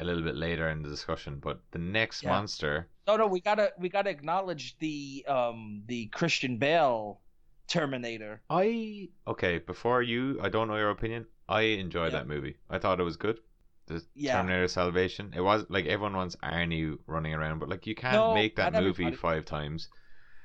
a 0.00 0.04
little 0.04 0.22
bit 0.22 0.34
later 0.36 0.68
in 0.68 0.82
the 0.82 0.88
discussion. 0.88 1.38
But 1.38 1.60
the 1.70 1.78
next 1.78 2.24
Yeah. 2.24 2.30
monster, 2.30 2.88
no, 3.06 3.16
no, 3.16 3.26
we 3.26 3.40
gotta 3.40 3.72
we 3.78 3.88
gotta 3.88 4.10
acknowledge 4.10 4.76
the 4.78 5.24
um 5.28 5.82
the 5.86 6.06
Christian 6.06 6.58
Bale 6.58 7.20
Terminator. 7.68 8.42
I 8.50 9.08
okay. 9.26 9.58
Before 9.58 10.02
you, 10.02 10.38
I 10.42 10.48
don't 10.48 10.68
know 10.68 10.76
your 10.76 10.90
opinion. 10.90 11.26
I 11.48 11.62
enjoyed 11.62 12.12
Yeah. 12.12 12.18
that 12.20 12.28
movie. 12.28 12.56
I 12.70 12.78
thought 12.78 13.00
it 13.00 13.04
was 13.04 13.16
good. 13.16 13.38
The 13.86 14.02
Yeah. 14.14 14.36
Terminator 14.36 14.68
Salvation. 14.68 15.32
It 15.34 15.40
was 15.40 15.64
like 15.68 15.86
everyone 15.86 16.16
wants 16.16 16.36
Arnie 16.36 16.96
running 17.06 17.34
around, 17.34 17.58
but 17.58 17.68
like 17.68 17.86
you 17.86 17.94
can't 17.94 18.14
No, 18.14 18.34
make 18.34 18.56
that 18.56 18.72
movie 18.74 18.88
everybody. 19.04 19.16
five 19.16 19.44
times. 19.44 19.88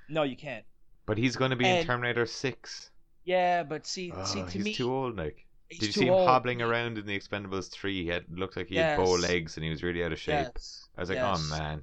No, 0.09 0.23
you 0.23 0.35
can't. 0.37 0.65
But 1.05 1.17
he's 1.17 1.35
going 1.35 1.51
to 1.51 1.55
be 1.57 1.67
in 1.67 1.85
Terminator 1.85 2.25
Six. 2.25 2.91
Yeah, 3.23 3.63
but 3.63 3.85
see, 3.85 4.11
Oh, 4.15 4.23
see, 4.23 4.39
to 4.39 4.45
me 4.45 4.51
he's 4.51 4.63
me, 4.65 4.73
too 4.73 4.91
old, 4.91 5.17
like. 5.17 5.45
he's 5.69 5.79
Did 5.79 5.85
you 5.87 5.91
see 5.93 6.07
him 6.07 6.13
old. 6.13 6.27
hobbling 6.27 6.61
around 6.61 6.97
in 6.97 7.05
the 7.05 7.17
Expendables 7.17 7.69
three? 7.71 8.03
He 8.03 8.07
had 8.09 8.25
looked 8.29 8.55
like 8.57 8.67
he 8.67 8.75
had 8.77 8.97
bow 8.97 9.13
legs 9.15 9.57
and 9.57 9.63
he 9.65 9.69
was 9.69 9.83
really 9.83 10.03
out 10.03 10.11
of 10.13 10.19
shape. 10.19 10.47
Yes. 10.55 10.87
I 10.97 11.01
was 11.01 11.09
like, 11.09 11.17
yes. 11.17 11.39
oh 11.51 11.57
man. 11.57 11.81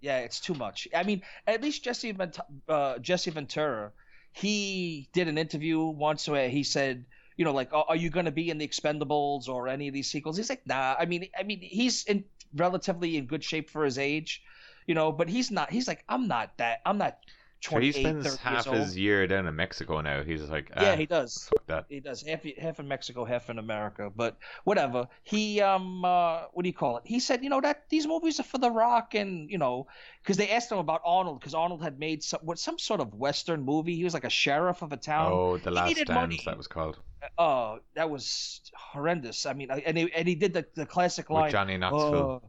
Yeah, 0.00 0.18
it's 0.18 0.40
too 0.40 0.54
much. 0.54 0.86
I 0.94 1.02
mean, 1.02 1.22
at 1.46 1.62
least 1.62 1.82
Jesse 1.82 2.12
Vent- 2.12 2.38
uh, 2.68 2.98
Jesse 2.98 3.30
Ventura, 3.30 3.92
he 4.32 5.08
did 5.12 5.26
an 5.28 5.38
interview 5.38 5.80
once 5.84 6.28
where 6.28 6.48
he 6.48 6.62
said, 6.62 7.04
you 7.36 7.44
know, 7.44 7.52
like, 7.52 7.72
"Oh, 7.72 7.84
are 7.88 7.96
you 7.96 8.10
going 8.10 8.26
to 8.26 8.32
be 8.32 8.50
in 8.50 8.58
the 8.58 8.66
Expendables 8.66 9.48
or 9.48 9.68
any 9.68 9.88
of 9.88 9.94
these 9.94 10.10
sequels? 10.10 10.36
He's 10.36 10.50
like, 10.50 10.66
nah. 10.66 10.94
I 10.98 11.06
mean, 11.06 11.28
I 11.38 11.42
mean, 11.42 11.60
he's 11.60 12.04
in 12.04 12.24
relatively 12.54 13.16
in 13.16 13.26
good 13.26 13.42
shape 13.42 13.70
for 13.70 13.84
his 13.84 13.98
age, 13.98 14.42
you 14.86 14.94
know, 14.94 15.10
but 15.12 15.28
he's 15.28 15.50
not. 15.50 15.70
He's 15.70 15.88
like, 15.88 16.04
I'm 16.08 16.28
not 16.28 16.56
that. 16.58 16.80
I'm 16.86 16.98
not 16.98 17.18
So 17.60 17.78
he 17.80 17.92
spends 17.92 18.24
30 18.24 18.38
half 18.38 18.66
his 18.66 18.96
year 18.96 19.26
down 19.26 19.46
in 19.46 19.56
Mexico 19.56 20.00
now. 20.00 20.22
He's 20.22 20.42
like, 20.42 20.70
Yeah, 20.76 20.92
ah, 20.92 20.96
he 20.96 21.06
does. 21.06 21.48
Fuck 21.48 21.66
that. 21.66 21.86
He 21.88 22.00
does 22.00 22.22
half 22.22 22.44
half 22.56 22.78
in 22.78 22.86
Mexico, 22.86 23.24
half 23.24 23.50
in 23.50 23.58
America, 23.58 24.10
but 24.14 24.36
whatever. 24.64 25.08
He 25.24 25.60
um 25.60 26.04
uh, 26.04 26.42
what 26.52 26.62
do 26.62 26.68
you 26.68 26.74
call 26.74 26.98
it? 26.98 27.02
He 27.04 27.18
said, 27.20 27.42
you 27.42 27.50
know 27.50 27.60
that 27.60 27.84
these 27.88 28.06
movies 28.06 28.38
are 28.38 28.44
for 28.44 28.58
The 28.58 28.70
Rock, 28.70 29.14
and 29.14 29.50
you 29.50 29.58
know, 29.58 29.88
because 30.22 30.36
they 30.36 30.50
asked 30.50 30.70
him 30.70 30.78
about 30.78 31.02
Arnold, 31.04 31.40
because 31.40 31.54
Arnold 31.54 31.82
had 31.82 31.98
made 31.98 32.22
some 32.22 32.40
what 32.42 32.58
some 32.58 32.78
sort 32.78 33.00
of 33.00 33.14
western 33.14 33.62
movie. 33.62 33.96
He 33.96 34.04
was 34.04 34.14
like 34.14 34.24
a 34.24 34.30
sheriff 34.30 34.82
of 34.82 34.92
a 34.92 34.96
town. 34.96 35.32
Oh, 35.32 35.58
The 35.58 35.70
Last 35.70 35.96
Dance, 35.96 36.08
money. 36.10 36.40
that 36.44 36.56
was 36.56 36.68
called. 36.68 36.98
Oh, 37.36 37.80
that 37.94 38.08
was 38.08 38.60
horrendous. 38.76 39.46
I 39.46 39.52
mean, 39.52 39.70
and 39.70 39.98
he, 39.98 40.12
and 40.12 40.28
he 40.28 40.36
did 40.36 40.52
the 40.52 40.64
the 40.74 40.86
classic 40.86 41.28
line. 41.30 41.44
With 41.44 41.52
Johnny 41.52 41.76
Knoxville. 41.76 42.14
"Oh, 42.14 42.42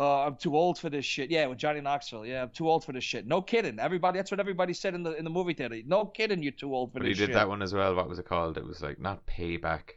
uh, 0.00 0.26
I'm 0.26 0.36
too 0.36 0.56
old 0.56 0.78
for 0.78 0.88
this 0.88 1.04
shit. 1.04 1.30
Yeah, 1.30 1.46
with 1.46 1.58
Johnny 1.58 1.82
Knoxville. 1.82 2.24
Yeah, 2.24 2.42
I'm 2.42 2.50
too 2.50 2.70
old 2.70 2.84
for 2.84 2.92
this 2.92 3.04
shit. 3.04 3.26
No 3.26 3.42
kidding. 3.42 3.78
Everybody, 3.78 4.18
that's 4.18 4.30
what 4.30 4.40
everybody 4.40 4.72
said 4.72 4.94
in 4.94 5.02
the 5.02 5.14
in 5.14 5.24
the 5.24 5.30
movie 5.30 5.52
theater. 5.52 5.76
No 5.84 6.06
kidding, 6.06 6.42
you're 6.42 6.52
too 6.52 6.74
old 6.74 6.92
for 6.92 7.00
But 7.00 7.08
he 7.08 7.14
did 7.14 7.26
shit. 7.26 7.32
that 7.34 7.48
one 7.48 7.60
as 7.60 7.74
well. 7.74 7.94
What 7.94 8.08
was 8.08 8.18
it 8.18 8.24
called? 8.24 8.56
It 8.56 8.66
was 8.66 8.80
like 8.80 8.98
not 8.98 9.26
payback. 9.26 9.90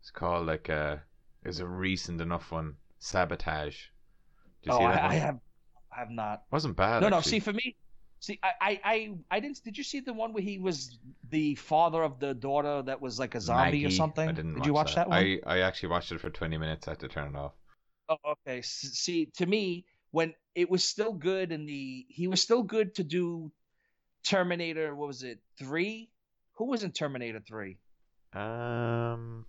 It's 0.00 0.10
called 0.10 0.46
like 0.46 0.68
uh 0.68 0.96
it 1.42 1.48
was 1.48 1.60
a 1.60 1.66
recent 1.66 2.20
enough 2.20 2.52
one. 2.52 2.74
Sabotage. 2.98 3.76
Did 4.62 4.70
you 4.70 4.72
oh, 4.74 4.78
see 4.78 4.84
I, 4.84 4.92
that 4.92 5.02
I 5.02 5.06
one? 5.06 5.16
have, 5.16 5.40
I 5.96 5.98
have 6.00 6.10
not. 6.10 6.42
Wasn't 6.50 6.76
bad. 6.76 7.00
no, 7.00 7.08
no. 7.08 7.20
See, 7.22 7.40
for 7.40 7.54
me, 7.54 7.74
see, 8.20 8.38
I, 8.42 8.52
I, 8.60 8.80
I, 8.84 9.14
I 9.30 9.40
didn't. 9.40 9.64
Did 9.64 9.78
you 9.78 9.82
see 9.82 10.00
the 10.00 10.12
one 10.12 10.34
where 10.34 10.42
he 10.42 10.58
was 10.58 10.98
the 11.30 11.54
father 11.54 12.02
of 12.02 12.20
the 12.20 12.34
daughter 12.34 12.82
that 12.82 13.00
was 13.00 13.18
like 13.18 13.34
a 13.34 13.40
zombie 13.40 13.86
or 13.86 13.90
something? 13.90 14.28
I 14.28 14.32
didn't 14.32 14.54
did 14.54 14.66
you 14.66 14.74
watch 14.74 14.94
that, 14.94 15.08
one? 15.08 15.18
I, 15.18 15.40
I 15.46 15.60
actually 15.60 15.88
watched 15.88 16.12
it 16.12 16.20
for 16.20 16.30
20 16.30 16.58
minutes. 16.58 16.86
I 16.86 16.92
had 16.92 17.00
to 17.00 17.08
turn 17.08 17.34
it 17.34 17.38
off. 17.38 17.52
Oh, 18.12 18.32
okay. 18.46 18.62
See, 18.62 19.26
to 19.36 19.46
me, 19.46 19.84
when 20.10 20.34
it 20.54 20.70
was 20.70 20.84
still 20.84 21.12
good 21.12 21.52
in 21.52 21.66
the, 21.66 22.04
he 22.08 22.28
was 22.28 22.42
still 22.42 22.62
good 22.62 22.94
to 22.96 23.04
do 23.04 23.50
Terminator. 24.24 24.94
What 24.94 25.08
was 25.08 25.22
it? 25.22 25.38
Three? 25.58 26.10
Who 26.54 26.66
was 26.66 26.84
in 26.84 26.92
Terminator 26.92 27.40
Three? 27.40 27.78
Um. 28.34 29.46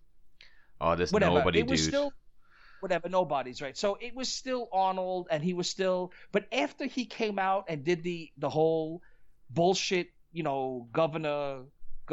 Oh, 0.80 0.96
this 0.96 1.12
Whatever. 1.12 1.36
nobody 1.36 1.60
it 1.60 1.68
was 1.68 1.82
dude. 1.82 1.90
still 1.90 2.14
whatever. 2.80 3.10
Nobody's 3.10 3.62
right. 3.62 3.78
So 3.78 3.98
it 4.02 4.16
was 4.16 4.30
still 4.30 4.68
Arnold, 4.72 5.28
and 5.32 5.44
he 5.44 5.54
was 5.54 5.70
still. 5.70 6.12
But 6.32 6.46
after 6.52 6.86
he 6.86 7.06
came 7.06 7.40
out 7.40 7.66
and 7.70 7.84
did 7.84 8.04
the 8.04 8.32
the 8.38 8.50
whole 8.50 9.02
bullshit, 9.50 10.10
you 10.32 10.44
know, 10.44 10.88
governor, 10.92 11.64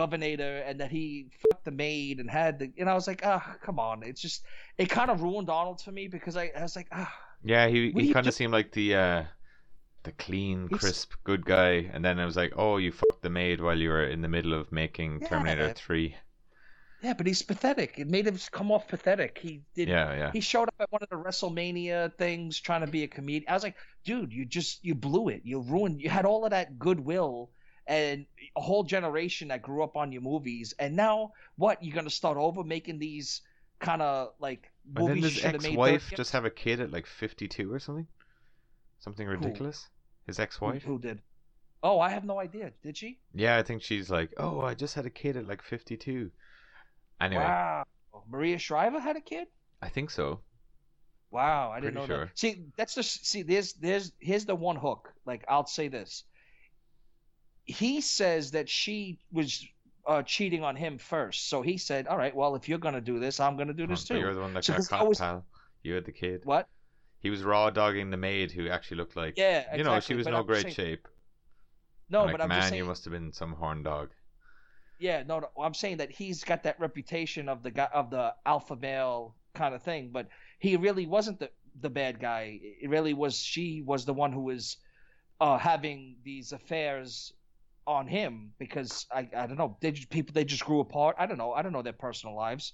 governor, 0.00 0.56
and 0.66 0.80
that 0.80 0.90
he 0.90 1.26
fucked 1.42 1.64
the 1.64 1.70
maid 1.70 2.20
and 2.20 2.30
had 2.30 2.58
the, 2.58 2.72
and 2.78 2.88
I 2.88 2.94
was 2.94 3.06
like, 3.06 3.22
ah, 3.24 3.56
come 3.62 3.78
on. 3.78 4.02
It's 4.02 4.20
just 4.20 4.44
it 4.78 4.88
kind 4.88 5.10
of 5.10 5.22
ruined 5.22 5.50
Arnold 5.50 5.80
for 5.80 5.92
me 5.92 6.08
because 6.08 6.36
I, 6.36 6.50
I 6.56 6.62
was 6.62 6.76
like, 6.76 6.88
ah. 6.92 7.12
Yeah, 7.42 7.68
he 7.68 7.90
he 7.92 8.12
kind 8.12 8.26
of 8.26 8.34
seemed 8.34 8.52
like 8.52 8.72
the 8.72 8.94
uh, 8.94 9.24
the 10.02 10.12
clean, 10.12 10.68
He's- 10.68 10.80
crisp, 10.80 11.12
good 11.24 11.44
guy, 11.44 11.90
and 11.92 12.04
then 12.04 12.18
I 12.18 12.24
was 12.24 12.36
like, 12.36 12.52
oh, 12.56 12.78
you 12.78 12.92
fucked 12.92 13.22
the 13.22 13.30
maid 13.30 13.60
while 13.60 13.78
you 13.78 13.90
were 13.90 14.04
in 14.04 14.22
the 14.22 14.28
middle 14.28 14.54
of 14.54 14.72
making 14.72 15.20
Terminator 15.20 15.72
Three. 15.72 16.16
Yeah, 17.02 17.14
but 17.14 17.26
he's 17.26 17.40
pathetic. 17.42 17.94
It 17.96 18.08
made 18.08 18.26
him 18.26 18.38
come 18.50 18.70
off 18.70 18.86
pathetic. 18.88 19.38
He 19.38 19.62
did. 19.74 19.88
Yeah, 19.88 20.14
yeah. 20.14 20.30
He 20.32 20.40
showed 20.40 20.68
up 20.68 20.74
at 20.80 20.92
one 20.92 21.02
of 21.02 21.08
the 21.08 21.16
WrestleMania 21.16 22.12
things 22.14 22.60
trying 22.60 22.82
to 22.82 22.86
be 22.86 23.04
a 23.04 23.08
comedian. 23.08 23.48
I 23.48 23.54
was 23.54 23.62
like, 23.62 23.76
dude, 24.04 24.32
you 24.32 24.44
just 24.44 24.84
you 24.84 24.94
blew 24.94 25.28
it. 25.28 25.40
You 25.44 25.60
ruined. 25.60 26.02
You 26.02 26.10
had 26.10 26.26
all 26.26 26.44
of 26.44 26.50
that 26.50 26.78
goodwill 26.78 27.50
and 27.90 28.24
a 28.56 28.60
whole 28.60 28.84
generation 28.84 29.48
that 29.48 29.62
grew 29.62 29.82
up 29.82 29.96
on 29.96 30.12
your 30.12 30.22
movies, 30.22 30.72
and 30.78 30.94
now 30.96 31.32
what? 31.56 31.82
You're 31.82 31.94
gonna 31.94 32.08
start 32.08 32.38
over 32.38 32.62
making 32.64 32.98
these 33.00 33.42
kind 33.80 34.00
of 34.00 34.32
like 34.38 34.70
And 34.94 34.96
then 35.08 35.16
movies 35.16 35.24
his 35.24 35.32
should 35.34 35.52
have 35.52 35.62
made. 35.62 35.70
ex-wife 35.72 36.12
just 36.16 36.32
have 36.32 36.44
a 36.44 36.50
kid 36.50 36.80
at 36.80 36.90
like 36.92 37.06
fifty-two 37.06 37.72
or 37.72 37.78
something. 37.80 38.06
Something 39.00 39.26
ridiculous. 39.26 39.88
His 40.26 40.38
ex-wife. 40.38 40.82
who 40.84 40.98
did? 40.98 41.20
Oh, 41.82 41.98
I 41.98 42.10
have 42.10 42.24
no 42.24 42.38
idea. 42.38 42.72
Did 42.82 42.96
she? 42.96 43.18
Yeah, 43.34 43.56
I 43.56 43.62
think 43.62 43.82
she's 43.82 44.10
like, 44.10 44.34
oh, 44.36 44.60
I 44.60 44.74
just 44.74 44.94
had 44.94 45.06
a 45.06 45.10
kid 45.10 45.36
at 45.36 45.48
like 45.48 45.62
fifty-two. 45.62 46.30
Anyway, 47.20 47.42
Wow. 47.42 47.84
Maria 48.28 48.58
Shriver 48.58 49.00
had 49.00 49.16
a 49.16 49.20
kid. 49.20 49.48
I 49.82 49.88
think 49.88 50.10
so. 50.10 50.40
Wow, 51.30 51.70
I 51.70 51.80
didn't 51.80 51.94
Pretty 51.94 52.08
know 52.08 52.14
sure. 52.14 52.24
that. 52.26 52.38
See, 52.38 52.64
that's 52.76 52.94
just 52.94 53.26
see. 53.26 53.42
There's 53.42 53.72
there's 53.74 54.12
here's 54.18 54.44
the 54.44 54.54
one 54.54 54.76
hook. 54.76 55.12
Like 55.24 55.44
I'll 55.48 55.66
say 55.66 55.88
this. 55.88 56.24
He 57.64 58.00
says 58.00 58.50
that 58.52 58.68
she 58.68 59.18
was 59.32 59.66
uh, 60.06 60.22
cheating 60.22 60.64
on 60.64 60.76
him 60.76 60.98
first, 60.98 61.48
so 61.48 61.62
he 61.62 61.76
said, 61.78 62.06
"All 62.06 62.16
right, 62.16 62.34
well, 62.34 62.54
if 62.54 62.68
you're 62.68 62.78
gonna 62.78 63.00
do 63.00 63.18
this, 63.20 63.38
I'm 63.40 63.56
gonna 63.56 63.72
do 63.74 63.86
this 63.86 64.04
But 64.06 64.14
too." 64.14 64.20
you're 64.20 64.34
the 64.34 64.40
one 64.40 64.54
that 64.54 64.64
So 64.64 64.74
got 64.76 64.88
caught, 64.88 65.00
always- 65.00 65.18
pal. 65.18 65.44
You 65.82 65.94
had 65.94 66.04
the 66.04 66.12
kid. 66.12 66.42
What? 66.44 66.68
He 67.20 67.30
was 67.30 67.42
raw 67.42 67.70
dogging 67.70 68.10
the 68.10 68.16
maid 68.16 68.50
who 68.52 68.68
actually 68.68 68.96
looked 68.98 69.16
like. 69.16 69.34
Yeah, 69.36 69.76
You 69.76 69.84
know, 69.84 70.00
she 70.00 70.14
was 70.14 70.24
but 70.24 70.32
no 70.32 70.38
I'm 70.40 70.46
great 70.46 70.62
saying- 70.62 70.74
shape. 70.74 71.08
No, 72.08 72.24
like, 72.24 72.32
but 72.32 72.40
I'm 72.40 72.48
man, 72.48 72.62
saying. 72.62 72.74
you 72.74 72.84
must 72.84 73.04
have 73.04 73.12
been 73.12 73.32
some 73.32 73.52
horn 73.52 73.82
dog. 73.82 74.10
Yeah, 74.98 75.22
no, 75.26 75.40
no, 75.40 75.48
I'm 75.62 75.74
saying 75.74 75.98
that 75.98 76.10
he's 76.10 76.42
got 76.44 76.64
that 76.64 76.78
reputation 76.80 77.48
of 77.48 77.62
the 77.62 77.70
guy 77.70 77.88
of 77.94 78.10
the 78.10 78.34
alpha 78.44 78.76
male 78.76 79.36
kind 79.54 79.74
of 79.74 79.82
thing, 79.82 80.10
but 80.12 80.28
he 80.58 80.76
really 80.76 81.06
wasn't 81.06 81.38
the 81.38 81.50
the 81.80 81.88
bad 81.88 82.18
guy. 82.20 82.58
It 82.62 82.90
really 82.90 83.14
was 83.14 83.38
she 83.38 83.80
was 83.82 84.04
the 84.04 84.12
one 84.12 84.32
who 84.32 84.40
was 84.40 84.76
uh, 85.40 85.56
having 85.56 86.16
these 86.24 86.52
affairs 86.52 87.32
on 87.90 88.06
him 88.06 88.52
because 88.58 89.06
I 89.12 89.28
I 89.36 89.46
don't 89.46 89.56
know 89.58 89.76
they 89.80 89.92
just, 89.92 90.10
people 90.10 90.32
they 90.32 90.44
just 90.44 90.64
grew 90.64 90.80
apart. 90.80 91.16
I 91.18 91.26
don't 91.26 91.38
know 91.38 91.52
I 91.52 91.62
don't 91.62 91.72
know 91.72 91.82
their 91.82 91.92
personal 91.92 92.34
lives, 92.36 92.72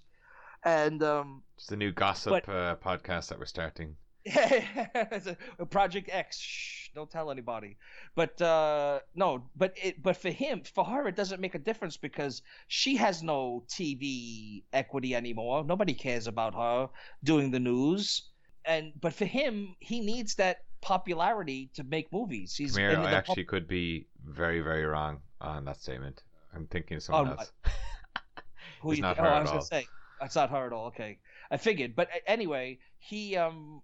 and 0.64 1.02
um 1.02 1.42
It's 1.56 1.66
the 1.66 1.76
new 1.76 1.92
gossip 1.92 2.30
But- 2.32 2.48
uh, 2.48 2.76
podcast 2.76 3.28
that 3.28 3.38
we're 3.38 3.46
starting. 3.46 3.96
A- 4.26 5.36
Project 5.70 6.10
X. 6.12 6.38
Shh, 6.38 6.88
don't 6.94 7.08
tell 7.10 7.30
anybody. 7.30 7.76
But 8.16 8.42
uh, 8.42 8.98
no, 9.14 9.48
but 9.54 9.74
it, 9.80 10.02
but 10.02 10.16
for 10.16 10.30
him, 10.30 10.62
for 10.74 10.84
her, 10.84 11.06
it 11.06 11.14
doesn't 11.14 11.40
make 11.40 11.54
a 11.54 11.60
difference 11.60 11.96
because 11.96 12.42
she 12.66 12.96
has 12.96 13.22
no 13.22 13.62
TV 13.68 14.64
equity 14.72 15.14
anymore. 15.14 15.64
Nobody 15.64 15.94
cares 15.94 16.26
about 16.26 16.54
her 16.54 16.88
doing 17.22 17.52
the 17.52 17.60
news. 17.60 18.30
And 18.64 18.92
but 19.00 19.14
for 19.14 19.26
him, 19.26 19.76
he 19.78 20.00
needs 20.00 20.34
that 20.36 20.56
popularity 20.86 21.68
to 21.74 21.82
make 21.82 22.12
movies. 22.12 22.54
He's 22.54 22.76
Come 22.76 22.82
here, 22.82 22.98
I 23.00 23.12
actually 23.12 23.42
could 23.42 23.66
be 23.66 24.06
very, 24.24 24.60
very 24.60 24.84
wrong 24.84 25.18
on 25.40 25.64
that 25.64 25.80
statement. 25.82 26.22
I'm 26.54 26.68
thinking 26.68 26.98
of 26.98 27.02
someone 27.02 27.24
no, 27.24 27.32
else. 27.32 27.50
Who 28.82 28.90
It's 28.90 28.98
you 28.98 29.02
not 29.02 29.16
thi- 29.16 29.22
her 29.22 29.28
oh, 29.28 29.32
I 29.32 29.40
was 29.40 29.48
all. 29.48 29.54
gonna 29.56 29.66
say 29.66 29.88
that's 30.20 30.36
not 30.36 30.50
her 30.50 30.66
at 30.66 30.72
all. 30.72 30.86
Okay, 30.86 31.18
I 31.50 31.56
figured. 31.56 31.96
But 31.96 32.08
anyway, 32.24 32.78
he 32.98 33.36
um, 33.36 33.82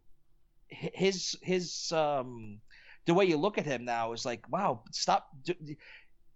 his 0.68 1.36
his 1.42 1.90
um, 1.90 2.60
the 3.06 3.14
way 3.14 3.24
you 3.24 3.36
look 3.36 3.58
at 3.58 3.66
him 3.66 3.84
now 3.84 4.12
is 4.12 4.24
like, 4.24 4.48
wow, 4.48 4.84
stop. 4.92 5.28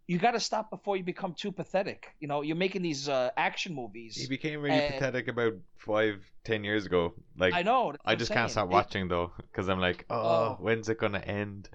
You 0.09 0.19
got 0.19 0.33
to 0.33 0.41
stop 0.41 0.71
before 0.71 0.97
you 0.97 1.03
become 1.03 1.35
too 1.35 1.51
pathetic. 1.51 2.15
You 2.21 2.29
know, 2.29 2.43
you're 2.43 2.55
making 2.57 2.83
these 2.83 3.09
uh, 3.09 3.31
action 3.37 3.75
movies. 3.75 4.15
He 4.17 4.29
became 4.29 4.61
really 4.61 4.77
and- 4.79 4.95
pathetic 4.95 5.27
about 5.29 5.55
five, 5.79 6.25
ten 6.45 6.63
years 6.63 6.87
ago. 6.87 7.15
Like 7.37 7.55
I 7.55 7.63
know. 7.63 7.93
I 8.05 8.15
just 8.15 8.31
can't 8.31 8.51
stop 8.51 8.69
It- 8.69 8.73
watching 8.73 9.09
though, 9.09 9.33
because 9.37 9.69
I'm 9.69 9.81
like, 9.81 10.05
oh, 10.09 10.17
Oh. 10.17 10.57
when's 10.61 10.89
it 10.89 10.99
gonna 10.99 11.19
end? 11.19 11.69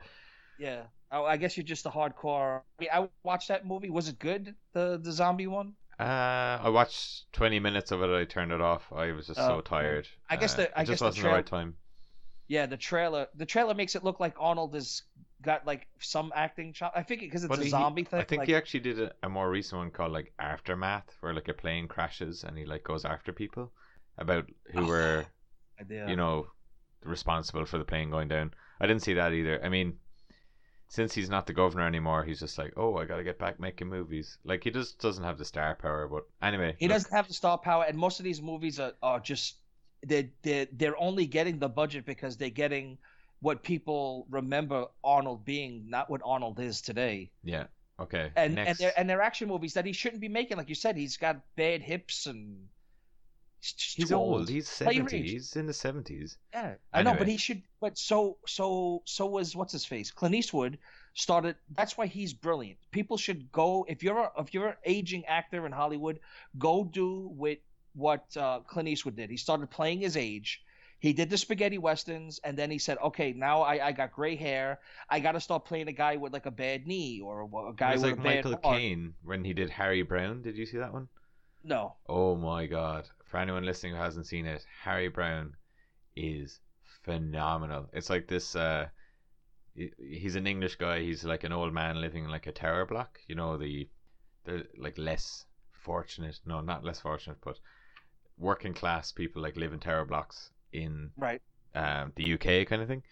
Yeah, 0.57 0.83
I, 1.11 1.19
I 1.21 1.37
guess 1.37 1.57
you're 1.57 1.65
just 1.65 1.85
a 1.85 1.89
hardcore. 1.89 2.61
I, 2.61 2.81
mean, 2.81 2.89
I 2.93 3.09
watched 3.23 3.49
that 3.49 3.65
movie. 3.65 3.89
Was 3.89 4.07
it 4.07 4.17
good? 4.19 4.55
The 4.73 4.97
the 5.01 5.11
zombie 5.11 5.47
one. 5.47 5.73
Uh, 5.99 6.57
I 6.63 6.69
watched 6.69 7.31
20 7.33 7.59
minutes 7.59 7.91
of 7.91 8.01
it. 8.01 8.09
I 8.09 8.23
turned 8.25 8.51
it 8.51 8.61
off. 8.61 8.91
I 8.91 9.11
was 9.11 9.27
just 9.27 9.39
so 9.39 9.57
Oh, 9.57 9.61
tired. 9.61 10.07
I 10.29 10.35
guess 10.37 10.53
Uh, 10.53 10.57
the- 10.57 10.77
I 10.79 10.81
it 10.81 10.85
just 10.85 10.89
guess 10.93 10.99
the 10.99 11.05
wasn't 11.05 11.23
the 11.25 11.29
right 11.29 11.45
time. 11.45 11.75
Yeah, 12.47 12.65
the 12.65 12.77
trailer. 12.77 13.27
The 13.35 13.45
trailer 13.45 13.73
makes 13.75 13.95
it 13.95 14.03
look 14.03 14.19
like 14.19 14.35
Arnold 14.39 14.73
has 14.73 15.03
got 15.41 15.65
like 15.65 15.87
some 15.99 16.31
acting. 16.35 16.73
Cho- 16.73 16.91
I 16.95 17.03
think 17.03 17.21
because 17.21 17.43
it's 17.43 17.49
But 17.49 17.59
a 17.59 17.63
he- 17.63 17.69
zombie 17.69 18.03
thing. 18.03 18.19
I 18.19 18.23
think 18.23 18.39
like, 18.39 18.47
he 18.47 18.55
actually 18.55 18.81
did 18.81 18.99
a, 18.99 19.11
a 19.23 19.29
more 19.29 19.49
recent 19.49 19.79
one 19.79 19.91
called 19.91 20.11
like 20.11 20.33
Aftermath, 20.39 21.15
where 21.21 21.33
like 21.33 21.47
a 21.47 21.53
plane 21.53 21.87
crashes 21.87 22.43
and 22.43 22.57
he 22.57 22.65
like 22.65 22.83
goes 22.83 23.05
after 23.05 23.31
people 23.31 23.71
about 24.17 24.49
who 24.73 24.83
ah, 24.83 24.87
were 24.87 25.25
idea. 25.79 26.07
you 26.09 26.15
know 26.15 26.47
responsible 27.03 27.65
for 27.65 27.77
the 27.77 27.85
plane 27.85 28.09
going 28.09 28.27
down. 28.27 28.53
I 28.79 28.87
didn't 28.87 29.01
see 29.03 29.13
that 29.15 29.33
either. 29.33 29.63
I 29.63 29.69
mean, 29.69 29.97
since 30.87 31.13
he's 31.13 31.29
not 31.29 31.47
the 31.47 31.53
governor 31.53 31.87
anymore, 31.87 32.23
he's 32.23 32.39
just 32.39 32.57
like, 32.57 32.73
oh, 32.77 32.97
I 32.97 33.05
gotta 33.05 33.23
get 33.23 33.39
back 33.39 33.59
making 33.59 33.87
movies. 33.87 34.37
Like 34.43 34.63
he 34.63 34.71
just 34.71 34.99
doesn't 34.99 35.23
have 35.23 35.37
the 35.37 35.45
star 35.45 35.75
power. 35.75 36.07
But 36.07 36.25
anyway, 36.45 36.75
He 36.79 36.87
look, 36.87 36.95
doesn't 36.95 37.15
have 37.15 37.27
the 37.27 37.33
star 37.33 37.57
power, 37.57 37.85
and 37.87 37.97
most 37.97 38.19
of 38.19 38.23
these 38.25 38.41
movies 38.41 38.79
are, 38.79 38.93
are 39.01 39.19
just 39.19 39.55
they're, 40.03 40.29
they're 40.41 40.67
they're 40.73 40.99
only 40.99 41.25
getting 41.27 41.59
the 41.59 41.69
budget 41.69 42.05
because 42.05 42.37
they're 42.37 42.49
getting 42.49 42.97
what 43.41 43.63
people 43.63 44.27
remember 44.29 44.85
Arnold 45.03 45.43
being, 45.45 45.89
not 45.89 46.09
what 46.09 46.21
Arnold 46.23 46.59
is 46.59 46.81
today. 46.81 47.31
Yeah. 47.43 47.65
Okay. 47.99 48.31
And 48.35 48.55
Next. 48.55 48.69
and 48.69 48.77
they're 48.77 48.99
and 48.99 49.09
they're 49.09 49.21
action 49.21 49.47
movies 49.47 49.73
that 49.73 49.85
he 49.85 49.93
shouldn't 49.93 50.21
be 50.21 50.29
making. 50.29 50.57
Like 50.57 50.69
you 50.69 50.75
said, 50.75 50.95
he's 50.95 51.17
got 51.17 51.41
bad 51.55 51.81
hips 51.81 52.25
and 52.25 52.67
he's, 53.59 53.93
he's 53.95 54.11
old. 54.11 54.49
He's 54.49 54.67
seventy. 54.67 55.21
He's 55.21 55.55
in 55.55 55.65
the 55.67 55.73
seventies. 55.73 56.37
Yeah, 56.53 56.75
I 56.93 57.03
know, 57.03 57.15
but 57.15 57.27
he 57.27 57.37
should. 57.37 57.61
But 57.79 57.97
so 57.97 58.37
so 58.47 59.03
so 59.05 59.25
was 59.27 59.55
what's 59.55 59.73
his 59.73 59.85
face? 59.85 60.09
Clint 60.11 60.35
Eastwood 60.35 60.77
started. 61.13 61.55
That's 61.75 61.97
why 61.97 62.07
he's 62.07 62.33
brilliant. 62.33 62.79
People 62.91 63.17
should 63.17 63.51
go 63.51 63.85
if 63.87 64.01
you're 64.01 64.19
a, 64.19 64.31
if 64.39 64.53
you're 64.53 64.69
an 64.69 64.77
aging 64.85 65.25
actor 65.25 65.65
in 65.65 65.71
Hollywood, 65.71 66.19
go 66.57 66.83
do 66.83 67.29
with 67.33 67.59
what 67.93 68.25
uh, 68.37 68.61
Clint 68.61 68.87
Eastwood 68.87 69.15
did. 69.15 69.29
He 69.29 69.37
started 69.37 69.69
playing 69.69 69.99
his 69.99 70.17
age. 70.17 70.63
He 71.01 71.13
did 71.13 71.29
the 71.31 71.37
spaghetti 71.37 71.79
westerns, 71.79 72.39
and 72.43 72.55
then 72.55 72.69
he 72.69 72.77
said, 72.77 72.97
"Okay, 72.99 73.33
now 73.33 73.61
I, 73.63 73.87
I 73.87 73.91
got 73.91 74.13
gray 74.13 74.35
hair. 74.35 74.79
I 75.09 75.19
got 75.19 75.31
to 75.33 75.41
start 75.41 75.65
playing 75.65 75.87
a 75.87 75.91
guy 75.91 76.15
with 76.15 76.31
like 76.31 76.45
a 76.45 76.51
bad 76.51 76.85
knee 76.85 77.19
or 77.19 77.41
a, 77.41 77.45
a 77.69 77.73
guy 77.75 77.89
It 77.89 77.93
was 77.93 78.01
with 78.03 78.11
like 78.19 78.23
Michael. 78.23 78.57
Caine 78.57 79.15
when 79.23 79.43
he 79.43 79.53
did 79.53 79.71
Harry 79.71 80.03
Brown. 80.03 80.43
Did 80.43 80.55
you 80.57 80.65
see 80.67 80.77
that 80.77 80.93
one? 80.93 81.07
No, 81.63 81.95
Oh 82.07 82.35
my 82.35 82.67
god! 82.67 83.09
For 83.25 83.37
anyone 83.37 83.65
listening 83.65 83.93
who 83.95 83.99
hasn't 83.99 84.27
seen 84.27 84.45
it, 84.45 84.63
Harry 84.83 85.07
Brown 85.07 85.55
is 86.15 86.59
phenomenal. 87.03 87.89
It's 87.93 88.09
like 88.11 88.27
this. 88.27 88.55
Uh, 88.55 88.87
he- 89.73 89.93
he's 89.97 90.35
an 90.35 90.45
English 90.45 90.75
guy. 90.75 90.99
He's 91.01 91.23
like 91.23 91.43
an 91.43 91.51
old 91.51 91.73
man 91.73 91.99
living 91.99 92.25
in 92.25 92.29
like 92.31 92.45
a 92.45 92.51
tower 92.51 92.85
block. 92.85 93.19
You 93.27 93.33
know 93.35 93.57
the, 93.57 93.89
the 94.45 94.67
like 94.77 94.97
less 94.99 95.45
fortunate. 95.71 96.39
No, 96.45 96.61
not 96.61 96.83
less 96.83 96.99
fortunate, 96.99 97.37
but 97.43 97.59
working 98.37 98.73
class 98.75 99.11
people 99.11 99.41
like 99.41 99.57
live 99.57 99.73
in 99.73 99.79
tower 99.79 100.05
blocks 100.05 100.51
in 100.73 101.11
right. 101.17 101.41
um, 101.75 102.11
the 102.15 102.33
UK 102.33 102.67
kind 102.67 102.81
of 102.81 102.87
thing. 102.87 103.03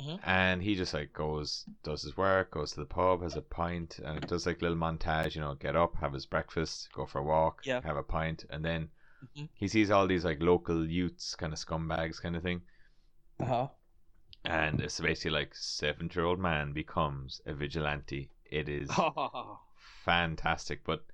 Mhm. 0.00 0.20
And 0.24 0.62
he 0.62 0.74
just 0.74 0.94
like 0.94 1.12
goes, 1.12 1.64
does 1.82 2.02
his 2.02 2.16
work, 2.16 2.52
goes 2.52 2.72
to 2.72 2.80
the 2.80 2.86
pub, 2.86 3.22
has 3.22 3.36
a 3.36 3.42
pint, 3.42 3.98
and 4.04 4.16
it 4.16 4.26
does 4.28 4.46
like 4.46 4.62
little 4.62 4.76
montage. 4.76 5.34
You 5.34 5.42
know, 5.42 5.54
get 5.54 5.76
up, 5.76 5.96
have 5.96 6.12
his 6.14 6.24
breakfast, 6.26 6.88
go 6.94 7.04
for 7.06 7.18
a 7.18 7.22
walk, 7.24 7.66
Yeah. 7.66 7.82
have 7.82 7.96
a 7.98 8.02
pint, 8.02 8.44
and 8.50 8.64
then 8.64 8.88
Mhm. 9.36 9.48
he 9.54 9.68
sees 9.68 9.90
all 9.90 10.06
these 10.06 10.24
like 10.24 10.40
local 10.42 10.86
youths, 10.88 11.34
kind 11.36 11.52
of 11.52 11.58
scumbags, 11.58 12.20
kind 12.22 12.36
of 12.36 12.42
thing. 12.42 12.62
Uh 13.38 13.44
huh. 13.44 13.68
And 14.44 14.80
it's 14.80 14.98
basically 14.98 15.30
like 15.30 15.54
seven-year-old 15.54 16.40
man 16.40 16.72
becomes 16.72 17.40
a 17.46 17.54
vigilante. 17.54 18.30
It 18.50 18.68
is 18.68 18.90
fantastic, 20.04 20.84
but 20.84 21.04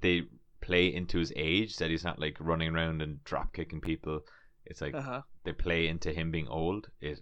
they 0.00 0.22
play 0.60 0.92
into 0.92 1.18
his 1.18 1.32
age 1.36 1.76
that 1.76 1.90
he's 1.90 2.04
not 2.04 2.18
like 2.18 2.36
running 2.40 2.74
around 2.74 3.02
and 3.02 3.22
drop 3.24 3.52
kicking 3.52 3.80
people. 3.80 4.20
It's 4.66 4.80
like 4.80 4.94
Uh-huh. 4.94 5.22
they 5.44 5.52
play 5.52 5.88
into 5.88 6.12
him 6.12 6.30
being 6.30 6.48
old. 6.48 6.88
It 7.00 7.20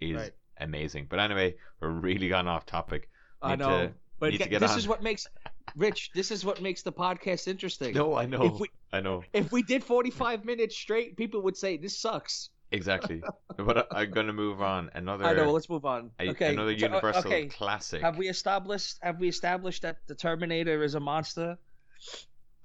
is 0.00 0.16
Right. 0.16 0.32
amazing. 0.58 1.06
But 1.08 1.18
anyway, 1.20 1.56
we're 1.80 1.90
really 1.90 2.28
gone 2.28 2.46
off 2.48 2.66
topic. 2.66 3.10
I 3.42 3.56
know, 3.56 3.88
to- 3.88 3.94
but 4.18 4.32
need 4.32 4.38
get 4.48 4.60
this 4.60 4.72
on. 4.72 4.78
is 4.78 4.88
what 4.88 5.02
makes 5.02 5.26
Rich. 5.74 6.10
This 6.14 6.30
is 6.30 6.44
what 6.44 6.62
makes 6.62 6.82
the 6.82 6.92
podcast 6.92 7.48
interesting. 7.48 7.92
No, 7.94 8.14
I 8.14 8.24
know. 8.26 8.42
If 8.44 8.60
we 8.60 8.68
I 8.92 9.00
know 9.00 9.22
if 9.32 9.50
we 9.52 9.62
did 9.62 9.82
45 9.84 10.44
minutes 10.44 10.76
straight, 10.76 11.16
people 11.16 11.42
would 11.42 11.56
say 11.56 11.76
this 11.76 11.98
sucks. 11.98 12.50
exactly. 12.72 13.22
but 13.56 13.76
I- 13.92 14.02
I'm 14.02 14.10
gonna 14.10 14.32
move 14.32 14.62
on. 14.62 14.90
Another. 14.94 15.24
I 15.24 15.32
know. 15.34 15.50
Let's 15.52 15.68
move 15.68 15.84
on. 15.84 16.10
a- 16.20 16.30
okay. 16.30 16.52
Another 16.52 16.76
so, 16.78 16.86
uh, 16.86 16.88
Universal 16.88 17.26
okay. 17.30 17.46
classic. 17.46 18.00
Have 18.02 18.16
we 18.16 18.28
established? 18.28 18.98
Have 19.02 19.18
we 19.20 19.28
established 19.28 19.82
that 19.82 19.98
the 20.06 20.14
Terminator 20.14 20.82
is 20.82 20.94
a 20.94 21.00
monster? 21.00 21.58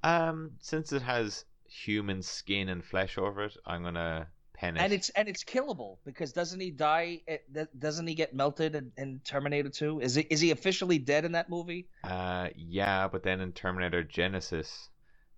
Um, 0.04 0.52
since 0.60 0.92
it 0.94 1.02
has 1.02 1.46
human 1.72 2.22
skin 2.22 2.70
and 2.70 2.84
flesh 2.84 3.18
over 3.18 3.46
it, 3.46 3.58
I'm 3.66 3.84
gonna 3.84 4.28
pen 4.54 4.78
it. 4.78 4.82
And 4.82 4.94
it's 4.94 5.10
and 5.10 5.28
it's 5.28 5.44
killable 5.44 5.98
because 6.06 6.34
doesn't 6.34 6.60
he 6.60 6.72
die? 6.72 7.22
It, 7.28 7.80
doesn't 7.80 8.08
he 8.08 8.14
get 8.14 8.34
melted 8.34 8.76
in, 8.76 8.92
in 8.98 9.22
Terminator 9.24 9.70
2? 9.70 10.02
Is 10.02 10.16
he 10.16 10.22
is 10.30 10.42
he 10.42 10.52
officially 10.52 11.00
dead 11.00 11.26
in 11.26 11.32
that 11.34 11.50
movie? 11.50 11.88
Uh, 12.04 12.50
yeah, 12.56 13.08
but 13.08 13.24
then 13.24 13.40
in 13.40 13.54
Terminator 13.54 14.04
Genisys, 14.04 14.90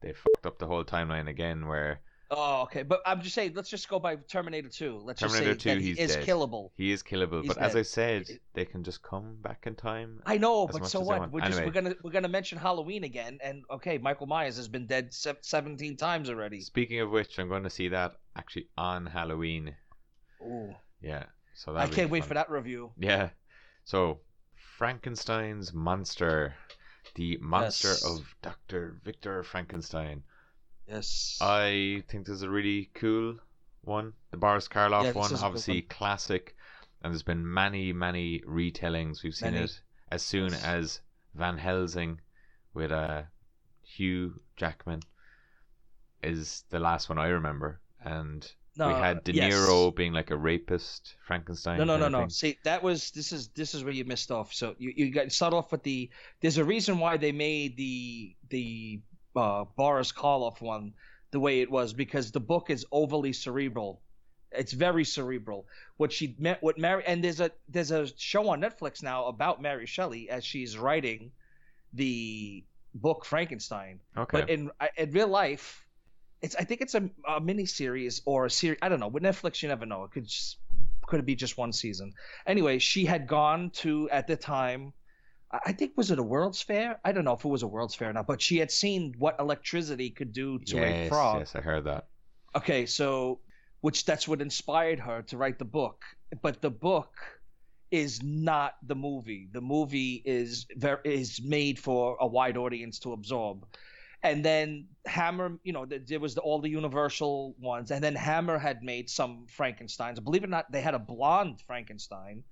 they 0.02 0.14
fucked 0.14 0.46
up 0.46 0.58
the 0.58 0.68
whole 0.68 0.84
timeline 0.84 1.30
again, 1.30 1.68
where 1.68 2.02
Oh, 2.36 2.62
okay. 2.64 2.84
But 2.84 3.02
I'm 3.06 3.22
just 3.22 3.36
saying, 3.36 3.54
let's 3.56 3.70
just 3.70 3.88
go 3.88 4.00
by 4.00 4.16
Terminator 4.16 4.70
2. 4.70 5.02
Let's 5.04 5.20
Terminator 5.22 5.54
just 5.54 5.64
say 5.64 5.74
2, 5.76 5.76
that 5.76 5.82
he 5.84 5.92
is 5.92 6.16
dead. 6.16 6.26
killable. 6.26 6.72
He 6.76 6.92
is 6.92 7.04
killable, 7.04 7.42
He's 7.42 7.54
but 7.54 7.58
as. 7.64 7.76
I 7.76 7.82
said, 7.82 8.28
they 8.54 8.66
can 8.66 8.84
just 8.84 9.02
come 9.02 9.38
back 9.42 9.64
in 9.68 9.76
time. 9.76 10.22
I 10.26 10.38
know, 10.38 10.68
but 10.68 10.86
so 10.88 11.00
what? 11.02 11.32
We're 11.32 11.42
just 11.42 11.64
we're 11.64 11.72
gonna 11.72 11.96
we're 12.04 12.12
gonna 12.12 12.28
mention 12.28 12.58
Halloween 12.58 13.04
again, 13.04 13.40
and 13.44 13.64
okay, 13.72 13.98
Michael 13.98 14.28
Myers 14.28 14.58
has 14.58 14.68
been 14.68 14.86
dead 14.88 15.14
se- 15.14 15.36
17 15.42 15.98
times 15.98 16.30
already. 16.30 16.62
Speaking 16.62 17.00
of 17.00 17.10
which, 17.12 17.38
I'm 17.40 17.50
going 17.50 17.64
to 17.64 17.70
see 17.70 17.88
that 17.90 18.14
actually 18.36 18.68
on 18.78 19.06
Halloween. 19.06 19.76
Ooh, 20.42 20.74
Yeah, 21.02 21.26
so 21.56 21.76
I 21.76 21.88
can't 21.88 22.10
wait 22.10 22.22
fun. 22.22 22.28
for 22.30 22.34
that 22.36 22.50
review. 22.50 22.92
Yeah, 22.98 23.30
so 23.86 24.20
Frankenstein's 24.78 25.74
monster, 25.74 26.56
the 27.16 27.38
monster 27.42 27.90
Yes. 27.90 28.04
of 28.06 28.36
Doctor 28.42 28.98
Victor 29.04 29.44
Frankenstein. 29.44 30.24
Yes. 30.88 31.38
I 31.42 32.04
think 32.08 32.26
this 32.26 32.36
is 32.36 32.44
a 32.44 32.50
really 32.50 32.90
cool 32.94 33.38
one. 33.84 34.14
The 34.32 34.38
Boris 34.38 34.68
Karloff 34.68 35.06
Yeah, 35.06 35.12
one, 35.12 35.34
obviously 35.36 35.82
one. 35.82 35.88
classic, 35.90 36.56
and 37.02 37.14
there's 37.14 37.24
been 37.24 37.52
many, 37.52 37.94
many 37.94 38.42
retellings. 38.42 39.24
We've 39.24 39.36
seen 39.36 39.54
Many. 39.54 39.66
it 39.66 39.80
as 40.12 40.22
soon 40.22 40.54
as 40.54 41.02
Van 41.36 41.58
Helsing 41.58 42.20
with 42.74 42.92
uh, 42.92 43.24
Hugh 43.84 44.40
Jackman 44.56 45.02
is 46.22 46.64
the 46.70 46.80
last 46.80 47.10
one 47.10 47.18
I 47.18 47.28
remember, 47.28 47.80
and 48.04 48.50
we 48.78 48.86
had 48.86 49.24
De 49.24 49.34
yes. 49.34 49.54
Niro 49.54 49.94
being 49.96 50.14
like 50.14 50.32
a 50.32 50.38
rapist 50.38 51.16
Frankenstein. 51.26 51.78
No, 51.78 51.84
no, 51.84 51.98
no, 51.98 52.08
no. 52.08 52.28
See, 52.28 52.58
that 52.64 52.82
was 52.82 53.12
this 53.12 53.32
is 53.32 53.50
this 53.50 53.76
is 53.76 53.84
where 53.84 53.94
you 53.94 54.06
missed 54.06 54.32
off. 54.32 54.54
So 54.54 54.76
you 54.78 54.94
you 54.96 55.12
got 55.12 55.32
start 55.32 55.54
off 55.54 55.72
with 55.72 55.84
the. 55.84 56.10
There's 56.42 56.58
a 56.58 56.64
reason 56.66 57.00
why 57.00 57.18
they 57.18 57.32
made 57.32 57.78
the 57.78 58.36
the 58.50 59.02
uh, 59.36 59.66
Boris 59.76 60.12
Karloff 60.12 60.62
one 60.62 60.94
the 61.32 61.40
way 61.40 61.62
it 61.62 61.70
was 61.70 61.94
because 61.94 62.32
the 62.32 62.40
book 62.40 62.70
is 62.70 62.86
overly 62.92 63.34
cerebral. 63.34 64.02
It's 64.52 64.72
very 64.72 65.04
cerebral. 65.04 65.66
What 65.98 66.12
she 66.12 66.36
meant, 66.38 66.62
what 66.62 66.78
Mary, 66.78 67.04
and 67.08 67.24
there's 67.24 67.40
a 67.40 67.52
there's 67.68 67.92
a 67.92 68.08
show 68.18 68.50
on 68.50 68.62
Netflix 68.62 69.02
now 69.02 69.26
about 69.26 69.62
Mary 69.62 69.88
Shelley 69.88 70.30
as 70.30 70.46
she's 70.46 70.78
writing 70.78 71.32
the 71.94 72.64
book 72.94 73.26
Frankenstein. 73.26 74.00
Okay. 74.16 74.42
But 74.42 74.50
in 74.50 74.70
in 74.96 75.12
real 75.12 75.28
life, 75.28 75.84
it's 76.44 76.56
I 76.56 76.64
think 76.66 76.82
it's 76.82 76.94
a, 76.94 77.10
a 77.28 77.42
mini 77.42 77.66
series 77.66 78.22
or 78.26 78.46
a 78.46 78.50
series. 78.50 78.78
I 78.84 78.90
don't 78.90 79.00
know. 79.00 79.08
With 79.08 79.24
Netflix, 79.24 79.64
you 79.64 79.70
never 79.70 79.88
know. 79.88 80.04
It 80.04 80.12
could 80.12 80.26
just, 80.26 80.58
could 81.08 81.20
it 81.20 81.26
be 81.26 81.36
just 81.36 81.58
one 81.58 81.74
season? 81.74 82.14
Anyway, 82.46 82.78
she 82.78 83.06
had 83.06 83.28
gone 83.28 83.72
to 83.82 84.08
at 84.12 84.28
the 84.28 84.36
time. 84.36 84.94
I 85.66 85.72
think 85.72 85.94
was 85.96 86.10
it 86.10 86.20
a 86.20 86.24
World's 86.24 86.62
Fair? 86.62 87.00
I 87.06 87.12
don't 87.12 87.26
know 87.26 87.34
if 87.34 87.46
it 87.46 87.48
was 87.48 87.64
a 87.64 87.68
World's 87.68 87.94
Fair 87.94 88.10
or 88.10 88.14
not, 88.14 88.26
but 88.28 88.42
she 88.42 88.58
had 88.58 88.72
seen 88.72 89.14
what 89.20 89.36
electricity 89.40 90.10
could 90.10 90.34
do 90.34 90.58
to 90.60 90.84
a 90.84 91.08
frog. 91.10 91.40
yes, 91.40 91.56
I 91.56 91.62
heard 91.62 91.86
that. 91.86 92.08
Okay, 92.56 92.86
so 92.86 93.40
which 93.82 94.06
that's 94.06 94.28
what 94.28 94.42
inspired 94.42 95.00
her 95.00 95.22
to 95.24 95.38
write 95.38 95.60
the 95.60 95.66
book. 95.66 96.04
But 96.42 96.62
the 96.62 96.70
book 96.70 97.14
is 97.92 98.24
not 98.24 98.76
the 98.88 98.96
movie. 98.96 99.50
The 99.52 99.62
movie 99.62 100.24
is 100.26 100.66
ver- 100.78 101.02
is 101.04 101.42
made 101.44 101.78
for 101.78 102.18
a 102.20 102.26
wide 102.26 102.58
audience 102.58 102.98
to 103.00 103.14
absorb. 103.14 103.68
And 104.24 104.44
then 104.44 104.88
Hammer, 105.06 105.60
you 105.64 105.74
know, 105.74 105.86
th- 105.86 106.04
there 106.08 106.20
was 106.20 106.34
the, 106.34 106.42
all 106.42 106.60
the 106.62 106.70
Universal 106.70 107.56
ones, 107.60 107.92
and 107.92 108.04
then 108.04 108.16
Hammer 108.16 108.58
had 108.58 108.82
made 108.82 109.10
some 109.10 109.46
Frankenstein's. 109.48 110.20
Believe 110.20 110.44
it 110.44 110.48
or 110.48 110.50
not, 110.50 110.72
they 110.72 110.82
had 110.82 110.96
a 110.96 111.00
blonde 111.00 111.62
Frankenstein. 111.68 112.44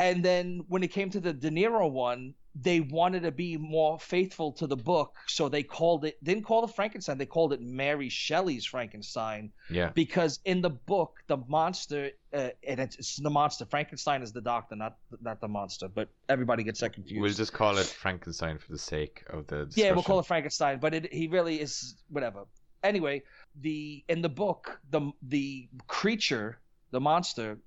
And 0.00 0.24
then 0.24 0.64
when 0.68 0.82
it 0.82 0.88
came 0.88 1.10
to 1.10 1.20
the 1.20 1.32
De 1.32 1.50
Niro 1.50 1.90
one, 1.90 2.34
they 2.60 2.80
wanted 2.80 3.22
to 3.22 3.30
be 3.30 3.56
more 3.56 3.98
faithful 4.00 4.52
to 4.52 4.66
the 4.66 4.76
book, 4.76 5.14
so 5.26 5.48
they 5.48 5.62
called 5.62 6.04
it 6.04 6.22
didn't 6.24 6.44
call 6.44 6.64
it 6.64 6.74
Frankenstein, 6.74 7.16
they 7.18 7.26
called 7.26 7.52
it 7.52 7.60
Mary 7.60 8.08
Shelley's 8.08 8.64
Frankenstein 8.64 9.52
Yeah. 9.70 9.90
because 9.94 10.40
in 10.44 10.60
the 10.60 10.70
book 10.70 11.18
the 11.28 11.36
monster 11.48 12.10
uh, 12.32 12.48
and 12.66 12.80
it's, 12.80 12.96
it's 12.96 13.16
the 13.16 13.30
monster 13.30 13.64
Frankenstein 13.64 14.22
is 14.22 14.32
the 14.32 14.40
doctor, 14.40 14.74
not 14.74 14.96
not 15.20 15.40
the 15.40 15.48
monster, 15.48 15.88
but 15.88 16.08
everybody 16.28 16.64
gets 16.64 16.80
that 16.80 16.94
confused. 16.94 17.20
We'll 17.20 17.32
just 17.32 17.52
call 17.52 17.78
it 17.78 17.86
Frankenstein 17.86 18.58
for 18.58 18.72
the 18.72 18.78
sake 18.78 19.24
of 19.30 19.46
the 19.46 19.70
yeah, 19.76 19.92
we'll 19.92 20.02
call 20.02 20.18
it 20.18 20.26
Frankenstein, 20.26 20.78
but 20.80 20.94
it, 20.94 21.12
he 21.12 21.28
really 21.28 21.60
is 21.60 21.94
whatever. 22.08 22.46
Anyway, 22.82 23.22
the 23.60 24.02
in 24.08 24.22
the 24.22 24.28
book 24.28 24.80
the 24.90 25.12
the 25.22 25.68
creature, 25.86 26.58
the 26.90 27.00
monster, 27.00 27.58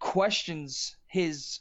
questions 0.00 0.96
his 1.06 1.60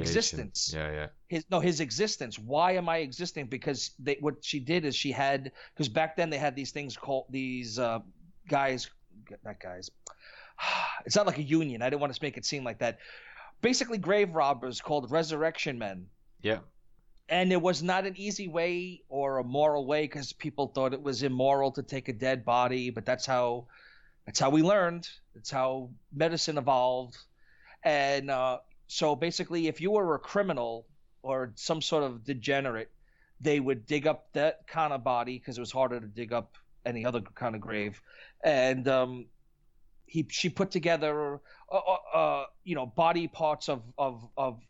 Creation. 0.00 0.40
existence. 0.40 0.72
Yeah, 0.74 0.92
yeah. 0.92 1.06
his 1.28 1.44
no 1.50 1.60
his 1.60 1.80
existence. 1.80 2.38
Why 2.38 2.72
am 2.72 2.88
i 2.88 2.98
existing? 2.98 3.46
Because 3.46 3.90
they 3.98 4.16
what 4.20 4.44
she 4.44 4.60
did 4.60 4.84
is 4.84 4.96
she 4.96 5.12
had 5.12 5.52
because 5.74 5.88
back 5.88 6.16
then 6.16 6.30
they 6.30 6.38
had 6.38 6.56
these 6.56 6.72
things 6.72 6.96
called 6.96 7.26
these 7.30 7.78
uh 7.78 8.00
guys 8.48 8.90
not 9.44 9.60
guys. 9.60 9.90
It's 11.06 11.16
not 11.16 11.26
like 11.26 11.38
a 11.38 11.42
union. 11.42 11.82
I 11.82 11.90
didn't 11.90 12.00
want 12.00 12.14
to 12.14 12.22
make 12.22 12.36
it 12.36 12.44
seem 12.44 12.64
like 12.64 12.78
that. 12.78 12.98
Basically 13.60 13.98
grave 13.98 14.34
robbers 14.34 14.80
called 14.80 15.10
resurrection 15.10 15.78
men. 15.78 16.06
Yeah. 16.42 16.60
and 17.28 17.52
it 17.52 17.62
was 17.62 17.82
not 17.82 18.06
an 18.06 18.14
easy 18.16 18.48
way 18.48 19.02
or 19.08 19.38
a 19.38 19.44
moral 19.44 19.86
way 19.86 20.02
because 20.02 20.32
people 20.32 20.66
thought 20.68 20.92
it 20.92 21.02
was 21.02 21.22
immoral 21.22 21.70
to 21.72 21.82
take 21.82 22.08
a 22.08 22.12
dead 22.12 22.44
body 22.44 22.90
but 22.90 23.04
that's 23.06 23.26
how 23.26 23.66
that's 24.26 24.38
how 24.40 24.50
we 24.50 24.62
learned. 24.62 25.08
That's 25.34 25.50
how 25.50 25.90
medicine 26.12 26.58
evolved. 26.58 27.16
And 27.82 28.30
uh, 28.30 28.58
so 28.92 29.16
basically 29.16 29.68
if 29.68 29.80
you 29.80 29.90
were 29.90 30.14
a 30.14 30.18
criminal 30.18 30.86
or 31.22 31.52
some 31.54 31.80
sort 31.80 32.04
of 32.04 32.24
degenerate 32.24 32.90
they 33.42 33.58
would 33.58 33.86
dig 33.86 34.06
up 34.06 34.32
that 34.32 34.66
kind 34.66 34.92
of 34.92 35.02
body 35.02 35.38
because 35.38 35.58
it 35.58 35.60
was 35.60 35.72
harder 35.72 36.00
to 36.00 36.06
dig 36.06 36.32
up 36.32 36.54
any 36.86 37.04
other 37.04 37.20
kind 37.20 37.54
of 37.54 37.60
grave. 37.60 38.00
And 38.42 38.86
um, 38.88 39.26
he 40.06 40.26
she 40.30 40.48
put 40.48 40.70
together 40.70 41.40
uh, 41.70 41.76
uh, 41.76 42.16
uh, 42.16 42.44
you 42.64 42.74
know 42.74 42.86
body 42.86 43.28
parts 43.28 43.68
of 43.68 43.82
of 43.98 44.26
of 44.36 44.60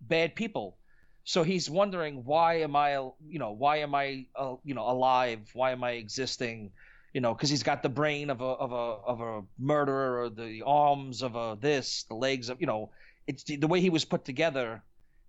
bad 0.00 0.34
people. 0.34 0.76
So 1.24 1.42
he's 1.42 1.70
wondering 1.70 2.24
why 2.24 2.60
am 2.60 2.76
i 2.76 2.94
you 2.94 3.38
know 3.38 3.52
why 3.52 3.78
am 3.78 3.94
i 3.94 4.26
uh, 4.36 4.56
you 4.64 4.74
know 4.74 4.88
alive? 4.88 5.48
Why 5.54 5.70
am 5.70 5.84
i 5.84 5.92
existing? 5.92 6.72
You 7.12 7.20
know 7.20 7.32
because 7.32 7.48
he's 7.48 7.62
got 7.62 7.82
the 7.82 7.88
brain 7.88 8.28
of 8.28 8.40
a 8.40 8.44
of 8.44 8.72
a 8.72 8.74
of 8.74 9.20
a 9.20 9.42
murderer 9.58 10.24
or 10.24 10.30
the 10.30 10.62
arms 10.66 11.22
of 11.22 11.36
a 11.36 11.56
this 11.60 12.04
the 12.08 12.14
legs 12.14 12.48
of 12.48 12.60
you 12.60 12.66
know 12.66 12.90
it's 13.26 13.44
the, 13.44 13.66
way 13.66 13.80
he 13.80 13.90
was 13.90 14.04
put 14.04 14.24
together 14.24 14.82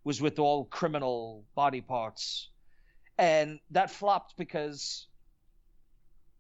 was 0.04 0.22
with 0.22 0.40
all 0.40 0.66
criminal 0.66 1.46
body 1.56 1.82
parts. 1.82 2.50
And 3.18 3.60
that 3.72 3.92
flopped 3.92 4.38
because 4.38 5.08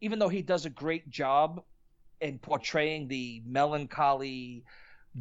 even 0.01 0.19
though 0.19 0.29
he 0.29 0.41
does 0.41 0.65
a 0.65 0.69
great 0.69 1.09
job 1.09 1.63
in 2.21 2.37
portraying 2.39 3.07
the 3.07 3.41
melancholy 3.45 4.63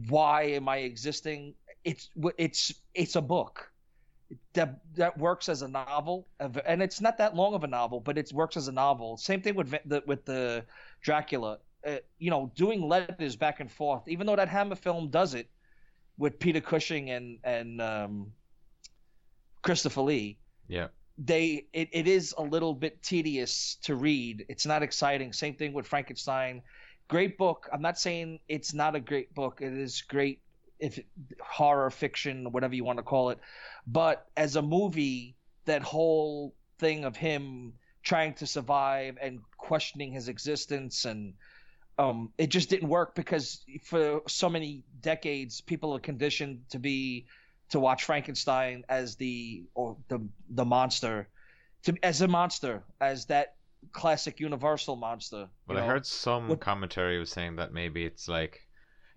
why 0.09 0.43
am 0.43 0.69
i 0.69 0.79
existing? 0.79 1.55
It's 1.85 2.11
it's 2.39 2.75
it's 2.95 3.17
a 3.17 3.23
book. 3.23 3.71
That 4.55 4.81
that 4.97 5.17
works 5.19 5.49
as 5.49 5.63
a 5.63 5.69
novel 5.69 6.27
and 6.41 6.83
it's 6.83 7.01
not 7.01 7.19
that 7.19 7.37
long 7.37 7.55
of 7.55 7.63
a 7.63 7.69
novel 7.69 8.01
but 8.01 8.19
it 8.19 8.33
works 8.33 8.57
as 8.57 8.69
a 8.69 8.73
novel. 8.73 9.17
Same 9.17 9.41
thing 9.41 9.55
with 9.55 9.71
the 9.85 10.03
with 10.07 10.25
the 10.25 10.65
dracula. 11.01 11.59
Uh, 11.87 11.97
you 12.19 12.31
know 12.31 12.51
doing 12.57 12.89
letters 12.89 13.37
back 13.37 13.61
and 13.61 13.71
forth 13.71 14.09
even 14.09 14.27
though 14.27 14.37
that 14.37 14.49
hammer 14.49 14.75
film 14.75 15.11
does 15.11 15.35
it 15.35 15.51
with 16.19 16.39
peter 16.39 16.61
cushing 16.61 17.11
and 17.11 17.39
and 17.45 17.81
um, 17.81 18.33
christopher 19.63 20.03
lee 20.03 20.39
Yeah. 20.69 20.89
they 21.19 21.67
it, 21.73 21.89
it 21.93 22.07
is 22.09 22.35
a 22.37 22.43
little 22.43 22.75
bit 22.75 23.03
tedious 23.03 23.77
to 23.83 23.95
read. 23.95 24.45
It's 24.49 24.67
not 24.67 24.83
exciting. 24.83 25.33
Same 25.33 25.55
thing 25.55 25.73
with 25.73 25.87
frankenstein. 25.87 26.63
Great 27.09 27.37
book. 27.39 27.69
I'm 27.73 27.83
not 27.83 27.99
saying 27.99 28.41
it's 28.49 28.75
not 28.75 28.95
a 28.97 29.01
great 29.01 29.35
book. 29.35 29.61
It 29.61 29.73
is 29.73 30.03
great 30.03 30.41
if 30.81 30.99
horror 31.41 31.91
fiction 31.91 32.51
whatever 32.53 32.75
you 32.75 32.85
want 32.85 32.99
to 32.99 33.03
call 33.05 33.31
it. 33.31 33.39
But 33.87 34.27
as 34.37 34.57
a 34.57 34.63
movie 34.63 35.37
that 35.67 35.83
whole 35.83 36.55
thing 36.79 37.05
of 37.05 37.17
him 37.17 37.75
trying 38.03 38.35
to 38.35 38.47
survive 38.47 39.17
and 39.21 39.41
questioning 39.57 40.13
his 40.13 40.29
existence 40.29 41.05
and 41.05 41.35
um, 41.99 42.33
it 42.39 42.49
just 42.49 42.71
didn't 42.71 42.89
work 42.89 43.15
because 43.15 43.65
for 43.85 44.23
so 44.27 44.49
many 44.49 44.83
decades, 45.01 45.61
people 45.61 45.95
are 45.95 46.01
conditioned 46.01 46.63
to 46.71 46.79
be 46.79 47.27
to 47.71 47.81
watch 47.81 48.05
Frankenstein 48.05 48.85
as 48.89 49.17
the 49.17 49.65
or 49.75 49.97
the 50.09 50.21
the 50.51 50.65
monster, 50.65 51.29
to 51.85 51.95
as 52.03 52.21
a 52.21 52.29
monster, 52.29 52.83
as 53.01 53.27
that 53.27 53.55
classic 53.93 54.41
Universal 54.41 54.97
monster. 54.97 55.49
Well, 55.67 55.79
you 55.79 55.85
I 55.85 55.87
heard 55.87 56.07
some 56.07 56.49
What- 56.49 56.61
commentary 56.61 57.19
was 57.19 57.31
saying 57.31 57.57
that 57.57 57.73
maybe 57.73 58.05
it's 58.05 58.29
like 58.29 58.61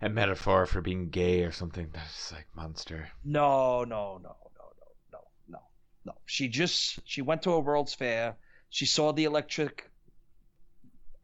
a 0.00 0.08
metaphor 0.08 0.66
for 0.66 0.80
being 0.80 1.10
gay 1.10 1.42
or 1.42 1.50
something. 1.52 1.90
That's 1.92 2.32
like 2.32 2.46
monster. 2.54 3.08
No, 3.24 3.82
no, 3.84 4.18
no, 4.22 4.36
no, 4.56 4.72
no, 4.78 4.84
no, 5.12 5.18
no, 5.48 5.58
no. 6.04 6.12
She 6.26 6.48
just 6.48 7.00
she 7.04 7.22
went 7.22 7.42
to 7.42 7.52
a 7.52 7.60
World's 7.60 7.94
Fair. 7.94 8.36
She 8.70 8.86
saw 8.86 9.12
the 9.12 9.24
electric 9.24 9.90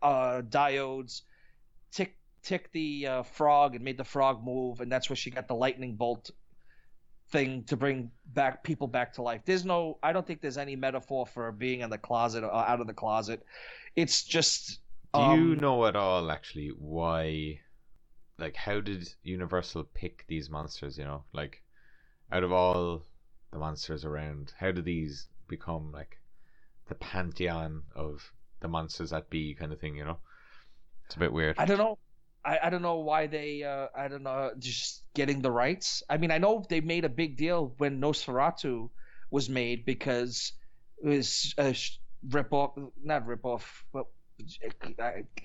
uh, 0.03 0.43
diodes 0.43 1.23
tick 2.45 2.65
tick 2.65 2.73
the 2.73 3.07
uh, 3.07 3.23
frog 3.23 3.75
and 3.75 3.85
made 3.85 3.99
the 3.99 4.05
frog 4.05 4.45
move, 4.45 4.81
and 4.81 4.93
that's 4.93 5.09
where 5.09 5.17
she 5.17 5.31
got 5.31 5.49
the 5.49 5.55
lightning 5.55 5.97
bolt 5.97 6.31
thing 7.31 7.65
to 7.65 7.77
bring 7.77 8.11
back 8.35 8.63
people 8.63 8.87
back 8.87 9.15
to 9.15 9.23
life. 9.23 9.41
There's 9.45 9.65
no, 9.65 9.99
I 10.03 10.13
don't 10.13 10.27
think 10.27 10.41
there's 10.41 10.59
any 10.59 10.77
metaphor 10.77 11.27
for 11.27 11.51
being 11.51 11.81
in 11.81 11.91
the 11.91 11.99
closet 11.99 12.45
or 12.45 12.55
out 12.55 12.81
of 12.81 12.87
the 12.87 12.95
closet. 12.95 13.45
It's 13.97 14.23
just. 14.23 14.81
Do 15.15 15.21
you 15.21 15.27
um, 15.27 15.59
know 15.59 15.87
at 15.87 15.97
all 15.97 16.31
actually 16.31 16.69
why? 16.79 17.61
Like, 18.39 18.57
how 18.57 18.81
did 18.81 19.09
Universal 19.23 19.85
pick 19.95 20.25
these 20.29 20.51
monsters? 20.51 20.99
You 20.99 21.05
know, 21.05 21.25
like 21.33 21.63
out 22.31 22.45
of 22.45 22.53
all 22.53 23.03
the 23.53 23.59
monsters 23.59 24.05
around, 24.05 24.53
how 24.59 24.73
do 24.73 24.83
these 24.83 25.29
become 25.49 25.93
like 25.93 26.19
the 26.89 26.97
pantheon 26.97 27.83
of 27.95 28.33
the 28.61 28.69
monsters 28.69 29.11
that 29.11 29.31
be 29.31 29.55
kind 29.55 29.73
of 29.73 29.81
thing? 29.81 29.97
You 29.97 30.05
know, 30.05 30.19
it's 31.07 31.15
a 31.15 31.21
bit 31.21 31.33
weird. 31.33 31.57
I 31.59 31.65
don't 31.65 31.79
know. 31.79 31.99
I, 32.45 32.59
I 32.65 32.71
don't 32.71 32.83
know 32.83 32.97
why 32.99 33.27
they. 33.27 33.63
Uh, 33.63 33.89
I 33.97 34.09
don't 34.09 34.23
know. 34.23 34.53
Just 34.59 35.05
getting 35.15 35.41
the 35.41 35.51
rights. 35.51 36.03
I 36.09 36.17
mean, 36.19 36.31
I 36.31 36.39
know 36.39 36.65
they 36.69 36.81
made 36.81 37.05
a 37.05 37.09
big 37.09 37.37
deal 37.37 37.75
when 37.79 38.01
Nosferatu 38.01 38.91
was 39.31 39.49
made 39.49 39.85
because 39.85 40.53
it 41.03 41.09
was 41.09 41.55
a 41.59 41.75
rip 42.31 42.53
off, 42.53 42.73
not 43.03 43.27
rip 43.27 43.45
off, 43.45 43.85
but 43.93 44.07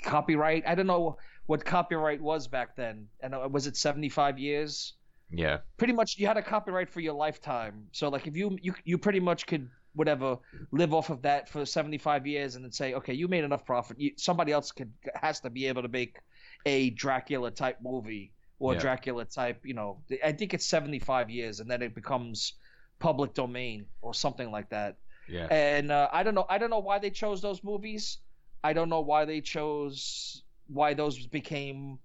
copyright. 0.03 0.63
I 0.67 0.75
don't 0.75 0.87
know 0.87 1.17
what 1.45 1.65
copyright 1.65 2.21
was 2.21 2.47
back 2.47 2.75
then. 2.75 3.07
And 3.21 3.35
was 3.51 3.67
it 3.67 3.77
seventy 3.77 4.09
five 4.09 4.37
years? 4.39 4.93
Yeah, 5.31 5.59
Pretty 5.77 5.93
much, 5.93 6.17
you 6.17 6.25
had 6.25 6.37
a 6.37 6.41
copyright 6.41 6.89
for 6.89 7.01
your 7.01 7.13
lifetime. 7.13 7.87
So 7.91 8.09
like, 8.09 8.27
if 8.27 8.35
you 8.35 8.57
you 8.61 8.73
you 8.83 8.97
pretty 8.97 9.19
much 9.19 9.45
could 9.45 9.69
whatever 9.93 10.37
live 10.71 10.93
off 10.93 11.09
of 11.09 11.23
that 11.23 11.49
for 11.49 11.65
75 11.65 12.27
years 12.27 12.55
and 12.55 12.63
then 12.63 12.71
say 12.71 12.93
okay 12.93 13.13
you 13.13 13.27
made 13.27 13.43
enough 13.43 13.65
profit 13.65 13.99
you, 13.99 14.11
somebody 14.17 14.51
else 14.51 14.71
could 14.71 14.93
has 15.15 15.39
to 15.39 15.49
be 15.49 15.65
able 15.65 15.81
to 15.81 15.87
make 15.87 16.17
a 16.65 16.89
dracula 16.91 17.51
type 17.51 17.77
movie 17.81 18.31
or 18.59 18.73
Yeah. 18.73 18.79
dracula 18.79 19.25
type 19.25 19.61
you 19.65 19.73
know 19.73 20.01
i 20.23 20.31
think 20.31 20.53
it's 20.53 20.65
75 20.65 21.29
years 21.29 21.59
and 21.61 21.69
then 21.71 21.81
it 21.81 21.95
becomes 21.95 22.53
public 22.99 23.33
domain 23.33 23.85
or 24.01 24.13
something 24.13 24.51
like 24.51 24.69
that 24.69 24.97
yeah. 25.27 25.47
and 25.49 25.91
uh, 25.91 26.09
i 26.11 26.23
don't 26.23 26.35
know 26.35 26.45
i 26.49 26.57
don't 26.57 26.69
know 26.69 26.79
why 26.79 26.99
they 26.99 27.09
chose 27.09 27.41
those 27.41 27.63
movies 27.63 28.17
i 28.63 28.73
don't 28.73 28.89
know 28.89 28.99
why 28.99 29.23
they 29.25 29.39
chose 29.39 30.43
why 30.67 30.93
those 30.93 31.25
became 31.27 31.97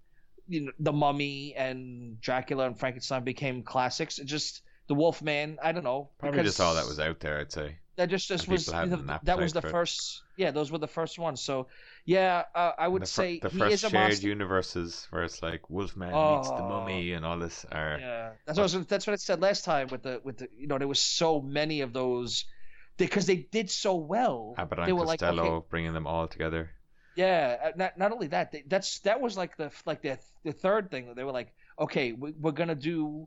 you 0.47 0.61
know 0.61 0.73
the 0.79 0.93
mummy 0.93 1.55
and 1.57 2.21
dracula 2.21 2.67
and 2.67 2.79
frankenstein 2.79 3.25
became 3.25 3.63
classics 3.63 4.19
it 4.21 4.27
just 4.27 4.63
the 4.87 4.95
wolfman 4.95 5.59
i 5.63 5.73
don't 5.73 5.85
know 5.85 6.11
Probably 6.19 6.43
just 6.45 6.59
because- 6.59 6.67
all 6.69 6.75
that 6.77 6.87
was 6.87 7.01
out 7.01 7.19
there. 7.21 7.41
I'd 7.41 7.51
say. 7.51 7.79
That 7.97 8.09
just 8.11 8.29
just 8.29 8.49
was 8.49 8.67
the- 8.67 9.21
that 9.25 9.39
was 9.39 9.53
the 9.53 9.61
for 9.63 9.71
first 9.71 10.23
yeah 10.37 10.51
those 10.51 10.71
were 10.73 10.79
the 10.79 10.89
first 10.89 11.19
ones 11.19 11.41
so 11.41 11.67
yeah 12.05 12.43
uh, 12.55 12.73
i 12.79 12.89
would 12.89 13.03
the, 13.03 13.07
fir- 13.07 13.23
say 13.23 13.39
the 13.39 13.49
he 13.49 13.59
first 13.59 13.75
is 13.75 13.85
a 13.85 13.91
shared 13.91 14.09
monster 14.11 14.27
universes 14.29 15.07
where 15.11 15.23
it's 15.23 15.43
like 15.43 15.69
Wolfman 15.71 16.09
meets 16.09 16.49
the 16.49 16.55
Oh. 16.57 16.69
Mummy 16.69 17.13
and 17.13 17.25
all 17.25 17.39
this 17.39 17.65
are 17.71 17.99
yeah 18.01 18.31
that's 18.47 18.59
what 18.59 18.75
I 18.75 18.79
was, 18.79 18.87
that's 18.87 19.07
what 19.07 19.13
i 19.13 19.17
said 19.17 19.41
last 19.41 19.65
time 19.65 19.89
with 19.89 20.03
the 20.03 20.21
with 20.25 20.39
the 20.39 20.49
you 20.59 20.67
know 20.67 20.79
there 20.79 20.89
was 20.89 21.01
so 21.01 21.41
many 21.41 21.83
of 21.83 21.93
those 21.93 22.45
because 22.97 23.27
they 23.27 23.37
did 23.37 23.71
so 23.71 23.95
well 23.97 24.55
Abbott 24.59 24.87
they 24.87 24.93
were 24.93 25.05
like 25.07 25.23
okay, 25.23 25.61
bringing 25.71 25.93
them 25.95 26.07
all 26.07 26.27
together. 26.29 26.71
yeah 27.17 27.57
uh, 27.65 27.71
not, 27.77 27.99
not 27.99 28.13
only 28.13 28.27
that 28.29 28.51
they, 28.53 28.65
that's 28.67 28.99
that 29.01 29.21
was 29.21 29.37
like 29.37 29.57
the 29.57 29.71
like 29.87 30.03
the 30.03 30.19
the 30.45 30.53
third 30.53 30.91
thing 30.91 31.13
they 31.15 31.25
were 31.25 31.33
like 31.33 31.53
okay 31.79 32.13
we, 32.13 32.33
we're 32.33 32.53
gonna 32.53 32.75
do 32.75 33.27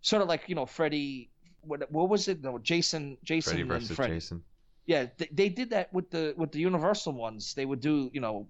sort 0.00 0.22
of 0.22 0.28
like 0.28 0.48
you 0.48 0.54
know 0.54 0.66
freddy 0.66 1.30
what, 1.66 1.90
what 1.90 2.08
was 2.08 2.28
it 2.28 2.42
no 2.42 2.58
jason 2.58 3.16
jason 3.24 3.50
Freddy 3.50 3.62
and 3.62 3.70
versus 3.70 3.96
freddy 3.96 4.14
Jason. 4.14 4.42
Yeah, 4.88 5.06
they, 5.18 5.28
they 5.32 5.48
did 5.48 5.70
that 5.70 5.92
with 5.92 6.10
the 6.10 6.32
with 6.36 6.52
the 6.52 6.60
Universal 6.60 7.12
ones. 7.14 7.54
They 7.54 7.66
would 7.66 7.80
do, 7.80 8.08
you 8.12 8.20
know, 8.20 8.46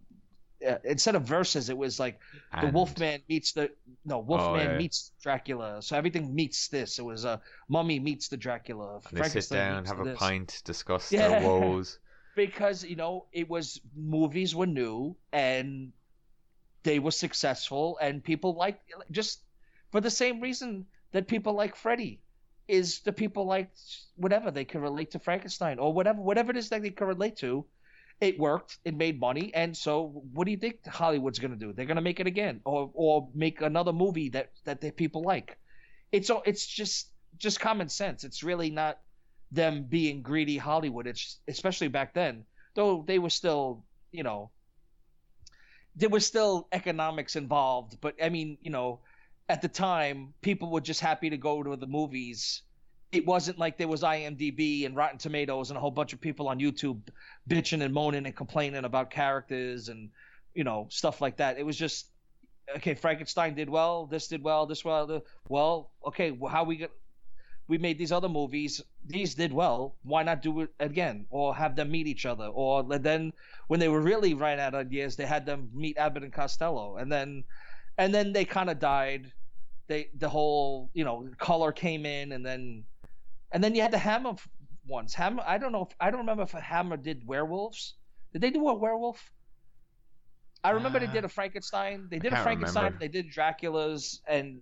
uh, 0.69 0.77
instead 0.85 1.15
of 1.15 1.23
verses, 1.23 1.71
it 1.71 1.79
was 1.79 1.99
like 1.99 2.21
the 2.53 2.67
And- 2.67 2.75
Wolfman 2.75 3.23
meets 3.27 3.53
the 3.53 3.71
no 4.05 4.19
Wolfman 4.19 4.67
Oh, 4.69 4.71
yeah. 4.73 4.77
meets 4.77 5.13
Dracula. 5.23 5.81
So 5.81 5.97
everything 5.97 6.35
meets 6.35 6.69
this. 6.69 6.99
It 6.99 7.07
was 7.07 7.25
a 7.25 7.31
uh, 7.31 7.39
Mummy 7.71 7.99
meets 7.99 8.29
the 8.29 8.37
Dracula. 8.37 9.01
And 9.09 9.19
they 9.25 9.29
sit 9.31 9.49
down, 9.49 9.87
have 9.87 10.01
a 10.01 10.05
this. 10.05 10.19
pint, 10.19 10.61
discuss 10.67 11.11
Yeah. 11.11 11.29
their 11.29 11.49
woes. 11.49 11.99
because 12.37 12.85
you 12.85 12.97
know 12.97 13.25
it 13.33 13.49
was 13.49 13.81
movies 13.97 14.55
were 14.55 14.67
new 14.67 15.17
and 15.33 15.91
they 16.83 16.99
were 16.99 17.11
successful 17.11 17.97
and 18.03 18.23
people 18.23 18.55
liked 18.55 18.93
just 19.11 19.41
for 19.91 20.03
the 20.03 20.11
same 20.11 20.41
reason 20.43 20.85
that 21.13 21.27
people 21.29 21.55
like 21.55 21.75
Freddy 21.75 22.21
is 22.69 23.01
the 23.01 23.13
people 23.13 23.47
like 23.47 23.71
whatever 24.17 24.51
they 24.51 24.65
can 24.65 24.81
relate 24.81 25.11
to 25.13 25.19
Frankenstein 25.19 25.79
or 25.79 25.93
whatever 25.93 26.21
whatever 26.21 26.51
it 26.51 26.57
is 26.57 26.69
that 26.71 26.83
they 26.83 26.91
can 26.91 27.07
relate 27.07 27.37
to. 27.39 27.67
It 28.21 28.39
worked. 28.39 28.79
It 28.85 28.95
made 28.97 29.21
money, 29.21 29.53
and 29.55 29.77
so 29.77 30.23
what 30.33 30.47
do 30.47 30.51
you 30.51 30.57
think 30.57 30.87
Hollywood's 30.87 31.39
gonna 31.39 31.57
do? 31.57 31.73
They're 31.73 31.85
gonna 31.87 32.01
make 32.01 32.21
it 32.21 32.27
again, 32.27 32.61
or 32.65 32.91
or 32.95 33.29
make 33.35 33.61
another 33.61 33.93
movie 33.93 34.31
that 34.31 34.53
that 34.65 34.81
the 34.81 34.91
people 34.91 35.23
like. 35.23 35.59
It's. 36.13 36.31
It's 36.47 36.67
just 36.67 37.13
just 37.39 37.61
common 37.61 37.89
sense. 37.91 38.25
It's 38.25 38.43
really 38.43 38.71
not 38.71 39.01
them 39.53 39.85
being 39.85 40.23
greedy 40.23 40.57
Hollywood. 40.57 41.07
It's 41.07 41.39
especially 41.49 41.89
back 41.89 42.15
then, 42.15 42.47
though 42.75 43.05
they 43.07 43.19
were 43.19 43.31
still, 43.31 43.85
you 44.13 44.23
know, 44.23 44.51
there 45.95 46.09
was 46.09 46.27
still 46.27 46.69
economics 46.73 47.37
involved. 47.37 47.99
But 48.01 48.15
I 48.23 48.29
mean, 48.29 48.59
you 48.61 48.71
know, 48.71 49.01
at 49.49 49.63
the 49.63 49.69
time, 49.69 50.35
people 50.43 50.71
were 50.71 50.81
just 50.81 51.01
happy 51.01 51.31
to 51.31 51.37
go 51.37 51.63
to 51.63 51.77
the 51.77 51.87
movies. 51.87 52.63
It 53.13 53.25
wasn't 53.25 53.59
like 53.59 53.79
there 53.79 53.89
was 53.89 54.03
IMDb 54.03 54.85
and 54.85 54.97
Rotten 54.97 55.19
Tomatoes 55.19 55.71
and 55.71 55.77
a 55.77 55.81
whole 55.81 55.93
bunch 55.93 56.13
of 56.13 56.21
people 56.21 56.49
on 56.49 56.59
YouTube 56.59 57.01
bitching 57.49 57.83
and 57.83 57.95
moaning 57.95 58.27
and 58.27 58.35
complaining 58.35 58.85
about 58.85 59.11
characters 59.11 59.89
and 59.89 60.11
you 60.55 60.65
know 60.65 60.89
stuff 60.91 61.21
like 61.21 61.37
that. 61.37 61.59
It 61.59 61.65
was 61.65 61.77
just 61.77 62.09
okay. 62.77 62.95
Frankenstein 62.95 63.55
did 63.55 63.71
well. 63.71 64.07
This 64.07 64.27
did 64.27 64.43
well. 64.43 64.67
This 64.67 64.85
well. 64.85 65.23
Well, 65.49 65.91
okay. 66.05 66.33
Well, 66.33 66.51
how 66.51 66.65
we 66.65 66.77
get? 66.77 66.91
We 67.69 67.79
made 67.79 67.99
these 67.99 68.13
other 68.13 68.29
movies. 68.29 68.83
These 69.07 69.35
did 69.35 69.53
well. 69.53 69.97
Why 70.03 70.23
not 70.25 70.43
do 70.43 70.63
it 70.63 70.71
again, 70.81 71.27
or 71.31 71.55
have 71.55 71.77
them 71.77 71.91
meet 71.91 72.07
each 72.09 72.27
other, 72.27 72.47
or 72.47 72.83
then 72.83 73.33
when 73.69 73.79
they 73.81 73.89
were 73.89 74.01
really 74.01 74.35
running 74.35 74.61
out 74.61 74.75
of 74.75 74.81
ideas, 74.81 75.15
they 75.17 75.27
had 75.27 75.47
them 75.47 75.71
meet 75.73 75.99
Abbott 75.99 76.25
and 76.25 76.33
Costello, 76.33 76.97
and 76.97 77.11
then 77.11 77.45
and 77.99 78.15
then 78.15 78.33
they 78.33 78.45
kind 78.45 78.71
of 78.71 78.79
died. 78.79 79.33
They 79.89 80.09
the 80.19 80.29
whole 80.29 80.91
you 80.95 81.05
know 81.05 81.29
color 81.39 81.73
came 81.73 82.05
in, 82.07 82.33
and 82.33 82.45
then 82.45 82.85
and 83.53 83.63
then 83.63 83.75
you 83.75 83.83
had 83.83 83.93
the 83.93 83.99
Hammer 83.99 84.35
ones. 84.87 85.15
Hammer. 85.15 85.43
I 85.47 85.59
don't 85.59 85.73
know 85.73 85.83
if 85.83 85.95
I 86.01 86.11
don't 86.11 86.21
remember 86.21 86.43
if 86.43 86.51
Hammer 86.53 86.97
did 86.97 87.27
werewolves. 87.27 87.95
Did 88.33 88.43
they 88.43 88.51
do 88.51 88.69
a 88.69 88.75
werewolf? 88.75 89.33
I 90.65 90.71
remember 90.71 90.99
they 90.99 91.07
Uh, 91.07 91.13
did 91.13 91.25
a 91.25 91.29
Frankenstein. 91.29 92.09
They 92.11 92.19
did 92.19 92.33
a 92.33 92.43
Frankenstein. 92.43 92.85
remember. 92.85 92.99
They 92.99 93.09
did 93.09 93.31
Dracula's, 93.31 94.21
and 94.27 94.61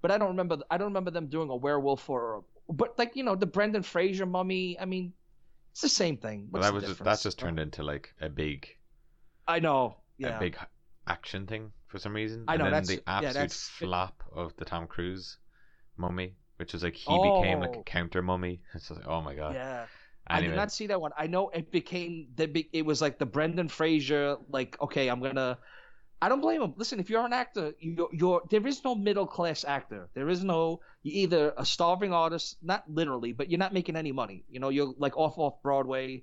but 0.00 0.10
I 0.12 0.18
don't 0.18 0.28
remember. 0.28 0.58
I 0.70 0.78
don't 0.78 0.88
remember 0.88 1.10
them 1.10 1.26
doing 1.26 1.50
a 1.50 1.56
werewolf 1.56 2.08
or. 2.08 2.44
But 2.68 2.96
like 2.98 3.16
you 3.16 3.24
know 3.24 3.34
the 3.34 3.46
Brendan 3.46 3.82
Fraser 3.82 4.26
mummy. 4.26 4.78
I 4.78 4.84
mean, 4.84 5.12
it's 5.72 5.80
the 5.80 5.88
same 5.88 6.16
thing. 6.16 6.46
Well, 6.52 6.62
that 6.62 6.72
was 6.72 6.84
just, 6.84 7.02
that 7.02 7.20
just 7.20 7.38
turned 7.38 7.58
into 7.58 7.82
like 7.82 8.14
a 8.20 8.28
big, 8.28 8.68
I 9.48 9.58
know. 9.58 9.96
Yeah. 10.18 10.36
a 10.36 10.38
big 10.38 10.56
action 11.08 11.46
thing 11.46 11.72
for 11.90 11.98
some 11.98 12.14
reason. 12.14 12.44
I 12.48 12.56
know, 12.56 12.64
and 12.66 12.74
then 12.74 12.82
that's- 12.82 12.88
the 12.88 12.94
yeah, 13.06 13.16
absolute 13.28 13.32
that's- 13.34 13.68
flop 13.68 14.22
of 14.32 14.56
the 14.56 14.64
Tom 14.64 14.86
Cruise 14.86 15.36
mummy, 15.96 16.34
which 16.56 16.72
was 16.72 16.82
like 16.82 16.94
he 16.94 17.12
became 17.14 17.60
like 17.60 17.76
a 17.76 17.80
Oh. 17.80 17.82
counter 17.84 18.22
mummy. 18.22 18.60
It's 18.74 18.88
just 18.88 19.00
like, 19.00 19.08
oh 19.08 19.20
my 19.20 19.34
god. 19.34 19.54
Yeah. 19.54 19.86
I 20.26 20.40
did 20.42 20.54
not 20.54 20.70
see 20.70 20.86
that 20.88 21.00
one. 21.00 21.10
I 21.18 21.26
know 21.26 21.48
it 21.48 21.72
became 21.72 22.28
the 22.36 22.46
big. 22.46 22.68
It 22.72 22.86
was 22.86 23.00
like 23.02 23.18
the 23.18 23.26
Brendan 23.26 23.68
Fraser. 23.68 24.36
Like, 24.48 24.80
okay, 24.80 25.08
I'm 25.08 25.20
gonna. 25.20 25.58
I 26.22 26.28
don't 26.28 26.40
blame 26.42 26.62
him. 26.62 26.74
Listen, 26.76 27.00
if 27.00 27.08
you're 27.10 27.24
an 27.24 27.32
actor, 27.32 27.72
you're, 27.80 28.08
you're 28.12 28.42
there 28.50 28.64
is 28.66 28.84
no 28.84 28.94
middle 28.94 29.26
class 29.26 29.64
actor. 29.64 30.08
There 30.14 30.28
is 30.28 30.44
no 30.44 30.80
you're 31.02 31.16
either 31.24 31.54
a 31.56 31.64
starving 31.64 32.12
artist, 32.12 32.58
not 32.62 32.84
literally, 32.88 33.32
but 33.32 33.50
you're 33.50 33.58
not 33.58 33.72
making 33.72 33.96
any 33.96 34.12
money. 34.12 34.44
You 34.48 34.60
know, 34.60 34.68
you're 34.68 34.94
like 34.98 35.16
off 35.16 35.36
off 35.38 35.60
Broadway. 35.64 36.22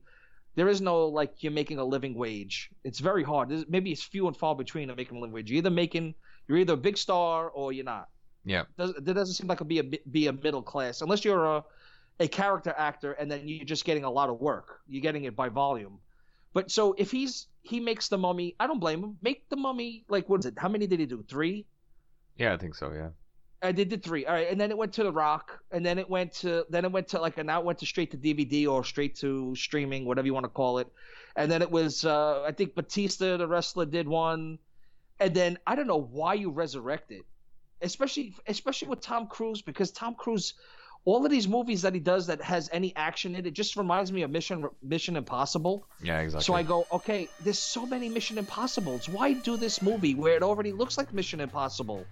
There 0.58 0.68
is 0.68 0.82
no 0.82 1.06
like 1.06 1.44
you're 1.44 1.54
making 1.54 1.78
a 1.78 1.86
living 1.86 2.16
wage. 2.16 2.72
It's 2.84 2.98
very 3.00 3.24
hard. 3.24 3.50
There's, 3.50 3.66
maybe 3.70 3.92
it's 3.92 4.04
few 4.04 4.26
and 4.26 4.36
far 4.36 4.56
between 4.56 4.90
of 4.90 4.98
making 4.98 5.18
a 5.18 5.20
living 5.22 5.34
wage. 5.34 5.52
You're 5.52 5.60
either 5.60 5.70
making 5.70 6.16
you're 6.48 6.58
either 6.58 6.74
a 6.74 6.84
big 6.88 6.98
star 6.98 7.50
or 7.50 7.72
you're 7.72 7.86
not 7.86 8.10
yeah, 8.48 8.64
does, 8.78 8.94
there 9.02 9.14
doesn't 9.14 9.36
seem 9.36 9.48
like 9.48 9.58
it'll 9.58 9.68
be 9.68 9.80
a 9.80 9.84
be 9.84 10.28
a 10.28 10.34
middle 10.34 10.62
class 10.62 11.02
unless 11.02 11.26
you're 11.26 11.46
a 11.46 11.64
a 12.20 12.28
character 12.28 12.74
actor 12.76 13.12
and 13.12 13.30
then 13.30 13.48
you're 13.48 13.66
just 13.66 13.86
getting 13.86 14.06
a 14.06 14.10
lot 14.10 14.30
of 14.30 14.40
work. 14.40 14.80
You're 14.88 15.02
getting 15.02 15.26
it 15.26 15.36
by 15.36 15.50
volume. 15.50 16.00
But 16.54 16.72
so 16.72 16.96
if 16.98 17.12
he's 17.12 17.48
he 17.62 17.80
makes 17.80 18.08
the 18.08 18.18
mummy, 18.18 18.56
I 18.60 18.66
don't 18.66 18.80
blame 18.80 19.04
him. 19.04 19.18
Make 19.22 19.48
the 19.50 19.58
mummy 19.58 20.06
like 20.10 20.28
what 20.28 20.40
is 20.40 20.48
it? 20.48 20.56
How 20.58 20.70
many 20.70 20.88
did 20.88 21.00
he 21.00 21.06
do? 21.06 21.24
Three. 21.28 21.66
Yeah, 22.38 22.54
I 22.54 22.58
think 22.58 22.74
so. 22.74 22.92
Yeah. 22.92 23.10
I 23.62 23.72
did 23.72 23.90
the 23.90 23.98
three. 23.98 24.26
All 24.26 24.34
right, 24.34 24.50
and 24.50 24.60
then 24.60 24.70
it 24.70 24.78
went 24.78 24.94
to 24.94 25.04
The 25.04 25.12
Rock, 25.12 25.60
and 25.72 25.86
then 25.86 25.98
it 25.98 26.10
went 26.10 26.34
to 26.34 26.66
then 26.70 26.86
it 26.86 26.92
went 26.92 27.08
to 27.10 27.20
like 27.20 27.38
and 27.38 27.48
now 27.48 27.60
it 27.60 27.66
went 27.66 27.80
to 27.80 27.86
straight 27.86 28.12
to 28.12 28.18
DVD 28.18 28.68
or 28.68 28.84
straight 28.84 29.16
to 29.18 29.56
streaming, 29.56 30.06
whatever 30.06 30.28
you 30.28 30.34
want 30.34 30.46
to 30.46 30.50
call 30.50 30.78
it. 30.78 30.88
And 31.36 31.52
then 31.52 31.62
it 31.62 31.72
was 31.72 32.06
uh 32.06 32.44
I 32.44 32.52
think 32.52 32.76
Batista, 32.76 33.38
the 33.38 33.48
wrestler, 33.48 33.86
did 33.86 34.08
one, 34.08 34.60
and 35.20 35.34
then 35.34 35.58
I 35.66 35.76
don't 35.76 35.88
know 35.88 36.02
why 36.02 36.36
you 36.36 36.52
resurrected, 36.52 37.24
especially 37.82 38.36
especially 38.46 38.90
with 38.90 39.02
Tom 39.02 39.28
Cruise 39.28 39.64
because 39.64 39.90
Tom 39.92 40.14
Cruise, 40.14 40.54
all 41.04 41.26
of 41.26 41.32
these 41.32 41.48
movies 41.48 41.82
that 41.82 41.96
he 41.96 42.00
does 42.00 42.28
that 42.28 42.44
has 42.44 42.70
any 42.72 42.96
action 42.96 43.34
in 43.34 43.40
it, 43.40 43.48
it 43.48 43.54
just 43.54 43.76
reminds 43.76 44.12
me 44.12 44.22
of 44.22 44.30
Mission 44.30 44.68
Mission 44.84 45.16
Impossible. 45.16 45.88
Yeah, 46.04 46.20
exactly. 46.20 46.46
So 46.46 46.54
I 46.54 46.62
go, 46.62 46.86
okay, 46.92 47.28
there's 47.40 47.58
so 47.58 47.88
many 47.88 48.08
Mission 48.08 48.38
Impossibles. 48.38 49.10
Why 49.10 49.34
do 49.34 49.58
this 49.58 49.82
movie 49.82 50.14
where 50.14 50.36
it 50.36 50.44
already 50.44 50.74
looks 50.74 50.96
like 50.96 51.12
Mission 51.12 51.40
Impossible? 51.40 52.06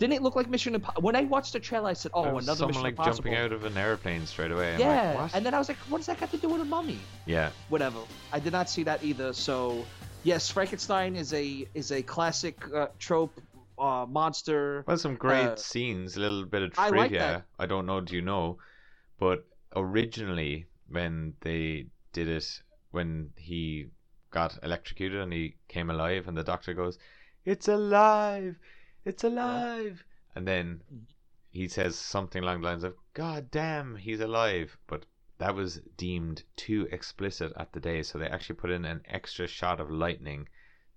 Didn't 0.00 0.14
it 0.14 0.22
look 0.22 0.34
like 0.34 0.48
Mission 0.48 0.74
Impossible? 0.74 1.02
When 1.02 1.14
I 1.14 1.22
watched 1.24 1.52
the 1.52 1.60
trailer, 1.60 1.90
I 1.90 1.92
said, 1.92 2.10
"Oh, 2.14 2.24
another 2.24 2.42
someone 2.56 2.68
Mission 2.68 2.82
like 2.82 2.92
Impossible." 2.92 3.16
jumping 3.30 3.34
out 3.34 3.52
of 3.52 3.64
an 3.66 3.76
airplane 3.76 4.24
straight 4.26 4.50
away. 4.50 4.74
I'm 4.74 4.80
yeah, 4.80 5.08
like, 5.10 5.18
what? 5.20 5.34
and 5.34 5.44
then 5.46 5.52
I 5.52 5.58
was 5.58 5.68
like, 5.68 5.76
"What 5.90 5.98
does 5.98 6.06
that 6.06 6.18
got 6.18 6.30
to 6.30 6.38
do 6.38 6.48
with 6.48 6.62
a 6.62 6.64
mummy?" 6.64 6.98
yeah, 7.26 7.50
Whatever. 7.68 8.00
I 8.32 8.40
did 8.40 8.52
not 8.52 8.70
see 8.70 8.82
that 8.84 9.04
either. 9.04 9.34
So, 9.34 9.84
yes, 10.22 10.48
Frankenstein 10.50 11.16
is 11.16 11.34
a 11.34 11.66
is 11.74 11.92
a 11.92 12.02
classic 12.02 12.56
uh, 12.74 12.86
trope 12.98 13.38
uh, 13.78 14.06
monster. 14.08 14.84
well, 14.86 14.96
some 14.96 15.16
great 15.16 15.48
Uh, 15.48 15.56
scenes. 15.56 16.16
A 16.16 16.20
little 16.20 16.46
bit 16.46 16.62
of 16.62 16.72
I 16.78 16.88
trivia. 16.88 17.02
like 17.02 17.12
that. 17.12 17.44
I 17.58 17.66
don't 17.66 17.84
know. 17.84 18.00
Do 18.00 18.16
you 18.16 18.22
know? 18.22 18.56
But 19.18 19.44
originally, 19.76 20.66
when 20.88 21.34
they 21.42 21.86
did 22.14 22.26
it, 22.28 22.62
when 22.90 23.30
he 23.36 23.88
got 24.30 24.58
electrocuted 24.62 25.20
and 25.20 25.30
he 25.32 25.56
came 25.68 25.90
alive, 25.90 26.26
and 26.26 26.36
the 26.38 26.42
doctor 26.42 26.72
goes, 26.72 26.98
"It's 27.44 27.68
alive! 27.68 28.56
It's 29.04 29.24
alive!" 29.24 30.04
And 30.34 30.46
then 30.46 30.82
mm. 30.92 31.02
he 31.50 31.68
says 31.68 31.96
something 31.96 32.42
along 32.42 32.60
the 32.60 32.66
lines 32.68 32.84
of, 32.84 32.94
"God 33.14 33.50
damn, 33.50 33.96
he's 33.96 34.20
alive!" 34.20 34.76
But 34.86 35.06
that 35.38 35.54
was 35.54 35.80
deemed 35.96 36.42
too 36.56 36.86
explicit 36.92 37.52
at 37.56 37.72
the 37.72 37.80
day, 37.80 38.02
so 38.02 38.18
they 38.18 38.26
actually 38.26 38.56
put 38.56 38.70
in 38.70 38.84
an 38.84 39.02
extra 39.06 39.46
shot 39.46 39.80
of 39.80 39.90
lightning 39.90 40.48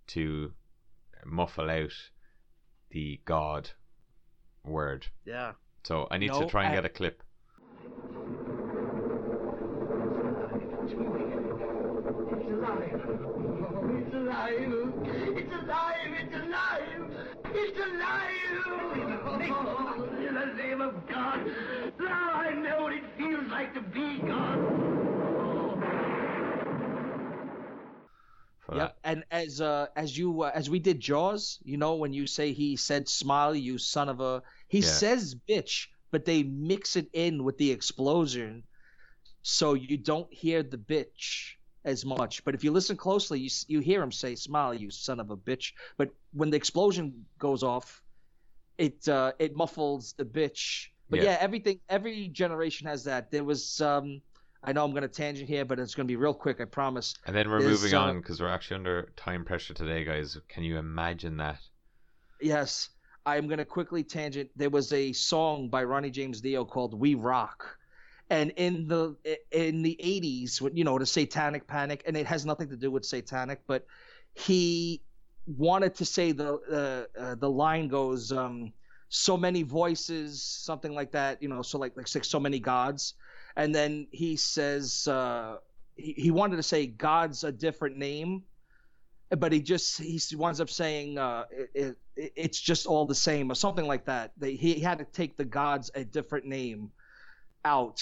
to 0.08 0.54
muffle 1.26 1.70
out 1.70 1.94
the 2.90 3.22
God 3.26 3.70
word. 4.64 5.08
Yeah. 5.26 5.54
So 5.84 6.08
I 6.12 6.18
need 6.18 6.32
No, 6.32 6.42
to 6.42 6.48
try 6.48 6.64
and 6.66 6.74
I- 6.74 6.76
get 6.76 6.86
a 6.86 6.90
clip. 6.90 7.24
It's 12.36 12.52
alive. 12.52 12.90
It's 14.00 14.14
alive. 14.14 14.74
It's 15.38 15.54
alive. 15.54 16.14
It's 16.20 16.36
alive. 16.36 17.03
It's 17.56 17.80
alive. 17.80 18.66
In 20.28 20.34
the 20.36 20.54
name 20.56 20.82
of 20.82 21.08
God. 21.08 21.42
Now 22.00 22.32
I 22.34 22.54
know 22.54 22.84
what 22.84 22.94
it 22.94 23.04
feels 23.18 23.48
like 23.52 23.74
to 23.76 23.82
be 23.82 24.22
God. 24.28 24.60
For 28.66 28.76
Yep. 28.78 28.98
And 29.04 29.24
as 29.32 29.62
uh 29.62 29.88
as 29.96 30.18
you 30.18 30.44
uh, 30.44 30.52
as 30.54 30.70
we 30.70 30.80
did 30.80 31.00
Jaws, 31.00 31.60
you 31.64 31.78
know 31.78 31.96
when 31.96 32.14
you 32.14 32.28
say 32.28 32.54
he 32.54 32.76
said 32.76 33.08
smile, 33.10 33.56
you 33.56 33.78
son 33.78 34.10
of 34.10 34.20
a. 34.20 34.42
He 34.70 34.82
Yeah. 34.82 34.86
says 34.86 35.36
bitch, 35.48 35.88
but 36.12 36.26
they 36.26 36.44
mix 36.44 36.96
it 36.96 37.10
in 37.14 37.44
with 37.44 37.58
the 37.58 37.72
explosion, 37.72 38.64
so 39.44 39.74
you 39.76 39.98
don't 39.98 40.32
hear 40.34 40.64
the 40.64 40.78
bitch 40.78 41.54
as 41.86 42.06
much. 42.06 42.44
But 42.46 42.56
if 42.56 42.64
you 42.64 42.72
listen 42.72 42.98
closely, 42.98 43.40
you 43.42 43.50
you 43.68 43.80
hear 43.80 44.02
him 44.02 44.12
say 44.12 44.36
smile, 44.36 44.74
you 44.74 44.90
son 44.92 45.20
of 45.20 45.30
a 45.30 45.38
bitch. 45.38 45.74
But 45.98 46.10
when 46.34 46.50
the 46.50 46.58
explosion 46.58 47.26
goes 47.40 47.64
off, 47.64 48.02
it 48.78 49.08
uh 49.08 49.32
it 49.40 49.56
muffles 49.56 50.14
the 50.18 50.26
bitch. 50.26 50.88
But 51.10 51.20
Yeah. 51.20 51.26
yeah, 51.26 51.38
everything 51.40 51.80
every 51.90 52.28
generation 52.30 52.88
has 52.88 53.04
that. 53.06 53.32
There 53.32 53.44
was 53.44 53.82
um. 53.82 54.22
I 54.66 54.72
know 54.72 54.86
I'm 54.86 54.92
going 54.92 55.02
to 55.02 55.10
tangent 55.10 55.50
here, 55.50 55.66
but 55.66 55.78
it's 55.78 55.94
going 55.94 56.08
to 56.08 56.12
be 56.12 56.16
real 56.16 56.34
quick. 56.34 56.62
I 56.62 56.64
promise. 56.64 57.16
And 57.26 57.36
then 57.36 57.50
we're 57.50 57.62
There's, 57.62 57.82
moving 57.82 57.98
uh, 57.98 58.02
on 58.04 58.22
because 58.22 58.40
we're 58.40 58.48
actually 58.48 58.78
under 58.78 59.12
time 59.18 59.44
pressure 59.44 59.74
today, 59.74 60.06
guys. 60.06 60.38
Can 60.48 60.64
you 60.64 60.78
imagine 60.78 61.36
that? 61.36 61.60
Yes, 62.40 62.90
I'm 63.26 63.48
gonna 63.48 63.66
quickly 63.66 64.04
tangent. 64.04 64.50
There 64.56 64.70
was 64.70 64.92
a 64.94 65.14
song 65.14 65.70
by 65.70 65.84
Ronnie 65.84 66.12
James 66.12 66.42
Dio 66.42 66.66
called 66.66 66.94
"We 66.94 67.16
Rock," 67.16 67.78
and 68.30 68.52
in 68.52 68.88
the 68.88 69.16
in 69.52 69.82
the 69.82 69.98
'80s, 70.02 70.60
when 70.62 70.76
you 70.76 70.84
know 70.84 70.98
the 71.00 71.06
Satanic 71.06 71.68
Panic, 71.68 72.04
and 72.06 72.18
it 72.18 72.26
has 72.26 72.46
nothing 72.46 72.70
to 72.70 72.76
do 72.76 72.92
with 72.92 73.06
Satanic, 73.06 73.62
but 73.68 73.86
he 74.34 75.02
wanted 75.46 75.96
to 75.96 76.06
say 76.06 76.32
the 76.32 77.08
uh, 77.18 77.22
uh, 77.22 77.36
the 77.36 77.50
line 77.50 77.88
goes, 77.88 78.32
um, 78.32 78.74
"So 79.10 79.38
many 79.38 79.64
voices," 79.64 80.42
something 80.42 80.94
like 80.94 81.12
that. 81.12 81.42
You 81.42 81.50
know, 81.50 81.62
so 81.62 81.78
like 81.78 81.96
like 81.98 82.08
so 82.08 82.40
many 82.40 82.60
gods, 82.60 83.16
and 83.56 83.74
then 83.74 84.08
he 84.12 84.36
says 84.36 85.08
uh, 85.08 85.58
he 85.96 86.14
he 86.14 86.32
wanted 86.32 86.58
to 86.58 86.64
say 86.64 86.88
God's 86.88 87.44
a 87.44 87.52
different 87.52 87.98
name 87.98 88.44
but 89.38 89.52
he 89.52 89.62
just 89.62 90.00
he 90.02 90.20
winds 90.36 90.62
up 90.62 90.70
saying 90.70 91.18
uh, 91.18 91.46
it, 91.52 91.98
it, 92.16 92.32
it's 92.36 92.60
just 92.60 92.86
all 92.86 93.06
the 93.06 93.16
same 93.16 93.52
or 93.52 93.56
something 93.56 93.88
like 93.88 94.06
that. 94.06 94.32
They, 94.38 94.56
he 94.56 94.80
had 94.80 95.00
to 95.00 95.06
take 95.06 95.38
the 95.38 95.46
gods 95.46 95.92
a 95.96 96.04
different 96.04 96.46
name 96.46 96.92
out. 97.66 98.02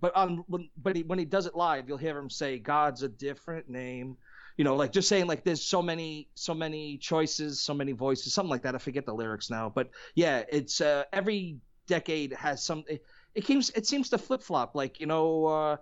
But 0.00 0.14
on 0.14 0.44
when 0.46 0.68
but 0.76 0.96
he, 0.96 1.02
when 1.02 1.18
he 1.18 1.24
does 1.24 1.46
it 1.46 1.56
live, 1.56 1.88
you'll 1.88 1.98
hear 1.98 2.16
him 2.16 2.30
say 2.30 2.58
God's 2.58 3.02
a 3.02 3.08
different 3.08 3.68
name. 3.68 4.16
You 4.58 4.64
know, 4.64 4.76
like 4.76 4.92
just 4.92 5.08
saying 5.08 5.26
like 5.26 5.44
there's 5.44 5.62
so 5.62 5.80
many 5.80 6.28
so 6.34 6.52
many 6.52 6.98
choices, 6.98 7.60
so 7.60 7.72
many 7.72 7.92
voices, 7.92 8.34
something 8.34 8.50
like 8.50 8.62
that. 8.62 8.74
I 8.74 8.78
forget 8.78 9.06
the 9.06 9.14
lyrics 9.14 9.48
now, 9.50 9.72
but 9.74 9.88
yeah, 10.14 10.44
it's 10.50 10.82
uh, 10.82 11.04
every 11.14 11.58
decade 11.86 12.34
has 12.34 12.62
some. 12.62 12.84
It, 12.88 13.04
it 13.34 13.46
seems 13.46 13.70
it 13.70 13.86
seems 13.86 14.10
to 14.10 14.18
flip 14.18 14.42
flop. 14.42 14.74
Like 14.74 15.00
you 15.00 15.06
know. 15.06 15.46
Uh, 15.46 15.76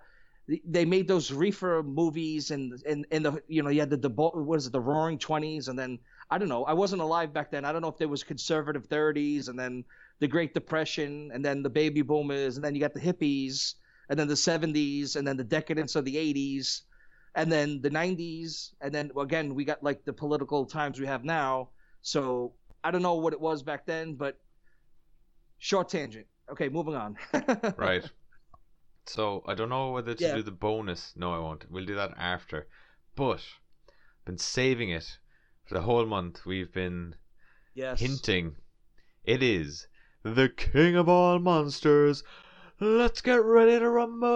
they 0.64 0.84
made 0.84 1.08
those 1.08 1.32
reefer 1.32 1.82
movies 1.82 2.52
and 2.52 2.80
and 2.86 3.04
and 3.10 3.24
the 3.24 3.42
you 3.48 3.62
know 3.62 3.68
you 3.68 3.80
had 3.80 3.90
the, 3.90 3.96
the 3.96 4.08
what 4.08 4.56
is 4.56 4.66
it 4.68 4.72
the 4.72 4.80
roaring 4.80 5.18
20s 5.18 5.68
and 5.68 5.76
then 5.76 5.98
i 6.30 6.38
don't 6.38 6.48
know 6.48 6.64
i 6.66 6.72
wasn't 6.72 7.02
alive 7.02 7.32
back 7.32 7.50
then 7.50 7.64
i 7.64 7.72
don't 7.72 7.82
know 7.82 7.88
if 7.88 7.98
there 7.98 8.08
was 8.08 8.22
conservative 8.22 8.88
30s 8.88 9.48
and 9.48 9.58
then 9.58 9.84
the 10.20 10.28
great 10.28 10.54
depression 10.54 11.30
and 11.34 11.44
then 11.44 11.64
the 11.64 11.70
baby 11.70 12.02
boomers 12.02 12.56
and 12.56 12.64
then 12.64 12.76
you 12.76 12.80
got 12.80 12.94
the 12.94 13.00
hippies 13.00 13.74
and 14.08 14.18
then 14.18 14.28
the 14.28 14.34
70s 14.34 15.16
and 15.16 15.26
then 15.26 15.36
the 15.36 15.44
decadence 15.44 15.96
of 15.96 16.04
the 16.04 16.14
80s 16.14 16.82
and 17.36 17.52
then 17.52 17.80
the 17.82 17.90
90s 17.90 18.72
and 18.80 18.92
then 18.92 19.10
again 19.20 19.54
we 19.54 19.64
got 19.64 19.82
like 19.82 20.04
the 20.04 20.12
political 20.12 20.66
times 20.66 20.98
we 20.98 21.06
have 21.06 21.24
now 21.24 21.68
so 22.02 22.52
i 22.82 22.90
don't 22.90 23.02
know 23.02 23.14
what 23.14 23.32
it 23.32 23.40
was 23.40 23.62
back 23.62 23.86
then 23.86 24.14
but 24.14 24.38
short 25.58 25.88
tangent 25.88 26.26
okay 26.50 26.68
moving 26.68 26.94
on 26.94 27.16
Right. 27.76 28.04
So 29.08 29.44
I 29.46 29.54
don't 29.54 29.68
know 29.68 29.92
whether 29.92 30.14
to 30.14 30.24
Yeah. 30.24 30.34
do 30.34 30.42
the 30.42 30.50
bonus. 30.50 31.12
No, 31.14 31.32
I 31.32 31.38
won't. 31.38 31.70
We'll 31.70 31.84
do 31.86 31.94
that 31.94 32.14
after. 32.18 32.66
But 33.14 33.40
been 34.24 34.36
saving 34.38 34.90
it 34.90 35.18
for 35.64 35.74
the 35.74 35.82
whole 35.82 36.06
month. 36.06 36.44
We've 36.44 36.72
been 36.72 37.14
yes 37.74 38.00
hinting. 38.00 38.56
It 39.22 39.44
is 39.44 39.86
the 40.24 40.48
king 40.48 40.96
of 40.96 41.08
all 41.08 41.38
monsters. 41.38 42.24
Let's 42.78 43.20
get 43.22 43.42
ready 43.42 43.78
to 43.78 43.88
rumble. 43.88 44.26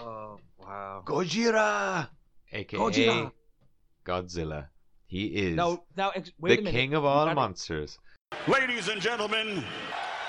oh 0.00 0.38
wow 0.58 1.02
Gojira, 1.06 2.08
aka 2.52 2.78
Gojira. 2.78 3.32
Godzilla. 4.04 4.66
He 5.06 5.26
is 5.26 5.54
now 5.56 5.84
now 5.96 6.10
ex- 6.10 6.32
wait 6.40 6.62
the 6.64 6.68
a 6.68 6.72
king 6.72 6.94
of 6.94 7.04
all 7.04 7.24
gotta- 7.26 7.34
monsters. 7.36 7.98
Ladies 8.48 8.88
and 8.88 9.00
gentlemen, 9.00 9.62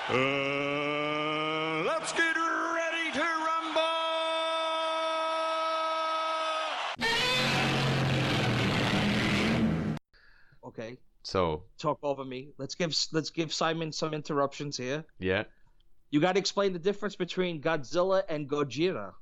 uh, 0.08 1.82
let's 1.84 2.12
get 2.12 2.36
ready 2.36 3.10
to 3.12 3.20
rumble! 3.48 3.82
okay 10.64 10.96
So 11.22 11.64
talk 11.78 11.98
over 12.02 12.24
me. 12.24 12.50
Let's 12.58 12.74
give 12.74 12.94
let's 13.12 13.30
give 13.30 13.52
Simon 13.52 13.92
some 13.92 14.14
interruptions 14.14 14.76
here. 14.76 15.04
yeah, 15.18 15.44
You 16.10 16.20
got 16.20 16.32
to 16.32 16.38
explain 16.38 16.72
the 16.72 16.78
difference 16.78 17.16
between 17.16 17.60
Godzilla 17.60 18.22
and 18.28 18.48
Gojira. 18.48 19.12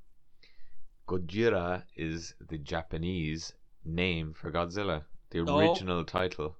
Gojira 1.08 1.82
is 1.96 2.34
the 2.48 2.58
Japanese 2.58 3.52
name 3.84 4.32
for 4.34 4.50
Godzilla, 4.52 5.04
the 5.30 5.42
No. 5.42 5.58
original 5.58 6.04
title. 6.04 6.56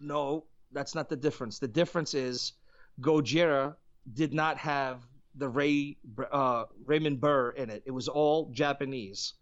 No, 0.00 0.44
that's 0.72 0.94
not 0.94 1.08
the 1.08 1.16
difference. 1.16 1.58
The 1.58 1.68
difference 1.68 2.14
is 2.14 2.52
Gojira 3.00 3.76
did 4.12 4.32
not 4.34 4.56
have 4.58 5.02
the 5.34 5.48
Ray 5.48 5.96
uh, 6.30 6.64
Raymond 6.84 7.20
Burr 7.20 7.50
in 7.50 7.70
it. 7.70 7.82
It 7.86 7.90
was 7.90 8.08
all 8.08 8.50
Japanese. 8.52 9.34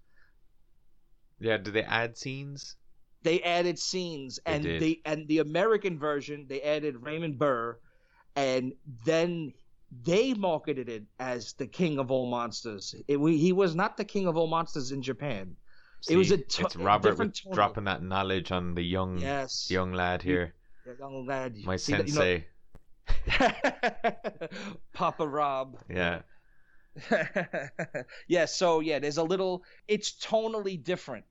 Yeah, 1.39 1.57
do 1.59 1.71
they 1.71 1.83
add 1.83 2.17
scenes? 2.17 2.77
They 3.23 3.41
added 3.43 3.79
scenes, 3.79 4.39
They 4.45 4.53
and 4.53 4.63
did. 4.63 4.83
they 4.83 5.01
and 5.05 5.27
the 5.29 5.39
American 5.39 5.99
version 5.99 6.47
they 6.49 6.61
added 6.63 7.03
Raymond 7.03 7.39
Burr, 7.39 7.79
and 8.37 8.75
then 9.05 9.53
they 10.03 10.35
marketed 10.35 10.89
it 10.89 11.05
as 11.19 11.53
the 11.55 11.67
king 11.67 11.99
of 11.99 12.11
all 12.11 12.27
monsters. 12.27 12.95
It, 13.07 13.19
we, 13.21 13.37
he 13.39 13.53
was 13.53 13.75
not 13.75 13.97
the 13.97 14.05
king 14.05 14.27
of 14.27 14.37
all 14.37 14.47
monsters 14.47 14.91
in 14.93 15.03
Japan. 15.03 15.57
it 16.09 16.17
was 16.17 16.29
See, 16.29 16.35
a 16.35 16.39
to- 16.39 16.65
it's 16.67 16.77
Robert 16.77 17.17
tonal. 17.17 17.33
dropping 17.55 17.85
that 17.85 18.03
knowledge 18.03 18.51
on 18.53 18.75
the 18.75 18.83
young 18.83 19.19
Yes. 19.19 19.71
young 19.71 19.93
lad 19.93 20.23
here. 20.23 20.55
Yeah, 20.87 20.93
young 20.99 21.27
lad. 21.27 21.57
My 21.65 21.77
See 21.77 21.93
that- 21.93 22.09
you 22.09 22.15
know- 22.15 22.21
sensei. 22.21 22.47
Papa 24.95 25.27
Rob. 25.27 25.79
Yeah. 25.89 26.23
yeah, 28.29 28.45
so 28.47 28.81
yeah, 28.81 28.99
there's 28.99 29.17
a 29.19 29.23
little 29.23 29.63
it's 29.89 30.13
tonally 30.13 30.83
different. 30.83 31.25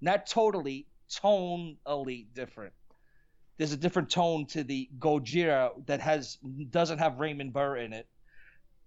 Not 0.00 0.26
totally, 0.26 0.86
tonally 1.10 2.26
different. 2.34 2.72
There's 3.58 3.72
a 3.72 3.76
different 3.76 4.10
tone 4.10 4.46
to 4.48 4.64
the 4.64 4.88
Gojira 4.98 5.86
that 5.86 6.00
has 6.00 6.38
doesn't 6.70 6.98
have 6.98 7.18
Raymond 7.20 7.52
Burr 7.52 7.76
in 7.78 7.92
it. 7.92 8.08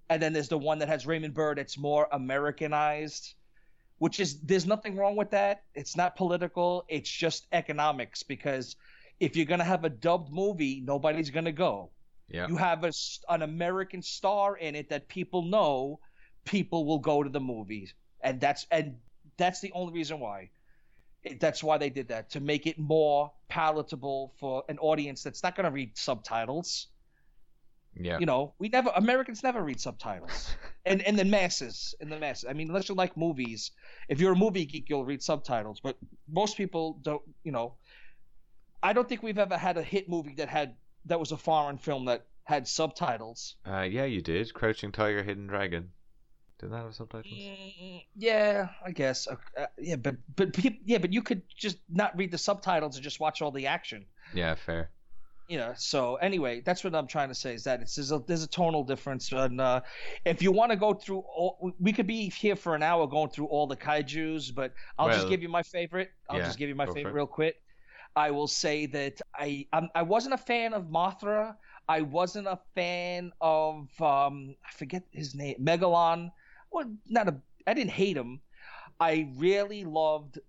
And 0.09 0.21
then 0.21 0.33
there's 0.33 0.49
the 0.49 0.57
one 0.57 0.79
that 0.79 0.89
has 0.89 1.05
Raymond 1.07 1.33
Burr 1.33 1.55
that's 1.55 1.77
more 1.77 2.07
Americanized, 2.11 3.35
which 3.99 4.19
is 4.19 4.41
there's 4.41 4.65
nothing 4.65 4.95
wrong 4.97 5.15
with 5.15 5.31
that. 5.31 5.63
It's 5.75 5.95
not 5.95 6.15
political, 6.15 6.85
it's 6.89 7.09
just 7.09 7.47
economics 7.51 8.23
because 8.23 8.75
if 9.19 9.35
you're 9.35 9.45
going 9.45 9.59
to 9.59 9.65
have 9.65 9.85
a 9.85 9.89
dubbed 9.89 10.31
movie, 10.31 10.81
nobody's 10.85 11.29
going 11.29 11.45
to 11.45 11.51
go 11.53 11.91
Yeah. 12.27 12.47
you 12.47 12.57
have 12.57 12.83
a, 12.83 12.91
an 13.29 13.41
American 13.41 14.01
star 14.01 14.57
in 14.57 14.75
it 14.75 14.89
that 14.89 15.07
people 15.07 15.43
know, 15.43 15.99
people 16.45 16.85
will 16.85 16.99
go 16.99 17.23
to 17.23 17.29
the 17.29 17.39
movies, 17.39 17.93
and 18.21 18.39
that's 18.41 18.65
and 18.71 18.97
that's 19.37 19.61
the 19.61 19.71
only 19.73 19.93
reason 19.93 20.19
why. 20.19 20.49
That's 21.39 21.63
why 21.63 21.77
they 21.77 21.89
did 21.89 22.07
that 22.07 22.31
to 22.31 22.39
make 22.39 22.65
it 22.65 22.79
more 22.79 23.31
palatable 23.47 24.33
for 24.39 24.63
an 24.69 24.79
audience 24.79 25.23
that's 25.23 25.43
not 25.43 25.55
going 25.55 25.65
to 25.65 25.71
read 25.71 25.97
subtitles. 25.97 26.87
Yeah. 27.95 28.19
You 28.19 28.25
know, 28.25 28.53
we 28.57 28.69
never 28.69 28.91
Americans 28.95 29.43
never 29.43 29.61
read 29.61 29.79
subtitles, 29.79 30.55
and 30.85 31.01
and 31.01 31.19
the 31.19 31.25
masses, 31.25 31.93
and 31.99 32.09
the 32.11 32.17
masses. 32.17 32.45
I 32.49 32.53
mean, 32.53 32.69
unless 32.69 32.87
you 32.87 32.95
like 32.95 33.17
movies, 33.17 33.71
if 34.07 34.21
you're 34.21 34.31
a 34.31 34.35
movie 34.35 34.65
geek, 34.65 34.89
you'll 34.89 35.03
read 35.03 35.21
subtitles. 35.21 35.81
But 35.81 35.97
most 36.31 36.55
people 36.55 36.99
don't. 37.01 37.21
You 37.43 37.51
know, 37.51 37.75
I 38.81 38.93
don't 38.93 39.09
think 39.09 39.23
we've 39.23 39.37
ever 39.37 39.57
had 39.57 39.77
a 39.77 39.83
hit 39.83 40.07
movie 40.07 40.35
that 40.35 40.47
had 40.47 40.75
that 41.05 41.19
was 41.19 41.33
a 41.33 41.37
foreign 41.37 41.77
film 41.77 42.05
that 42.05 42.25
had 42.43 42.67
subtitles. 42.67 43.55
Uh, 43.65 43.81
yeah, 43.81 44.05
you 44.05 44.21
did. 44.21 44.53
Crouching 44.53 44.91
Tiger, 44.91 45.23
Hidden 45.23 45.47
Dragon. 45.47 45.91
Didn't 46.61 46.71
that 46.73 46.83
have 46.83 46.95
subtitles? 46.95 47.51
Yeah, 48.15 48.69
I 48.85 48.91
guess. 48.91 49.27
Uh, 49.27 49.65
yeah, 49.77 49.95
but 49.97 50.17
but 50.35 50.55
yeah, 50.85 50.99
but 50.99 51.13
you 51.13 51.21
could 51.21 51.43
just 51.55 51.77
not 51.89 52.17
read 52.17 52.31
the 52.31 52.37
subtitles 52.37 52.95
and 52.95 53.03
just 53.03 53.19
watch 53.19 53.41
all 53.41 53.51
the 53.51 53.67
action. 53.67 54.07
Yeah, 54.33 54.55
fair. 54.55 54.91
You 55.47 55.57
know. 55.57 55.73
So 55.75 56.15
anyway, 56.15 56.61
that's 56.61 56.83
what 56.83 56.95
I'm 56.95 57.07
trying 57.07 57.29
to 57.29 57.35
say 57.35 57.53
is 57.53 57.65
that 57.65 57.81
it's 57.81 57.95
there's 57.95 58.11
a 58.11 58.19
there's 58.19 58.43
a 58.43 58.47
tonal 58.47 58.83
difference, 58.85 59.31
and 59.33 59.59
uh, 59.59 59.81
if 60.25 60.41
you 60.41 60.51
want 60.51 60.71
to 60.71 60.77
go 60.77 60.93
through, 60.93 61.19
all, 61.19 61.73
we 61.79 61.91
could 61.93 62.07
be 62.07 62.29
here 62.29 62.55
for 62.55 62.75
an 62.75 62.83
hour 62.83 63.07
going 63.07 63.29
through 63.29 63.47
all 63.47 63.67
the 63.67 63.75
kaiju's, 63.75 64.51
but 64.51 64.73
I'll 64.97 65.09
Well, 65.09 65.11
just 65.11 65.27
give 65.27 65.41
you 65.41 65.49
my 65.49 65.63
favorite. 65.63 66.11
I'll 66.29 66.39
yeah, 66.39 66.41
just 66.41 66.57
give 66.57 66.69
you 66.69 66.75
my 66.75 66.87
favorite 66.87 67.13
real 67.13 67.27
quick. 67.27 67.55
I 68.15 68.31
will 68.31 68.47
say 68.47 68.85
that 68.87 69.21
I 69.35 69.67
I'm, 69.73 69.89
I 69.95 70.03
wasn't 70.03 70.35
a 70.35 70.37
fan 70.37 70.73
of 70.73 70.85
Mothra. 70.85 71.57
I 71.89 72.01
wasn't 72.01 72.47
a 72.47 72.59
fan 72.75 73.31
of 73.41 73.89
um 74.01 74.55
I 74.65 74.71
forget 74.77 75.03
his 75.11 75.35
name 75.35 75.57
Megalon. 75.59 76.31
Well, 76.71 76.91
not 77.07 77.27
a 77.27 77.35
I 77.67 77.73
didn't 77.73 77.91
hate 77.91 78.17
him. 78.17 78.41
I 78.99 79.29
really 79.37 79.83
loved. 79.83 80.39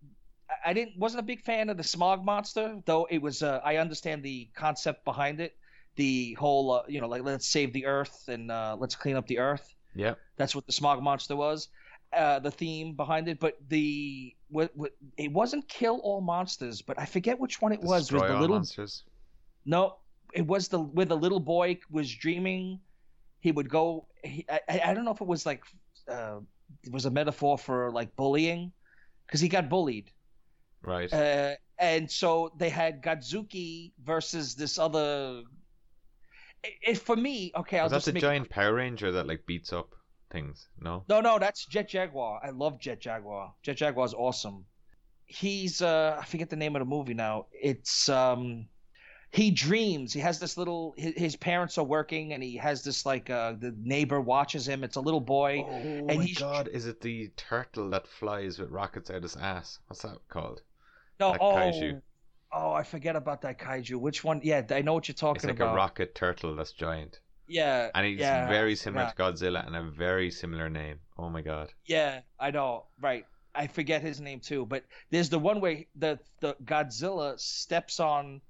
I- 0.65 0.73
didn't 0.73 0.99
wasn't 0.99 1.21
a 1.21 1.25
big 1.25 1.43
fan 1.43 1.69
of 1.71 1.77
the 1.77 1.83
Smog 1.83 2.25
Monster, 2.25 2.81
though 2.85 3.07
it 3.11 3.21
was. 3.21 3.43
Uh, 3.43 3.61
I 3.65 3.77
understand 3.77 4.23
the 4.23 4.49
concept 4.55 5.05
behind 5.05 5.41
it. 5.41 5.57
The 5.97 6.35
whole, 6.35 6.71
uh, 6.73 6.83
you 6.89 7.01
know, 7.01 7.09
like 7.09 7.23
let's 7.23 7.47
save 7.49 7.73
the 7.73 7.85
Earth 7.87 8.25
and 8.29 8.51
uh, 8.51 8.77
let's 8.79 8.95
clean 8.97 9.17
up 9.17 9.27
the 9.27 9.39
Earth. 9.39 9.75
Yeah, 9.95 10.15
That's 10.37 10.55
what 10.55 10.65
the 10.67 10.73
Smog 10.73 11.03
Monster 11.03 11.37
was. 11.37 11.69
Uh, 12.15 12.39
the 12.39 12.51
theme 12.51 12.95
behind 12.95 13.29
it, 13.29 13.41
but 13.41 13.57
the 13.69 14.35
what, 14.49 14.71
what 14.75 14.93
it 15.17 15.33
wasn't 15.33 15.67
kill 15.69 15.99
all 16.03 16.21
monsters, 16.21 16.81
but 16.83 16.99
I 16.99 17.05
forget 17.07 17.39
which 17.39 17.61
one 17.63 17.73
it 17.73 17.81
was. 17.83 18.03
Destroy 18.09 18.21
was 18.21 18.29
the 18.29 18.35
all 18.35 18.41
little 18.41 18.57
monsters. 18.57 19.05
no, 19.65 19.97
it 20.35 20.47
was 20.47 20.69
the 20.69 20.79
where 20.79 21.07
the 21.07 21.17
little 21.17 21.41
boy 21.41 21.79
was 21.91 22.15
dreaming. 22.15 22.81
He 23.41 23.51
would 23.53 23.69
go. 23.69 24.07
He, 24.23 24.47
I 24.49 24.81
I 24.85 24.95
don't 24.95 25.05
know 25.07 25.13
if 25.13 25.21
it 25.23 25.27
was 25.27 25.45
like 25.47 25.63
uh, 26.09 26.41
it 26.83 26.93
was 26.93 27.05
a 27.05 27.11
metaphor 27.11 27.59
for 27.59 27.91
like 27.91 28.15
bullying, 28.17 28.73
because 29.27 29.41
he 29.41 29.49
got 29.49 29.69
bullied. 29.69 30.11
Right. 30.83 31.13
Uh, 31.13 31.55
and 31.79 32.11
so 32.11 32.53
they 32.57 32.69
had 32.71 33.03
Godzooky 33.03 33.93
versus 34.05 34.55
this 34.55 34.79
other. 34.79 35.43
It, 36.65 36.73
it- 36.83 36.99
for 36.99 37.17
me, 37.17 37.53
okay, 37.57 37.79
I'll 37.79 37.85
Was 37.87 37.93
that 37.93 37.97
just 37.99 38.15
the 38.15 38.21
giant 38.21 38.49
Power 38.51 38.75
Ranger 38.75 39.13
that 39.13 39.27
like 39.27 39.45
beats 39.47 39.73
up 39.73 39.91
things? 40.31 40.69
No. 40.81 41.05
No, 41.09 41.21
no, 41.21 41.39
that's 41.39 41.67
Jet 41.67 41.89
Jaguar. 41.89 42.41
I 42.43 42.51
love 42.51 42.81
Jet 42.81 43.01
Jaguar. 43.01 43.53
Jet 43.63 43.77
Jaguar's 43.77 44.15
awesome. 44.15 44.65
He's 45.27 45.81
uh 45.83 46.19
I 46.21 46.25
forget 46.25 46.51
the 46.51 46.57
name 46.57 46.77
of 46.77 46.81
the 46.81 46.87
movie 46.87 47.15
now. 47.15 47.47
It's 47.53 48.09
um 48.09 48.67
he 49.33 49.51
dreams. 49.51 50.13
He 50.13 50.21
has 50.21 50.39
this 50.39 50.57
little 50.57 50.95
his, 50.97 51.15
his 51.17 51.37
parents 51.37 51.79
are 51.79 51.85
working 51.85 52.33
and 52.35 52.43
he 52.43 52.57
has 52.59 52.85
this 52.85 53.05
like 53.07 53.31
uh 53.31 53.55
the 53.59 53.75
neighbor 53.83 54.21
watches 54.21 54.69
him. 54.69 54.85
It's 54.85 54.97
a 54.97 55.01
little 55.01 55.21
boy 55.21 55.67
Oh 55.69 56.07
and 56.09 56.19
my 56.19 56.25
he's 56.25 56.39
god! 56.39 56.69
Is 56.69 56.87
it 56.87 57.01
the 57.01 57.29
turtle 57.37 57.91
that 57.91 58.07
flies 58.07 58.59
with 58.59 58.71
rockets 58.71 59.11
out 59.11 59.23
his 59.23 59.37
ass? 59.37 59.79
What's 59.87 60.03
that 60.03 60.19
called? 60.29 60.63
no 61.21 61.33
that 61.33 61.41
oh 61.41 61.55
kaiju. 61.57 62.03
oh 62.53 62.73
I 62.73 62.83
forget 62.83 63.17
about 63.17 63.43
that 63.43 63.59
kaiju. 63.59 63.97
Which 63.97 64.25
one? 64.25 64.41
Yeah, 64.45 64.63
I 64.71 64.83
know 64.83 64.95
what 64.95 65.09
you're 65.09 65.15
talking 65.15 65.45
about. 65.45 65.51
It's 65.51 65.61
like 65.61 65.61
about. 65.61 65.73
a 65.75 65.77
rocket 65.77 66.15
turtle 66.15 66.55
that's 66.57 66.73
giant, 66.73 67.21
Yeah, 67.47 67.91
and 67.95 68.07
he's 68.07 68.19
yeah, 68.21 68.47
very 68.49 68.77
similar 68.77 69.07
forgot. 69.09 69.37
to 69.39 69.47
Godzilla 69.47 69.67
and 69.67 69.77
a 69.77 69.83
very 69.83 70.31
similar 70.31 70.69
name. 70.71 71.01
Oh 71.19 71.31
my 71.31 71.43
god! 71.43 71.73
Yeah, 71.87 72.21
I 72.39 72.51
know. 72.51 72.87
Right. 73.01 73.27
I 73.55 73.67
forget 73.67 74.03
his 74.03 74.21
name 74.21 74.41
too, 74.41 74.65
but 74.67 74.85
there's 75.11 75.29
the 75.31 75.39
one 75.39 75.61
where 75.61 75.85
the 75.97 76.19
the 76.41 76.57
Godzilla 76.65 77.39
steps 77.39 78.01
on 78.01 78.41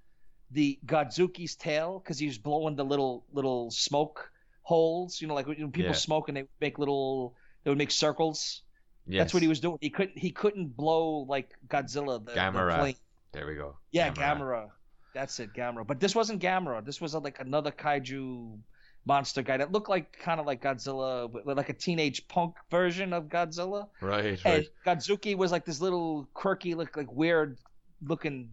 the 0.53 0.79
Godzooky's 0.87 1.57
tail 1.57 1.99
because 1.99 2.19
he 2.19 2.27
was 2.27 2.39
blowing 2.39 2.77
the 2.77 2.85
little 2.85 3.25
little 3.33 3.71
smoke 3.71 4.31
holes. 4.63 5.21
You 5.21 5.27
know, 5.29 5.35
like 5.35 5.47
when 5.47 5.57
people 5.73 5.91
Yeah. 5.91 5.93
smoke 5.93 6.29
and 6.29 6.37
they 6.37 6.45
make 6.61 6.79
little 6.79 7.35
they 7.65 7.71
would 7.71 7.79
make 7.79 7.91
circles. 7.91 8.63
Yes. 9.07 9.21
That's 9.21 9.35
what 9.35 9.43
he 9.43 9.49
was 9.49 9.61
doing. 9.61 9.79
He 9.81 9.91
couldn't 9.91 10.17
he 10.19 10.31
couldn't 10.31 10.77
blow 10.77 11.27
like 11.29 11.51
Godzilla 11.69 12.25
the, 12.25 12.33
the 12.33 12.39
Gamera. 12.39 12.79
plane. 12.79 12.97
There 13.33 13.47
we 13.47 13.55
go. 13.55 13.77
Yeah, 13.91 14.11
Gamera. 14.11 14.39
Gamera. 14.39 14.71
That's 15.15 15.41
it, 15.41 15.53
Gamera. 15.55 15.87
But 15.87 16.01
this 16.01 16.15
wasn't 16.15 16.41
Gamera. 16.41 16.85
This 16.85 17.01
was 17.01 17.15
a, 17.15 17.19
like 17.19 17.41
another 17.41 17.71
kaiju 17.71 18.59
monster 19.05 19.43
guy 19.43 19.57
that 19.57 19.73
looked 19.73 19.89
like 19.89 20.17
kind 20.21 20.39
of 20.39 20.47
like 20.47 20.63
Godzilla, 20.63 21.29
like 21.45 21.69
a 21.69 21.73
teenage 21.75 22.27
punk 22.29 22.55
version 22.71 23.13
of 23.13 23.25
Godzilla. 23.25 23.89
Right, 24.01 24.41
And 24.45 24.45
right. 24.45 24.69
Godzooky 24.87 25.37
was 25.37 25.51
like 25.51 25.65
this 25.65 25.81
little 25.81 26.29
quirky, 26.35 26.75
look 26.75 26.97
like 26.97 27.13
weird 27.13 27.59
looking. 28.07 28.51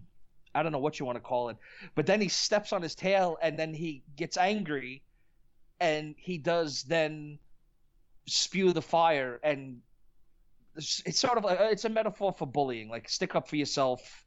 I 0.56 0.64
don't 0.64 0.72
know 0.72 0.80
what 0.80 1.00
you 1.00 1.06
want 1.06 1.16
to 1.18 1.22
call 1.22 1.50
it, 1.50 1.58
but 1.96 2.06
then 2.06 2.20
he 2.22 2.28
steps 2.28 2.74
on 2.74 2.82
his 2.82 2.96
tail 2.96 3.38
and 3.42 3.58
then 3.58 3.74
he 3.74 4.04
gets 4.16 4.36
angry, 4.38 5.04
and 5.80 6.16
he 6.18 6.38
does 6.38 6.84
then 6.84 7.40
spew 8.26 8.74
the 8.74 8.82
fire 8.82 9.40
and 9.44 9.80
it's, 10.76 11.20
sort 11.20 11.38
of 11.38 11.44
like 11.44 11.60
uh, 11.60 11.64
it's 11.72 11.86
a 11.86 11.90
metaphor 11.90 12.34
for 12.38 12.46
bullying, 12.46 12.90
like 12.90 13.10
stick 13.10 13.36
up 13.36 13.48
for 13.48 13.56
yourself. 13.56 14.26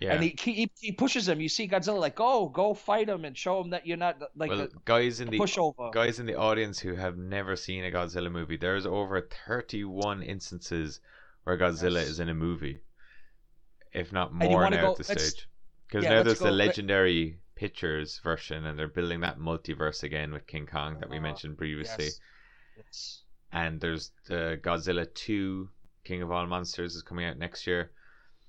Yeah. 0.00 0.14
And 0.14 0.22
he, 0.24 0.34
he 0.40 0.70
he 0.80 0.90
pushes 0.90 1.28
him. 1.28 1.40
You 1.40 1.48
see 1.48 1.68
Godzilla 1.68 2.00
like, 2.00 2.16
go 2.16 2.48
go 2.48 2.74
fight 2.74 3.08
him 3.08 3.24
and 3.24 3.36
show 3.38 3.60
him 3.60 3.70
that 3.70 3.86
you're 3.86 3.96
not 3.96 4.20
like 4.34 4.50
well, 4.50 4.62
a, 4.62 4.68
guys 4.84 5.20
in 5.20 5.28
a 5.28 5.30
the 5.30 5.38
pushover. 5.38 5.92
guys 5.92 6.18
in 6.18 6.26
the 6.26 6.34
audience 6.34 6.80
who 6.80 6.94
have 6.96 7.16
never 7.16 7.54
seen 7.54 7.84
a 7.84 7.90
Godzilla 7.90 8.32
movie, 8.32 8.56
there's 8.56 8.84
over 8.84 9.28
31 9.46 10.22
instances 10.22 11.00
where 11.44 11.56
Godzilla 11.56 12.00
Yes. 12.00 12.08
is 12.08 12.20
in 12.20 12.28
a 12.30 12.34
movie, 12.34 12.80
if 13.92 14.12
not 14.12 14.32
more 14.34 14.68
now 14.70 14.80
go- 14.80 14.92
at 14.92 15.08
let's- 15.08 15.24
stage. 15.24 15.48
Because 15.92 16.04
yeah, 16.04 16.14
now 16.14 16.22
there's 16.22 16.38
the 16.38 16.50
legendary 16.50 17.36
pictures 17.54 18.18
version, 18.24 18.64
and 18.64 18.78
they're 18.78 18.88
building 18.88 19.20
that 19.20 19.38
multiverse 19.38 20.02
again 20.04 20.32
with 20.32 20.46
King 20.46 20.64
Kong 20.66 20.98
that 21.00 21.10
we 21.10 21.18
Uh, 21.18 21.20
mentioned 21.20 21.58
previously. 21.58 22.06
yes. 22.06 22.20
Yes. 22.78 23.22
And 23.52 23.78
there's 23.78 24.10
the 24.26 24.58
Godzilla 24.62 25.04
2, 25.12 25.68
King 26.04 26.22
of 26.22 26.32
All 26.32 26.46
Monsters, 26.46 26.96
is 26.96 27.02
coming 27.02 27.26
out 27.26 27.36
next 27.36 27.66
year. 27.66 27.90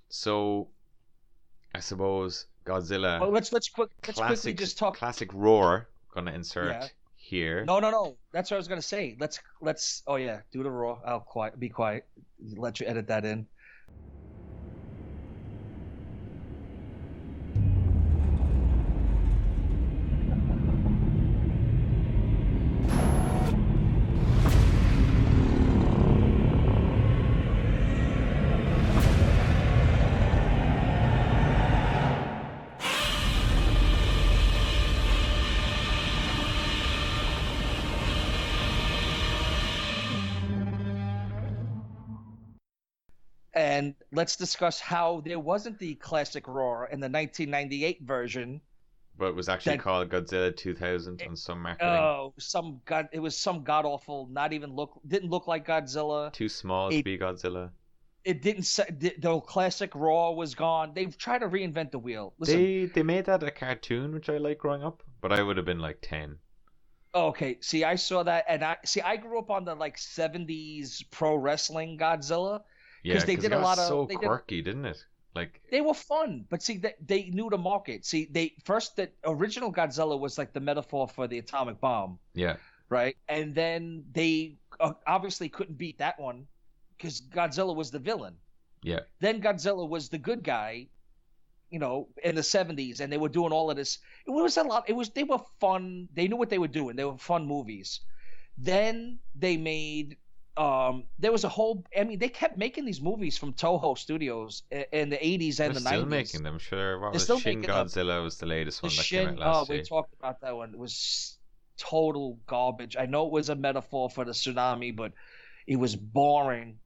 So, 0.08 0.70
I 1.76 1.82
suppose 1.82 2.46
Godzilla. 2.66 3.20
Well, 3.20 3.30
let's 3.32 3.52
let's 3.52 3.68
quick 3.68 3.90
let's 4.08 4.18
quickly 4.20 4.28
classic, 4.36 4.58
just 4.58 4.78
talk. 4.78 4.96
classic 4.96 5.30
roar. 5.34 5.90
Gonna 6.14 6.32
insert 6.32 6.72
Yeah. 6.72 6.88
here. 7.18 7.66
No, 7.66 7.80
no, 7.80 7.92
no. 7.92 8.16
That's 8.32 8.52
what 8.52 8.56
I 8.56 8.60
was 8.60 8.70
gonna 8.70 8.82
say. 8.82 9.18
Let's 9.20 9.42
let's. 9.60 10.02
Oh 10.08 10.16
yeah, 10.16 10.44
do 10.54 10.64
the 10.64 10.72
roar. 10.72 11.02
I'll 11.06 11.20
quiet. 11.20 11.60
Be 11.60 11.68
quiet. 11.68 12.08
Let 12.56 12.80
you 12.80 12.86
edit 12.88 13.08
that 13.08 13.26
in. 13.26 13.48
Let's 44.14 44.36
discuss 44.36 44.80
how 44.80 45.22
there 45.26 45.40
wasn't 45.40 45.80
the 45.80 45.96
classic 45.96 46.48
roar 46.48 46.86
in 46.92 47.00
the 47.00 47.10
1998 47.10 48.02
version. 48.04 48.62
But 49.18 49.28
it 49.28 49.36
was 49.36 49.48
actually 49.50 49.78
That- 49.78 49.84
called 49.84 50.10
Godzilla 50.10 50.56
2000 50.56 51.22
on 51.28 51.36
some 51.36 51.62
marketing. 51.62 51.88
Oh, 51.94 52.34
some 52.40 52.82
god! 52.86 53.10
It 53.12 53.20
was 53.20 53.38
some 53.38 53.64
god 53.64 53.86
awful. 53.86 54.28
Not 54.32 54.54
even 54.54 54.74
look. 54.74 55.00
Didn't 55.08 55.30
look 55.30 55.46
like 55.48 55.68
Godzilla. 55.68 56.32
Too 56.34 56.50
small 56.50 56.90
to 56.90 57.04
be 57.04 57.18
Godzilla. 57.18 57.70
It 58.26 58.42
didn't. 58.42 58.64
The, 59.00 59.42
classic 59.46 59.94
roar 59.94 60.36
was 60.36 60.56
gone. 60.56 60.94
They've 60.96 61.16
tried 61.16 61.40
to 61.40 61.48
reinvent 61.48 61.92
the 61.92 62.00
wheel. 62.00 62.34
Listen, 62.40 62.58
They 62.58 62.86
they 62.86 63.04
made 63.04 63.26
that 63.26 63.44
a 63.44 63.52
cartoon, 63.52 64.14
which 64.14 64.30
I 64.30 64.38
like 64.38 64.58
growing 64.58 64.82
up, 64.84 65.04
but 65.22 65.32
I 65.32 65.44
would 65.44 65.58
have 65.58 65.66
been 65.66 65.80
like 65.80 66.00
10. 66.02 66.38
Oh, 67.14 67.28
Okay, 67.28 67.58
see, 67.62 67.84
I 67.84 67.96
saw 67.96 68.24
that, 68.24 68.46
and 68.48 68.64
I 68.64 68.78
see. 68.84 69.02
I 69.02 69.18
grew 69.18 69.38
up 69.38 69.52
on 69.52 69.66
the 69.66 69.76
like 69.76 69.98
'70s 69.98 71.04
pro 71.12 71.36
wrestling 71.36 72.00
Godzilla. 72.00 72.62
Yeah, 73.04 73.20
they 73.26 73.36
did 73.36 73.52
a 73.54 73.60
lot 73.60 73.78
of- 73.80 73.88
so 73.88 74.06
quirky, 74.28 74.62
didn't 74.62 74.86
it? 74.86 75.06
Like 75.36 75.62
They 75.72 75.82
were 75.82 75.96
fun, 75.96 76.46
but 76.50 76.62
see, 76.62 76.78
they, 76.78 76.94
they 77.04 77.24
knew 77.32 77.50
the 77.50 77.58
market. 77.58 78.06
See, 78.06 78.26
they 78.30 78.54
first 78.64 78.96
the 78.96 79.10
original 79.26 79.74
Godzilla 79.74 80.20
was 80.20 80.38
like 80.38 80.54
the 80.54 80.60
metaphor 80.60 81.08
for 81.08 81.28
the 81.28 81.40
atomic 81.40 81.80
bomb, 81.82 82.20
yeah, 82.36 82.58
right? 82.90 83.18
And 83.28 83.56
then 83.56 84.06
they 84.12 84.58
uh, 84.80 84.94
obviously 85.08 85.50
couldn't 85.50 85.78
beat 85.78 85.98
that 85.98 86.20
one 86.20 86.46
because 86.96 87.20
Godzilla 87.22 87.76
was 87.76 87.90
the 87.90 87.98
villain. 87.98 88.36
yeah, 88.84 89.00
Then 89.22 89.42
Godzilla 89.42 89.90
was 89.90 90.08
the 90.10 90.20
good 90.20 90.44
guy, 90.44 90.86
you 91.72 91.80
know, 91.80 92.10
in 92.24 92.36
the 92.36 92.42
'70s, 92.44 93.00
and 93.00 93.12
they 93.12 93.18
were 93.18 93.28
doing 93.30 93.52
all 93.52 93.72
of 93.72 93.76
this. 93.76 93.98
It 94.28 94.32
was 94.32 94.58
a 94.58 94.64
lot. 94.64 94.88
It 94.88 94.94
was 94.94 95.10
they 95.10 95.24
were 95.24 95.42
fun. 95.60 96.08
They 96.14 96.28
knew 96.28 96.38
what 96.38 96.52
they 96.52 96.60
were 96.60 96.68
doing. 96.68 96.96
They 96.96 97.06
were 97.06 97.18
fun 97.18 97.48
movies. 97.48 98.02
Then 98.56 99.18
they 99.34 99.58
made. 99.58 100.18
Um, 100.56 101.06
there 101.18 101.32
was 101.32 101.44
a 101.46 101.50
whole. 101.50 101.84
I 101.98 102.04
mean, 102.04 102.20
they 102.20 102.30
kept 102.30 102.58
making 102.58 102.86
these 102.86 103.02
movies 103.02 103.38
from 103.38 103.54
Toho 103.54 103.98
Studios 103.98 104.62
in 104.72 105.10
the 105.10 105.18
'80s 105.18 105.60
and 105.60 105.74
They're 105.74 105.74
the 105.74 105.80
still 105.80 106.06
'90s. 106.06 106.10
making 106.10 106.44
them. 106.44 106.60
Sure, 106.60 107.00
what 107.00 107.06
They're 107.08 107.14
was 107.14 107.24
still 107.24 107.40
Shin 107.40 107.62
making 107.62 107.74
them. 107.74 107.88
Godzilla 107.88 108.24
was 108.24 108.38
the 108.38 108.46
latest 108.46 108.82
The 108.82 108.88
one 108.88 108.96
that 108.96 109.04
Shin. 109.04 109.28
came 109.30 109.40
out 109.42 109.56
Oh, 109.56 109.60
last 109.60 109.70
we 109.70 109.82
talked 109.82 110.14
about 110.20 110.42
that 110.42 110.56
one. 110.56 110.70
It 110.74 110.78
was 110.78 111.38
total 111.78 112.38
garbage. 112.46 112.96
I 112.98 113.08
know 113.08 113.26
it 113.26 113.32
was 113.32 113.50
a 113.50 113.56
metaphor 113.56 114.10
for 114.12 114.26
the 114.26 114.32
tsunami, 114.32 114.96
but 114.96 115.12
it 115.66 115.78
was 115.78 115.96
boring. 115.96 116.78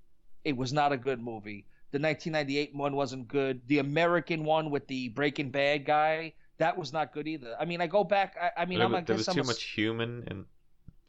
It 0.45 0.56
was 0.56 0.72
not 0.72 0.94
a 0.94 0.98
good 0.98 1.19
movie. 1.22 1.65
The 1.91 1.99
1998 1.99 2.73
one 2.73 2.95
wasn't 2.95 3.27
good. 3.27 3.61
The 3.68 3.80
American 3.80 4.45
one 4.45 4.72
with 4.72 4.88
the 4.88 5.10
Breaking 5.10 5.49
Bad 5.52 5.84
guy, 5.85 6.34
that 6.57 6.77
was 6.77 6.94
not 6.94 7.11
good 7.14 7.27
either. 7.27 7.56
I 7.60 7.65
mean, 7.65 7.81
I 7.81 7.88
go 7.88 8.06
back. 8.06 8.35
I, 8.41 8.61
I 8.61 8.65
mean, 8.65 8.80
There 8.80 8.88
I'm 8.88 9.03
there 9.03 9.15
was 9.18 9.27
I'm 9.27 9.35
too 9.35 9.41
a- 9.41 9.45
much 9.45 9.64
human 9.64 10.26
in 10.31 10.45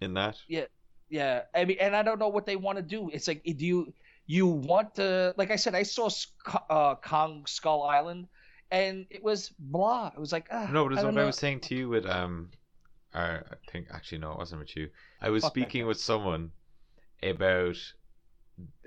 in 0.00 0.14
that. 0.14 0.38
Yeah, 0.48 0.64
yeah. 1.08 1.42
I 1.54 1.64
mean, 1.64 1.78
and 1.80 1.94
I 1.96 2.02
don't 2.02 2.18
know 2.18 2.28
what 2.28 2.46
they 2.46 2.56
want 2.56 2.76
to 2.76 2.82
do. 2.82 3.10
It's 3.12 3.28
like, 3.28 3.42
do 3.44 3.64
you 3.64 3.92
you 4.26 4.46
want 4.46 4.94
to? 4.96 5.34
Like 5.36 5.50
I 5.50 5.56
said, 5.56 5.74
I 5.74 5.82
saw 5.82 6.08
Sk- 6.08 6.62
uh, 6.68 6.94
Kong 6.96 7.46
Skull 7.46 7.82
Island, 7.82 8.28
and 8.70 9.06
it 9.10 9.22
was 9.22 9.50
blah. 9.58 10.08
It 10.14 10.20
was 10.20 10.32
like, 10.32 10.48
ah, 10.52 10.68
No, 10.70 10.84
but 10.84 10.92
it's 10.92 11.02
what 11.02 11.14
don't 11.14 11.18
I 11.18 11.24
was 11.24 11.38
saying 11.38 11.60
to 11.60 11.74
you 11.74 11.88
with 11.88 12.06
um, 12.06 12.50
I 13.14 13.40
think 13.70 13.88
actually 13.92 14.18
no, 14.18 14.32
it 14.32 14.38
wasn't 14.38 14.60
with 14.60 14.76
you. 14.76 14.90
I 15.20 15.30
was 15.30 15.42
Fuck 15.42 15.52
speaking 15.52 15.86
with 15.86 16.00
someone 16.00 16.52
about 17.22 17.76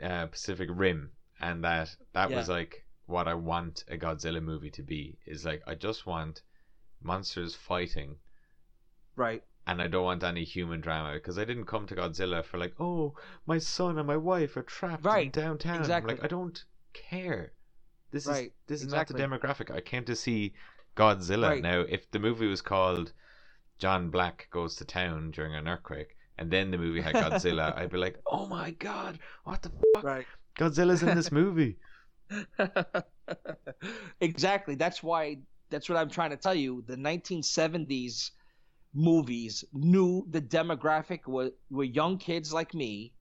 uh, 0.01 0.27
Pacific 0.27 0.69
Rim, 0.71 1.11
and 1.39 1.63
that 1.63 1.95
that 2.13 2.29
was 2.31 2.49
like 2.49 2.85
what 3.07 3.27
I 3.27 3.33
want 3.33 3.83
a 3.89 3.97
Godzilla 3.97 4.41
movie 4.41 4.71
to 4.71 4.83
be. 4.83 5.17
Is 5.25 5.45
like 5.45 5.63
I 5.67 5.75
just 5.75 6.05
want 6.05 6.41
monsters 7.01 7.55
fighting, 7.55 8.17
Right. 9.15 9.43
And 9.67 9.81
I 9.81 9.87
don't 9.87 10.03
want 10.03 10.23
any 10.23 10.43
human 10.43 10.81
drama 10.81 11.13
because 11.13 11.37
I 11.37 11.45
didn't 11.45 11.65
come 11.65 11.85
to 11.87 11.95
Godzilla 11.95 12.43
for 12.43 12.57
like, 12.57 12.73
oh, 12.79 13.15
my 13.45 13.57
son 13.57 13.97
and 13.97 14.07
my 14.07 14.17
wife 14.17 14.57
are 14.57 14.63
trapped 14.63 15.05
in 15.05 15.11
Right, 15.11 15.31
downtown. 15.31 15.75
I'm 15.75 15.81
exactly. 15.81 16.15
Like 16.15 16.23
I 16.23 16.27
don't 16.27 16.63
care. 16.93 17.53
This 18.11 18.23
is 18.23 18.29
Right, 18.29 18.53
this 18.67 18.81
is 18.81 18.91
not 18.91 19.07
the 19.07 19.13
demographic. 19.13 19.73
I 19.73 19.81
came 19.81 20.03
to 20.05 20.15
see 20.15 20.53
Godzilla. 20.97 21.49
Right. 21.49 21.61
Now, 21.61 21.81
if 21.81 22.09
the 22.11 22.19
movie 22.19 22.47
was 22.47 22.61
called 22.61 23.13
John 23.79 24.09
Black 24.09 24.47
Goes 24.51 24.75
to 24.77 24.85
Town 24.85 25.31
during 25.31 25.55
an 25.55 25.67
earthquake, 25.67 26.17
and 26.37 26.51
then 26.51 26.71
the 26.71 26.77
movie 26.77 27.01
had 27.01 27.15
Godzilla, 27.15 27.75
I'd 27.77 27.91
be 27.91 27.97
like, 27.97 28.19
oh 28.25 28.47
my 28.47 28.71
god, 28.71 29.19
what 29.43 29.61
the 29.61 29.71
fuck? 29.93 30.03
Right. 30.03 30.25
Godzilla's 30.57 31.03
in 31.03 31.15
this 31.15 31.31
movie. 31.31 31.77
exactly. 34.21 34.75
That's 34.75 35.01
why. 35.03 35.37
That's 35.69 35.87
what 35.87 35.97
I'm 35.97 36.09
trying 36.09 36.31
to 36.31 36.37
tell 36.37 36.55
you. 36.55 36.83
The 36.85 36.97
1970s 36.97 38.31
movies 38.93 39.63
knew 39.73 40.25
the 40.29 40.41
demographic 40.41 41.25
were 41.27 41.51
were 41.69 41.83
young 41.83 42.17
kids 42.17 42.53
like 42.53 42.73
me, 42.73 43.13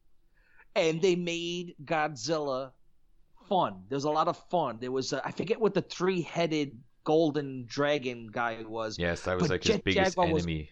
and 0.74 1.00
they 1.00 1.16
made 1.16 1.74
Godzilla 1.84 2.72
fun. 3.48 3.82
There's 3.88 4.04
a 4.04 4.10
lot 4.10 4.28
of 4.28 4.36
fun. 4.50 4.78
There 4.80 4.92
was 4.92 5.12
a, 5.12 5.26
I 5.26 5.30
forget 5.32 5.60
what 5.60 5.74
the 5.74 5.82
three 5.82 6.22
headed 6.22 6.78
golden 7.04 7.64
dragon 7.66 8.28
guy 8.30 8.62
was. 8.66 8.98
Yes, 8.98 9.22
that 9.22 9.40
was 9.40 9.50
like 9.50 9.64
his 9.64 9.78
biggest 9.78 10.12
Jaguar 10.16 10.32
was- 10.32 10.44
enemy. 10.44 10.70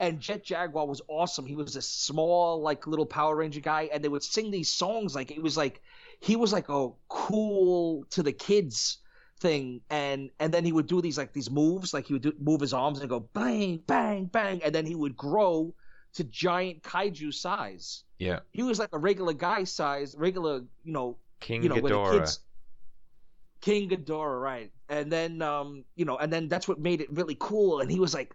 and 0.00 0.20
Jet 0.20 0.44
Jaguar 0.44 0.86
was 0.86 1.00
awesome. 1.08 1.46
He 1.46 1.54
was 1.56 1.76
a 1.76 1.82
small, 1.82 2.60
like 2.60 2.86
little 2.86 3.06
Power 3.06 3.36
Ranger 3.36 3.60
guy, 3.60 3.88
and 3.92 4.02
they 4.02 4.08
would 4.08 4.22
sing 4.22 4.50
these 4.50 4.70
songs 4.70 5.14
like 5.14 5.30
it 5.30 5.42
was 5.42 5.56
like 5.56 5.80
he 6.20 6.36
was 6.36 6.52
like 6.52 6.68
a 6.68 6.88
cool 7.08 8.04
to 8.10 8.22
the 8.22 8.32
kids 8.32 8.98
thing, 9.40 9.80
and 9.90 10.30
and 10.40 10.52
then 10.52 10.64
he 10.64 10.72
would 10.72 10.86
do 10.86 11.00
these 11.00 11.18
like 11.18 11.32
these 11.32 11.50
moves, 11.50 11.92
like 11.94 12.06
he 12.06 12.14
would 12.14 12.22
do, 12.22 12.32
move 12.40 12.60
his 12.60 12.72
arms 12.72 13.00
and 13.00 13.08
go 13.08 13.20
bang, 13.20 13.78
bang, 13.86 14.26
bang, 14.26 14.62
and 14.62 14.74
then 14.74 14.86
he 14.86 14.94
would 14.94 15.16
grow 15.16 15.74
to 16.14 16.24
giant 16.24 16.82
kaiju 16.82 17.32
size. 17.32 18.04
Yeah, 18.18 18.40
He 18.52 18.62
was 18.62 18.78
like 18.78 18.90
a 18.92 18.98
regular 18.98 19.34
guy 19.34 19.64
size, 19.64 20.14
regular, 20.16 20.64
you 20.84 20.92
know, 20.92 21.18
King 21.40 21.62
you 21.62 21.68
know, 21.68 21.76
where 21.76 21.92
the 21.92 21.98
Ghidorah. 21.98 22.12
kids. 22.20 22.40
King 23.60 23.88
Ghidorah, 23.90 24.40
right? 24.40 24.72
And 24.88 25.10
then, 25.10 25.42
um, 25.42 25.84
you 25.96 26.04
know, 26.04 26.16
and 26.16 26.32
then 26.32 26.48
that's 26.48 26.68
what 26.68 26.78
made 26.78 27.00
it 27.00 27.10
really 27.12 27.36
cool. 27.38 27.80
And 27.80 27.90
he 27.90 27.98
was 28.00 28.14
like, 28.14 28.34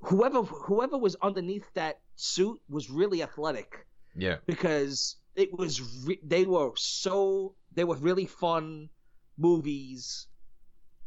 whoever 0.00 0.42
whoever 0.42 0.98
was 0.98 1.16
underneath 1.22 1.72
that 1.74 2.00
suit 2.16 2.60
was 2.68 2.90
really 2.90 3.22
athletic 3.22 3.86
Yeah, 4.14 4.36
because 4.46 5.16
it 5.36 5.52
was 5.56 5.80
re- 6.06 6.20
they 6.22 6.44
were 6.44 6.72
so 6.76 7.54
they 7.74 7.84
were 7.84 7.96
really 7.96 8.26
fun 8.26 8.90
movies 9.38 10.26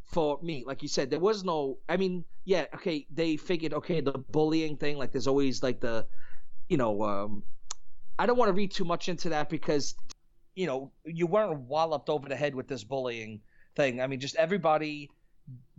for 0.05 0.39
me. 0.41 0.63
Like 0.65 0.81
you 0.81 0.87
said 0.87 1.09
there 1.09 1.19
was 1.19 1.43
no 1.43 1.77
i 1.87 1.97
mean 1.97 2.25
yeah 2.45 2.65
okay 2.73 3.05
they 3.13 3.37
figured 3.37 3.73
okay 3.73 4.01
the 4.01 4.13
bullying 4.13 4.77
thing 4.77 4.97
like 4.97 5.11
there's 5.11 5.27
always 5.27 5.61
like 5.61 5.79
the 5.79 6.05
you 6.69 6.77
know 6.77 7.03
um 7.03 7.43
i 8.17 8.25
don't 8.25 8.37
want 8.37 8.49
to 8.49 8.53
read 8.53 8.71
too 8.71 8.83
much 8.83 9.09
into 9.09 9.29
that 9.29 9.47
because 9.47 9.93
you 10.55 10.65
know 10.65 10.91
you 11.05 11.27
weren't 11.27 11.59
walloped 11.61 12.09
over 12.09 12.27
the 12.27 12.35
head 12.35 12.55
with 12.55 12.67
this 12.67 12.83
bullying 12.83 13.41
thing. 13.75 14.01
I 14.01 14.07
mean 14.07 14.19
just 14.19 14.35
everybody 14.35 15.09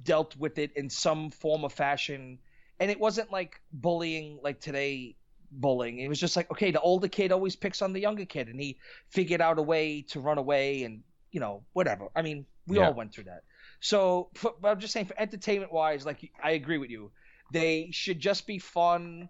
dealt 0.03 0.37
with 0.37 0.59
it 0.59 0.73
in 0.77 0.91
some 0.91 1.31
form 1.31 1.65
or 1.65 1.71
fashion. 1.71 2.39
And 2.81 2.91
it 2.91 2.99
wasn't 2.99 3.31
like 3.31 3.61
bullying 3.73 4.39
like 4.43 4.61
today 4.61 5.15
bullying. 5.51 5.99
It 5.99 6.09
was 6.09 6.19
just 6.19 6.37
like 6.37 6.51
okay 6.51 6.71
the 6.71 6.81
older 6.81 7.09
kid 7.09 7.33
always 7.33 7.57
picks 7.57 7.83
on 7.83 7.93
the 7.93 8.01
younger 8.01 8.25
kid 8.25 8.49
and 8.49 8.61
he 8.61 8.79
figured 9.09 9.41
out 9.41 9.59
a 9.59 9.63
way 9.63 10.03
to 10.09 10.21
run 10.21 10.39
away 10.39 10.85
and 10.85 11.03
you 11.33 11.41
know 11.41 11.65
whatever 11.73 12.09
i 12.15 12.23
mean 12.23 12.47
we 12.69 12.77
Yeah. 12.77 12.87
all 12.87 12.95
went 12.95 13.13
through 13.13 13.25
that 13.25 13.43
so 13.81 14.29
for, 14.35 14.55
but 14.61 14.69
i'm 14.69 14.79
just 14.79 14.93
saying 14.93 15.07
for 15.07 15.19
entertainment 15.19 15.73
wise 15.73 16.07
like 16.07 16.31
i 16.43 16.53
agree 16.53 16.79
with 16.79 16.91
you 16.91 17.11
they 17.53 17.89
should 17.91 18.21
just 18.21 18.47
be 18.47 18.59
fun 18.59 19.29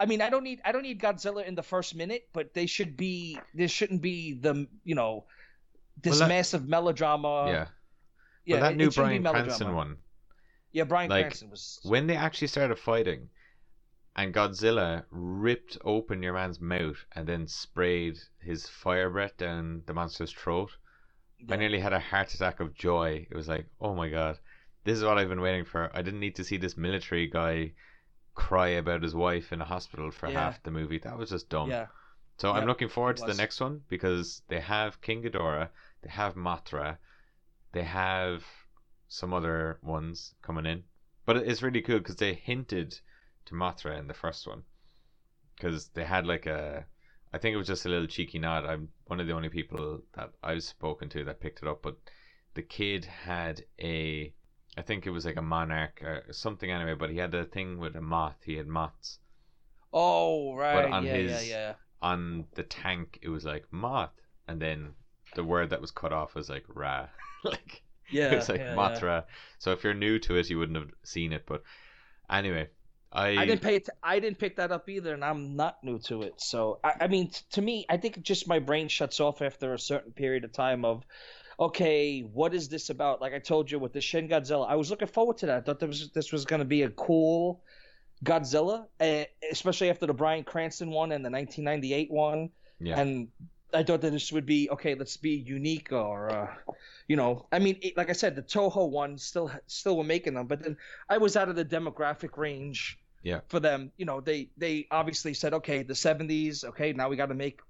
i 0.00 0.06
mean 0.06 0.20
i 0.20 0.28
don't 0.30 0.42
need 0.42 0.60
i 0.64 0.72
don't 0.72 0.82
need 0.82 1.00
godzilla 1.00 1.46
in 1.46 1.54
the 1.54 1.62
first 1.62 1.94
minute 1.94 2.28
but 2.32 2.52
they 2.54 2.66
should 2.66 2.96
be 2.96 3.38
there 3.54 3.68
shouldn't 3.68 4.02
be 4.02 4.32
the 4.34 4.66
you 4.84 4.94
know 4.94 5.24
this 6.02 6.12
Well, 6.12 6.20
that- 6.20 6.28
massive 6.28 6.66
melodrama 6.66 7.46
yeah. 7.46 7.66
yeah 8.44 8.56
but 8.56 8.60
that 8.60 8.72
it- 8.72 8.76
new 8.76 8.88
it 8.88 8.94
Bryan. 8.94 9.22
Cranston 9.22 9.74
one, 9.74 9.96
yeah 10.72 10.84
bryan 10.84 11.10
like 11.10 11.26
cranston 11.26 11.50
was 11.50 11.78
when 11.84 12.06
they 12.08 12.16
actually 12.16 12.48
started 12.48 12.76
fighting, 12.78 13.28
and 14.16 14.32
Godzilla 14.34 15.04
ripped 15.10 15.76
open 15.84 16.22
your 16.22 16.32
man's 16.34 16.60
mouth 16.60 17.04
and 17.14 17.26
then 17.26 17.46
sprayed 17.48 18.16
his 18.40 18.68
fire 18.68 19.10
breath 19.10 19.36
down 19.36 19.82
the 19.86 19.92
monster's 19.94 20.32
throat. 20.32 20.70
I 21.50 21.56
nearly 21.56 21.80
had 21.80 21.92
a 21.92 22.00
heart 22.00 22.32
attack 22.34 22.60
of 22.60 22.74
joy. 22.74 23.26
It 23.30 23.36
was 23.36 23.48
like, 23.48 23.66
oh 23.80 23.94
my 23.94 24.08
god, 24.08 24.38
this 24.84 24.98
is 24.98 25.04
what 25.04 25.18
I've 25.18 25.28
been 25.28 25.40
waiting 25.40 25.64
for. 25.64 25.90
I 25.94 26.02
didn't 26.02 26.20
need 26.20 26.36
to 26.36 26.44
see 26.44 26.56
this 26.56 26.76
military 26.76 27.26
guy 27.26 27.72
cry 28.34 28.68
about 28.68 29.02
his 29.02 29.14
wife 29.14 29.52
in 29.52 29.60
a 29.60 29.64
hospital 29.64 30.10
for 30.10 30.28
Yeah. 30.28 30.40
half 30.40 30.62
the 30.62 30.70
movie. 30.70 30.98
That 30.98 31.16
was 31.18 31.30
just 31.30 31.48
dumb. 31.48 31.70
yeah 31.70 31.86
So 32.38 32.50
I'm 32.52 32.66
looking 32.66 32.88
forward 32.88 33.16
to 33.18 33.26
the 33.26 33.34
next 33.34 33.60
one 33.60 33.82
because 33.88 34.42
they 34.48 34.60
have 34.60 35.00
King 35.00 35.22
Ghidorah, 35.22 35.68
they 36.02 36.10
have 36.10 36.34
Mothra, 36.34 36.98
they 37.72 37.84
have 37.84 38.44
some 39.08 39.32
other 39.32 39.78
ones 39.82 40.34
coming 40.42 40.66
in. 40.66 40.82
But 41.26 41.36
it's 41.36 41.62
really 41.62 41.80
cool 41.82 41.98
because 41.98 42.16
they 42.16 42.34
hinted 42.34 42.98
to 43.46 43.54
Mothra 43.54 43.98
in 43.98 44.08
the 44.08 44.14
first 44.14 44.46
one 44.46 44.64
because 45.54 45.88
they 45.88 46.04
had 46.04 46.26
like 46.26 46.46
a. 46.46 46.86
I 47.34 47.38
think 47.38 47.54
it 47.54 47.58
was 47.58 47.66
just 47.66 47.86
a 47.86 47.88
little 47.88 48.06
cheeky 48.06 48.38
nod. 48.38 48.64
I'm 48.64 48.88
one 49.06 49.20
of 49.20 49.26
the 49.26 49.32
only 49.32 49.48
people 49.48 50.00
that 50.14 50.30
I've 50.42 50.62
spoken 50.62 51.08
to 51.10 51.24
that 51.24 51.40
picked 51.40 51.62
it 51.62 51.68
up, 51.68 51.82
but 51.82 51.96
the 52.54 52.62
kid 52.62 53.04
had 53.04 53.64
a. 53.80 54.32
I 54.76 54.82
think 54.82 55.06
it 55.06 55.10
was 55.10 55.24
like 55.24 55.36
a 55.36 55.42
monarch 55.42 56.00
or 56.02 56.24
something 56.32 56.70
anyway, 56.70 56.94
but 56.94 57.10
he 57.10 57.18
had 57.18 57.34
a 57.34 57.44
thing 57.44 57.78
with 57.78 57.96
a 57.96 58.00
moth. 58.00 58.38
He 58.44 58.56
had 58.56 58.66
moths 58.66 59.18
oh 59.94 60.54
right 60.56 60.90
on 60.90 61.04
yeah 61.06 61.16
yeah 61.16 61.38
his- 61.38 61.48
yeah 61.48 61.74
on 62.02 62.44
the 62.54 62.64
tank 62.64 63.18
it 63.22 63.28
was 63.28 63.44
like 63.44 63.64
moth 63.70 64.10
and 64.48 64.60
then 64.60 64.92
the 65.36 65.44
word 65.44 65.70
that 65.70 65.80
was 65.80 65.90
cut 65.90 66.12
off 66.12 66.34
was 66.34 66.50
like 66.50 66.64
Ra. 66.68 67.06
like 67.44 67.82
Yeah, 68.10 68.32
it 68.32 68.36
was 68.36 68.48
like 68.48 68.60
yeah, 68.60 68.74
yeah. 69.02 69.22
So 69.58 69.72
if 69.72 69.82
you're 69.82 69.94
new 69.94 70.18
to 70.20 70.36
it, 70.36 70.50
you 70.50 70.58
wouldn't 70.58 70.78
have 70.78 70.90
seen 71.02 71.32
it. 71.32 71.44
But 71.46 71.62
anyway, 72.30 72.68
I 73.14 73.36
I 73.36 73.46
didn't 73.46 73.62
pay 73.62 73.76
it. 73.76 73.88
I 74.02 74.18
didn't 74.18 74.38
pick 74.38 74.56
that 74.56 74.72
up 74.72 74.88
either, 74.88 75.14
and 75.14 75.24
I'm 75.24 75.54
not 75.54 75.82
new 75.84 75.98
to 76.00 76.22
it. 76.22 76.34
So 76.38 76.80
I, 76.82 76.94
I 77.02 77.06
mean, 77.06 77.28
t- 77.28 77.42
to 77.52 77.62
me, 77.62 77.86
I 77.88 77.96
think 77.96 78.20
just 78.22 78.48
my 78.48 78.58
brain 78.58 78.88
shuts 78.88 79.20
off 79.20 79.40
after 79.40 79.72
a 79.72 79.78
certain 79.78 80.12
period 80.12 80.44
of 80.44 80.52
time 80.52 80.84
of, 80.84 81.04
okay, 81.58 82.22
what 82.22 82.54
is 82.54 82.68
this 82.68 82.90
about? 82.90 83.20
Like 83.20 83.32
I 83.32 83.38
told 83.38 83.70
you 83.70 83.78
with 83.78 83.92
the 83.92 84.00
Shin 84.00 84.28
Godzilla, 84.28 84.68
I 84.68 84.74
was 84.74 84.90
looking 84.90 85.08
forward 85.08 85.38
to 85.38 85.46
that. 85.46 85.58
I 85.58 85.60
thought 85.60 85.78
this 85.78 85.88
was, 85.88 86.10
this 86.10 86.32
was 86.32 86.44
going 86.44 86.58
to 86.58 86.64
be 86.66 86.82
a 86.82 86.90
cool 86.90 87.62
Godzilla, 88.24 88.86
eh, 88.98 89.26
especially 89.50 89.90
after 89.90 90.06
the 90.06 90.14
Bryan 90.14 90.42
Cranston 90.42 90.90
one 90.90 91.12
and 91.12 91.24
the 91.24 91.30
1998 91.30 92.10
one. 92.10 92.50
Yeah. 92.80 92.98
And 92.98 93.28
I 93.72 93.84
thought 93.84 94.00
that 94.00 94.10
this 94.10 94.32
would 94.32 94.46
be 94.46 94.68
okay. 94.70 94.96
Let's 94.96 95.16
be 95.16 95.30
unique, 95.30 95.92
or 95.92 96.30
uh, 96.30 96.74
you 97.06 97.16
know, 97.16 97.46
I 97.52 97.60
mean, 97.60 97.78
it, 97.80 97.96
like 97.96 98.10
I 98.10 98.12
said, 98.12 98.34
the 98.34 98.42
Toho 98.42 98.88
one 98.88 99.18
still 99.18 99.52
still 99.66 99.96
were 99.96 100.04
making 100.04 100.34
them, 100.34 100.46
but 100.46 100.62
then 100.62 100.76
I 101.08 101.18
was 101.18 101.36
out 101.36 101.48
of 101.48 101.56
the 101.56 101.64
demographic 101.64 102.36
range 102.36 102.98
yeah. 103.24 103.40
for 103.48 103.58
them. 103.58 103.90
You 103.96 104.04
know, 104.06 104.20
they 104.20 104.50
they 104.56 104.86
obviously 104.92 105.34
said, 105.34 105.52
okay, 105.54 105.82
the 105.82 105.94
70s, 105.94 106.64
okay, 106.64 106.92
now 106.92 107.08
we 107.08 107.16
got 107.16 107.30
to 107.30 107.34
make 107.34 107.60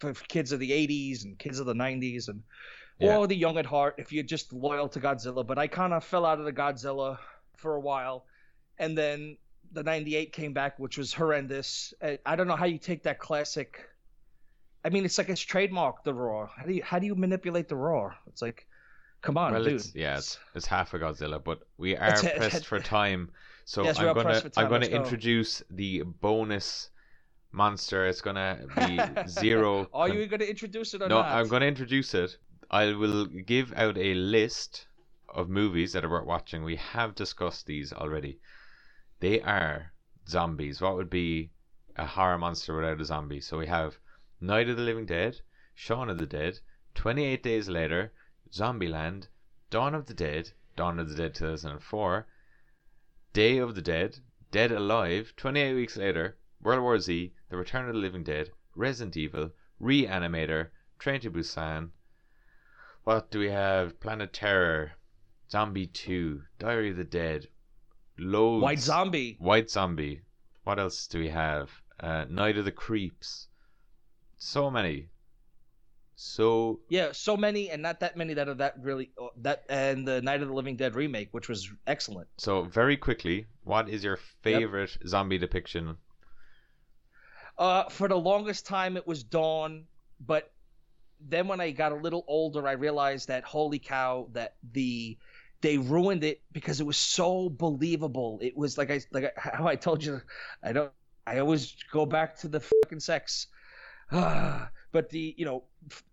for 0.00 0.12
kids 0.12 0.52
of 0.52 0.60
the 0.60 0.70
80s 0.70 1.24
and 1.24 1.38
kids 1.38 1.58
of 1.60 1.66
the 1.66 1.74
90s 1.74 2.28
and 2.28 2.42
Yeah. 2.98 3.16
or 3.16 3.26
the 3.26 3.36
young 3.36 3.56
at 3.56 3.64
heart 3.64 3.94
if 3.98 4.12
you're 4.12 4.24
just 4.24 4.52
loyal 4.52 4.88
to 4.90 5.00
Godzilla. 5.00 5.46
But 5.46 5.58
I 5.58 5.66
kind 5.68 5.94
of 5.94 6.04
fell 6.04 6.26
out 6.26 6.38
of 6.38 6.44
the 6.44 6.52
Godzilla 6.52 7.18
for 7.56 7.76
a 7.76 7.80
while, 7.80 8.26
and 8.78 8.98
then 8.98 9.38
the 9.72 9.82
98 9.82 10.32
came 10.32 10.52
back, 10.52 10.78
which 10.78 10.98
was 10.98 11.14
horrendous. 11.14 11.94
I 12.02 12.18
I 12.26 12.36
don't 12.36 12.46
know 12.48 12.56
how 12.56 12.66
you 12.66 12.78
take 12.78 13.02
that 13.04 13.18
classic. 13.18 13.88
I 14.84 14.90
mean, 14.90 15.04
it's 15.04 15.16
like 15.16 15.28
it's 15.30 15.40
trademark 15.40 16.04
the 16.04 16.12
roar. 16.12 16.50
How 16.56 16.64
do 16.66 16.72
you 16.74 16.82
how 16.82 16.98
do 16.98 17.06
you 17.06 17.14
manipulate 17.14 17.68
the 17.68 17.76
roar? 17.76 18.14
It's 18.26 18.42
like, 18.42 18.66
come 19.22 19.38
on, 19.38 19.52
well, 19.52 19.64
dude. 19.64 19.74
it's 19.74 19.94
yeah, 19.94 20.18
it's, 20.18 20.38
it's 20.54 20.66
half 20.66 20.92
a 20.94 20.98
Godzilla, 20.98 21.42
but 21.42 21.60
we 21.78 21.96
are 21.96 22.12
pressed 22.12 22.66
for 22.66 22.80
time. 22.98 23.30
So 23.64 23.84
Yes, 23.84 23.98
I'm 23.98 24.14
gonna. 24.14 24.42
I'm 24.56 24.68
gonna 24.68 24.88
go. 24.88 24.96
introduce 24.96 25.62
the 25.70 26.02
bonus 26.02 26.90
monster. 27.52 28.06
It's 28.06 28.20
gonna 28.20 28.66
be 28.76 29.00
zero. 29.28 29.88
Are 29.92 30.08
you 30.08 30.26
going 30.26 30.40
to 30.40 30.48
introduce 30.50 30.92
it 30.94 31.02
or 31.02 31.08
no, 31.08 31.22
not? 31.22 31.32
I'm 31.32 31.48
going 31.48 31.60
to 31.60 31.68
introduce 31.68 32.12
it. 32.14 32.36
I 32.70 32.92
will 32.92 33.26
give 33.26 33.72
out 33.74 33.96
a 33.96 34.14
list 34.14 34.86
of 35.28 35.48
movies 35.48 35.92
that 35.92 36.04
are 36.04 36.10
worth 36.10 36.26
watching. 36.26 36.64
We 36.64 36.76
have 36.76 37.14
discussed 37.14 37.66
these 37.66 37.92
already. 37.92 38.38
They 39.20 39.40
are 39.40 39.92
zombies. 40.28 40.80
What 40.80 40.96
would 40.96 41.10
be 41.10 41.50
a 41.96 42.06
horror 42.06 42.38
monster 42.38 42.74
without 42.74 43.00
a 43.00 43.04
zombie? 43.04 43.40
So 43.40 43.58
we 43.58 43.66
have 43.66 43.98
Night 44.40 44.68
of 44.68 44.76
the 44.76 44.82
Living 44.82 45.06
Dead, 45.06 45.40
Shaun 45.74 46.10
of 46.10 46.18
the 46.18 46.26
Dead, 46.26 46.58
28 46.94 47.42
Days 47.42 47.68
Later, 47.68 48.12
Zombieland, 48.52 49.28
Dawn 49.70 49.94
of 49.94 50.06
the 50.06 50.14
Dead, 50.14 50.50
Dawn 50.76 50.98
of 50.98 51.08
the 51.08 51.14
Dead 51.14 51.34
2004, 51.34 52.26
Day 53.34 53.58
of 53.58 53.74
the 53.74 53.82
Dead, 53.82 54.20
Dead 54.52 54.70
Alive, 54.70 55.34
28 55.36 55.74
Weeks 55.74 55.96
Later, 55.96 56.38
World 56.62 56.82
War 56.82 57.00
Z, 57.00 57.34
The 57.48 57.56
Return 57.56 57.88
of 57.88 57.94
the 57.94 58.00
Living 58.00 58.22
Dead, 58.22 58.52
Resident 58.76 59.16
Evil, 59.16 59.50
Reanimator, 59.80 60.70
Train 61.00 61.20
to 61.22 61.32
Busan. 61.32 61.90
What 63.02 63.32
do 63.32 63.40
we 63.40 63.50
have? 63.50 63.98
Planet 63.98 64.32
Terror, 64.32 64.92
Zombie 65.50 65.88
2, 65.88 66.44
Diary 66.60 66.90
of 66.90 66.96
the 66.96 67.02
Dead, 67.02 67.48
loads. 68.16 68.62
White 68.62 68.78
Zombie. 68.78 69.34
White 69.40 69.68
Zombie. 69.68 70.22
What 70.62 70.78
else 70.78 71.08
do 71.08 71.18
we 71.18 71.30
have? 71.30 71.82
Uh, 71.98 72.26
Night 72.28 72.56
of 72.56 72.64
the 72.64 72.70
Creeps. 72.70 73.48
So 74.36 74.70
many. 74.70 75.08
So 76.16 76.80
Yeah, 76.88 77.12
so 77.12 77.36
many 77.36 77.70
and 77.70 77.82
not 77.82 78.00
that 78.00 78.16
many 78.16 78.34
that 78.34 78.48
are 78.48 78.54
that 78.54 78.74
really 78.80 79.10
uh, 79.20 79.28
that 79.42 79.64
and 79.68 80.06
the 80.06 80.22
Night 80.22 80.42
of 80.42 80.48
the 80.48 80.54
Living 80.54 80.76
Dead 80.76 80.94
remake, 80.94 81.28
which 81.32 81.48
was 81.48 81.70
excellent. 81.86 82.28
so 82.38 82.62
very 82.62 82.96
quickly, 82.96 83.46
what 83.64 83.88
is 83.88 84.04
your 84.04 84.18
favorite 84.42 84.96
zombie 85.06 85.38
depiction? 85.38 85.96
Uh, 87.58 87.88
for 87.88 88.08
the 88.08 88.16
longest 88.16 88.66
time 88.66 88.96
it 88.96 89.06
was 89.06 89.22
Dawn, 89.22 89.84
but 90.20 90.52
then 91.20 91.46
when 91.48 91.60
I 91.60 91.70
got 91.70 91.92
a 91.92 91.96
little 91.96 92.24
older, 92.28 92.66
I 92.66 92.72
realized 92.72 93.28
that 93.28 93.44
holy 93.44 93.78
cow, 93.78 94.28
that 94.32 94.56
the 94.72 95.16
they 95.60 95.78
ruined 95.78 96.24
it 96.24 96.42
because 96.52 96.80
it 96.80 96.86
was 96.86 96.96
so 96.96 97.48
believable. 97.48 98.38
It 98.42 98.56
was 98.56 98.76
like 98.76 98.90
I 98.90 99.00
like 99.12 99.24
I, 99.24 99.56
how 99.56 99.66
I 99.66 99.76
told 99.76 100.04
you, 100.04 100.20
I 100.62 100.72
don't. 100.72 100.92
I 101.26 101.38
always 101.38 101.74
go 101.90 102.04
back 102.04 102.36
to 102.40 102.48
the 102.48 102.60
fucking 102.60 103.00
sex. 103.00 103.46
but 104.94 105.10
the 105.10 105.34
you 105.36 105.44
know 105.44 105.64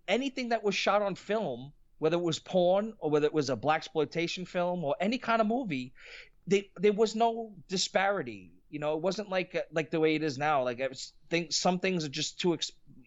anything 0.07 0.49
that 0.49 0.63
was 0.63 0.73
shot 0.75 1.03
on 1.03 1.13
film, 1.15 1.71
whether 1.99 2.17
it 2.17 2.23
was 2.31 2.39
porn 2.39 2.93
or 2.99 3.11
whether 3.11 3.27
it 3.27 3.33
was 3.33 3.51
a 3.51 3.55
blaxploitation 3.55 4.47
film 4.47 4.83
or 4.83 4.95
any 4.99 5.19
kind 5.19 5.39
of 5.39 5.45
movie, 5.47 5.93
they, 6.47 6.69
there 6.77 6.91
was 6.91 7.15
no 7.15 7.53
disparity. 7.69 8.51
You 8.71 8.79
know, 8.79 8.95
it 8.95 9.01
wasn't 9.01 9.29
like 9.29 9.53
uh, 9.55 9.61
like 9.71 9.91
the 9.91 9.99
way 9.99 10.15
it 10.15 10.23
is 10.23 10.37
now. 10.39 10.63
Like 10.63 10.81
I 10.81 10.89
think 11.29 11.53
some 11.53 11.77
things 11.77 12.03
are 12.03 12.09
just 12.21 12.39
too 12.41 12.57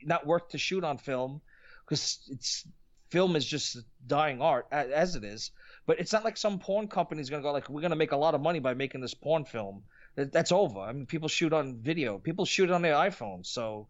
not 0.04 0.24
worth 0.26 0.48
to 0.50 0.58
shoot 0.58 0.84
on 0.84 0.96
film 0.96 1.40
because 1.84 2.20
it's 2.30 2.66
film 3.10 3.34
is 3.34 3.44
just 3.44 3.78
dying 4.06 4.40
art 4.40 4.66
as 4.70 5.16
it 5.16 5.24
is. 5.24 5.50
But 5.86 5.98
it's 5.98 6.12
not 6.12 6.24
like 6.24 6.36
some 6.36 6.58
porn 6.60 6.86
company 6.86 7.20
is 7.20 7.30
gonna 7.30 7.42
go 7.42 7.52
like 7.52 7.68
we're 7.68 7.82
gonna 7.82 7.96
make 8.04 8.12
a 8.12 8.16
lot 8.24 8.34
of 8.36 8.40
money 8.40 8.60
by 8.60 8.74
making 8.74 9.00
this 9.00 9.14
porn 9.14 9.44
film. 9.44 9.82
That- 10.14 10.32
That's 10.32 10.52
over. 10.52 10.78
I 10.78 10.92
mean, 10.92 11.06
people 11.06 11.28
shoot 11.28 11.52
on 11.52 11.78
video. 11.78 12.18
People 12.18 12.44
shoot 12.44 12.70
on 12.70 12.82
their 12.82 12.94
iPhones. 12.94 13.46
So 13.46 13.88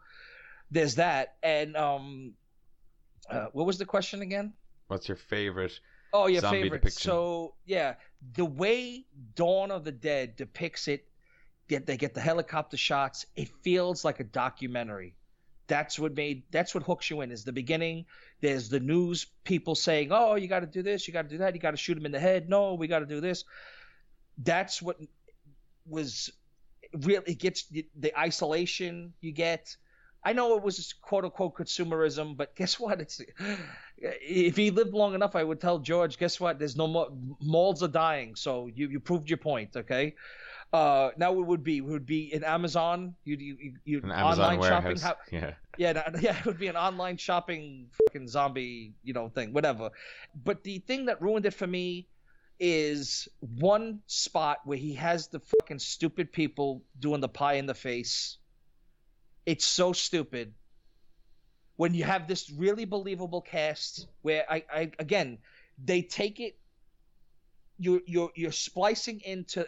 there's 0.75 0.97
that. 0.97 1.37
And 1.43 1.77
um, 1.77 2.35
uh, 3.31 3.47
what 3.53 3.67
was 3.67 3.79
the 3.79 3.87
question 3.87 4.21
again? 4.21 4.53
What's 4.89 5.09
your 5.09 5.17
favorite? 5.17 5.79
Oh, 6.13 6.27
your 6.27 6.43
favorite. 6.43 6.83
depiction? 6.83 7.11
So 7.11 7.55
yeah, 7.65 7.95
the 8.35 8.45
way 8.45 9.07
Dawn 9.35 9.71
of 9.71 9.85
the 9.85 9.93
Dead 9.93 10.37
depicts 10.37 10.89
it, 10.89 11.07
get 11.69 11.87
they 11.87 11.97
get 11.97 12.13
the 12.13 12.21
helicopter 12.21 12.77
shots. 12.77 13.25
It 13.35 13.49
feels 13.63 14.05
like 14.05 14.21
a 14.21 14.25
documentary. 14.25 15.15
That's 15.67 15.99
what 15.99 16.15
made. 16.15 16.43
That's 16.51 16.75
what 16.75 16.85
hooks 16.85 17.09
you 17.09 17.23
in. 17.23 17.33
Is 17.33 17.45
the 17.45 17.53
beginning. 17.53 18.05
There's 18.41 18.69
the 18.69 18.81
news 18.81 19.27
people 19.45 19.75
saying, 19.75 20.09
"Oh, 20.11 20.35
you 20.35 20.47
got 20.47 20.61
to 20.61 20.67
do 20.67 20.83
this. 20.83 21.09
You 21.09 21.15
got 21.15 21.23
to 21.23 21.29
do 21.29 21.39
that. 21.39 21.55
You 21.55 21.61
got 21.61 21.71
to 21.71 21.77
shoot 21.77 21.97
him 21.97 22.05
in 22.05 22.13
the 22.13 22.21
head. 22.21 22.51
No, 22.51 22.75
we 22.75 22.87
got 22.87 22.99
to 22.99 23.07
do 23.07 23.21
this." 23.21 23.45
That's 24.39 24.83
what 24.83 24.99
was 25.87 26.31
really 26.93 27.25
it 27.27 27.39
gets 27.39 27.65
the, 27.65 27.87
the 27.97 28.19
isolation 28.19 29.15
you 29.21 29.33
get. 29.33 29.77
I 30.25 30.33
know 30.33 30.57
it 30.57 30.63
was 30.63 30.95
quote 31.03 31.25
unquote 31.25 31.55
consumerism, 31.55 32.37
but 32.37 32.55
guess 32.57 32.81
what? 32.81 33.01
It's 33.01 33.21
if 33.99 34.57
he 34.57 34.71
lived 34.71 34.95
long 34.95 35.15
enough, 35.15 35.37
I 35.37 35.45
would 35.45 35.61
tell 35.61 35.79
George, 35.79 36.19
guess 36.19 36.41
what? 36.41 36.59
There's 36.59 36.77
no 36.77 36.87
more 36.87 37.09
malls 37.41 37.83
are 37.83 37.89
dying, 37.89 38.35
so 38.35 38.69
you 38.75 38.89
you 38.89 39.01
proved 39.01 39.29
your 39.29 39.39
point, 39.39 39.77
okay? 39.77 40.15
Uh, 40.73 41.11
now 41.17 41.33
it 41.39 41.47
would 41.47 41.63
be 41.63 41.77
it 41.77 41.85
would 41.85 42.07
be 42.07 42.35
in 42.35 42.43
Amazon. 42.43 43.15
You 43.25 43.37
you 43.37 43.75
you 43.85 44.01
An 44.03 44.11
Amazon 44.11 44.45
online 44.45 44.59
warehouse. 44.59 44.83
shopping. 44.83 44.99
How, 44.99 45.17
yeah. 45.31 45.55
yeah, 45.79 46.11
yeah, 46.21 46.39
it 46.39 46.47
would 46.47 46.59
be 46.59 46.67
an 46.67 46.77
online 46.77 47.17
shopping 47.17 47.87
fucking 47.93 48.27
zombie, 48.27 48.95
you 49.05 49.13
know, 49.13 49.29
thing, 49.29 49.53
whatever. 49.53 49.91
But 50.45 50.65
the 50.65 50.81
thing 50.81 51.07
that 51.07 51.23
ruined 51.23 51.47
it 51.47 51.55
for 51.55 51.67
me 51.67 52.09
is 52.59 53.29
one 53.41 54.01
spot 54.07 54.59
where 54.65 54.79
he 54.79 54.95
has 54.95 55.29
the 55.29 55.41
fucking 55.41 55.79
stupid 55.79 56.33
people 56.33 56.83
doing 56.99 57.21
the 57.21 57.29
pie 57.29 57.55
in 57.55 57.67
the 57.67 57.75
face. 57.75 58.39
It's 59.47 59.65
so 59.65 59.93
stupid. 59.93 60.55
When 61.77 61.93
you 61.93 62.05
have 62.05 62.29
this 62.29 62.51
really 62.51 62.85
believable 62.85 63.41
cast 63.41 64.07
where 64.23 64.45
I, 64.49 64.65
I 64.73 64.91
again, 64.99 65.39
they 65.83 66.03
take 66.03 66.41
it 66.41 66.57
you're 67.79 68.01
you're 68.07 68.31
you're 68.37 68.53
splicing 68.53 69.21
into 69.25 69.66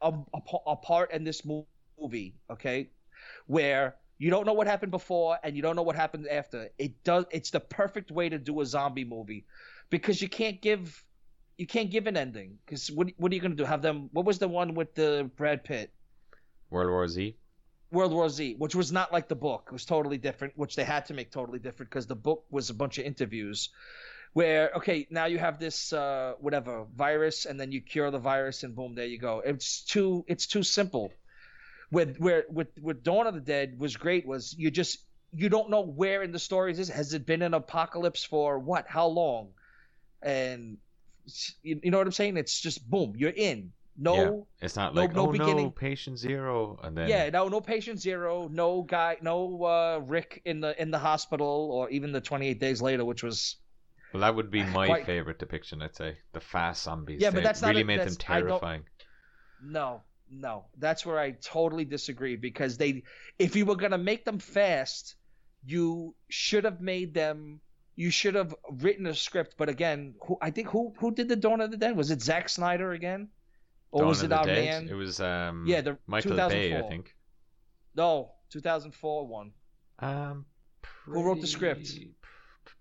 a, 0.00 0.08
a, 0.08 0.40
a 0.66 0.76
part 0.76 1.12
in 1.12 1.24
this 1.24 1.42
movie, 1.44 2.34
okay, 2.50 2.90
where 3.46 3.96
you 4.18 4.30
don't 4.30 4.46
know 4.46 4.52
what 4.52 4.66
happened 4.66 4.90
before 4.90 5.38
and 5.42 5.56
you 5.56 5.62
don't 5.62 5.76
know 5.76 5.82
what 5.82 5.96
happened 5.96 6.26
after. 6.28 6.68
It 6.78 7.04
does. 7.04 7.26
It's 7.30 7.50
the 7.50 7.60
perfect 7.60 8.10
way 8.10 8.28
to 8.28 8.38
do 8.38 8.60
a 8.60 8.66
zombie 8.66 9.04
movie, 9.04 9.44
because 9.90 10.22
you 10.22 10.28
can't 10.28 10.60
give 10.62 11.04
you 11.58 11.66
can't 11.66 11.90
give 11.90 12.06
an 12.06 12.16
ending. 12.16 12.58
Because 12.64 12.90
what 12.90 13.08
what 13.18 13.32
are 13.32 13.34
you 13.34 13.40
gonna 13.40 13.54
do? 13.54 13.64
Have 13.64 13.82
them? 13.82 14.08
What 14.12 14.24
was 14.24 14.38
the 14.38 14.48
one 14.48 14.74
with 14.74 14.94
the 14.94 15.30
Brad 15.36 15.64
Pitt? 15.64 15.92
World 16.70 16.90
War 16.90 17.06
Z. 17.06 17.36
World 17.92 18.12
War 18.12 18.28
Z, 18.28 18.56
which 18.58 18.74
was 18.74 18.90
not 18.90 19.12
like 19.12 19.28
the 19.28 19.36
book. 19.36 19.64
It 19.66 19.72
was 19.72 19.84
totally 19.84 20.18
different, 20.18 20.54
which 20.56 20.74
they 20.76 20.84
had 20.84 21.06
to 21.06 21.14
make 21.14 21.30
totally 21.30 21.58
different 21.58 21.90
because 21.90 22.06
the 22.06 22.16
book 22.16 22.44
was 22.50 22.70
a 22.70 22.74
bunch 22.74 22.98
of 22.98 23.04
interviews 23.04 23.68
where, 24.32 24.70
okay, 24.76 25.06
now 25.10 25.26
you 25.26 25.38
have 25.38 25.58
this 25.58 25.92
uh, 25.92 26.32
whatever 26.40 26.86
virus 26.94 27.44
and 27.44 27.60
then 27.60 27.70
you 27.70 27.80
cure 27.82 28.10
the 28.10 28.18
virus 28.18 28.62
and 28.62 28.74
boom, 28.74 28.94
there 28.94 29.06
you 29.06 29.18
go. 29.18 29.42
It's 29.44 29.82
too 29.82 30.24
it's 30.26 30.46
too 30.46 30.62
simple. 30.62 31.12
With 31.90 32.16
where 32.16 32.44
with 32.48 32.68
with 32.80 33.02
Dawn 33.02 33.26
of 33.26 33.34
the 33.34 33.40
Dead 33.40 33.78
was 33.78 33.96
great 33.96 34.26
was 34.26 34.54
you 34.56 34.70
just 34.70 34.98
you 35.34 35.50
don't 35.50 35.68
know 35.68 35.82
where 35.82 36.22
in 36.22 36.32
the 36.32 36.38
stories 36.38 36.78
is. 36.78 36.88
Has 36.88 37.12
it 37.12 37.26
been 37.26 37.42
an 37.42 37.52
apocalypse 37.52 38.24
for 38.24 38.58
what? 38.58 38.86
How 38.88 39.08
long? 39.08 39.50
And 40.22 40.78
you, 41.62 41.80
you 41.82 41.90
know 41.90 41.98
what 41.98 42.06
I'm 42.06 42.12
saying? 42.12 42.38
It's 42.38 42.58
just 42.58 42.88
boom, 42.88 43.14
you're 43.16 43.30
in. 43.30 43.72
No, 43.96 44.14
Yeah. 44.16 44.64
It's 44.66 44.74
not 44.76 44.94
no- 44.94 45.00
like 45.02 45.14
no 45.14 45.28
oh 45.28 45.32
beginning. 45.32 45.64
no, 45.66 45.70
patient 45.70 46.18
zero, 46.18 46.78
and 46.82 46.96
then 46.96 47.08
yeah, 47.08 47.28
no, 47.30 47.48
no 47.48 47.60
patient 47.60 48.00
zero, 48.00 48.48
no 48.48 48.82
guy, 48.82 49.18
no 49.20 49.62
uh, 49.64 50.00
Rick 50.06 50.40
in 50.46 50.60
the 50.60 50.80
in 50.80 50.90
the 50.90 50.98
hospital, 50.98 51.68
or 51.72 51.90
even 51.90 52.10
the 52.12 52.20
28 52.20 52.58
days 52.58 52.80
later, 52.80 53.04
which 53.04 53.22
was 53.22 53.56
Well, 54.14 54.22
that 54.22 54.34
would 54.34 54.50
be 54.50 54.62
my 54.80 54.86
Quite- 54.86 55.04
favorite 55.06 55.38
depiction. 55.38 55.82
I'd 55.82 55.94
say 55.94 56.16
the 56.32 56.40
fast 56.40 56.82
zombies. 56.84 57.20
Yeah, 57.20 57.30
but 57.30 57.42
that's 57.42 57.60
not 57.60 57.68
really 57.68 57.82
a- 57.82 57.84
made 57.84 58.00
them 58.00 58.16
terrifying. 58.16 58.84
no, 59.62 60.02
no. 60.30 60.64
That's 60.78 61.04
where 61.04 61.18
I 61.18 61.32
totally 61.32 61.84
disagree 61.84 62.36
because 62.36 62.78
they, 62.78 63.02
if 63.38 63.56
you 63.56 63.66
were 63.66 63.76
gonna 63.76 63.98
make 63.98 64.24
them 64.24 64.38
fast, 64.38 65.16
you 65.66 66.14
should 66.30 66.64
have 66.64 66.80
made 66.80 67.12
them. 67.14 67.60
You 67.94 68.10
should 68.10 68.34
have 68.36 68.54
written 68.70 69.06
a 69.06 69.14
script, 69.14 69.56
but 69.58 69.68
again, 69.68 70.14
who 70.26 70.38
I 70.40 70.50
think 70.50 70.68
who 70.68 70.94
who 70.98 71.14
did 71.14 71.28
the 71.28 71.36
Dawn 71.36 71.60
of 71.60 71.70
the 71.70 71.76
Dead? 71.76 71.94
Was 71.94 72.10
it 72.10 72.22
Zack 72.22 72.48
Snyder 72.48 72.92
again, 72.92 73.28
or 73.92 74.00
Dawn 74.00 74.08
was 74.08 74.22
it 74.22 74.28
the 74.28 74.36
our 74.36 74.46
Dead? 74.46 74.82
man? 74.82 74.88
It 74.90 74.94
was 74.94 75.20
um 75.20 75.64
Yeah, 75.66 75.80
the 75.82 75.98
Michael 76.06 76.36
Bay, 76.36 76.76
I 76.76 76.82
think. 76.82 77.14
No, 77.94 78.32
2004 78.50 79.26
one. 79.26 79.52
Um, 79.98 80.44
Who 81.04 81.22
wrote 81.22 81.40
the 81.40 81.46
script? 81.46 81.98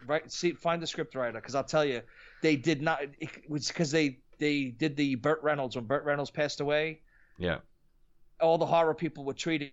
right 0.07 0.31
see 0.31 0.51
find 0.53 0.81
the 0.81 0.88
script 0.88 1.13
writer 1.15 1.39
because 1.39 1.53
i'll 1.55 1.63
tell 1.63 1.85
you 1.85 2.01
they 2.41 2.55
did 2.55 2.81
not 2.81 2.99
it 3.19 3.29
was 3.49 3.67
because 3.67 3.91
they 3.91 4.17
they 4.39 4.65
did 4.65 4.95
the 4.95 5.15
burt 5.15 5.39
reynolds 5.43 5.75
when 5.75 5.85
burt 5.85 6.03
reynolds 6.05 6.31
passed 6.31 6.59
away 6.59 7.01
Yeah, 7.38 7.59
all 8.39 8.57
the 8.57 8.65
horror 8.65 8.95
people 8.95 9.25
were 9.25 9.33
treating 9.33 9.71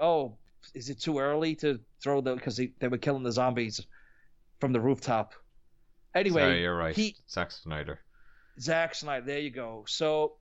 oh 0.00 0.36
is 0.74 0.90
it 0.90 1.00
too 1.00 1.18
early 1.18 1.54
to 1.56 1.80
throw 2.02 2.20
the 2.20 2.34
because 2.34 2.56
they, 2.56 2.72
they 2.78 2.88
were 2.88 2.98
killing 2.98 3.22
the 3.22 3.32
zombies 3.32 3.80
from 4.60 4.72
the 4.72 4.80
rooftop 4.80 5.32
anyway 6.14 6.42
sorry, 6.42 6.60
you're 6.62 6.76
right. 6.76 6.94
he 6.96 7.16
Zack 7.28 7.50
Snyder. 7.50 8.00
Zack 8.60 8.94
Snyder. 8.94 9.24
There 9.24 9.38
you 9.38 9.50
go. 9.50 9.84
So 9.86 10.34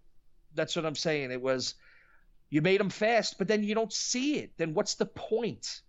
that's 0.54 0.76
what 0.76 0.86
I'm 0.86 0.96
saying. 0.96 1.32
It 1.32 1.42
was 1.42 1.76
you 2.50 2.62
made 2.62 2.80
them 2.80 2.90
fast, 2.90 3.38
but 3.38 3.48
then 3.48 3.64
you 3.64 3.76
don't 3.76 3.94
see 3.94 4.38
it. 4.38 4.52
Then 4.58 4.74
what's 4.74 4.96
the 4.96 5.06
point? 5.06 5.82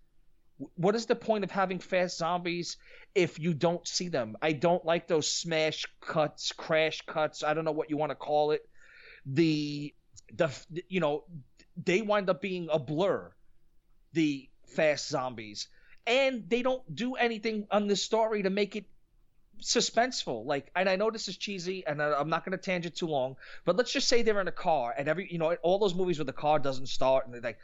What 0.75 0.95
is 0.95 1.07
the 1.07 1.15
point 1.15 1.43
of 1.43 1.49
having 1.49 1.79
fast 1.79 2.17
zombies 2.17 2.77
if 3.15 3.39
you 3.39 3.53
don't 3.53 3.87
see 3.87 4.09
them? 4.09 4.37
I 4.41 4.51
don't 4.53 4.85
like 4.85 5.07
those 5.07 5.27
smash 5.27 5.87
cuts, 6.01 6.51
crash 6.51 7.01
cuts. 7.07 7.43
I 7.43 7.53
don't 7.55 7.65
know 7.65 7.71
what 7.71 7.89
you 7.89 7.97
want 7.97 8.11
to 8.11 8.15
call 8.15 8.51
it. 8.51 8.67
The 9.25 9.93
the 10.35 10.49
you 10.87 10.99
know 10.99 11.23
they 11.83 12.01
wind 12.01 12.29
up 12.29 12.41
being 12.41 12.69
a 12.71 12.77
blur. 12.79 13.31
The 14.13 14.49
fast 14.67 15.09
zombies, 15.09 15.67
and 16.05 16.49
they 16.49 16.61
don't 16.61 16.83
do 16.93 17.15
anything 17.15 17.67
on 17.71 17.87
the 17.87 17.95
story 17.95 18.43
to 18.43 18.49
make 18.49 18.75
it 18.75 18.85
suspenseful. 19.61 20.45
Like, 20.45 20.71
and 20.75 20.89
I 20.89 20.95
know 20.95 21.09
this 21.09 21.27
is 21.27 21.37
cheesy, 21.37 21.85
and 21.85 22.01
I, 22.01 22.13
I'm 22.19 22.29
not 22.29 22.45
going 22.45 22.57
to 22.57 22.63
tangent 22.63 22.95
too 22.95 23.07
long, 23.07 23.35
but 23.65 23.75
let's 23.77 23.91
just 23.91 24.07
say 24.07 24.21
they're 24.21 24.41
in 24.41 24.47
a 24.47 24.51
car, 24.51 24.93
and 24.97 25.07
every, 25.07 25.27
you 25.31 25.37
know, 25.37 25.53
all 25.61 25.79
those 25.79 25.95
movies 25.95 26.17
where 26.19 26.25
the 26.25 26.33
car 26.33 26.59
doesn't 26.59 26.87
start, 26.87 27.25
and 27.25 27.33
they're 27.33 27.41
like, 27.41 27.59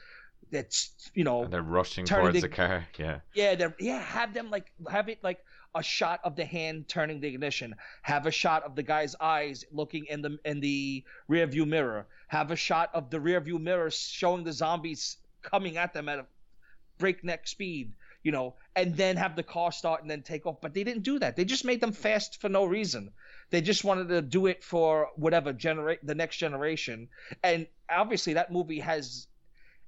it's, 0.51 1.11
you 1.13 1.23
know, 1.23 1.43
And 1.43 1.51
they're 1.51 1.61
rushing 1.61 2.05
towards 2.05 2.35
the- 2.35 2.41
the 2.41 2.49
car. 2.49 2.87
Yeah, 2.97 3.19
yeah, 3.33 3.55
they're, 3.55 3.75
yeah, 3.79 3.99
have 3.99 4.33
them 4.33 4.49
like, 4.49 4.71
have 4.89 5.09
it 5.09 5.23
like 5.23 5.43
a 5.75 5.83
shot 5.83 6.21
of 6.23 6.35
the 6.35 6.45
hand 6.45 6.87
turning 6.87 7.19
the 7.19 7.27
ignition, 7.27 7.75
have 8.01 8.25
a 8.25 8.31
shot 8.31 8.63
of 8.63 8.75
the 8.75 8.83
guy's 8.83 9.15
eyes 9.19 9.65
looking 9.71 10.05
in 10.05 10.21
the 10.21 10.39
in 10.45 10.59
the 10.61 11.03
rear 11.27 11.45
view 11.45 11.65
mirror, 11.65 12.07
have 12.29 12.49
a 12.51 12.55
shot 12.55 12.89
of 12.93 13.09
the 13.09 13.19
rear 13.19 13.39
view 13.41 13.59
mirror 13.59 13.91
showing 13.91 14.43
the 14.43 14.53
zombies 14.53 15.17
coming 15.41 15.77
at 15.77 15.93
them 15.93 16.07
at 16.07 16.19
a 16.19 16.25
breakneck 16.97 17.47
speed, 17.47 17.91
you 18.23 18.31
know, 18.31 18.55
and 18.75 18.95
then 18.95 19.17
have 19.17 19.35
the 19.35 19.43
car 19.43 19.71
start 19.71 20.01
and 20.01 20.09
then 20.09 20.21
take 20.21 20.45
off. 20.45 20.61
But 20.61 20.73
they 20.73 20.83
didn't 20.83 21.03
do 21.03 21.19
that. 21.19 21.35
They 21.35 21.45
just 21.45 21.65
made 21.65 21.81
them 21.81 21.93
fast 21.93 22.41
for 22.41 22.49
no 22.49 22.65
reason. 22.65 23.11
They 23.49 23.61
just 23.61 23.83
wanted 23.83 24.09
to 24.09 24.21
do 24.21 24.47
it 24.47 24.63
for 24.63 25.09
whatever 25.15 25.53
generate 25.53 26.05
the 26.05 26.15
next 26.15 26.37
generation. 26.37 27.09
And 27.43 27.67
obviously 27.89 28.33
that 28.33 28.51
movie 28.51 28.79
has 28.79 29.27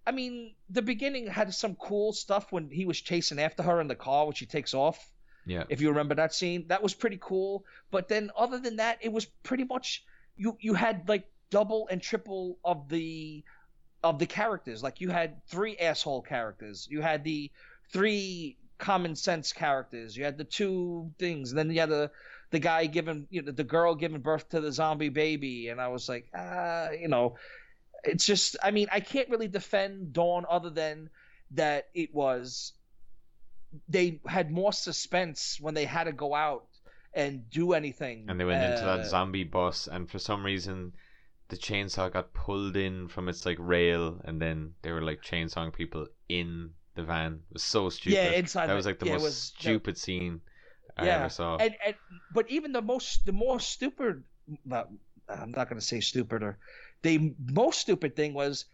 I 0.08 0.12
mean, 0.12 0.56
the 0.70 0.82
beginning 0.82 1.28
had 1.28 1.54
some 1.54 1.76
cool 1.76 2.14
stuff 2.14 2.52
when 2.52 2.72
he 2.72 2.86
was 2.86 3.00
chasing 3.00 3.40
after 3.40 3.62
her 3.62 3.80
in 3.80 3.88
the 3.88 3.96
car 3.96 4.26
when 4.26 4.34
she 4.34 4.48
takes 4.48 4.74
off. 4.74 4.98
yeah. 5.46 5.66
If 5.70 5.82
you 5.82 5.90
remember 5.90 6.16
that 6.16 6.34
scene, 6.34 6.66
that 6.70 6.82
was 6.82 6.96
pretty 6.96 7.20
cool. 7.22 7.64
But 7.92 8.08
then 8.08 8.32
other 8.36 8.58
than 8.60 8.78
that, 8.78 8.98
it 9.02 9.12
was 9.12 9.26
pretty 9.44 9.66
much 9.66 10.04
you 10.36 10.58
you 10.60 10.74
had 10.74 11.08
like 11.08 11.26
double 11.52 11.88
and 11.92 12.02
triple 12.02 12.58
of 12.64 12.90
the 12.90 13.44
of 14.04 14.18
the 14.18 14.26
characters. 14.26 14.82
Like 14.82 15.02
you 15.02 15.10
had 15.10 15.46
three 15.48 15.78
asshole 15.78 16.24
characters. 16.24 16.88
You 16.90 17.02
had 17.02 17.24
the 17.24 17.52
three 17.92 18.58
common 18.78 19.16
sense 19.16 19.54
characters. 19.54 20.16
You 20.16 20.24
had 20.24 20.38
the 20.38 20.44
two 20.44 21.12
things, 21.20 21.52
and 21.52 21.60
then 21.60 21.72
you 21.72 21.80
had 21.80 21.90
the 21.90 22.12
the 22.52 22.60
guy 22.60 22.86
giving 22.88 23.28
you 23.30 23.42
know 23.42 23.52
the 23.52 23.64
girl 23.64 23.96
giving 23.96 24.22
birth 24.22 24.50
to 24.50 24.62
the 24.62 24.72
zombie 24.72 25.10
baby, 25.10 25.70
and 25.70 25.80
I 25.80 25.90
was 25.90 26.10
like, 26.10 26.28
ah, 26.36 26.90
you 26.92 27.08
know, 27.08 27.36
it's 28.04 28.26
just 28.26 28.58
I 28.64 28.72
mean 28.72 28.88
I 28.92 29.00
can't 29.00 29.30
really 29.30 29.48
defend 29.48 30.14
Dawn 30.14 30.46
other 30.50 30.70
than 30.70 31.10
that 31.52 31.88
it 31.94 32.14
was 32.14 32.74
they 33.88 34.20
had 34.26 34.52
more 34.52 34.74
suspense 34.74 35.58
when 35.62 35.74
they 35.74 35.86
had 35.86 36.06
to 36.06 36.12
go 36.12 36.34
out 36.34 36.66
and 37.14 37.50
do 37.50 37.74
anything. 37.74 38.26
And 38.28 38.40
they 38.40 38.46
went 38.46 38.64
into 38.64 38.84
Uh, 38.88 38.98
that 38.98 39.06
zombie 39.06 39.44
bus, 39.44 39.88
and 39.88 40.10
for 40.10 40.20
some 40.20 40.44
reason, 40.44 40.94
the 41.50 41.58
chainsaw 41.58 42.12
got 42.12 42.34
pulled 42.34 42.76
in 42.78 43.08
from 43.08 43.30
its 43.30 43.46
like 43.46 43.58
rail, 43.60 44.22
and 44.24 44.42
then 44.42 44.74
they 44.82 44.92
were 44.92 45.02
like 45.02 45.22
chainsawing 45.22 45.74
people 45.74 46.08
in 46.28 46.72
the 47.00 47.06
van. 47.06 47.34
It 47.50 47.54
was 47.54 47.64
so 47.64 47.90
stupid. 47.90 48.16
Yeah, 48.16 48.32
inside 48.32 48.68
That 48.68 48.76
was 48.76 48.86
like 48.86 49.00
the 49.00 49.08
yeah, 49.08 49.14
most 49.14 49.24
was- 49.24 49.54
no. 49.56 49.62
stupid 49.62 49.98
scene 49.98 50.42
I 50.98 51.06
yeah. 51.06 51.20
ever 51.20 51.30
saw. 51.30 51.58
And, 51.58 51.76
and 51.86 51.96
but 52.34 52.50
even 52.50 52.72
the 52.72 52.82
most 52.82 53.26
the 53.26 53.32
more 53.32 53.60
stupid 53.60 54.24
well, 54.66 54.90
I'm 55.28 55.52
not 55.52 55.70
going 55.70 55.80
to 55.80 55.86
say 55.86 56.00
stupider. 56.00 56.58
The 57.02 57.34
most 57.52 57.80
stupid 57.80 58.16
thing 58.16 58.34
was 58.34 58.66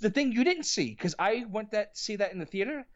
the 0.00 0.10
thing 0.10 0.32
you 0.32 0.44
didn't 0.44 0.64
see 0.66 0.90
because 0.90 1.14
I 1.18 1.44
went 1.48 1.70
that 1.72 1.96
see 1.96 2.16
that 2.16 2.32
in 2.32 2.38
the 2.38 2.46
theater, 2.46 2.86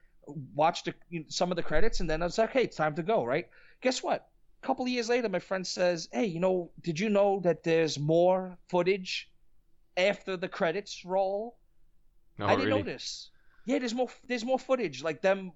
watched 0.55 0.85
the, 0.85 0.95
you 1.09 1.20
know, 1.20 1.27
some 1.28 1.51
of 1.51 1.57
the 1.57 1.62
credits, 1.62 2.01
and 2.01 2.09
then 2.09 2.23
I 2.23 2.27
was 2.27 2.39
like, 2.39 2.53
"Hey, 2.53 2.65
it's 2.65 2.77
time 2.77 2.95
to 2.97 3.03
go." 3.03 3.24
Right? 3.24 3.49
Guess 3.81 4.03
what? 4.03 4.28
A 4.62 4.66
couple 4.66 4.86
years 4.86 5.09
later, 5.09 5.28
my 5.28 5.41
friend 5.41 5.66
says, 5.66 6.09
"Hey, 6.12 6.27
you 6.27 6.41
know, 6.41 6.70
did 6.82 7.01
you 7.01 7.09
know 7.09 7.41
that 7.41 7.62
there's 7.65 7.99
more 7.99 8.57
footage 8.69 9.31
after 9.97 10.36
the 10.36 10.49
credits 10.49 11.05
roll?" 11.05 11.57
Oh, 12.39 12.47
I 12.47 12.51
didn't 12.57 12.66
really? 12.69 12.82
notice. 12.82 13.31
Yeah, 13.65 13.78
there's 13.78 13.95
more. 13.95 14.09
There's 14.27 14.45
more 14.45 14.59
footage, 14.59 15.03
like 15.03 15.23
them 15.23 15.53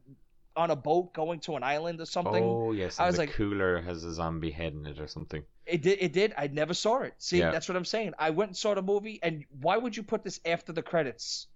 on 0.56 0.70
a 0.70 0.76
boat 0.76 1.12
going 1.14 1.38
to 1.40 1.54
an 1.56 1.62
island 1.62 2.00
or 2.00 2.06
something. 2.06 2.42
Oh 2.42 2.72
yes, 2.72 2.98
I 2.98 3.04
and 3.04 3.08
was 3.10 3.16
the 3.16 3.22
like, 3.22 3.32
cooler 3.32 3.80
has 3.80 4.02
a 4.04 4.12
zombie 4.12 4.50
head 4.50 4.72
in 4.72 4.86
it 4.86 4.98
or 4.98 5.06
something. 5.06 5.42
it 5.66 5.82
did. 5.82 5.98
It 6.00 6.12
did. 6.12 6.34
I 6.36 6.48
never 6.48 6.74
saw 6.74 7.02
it. 7.02 7.14
See, 7.18 7.38
Yeah. 7.38 7.50
that's 7.52 7.68
what 7.68 7.76
I'm 7.76 7.84
saying. 7.84 8.14
I 8.18 8.30
went 8.30 8.48
and 8.50 8.56
saw 8.56 8.74
the 8.74 8.82
movie, 8.82 9.20
and 9.22 9.44
why 9.60 9.76
would 9.76 9.96
you 9.96 10.02
put 10.02 10.24
this 10.24 10.40
after 10.44 10.72
the 10.72 10.82
credits? 10.82 11.46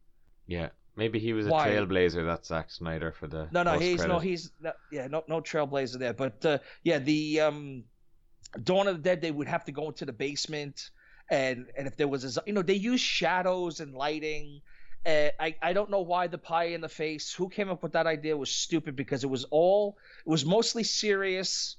Yeah, 0.47 0.69
maybe 0.97 1.19
he 1.19 1.33
was 1.33 1.47
a 1.47 1.51
trailblazer. 1.51 2.25
That's 2.27 2.49
Zack 2.49 2.71
Snyder 2.71 3.13
for 3.13 3.27
the 3.27 3.49
No, 3.51 3.63
no, 3.63 3.79
he's 3.79 4.05
no, 4.05 4.19
he's 4.19 4.51
no, 4.61 4.73
yeah, 4.91 5.07
no, 5.09 5.25
no 5.29 5.41
trailblazer 5.41 5.99
there. 5.99 6.13
But 6.13 6.45
uh, 6.45 6.59
yeah, 6.85 6.99
the 6.99 7.41
um, 7.41 7.85
Dawn 8.63 8.87
of 8.89 8.97
the 8.97 9.03
Dead, 9.03 9.21
they 9.21 9.31
would 9.31 9.49
have 9.49 9.65
to 9.65 9.73
go 9.73 9.89
into 9.89 10.05
the 10.05 10.13
basement, 10.13 10.91
and 11.31 11.67
and 11.77 11.87
if 11.87 11.97
there 11.97 12.09
was 12.09 12.37
a, 12.37 12.43
you 12.47 12.53
know, 12.53 12.63
they 12.63 12.75
use 12.75 13.01
shadows 13.01 13.81
and 13.81 13.95
lighting. 13.95 14.61
Uh, 15.05 15.29
I 15.41 15.57
I 15.61 15.73
don't 15.73 15.91
know 15.91 16.03
why 16.03 16.29
the 16.29 16.39
pie 16.39 16.67
in 16.75 16.81
the 16.81 16.89
face. 16.89 17.33
Who 17.35 17.49
came 17.49 17.69
up 17.71 17.83
with 17.83 17.93
that 17.93 18.07
idea 18.07 18.37
was 18.37 18.51
stupid 18.51 18.95
because 18.97 19.25
it 19.25 19.31
was 19.31 19.45
all 19.51 19.97
it 20.25 20.31
was 20.31 20.45
mostly 20.45 20.85
serious. 20.85 21.77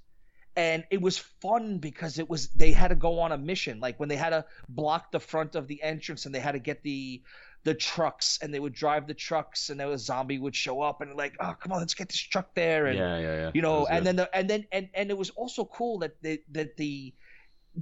And 0.56 0.84
it 0.92 1.02
was 1.02 1.18
fun 1.18 1.80
because 1.80 2.20
it 2.20 2.30
was 2.30 2.50
they 2.50 2.72
had 2.74 2.90
to 2.90 2.96
go 2.96 3.20
on 3.22 3.32
a 3.32 3.38
mission. 3.38 3.80
Like 3.80 4.00
when 4.00 4.08
they 4.10 4.18
had 4.18 4.30
to 4.30 4.46
block 4.70 5.12
the 5.12 5.20
front 5.20 5.56
of 5.56 5.68
the 5.68 5.82
entrance 5.82 6.26
and 6.28 6.36
they 6.36 6.40
had 6.40 6.52
to 6.52 6.60
get 6.60 6.84
the 6.84 7.24
the 7.64 7.74
trucks 7.74 8.40
and 8.42 8.54
they 8.54 8.60
would 8.60 8.74
drive 8.74 9.08
the 9.08 9.14
trucks 9.14 9.70
and 9.70 9.80
then 9.80 9.88
a 9.88 9.98
zombie 9.98 10.38
would 10.38 10.56
show 10.56 10.82
up 10.82 11.02
and 11.02 11.16
like 11.16 11.34
oh 11.40 11.56
come 11.60 11.72
on 11.72 11.80
let's 11.80 11.94
get 11.94 12.10
this 12.10 12.20
truck 12.20 12.54
there 12.56 12.88
and 12.88 12.98
Yeah, 13.00 13.18
yeah, 13.20 13.36
yeah. 13.36 13.52
you 13.54 13.62
know 13.62 13.86
and 13.88 14.00
good. 14.00 14.06
then 14.06 14.16
the, 14.18 14.36
and 14.36 14.50
then 14.50 14.66
and 14.72 14.90
and 14.94 15.10
it 15.10 15.18
was 15.18 15.30
also 15.32 15.64
cool 15.66 16.00
that 16.00 16.22
the 16.22 16.42
that 16.52 16.76
the 16.78 17.14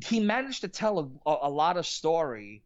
he 0.05 0.19
managed 0.19 0.61
to 0.61 0.67
tell 0.67 0.99
a, 1.25 1.29
a, 1.29 1.37
a 1.43 1.49
lot 1.49 1.77
of 1.77 1.85
story 1.87 2.63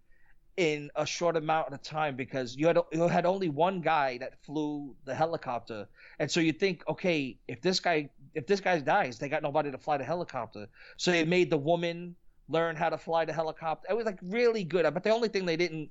in 0.58 0.90
a 0.96 1.06
short 1.06 1.36
amount 1.36 1.74
of 1.74 1.82
time 1.82 2.16
because 2.16 2.56
you 2.56 2.68
had 2.68 2.78
you 2.92 3.08
had 3.08 3.26
only 3.26 3.50
one 3.50 3.82
guy 3.82 4.18
that 4.18 4.42
flew 4.44 4.96
the 5.04 5.14
helicopter. 5.14 5.88
And 6.20 6.32
so 6.32 6.40
you 6.40 6.54
think 6.54 6.84
okay 6.88 7.38
if 7.48 7.62
this 7.62 7.80
guy 7.80 8.10
if 8.34 8.48
this 8.48 8.62
guy 8.62 8.80
dies 8.80 9.20
they 9.20 9.30
got 9.30 9.44
nobody 9.44 9.72
to 9.72 9.78
fly 9.78 9.98
the 9.98 10.06
helicopter. 10.06 10.68
So 10.98 11.12
they 11.12 11.26
made 11.26 11.50
the 11.50 11.58
woman 11.58 12.16
learn 12.48 12.76
how 12.76 12.90
to 12.90 12.98
fly 12.98 13.26
the 13.26 13.34
helicopter. 13.34 13.88
It 13.90 13.96
was 13.96 14.06
like 14.06 14.20
really 14.22 14.64
good. 14.64 14.92
But 14.94 15.04
the 15.04 15.10
only 15.10 15.28
thing 15.28 15.46
they 15.46 15.58
didn't 15.58 15.90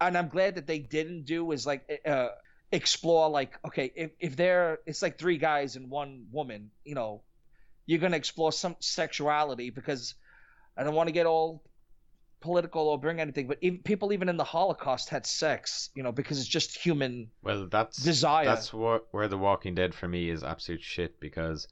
and 0.00 0.16
I'm 0.16 0.28
glad 0.28 0.54
that 0.54 0.66
they 0.66 0.78
didn't 0.78 1.24
do 1.24 1.50
is 1.50 1.66
like 1.66 2.00
uh, 2.06 2.28
explore 2.70 3.28
like 3.30 3.58
okay 3.66 3.90
if 3.96 4.10
if 4.20 4.36
they're 4.36 4.78
it's 4.86 5.02
like 5.02 5.18
three 5.18 5.38
guys 5.38 5.74
and 5.74 5.90
one 5.90 6.26
woman 6.30 6.70
you 6.84 6.94
know 6.94 7.22
you're 7.86 7.98
gonna 7.98 8.16
explore 8.16 8.52
some 8.52 8.76
sexuality 8.78 9.70
because 9.70 10.14
I 10.76 10.84
don't 10.84 10.94
want 10.94 11.08
to 11.08 11.12
get 11.12 11.26
all 11.26 11.62
political 12.40 12.82
or 12.88 12.98
bring 12.98 13.20
anything 13.20 13.46
but 13.48 13.58
even, 13.60 13.80
people 13.82 14.12
even 14.12 14.28
in 14.28 14.36
the 14.36 14.44
Holocaust 14.44 15.08
had 15.08 15.26
sex 15.26 15.90
you 15.94 16.02
know 16.02 16.12
because 16.12 16.38
it's 16.38 16.48
just 16.48 16.76
human 16.78 17.30
Well, 17.42 17.66
that's 17.66 17.96
desire. 18.02 18.44
That's 18.44 18.72
what 18.72 19.06
where 19.10 19.28
The 19.28 19.36
Walking 19.38 19.74
Dead 19.74 19.94
for 19.94 20.06
me 20.08 20.30
is 20.30 20.42
absolute 20.44 20.82
shit 20.82 21.18
because 21.20 21.66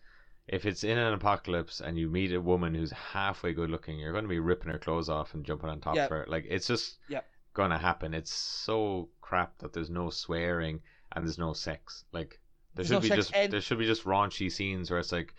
if 0.48 0.64
it's 0.66 0.84
in 0.84 0.97
an 0.98 1.12
apocalypse 1.12 1.80
and 1.80 1.98
you 1.98 2.09
meet 2.09 2.32
a 2.32 2.40
woman 2.40 2.74
who's 2.74 2.90
halfway 2.93 3.52
good 3.52 3.70
looking, 3.70 3.98
you're 3.98 4.12
going 4.12 4.24
to 4.24 4.28
be 4.28 4.38
ripping 4.38 4.70
her 4.72 4.78
clothes 4.78 5.09
off 5.09 5.34
and 5.34 5.44
jumping 5.44 5.68
on 5.68 5.80
top 5.80 5.97
Yep. 5.97 6.05
of 6.05 6.10
her. 6.10 6.24
Like 6.28 6.47
it's 6.48 6.66
just 6.66 6.98
Yep. 7.09 7.24
going 7.55 7.70
to 7.70 7.78
happen. 7.78 8.14
It's 8.14 8.32
so 8.32 9.09
crap 9.20 9.59
that 9.59 9.72
there's 9.72 9.90
no 9.90 10.10
swearing 10.10 10.80
and 11.12 11.24
there's 11.24 11.38
no 11.38 11.52
sex. 11.52 12.05
Like 12.12 12.40
there 12.74 12.84
There's 12.84 12.88
should 12.88 12.94
no 12.94 13.01
be 13.01 13.09
just 13.22 13.34
and- 13.34 13.52
there 13.52 13.60
should 13.60 13.78
be 13.78 13.86
just 13.86 14.05
raunchy 14.05 14.51
scenes 14.52 14.90
where 14.90 14.98
it's 15.01 15.12
like 15.12 15.34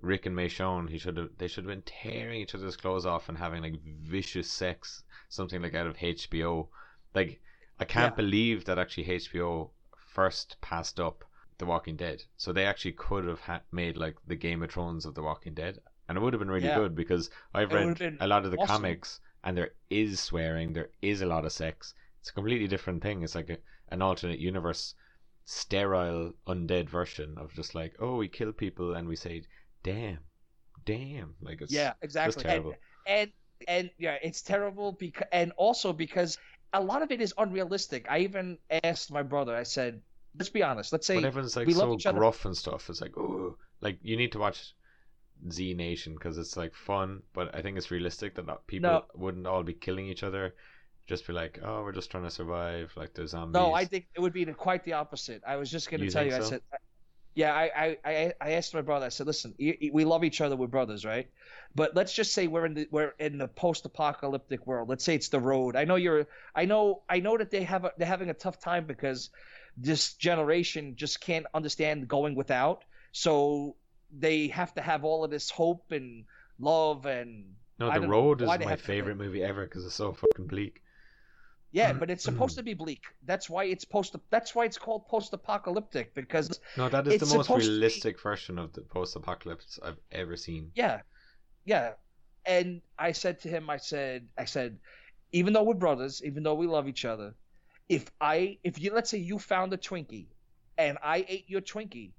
Rick 0.00 0.26
and 0.26 0.36
Michonne. 0.36 0.88
He 0.90 0.98
should 0.98 1.16
have 1.16 1.30
they 1.38 1.48
should 1.48 1.64
have 1.64 1.70
been 1.74 1.82
tearing 1.82 2.40
each 2.40 2.54
other's 2.54 2.76
clothes 2.76 3.06
off 3.06 3.28
and 3.28 3.38
having 3.38 3.62
like 3.62 3.80
vicious 3.82 4.50
sex, 4.50 5.02
something 5.28 5.60
like 5.62 5.74
out 5.74 5.86
of 5.86 5.96
HBO. 5.96 6.68
Like 7.14 7.40
I 7.80 7.84
can't 7.84 8.12
Yeah. 8.12 8.16
believe 8.16 8.64
that 8.64 8.78
actually 8.78 9.04
HBO 9.06 9.70
first 9.96 10.56
passed 10.60 10.98
up 11.00 11.24
The 11.58 11.66
Walking 11.66 11.96
Dead. 11.96 12.22
So 12.36 12.52
they 12.52 12.64
actually 12.66 12.92
could 12.92 13.24
have 13.24 13.40
ha- 13.40 13.62
made 13.72 13.96
like 13.96 14.16
the 14.26 14.36
Game 14.36 14.62
of 14.62 14.70
Thrones 14.70 15.04
of 15.06 15.14
The 15.14 15.22
Walking 15.22 15.54
Dead, 15.54 15.78
and 16.08 16.16
it 16.16 16.20
would 16.20 16.32
have 16.32 16.40
been 16.40 16.50
really 16.50 16.68
Yeah. 16.68 16.76
good 16.76 16.94
because 16.94 17.30
I've 17.54 17.72
It 17.72 18.00
read 18.00 18.16
a 18.20 18.26
lot 18.26 18.44
of 18.44 18.50
the 18.50 18.58
awesome. 18.58 18.82
comics, 18.82 19.20
and 19.44 19.56
there 19.56 19.72
is 19.90 20.20
swearing, 20.20 20.72
there 20.72 20.90
is 21.02 21.20
a 21.22 21.26
lot 21.26 21.44
of 21.44 21.52
sex. 21.52 21.94
It's 22.20 22.30
a 22.30 22.32
completely 22.32 22.66
different 22.68 23.02
thing. 23.02 23.22
It's 23.22 23.34
like 23.34 23.50
a, 23.50 23.58
an 23.90 24.02
alternate 24.02 24.38
universe, 24.40 24.94
sterile 25.44 26.34
undead 26.46 26.88
version 26.88 27.36
of 27.38 27.52
just 27.54 27.74
like 27.74 27.96
oh 28.00 28.16
we 28.16 28.28
kill 28.28 28.52
people 28.52 28.94
and 28.94 29.08
we 29.08 29.16
say 29.16 29.42
damn, 29.92 30.18
damn, 30.84 31.34
like 31.42 31.60
it's 31.60 31.72
yeah, 31.72 31.92
exactly. 32.02 32.42
terrible. 32.42 32.74
And, 33.06 33.30
and 33.30 33.32
and 33.66 33.90
yeah, 33.98 34.16
it's 34.22 34.42
terrible 34.42 34.92
because 34.92 35.26
and 35.32 35.52
also 35.56 35.92
because 35.92 36.38
a 36.72 36.80
lot 36.80 37.02
of 37.02 37.10
it 37.10 37.20
is 37.20 37.34
unrealistic. 37.38 38.06
I 38.08 38.20
even 38.20 38.58
asked 38.84 39.10
my 39.10 39.22
brother. 39.22 39.56
I 39.56 39.64
said, 39.64 40.00
"Let's 40.36 40.50
be 40.50 40.62
honest. 40.62 40.92
Let's 40.92 41.06
say 41.06 41.16
but 41.16 41.24
everyone's 41.24 41.56
like 41.56 41.66
we 41.66 41.74
love 41.74 41.88
so 41.88 41.94
each 41.94 42.06
other." 42.06 42.18
gruff 42.18 42.44
and 42.44 42.56
stuff. 42.56 42.88
It's 42.90 43.00
like 43.00 43.16
oh, 43.16 43.56
like 43.80 43.98
you 44.02 44.16
need 44.16 44.32
to 44.32 44.38
watch 44.38 44.74
Z 45.50 45.74
Nation 45.74 46.14
because 46.14 46.38
it's 46.38 46.56
like 46.56 46.74
fun, 46.74 47.22
but 47.32 47.54
I 47.54 47.62
think 47.62 47.78
it's 47.78 47.90
realistic 47.90 48.34
that 48.36 48.46
not, 48.46 48.66
people 48.66 48.90
No. 48.90 49.04
wouldn't 49.14 49.46
all 49.46 49.62
be 49.62 49.74
killing 49.74 50.06
each 50.06 50.22
other. 50.22 50.54
Just 51.06 51.26
be 51.26 51.32
like, 51.32 51.58
oh, 51.64 51.82
we're 51.82 51.92
just 51.92 52.10
trying 52.10 52.24
to 52.24 52.30
survive. 52.30 52.92
Like 52.96 53.14
the 53.14 53.26
zombies. 53.26 53.54
No, 53.54 53.72
I 53.72 53.86
think 53.86 54.08
it 54.14 54.20
would 54.20 54.34
be 54.34 54.44
the, 54.44 54.52
quite 54.52 54.84
the 54.84 54.92
opposite. 54.92 55.42
I 55.46 55.56
was 55.56 55.70
just 55.70 55.90
going 55.90 56.00
to 56.02 56.10
tell 56.10 56.26
you. 56.26 56.34
I 56.34 56.40
said, 56.40 56.60
yeah, 57.38 57.54
I, 57.54 57.96
I, 58.04 58.32
I, 58.40 58.50
asked 58.54 58.74
my 58.74 58.80
brother. 58.80 59.06
I 59.06 59.10
said, 59.10 59.28
listen, 59.28 59.54
we 59.58 60.04
love 60.04 60.24
each 60.24 60.40
other. 60.40 60.56
We're 60.56 60.66
brothers, 60.66 61.04
right? 61.04 61.30
But 61.72 61.94
let's 61.94 62.12
just 62.12 62.32
say 62.32 62.48
we're 62.48 62.66
in 62.66 62.74
the 62.74 62.88
we're 62.90 63.14
in 63.20 63.38
the 63.38 63.46
post-apocalyptic 63.46 64.66
world. 64.66 64.88
Let's 64.88 65.04
say 65.04 65.14
it's 65.14 65.28
the 65.28 65.38
road. 65.38 65.76
I 65.76 65.84
know 65.84 65.94
you're. 65.94 66.26
I 66.52 66.64
know. 66.64 67.02
I 67.08 67.20
know 67.20 67.38
that 67.38 67.52
they 67.52 67.62
have 67.62 67.84
a, 67.84 67.92
they're 67.96 68.08
having 68.08 68.30
a 68.30 68.34
tough 68.34 68.58
time 68.58 68.86
because 68.86 69.30
this 69.76 70.14
generation 70.14 70.96
just 70.96 71.20
can't 71.20 71.46
understand 71.54 72.08
going 72.08 72.34
without. 72.34 72.82
So 73.12 73.76
they 74.10 74.48
have 74.48 74.74
to 74.74 74.82
have 74.82 75.04
all 75.04 75.22
of 75.22 75.30
this 75.30 75.48
hope 75.48 75.92
and 75.92 76.24
love 76.58 77.06
and. 77.06 77.54
no, 77.78 78.00
the 78.00 78.08
road 78.08 78.42
is 78.42 78.48
my 78.48 78.56
to- 78.56 78.76
favorite 78.78 79.16
movie 79.16 79.44
ever 79.44 79.64
because 79.64 79.86
it's 79.86 79.94
so 79.94 80.12
fucking 80.12 80.48
bleak. 80.48 80.82
Yeah, 81.70 81.90
mm-hmm. 81.90 81.98
but 81.98 82.10
it's 82.10 82.24
supposed 82.24 82.56
to 82.56 82.62
be 82.62 82.74
bleak. 82.74 83.02
That's 83.24 83.50
why 83.50 83.64
it's 83.64 83.84
post. 83.84 84.16
That's 84.30 84.54
why 84.54 84.64
it's 84.64 84.78
called 84.78 85.06
post-apocalyptic 85.06 86.14
because 86.14 86.60
No, 86.78 86.88
that 86.88 87.06
is 87.06 87.14
It's 87.14 87.30
the 87.30 87.36
most 87.36 87.48
to 87.48 87.54
be- 87.54 87.60
realistic 87.60 88.20
version 88.20 88.58
of 88.58 88.72
the 88.72 88.80
post-apocalypse 88.80 89.78
I've 89.82 89.98
ever 90.10 90.36
seen. 90.36 90.72
Yeah, 90.74 91.00
yeah. 91.64 91.92
And 92.46 92.80
I 92.98 93.12
said 93.12 93.40
to 93.40 93.48
him, 93.48 93.68
I 93.68 93.76
said, 93.76 94.28
I 94.38 94.46
said, 94.46 94.78
even 95.32 95.52
though 95.52 95.62
we're 95.62 95.74
brothers, 95.74 96.22
even 96.24 96.42
though 96.42 96.54
we 96.54 96.66
love 96.66 96.88
each 96.88 97.04
other, 97.04 97.34
if 97.88 98.10
I, 98.18 98.58
if 98.64 98.80
you, 98.80 98.94
let's 98.94 99.10
say 99.10 99.18
you 99.18 99.38
found 99.38 99.72
a 99.74 99.76
Twinkie, 99.76 100.28
and 100.78 100.96
I 101.02 101.26
ate 101.28 101.44
your 101.48 101.60
Twinkie, 101.60 102.12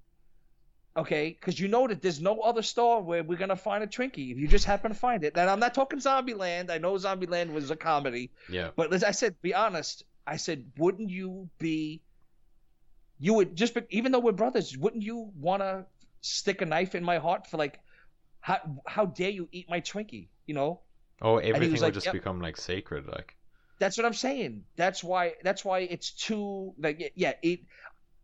okay, 0.99 1.29
because 1.39 1.59
you 1.59 1.67
know 1.67 1.87
that 1.87 2.01
there's 2.01 2.21
no 2.21 2.39
other 2.41 2.61
store 2.61 3.01
where 3.01 3.23
we're 3.23 3.37
gonna 3.37 3.55
find 3.55 3.83
a 3.83 3.87
Twinkie 3.87 4.31
if 4.31 4.37
you 4.37 4.47
just 4.47 4.65
happen 4.65 4.91
to 4.91 4.97
find 4.97 5.23
it. 5.23 5.37
And 5.37 5.49
I'm 5.49 5.59
not 5.59 5.73
talking 5.73 5.99
Zombieland. 5.99 6.69
I 6.69 6.77
know 6.77 6.93
Zombieland 6.95 7.51
was 7.53 7.71
a 7.71 7.75
comedy, 7.75 8.31
Yeah. 8.49 8.69
but 8.75 8.93
as 8.93 9.03
I 9.03 9.11
said, 9.11 9.35
be 9.41 9.53
honest. 9.53 10.03
I 10.27 10.37
said, 10.37 10.65
wouldn't 10.77 11.09
you 11.09 11.49
be? 11.57 12.01
You 13.17 13.33
would 13.33 13.55
just, 13.55 13.73
be, 13.73 13.81
even 13.89 14.11
though 14.11 14.19
we're 14.19 14.31
brothers, 14.31 14.77
wouldn't 14.77 15.03
you 15.03 15.31
want 15.35 15.61
to 15.61 15.85
stick 16.21 16.61
a 16.61 16.65
knife 16.65 16.93
in 16.95 17.03
my 17.03 17.17
heart 17.17 17.47
for 17.47 17.57
like, 17.57 17.79
how 18.39 18.59
how 18.87 19.05
dare 19.05 19.31
you 19.31 19.49
eat 19.51 19.69
my 19.69 19.81
Twinkie? 19.81 20.27
You 20.45 20.53
know, 20.53 20.79
Oh, 21.21 21.37
everything 21.37 21.71
would 21.71 21.81
like, 21.81 21.93
just 21.93 22.05
"Yep." 22.05 22.13
become 22.13 22.39
like 22.41 22.55
sacred, 22.57 23.07
like. 23.07 23.35
that's 23.79 23.97
what 23.97 24.05
I'm 24.05 24.13
saying. 24.13 24.63
That's 24.77 25.03
why 25.03 25.33
that's 25.43 25.65
why 25.65 25.79
it's 25.79 26.11
too 26.11 26.73
like 26.77 27.11
yeah. 27.15 27.33
It, 27.41 27.61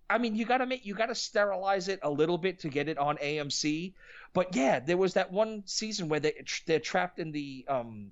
I 0.09 0.17
mean, 0.17 0.35
you 0.35 0.45
gotta 0.45 0.65
make 0.65 0.85
you 0.85 0.93
gotta 0.93 1.15
sterilize 1.15 1.87
it 1.87 1.99
a 2.03 2.09
little 2.09 2.37
bit 2.37 2.59
to 2.59 2.69
get 2.69 2.87
it 2.87 2.97
on 2.97 3.17
AMC. 3.17 3.93
But 4.33 4.55
yeah, 4.55 4.79
there 4.79 4.97
was 4.97 5.15
that 5.15 5.31
one 5.31 5.63
season 5.65 6.09
where 6.09 6.19
they 6.19 6.43
they're 6.67 6.79
trapped 6.79 7.19
in 7.19 7.31
the 7.31 7.65
um 7.67 8.11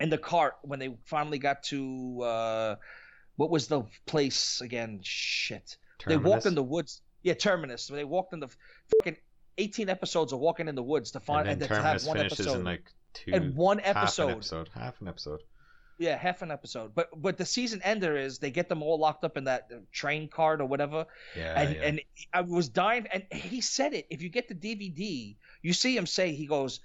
in 0.00 0.10
the 0.10 0.18
cart 0.18 0.54
when 0.62 0.78
they 0.78 0.96
finally 1.04 1.38
got 1.38 1.62
to 1.64 2.22
uh 2.22 2.76
what 3.36 3.50
was 3.50 3.68
the 3.68 3.84
place 4.06 4.60
again? 4.60 5.00
Shit. 5.02 5.76
They 6.06 6.16
walked 6.16 6.46
in 6.46 6.54
the 6.54 6.62
woods. 6.62 7.00
Yeah, 7.22 7.34
Terminus. 7.34 7.86
They 7.86 8.04
walked 8.04 8.32
in 8.32 8.40
the 8.40 8.48
fucking 8.98 9.16
18 9.58 9.88
episodes 9.88 10.32
of 10.32 10.40
walking 10.40 10.68
in 10.68 10.74
the 10.74 10.82
woods 10.82 11.12
to 11.12 11.20
find 11.20 11.48
and 11.48 11.60
then 11.60 11.68
to 11.68 11.74
have 11.74 11.82
Terminus 11.84 12.06
one 12.06 12.16
finishes 12.16 12.40
episode. 12.40 12.58
in 12.58 12.64
like 12.64 12.92
two. 13.14 13.32
And 13.32 13.54
one 13.54 13.78
half 13.78 13.96
an 13.96 14.02
episode. 14.02 14.30
episode. 14.30 14.70
Half 14.74 15.00
an 15.00 15.08
episode. 15.08 15.40
Yeah, 16.02 16.16
half 16.16 16.42
an 16.42 16.50
episode. 16.50 16.96
But 16.96 17.10
but 17.22 17.38
the 17.38 17.44
season 17.44 17.80
ender 17.84 18.16
is 18.16 18.38
they 18.40 18.50
get 18.50 18.68
them 18.68 18.82
all 18.82 18.98
locked 18.98 19.24
up 19.24 19.36
in 19.36 19.44
that 19.44 19.68
uh, 19.72 19.76
train 19.92 20.26
card 20.26 20.60
or 20.60 20.66
whatever. 20.66 21.06
Yeah. 21.36 21.60
and 21.60 21.76
yeah. 21.76 21.82
and 21.82 22.00
I 22.34 22.40
was 22.40 22.68
dying. 22.68 23.06
And 23.12 23.22
he 23.30 23.60
said 23.60 23.94
it. 23.94 24.08
If 24.10 24.20
you 24.20 24.28
get 24.28 24.48
the 24.48 24.54
DVD, 24.56 25.36
you 25.62 25.72
see 25.72 25.96
him 25.96 26.06
say 26.06 26.32
he 26.32 26.46
goes, 26.46 26.80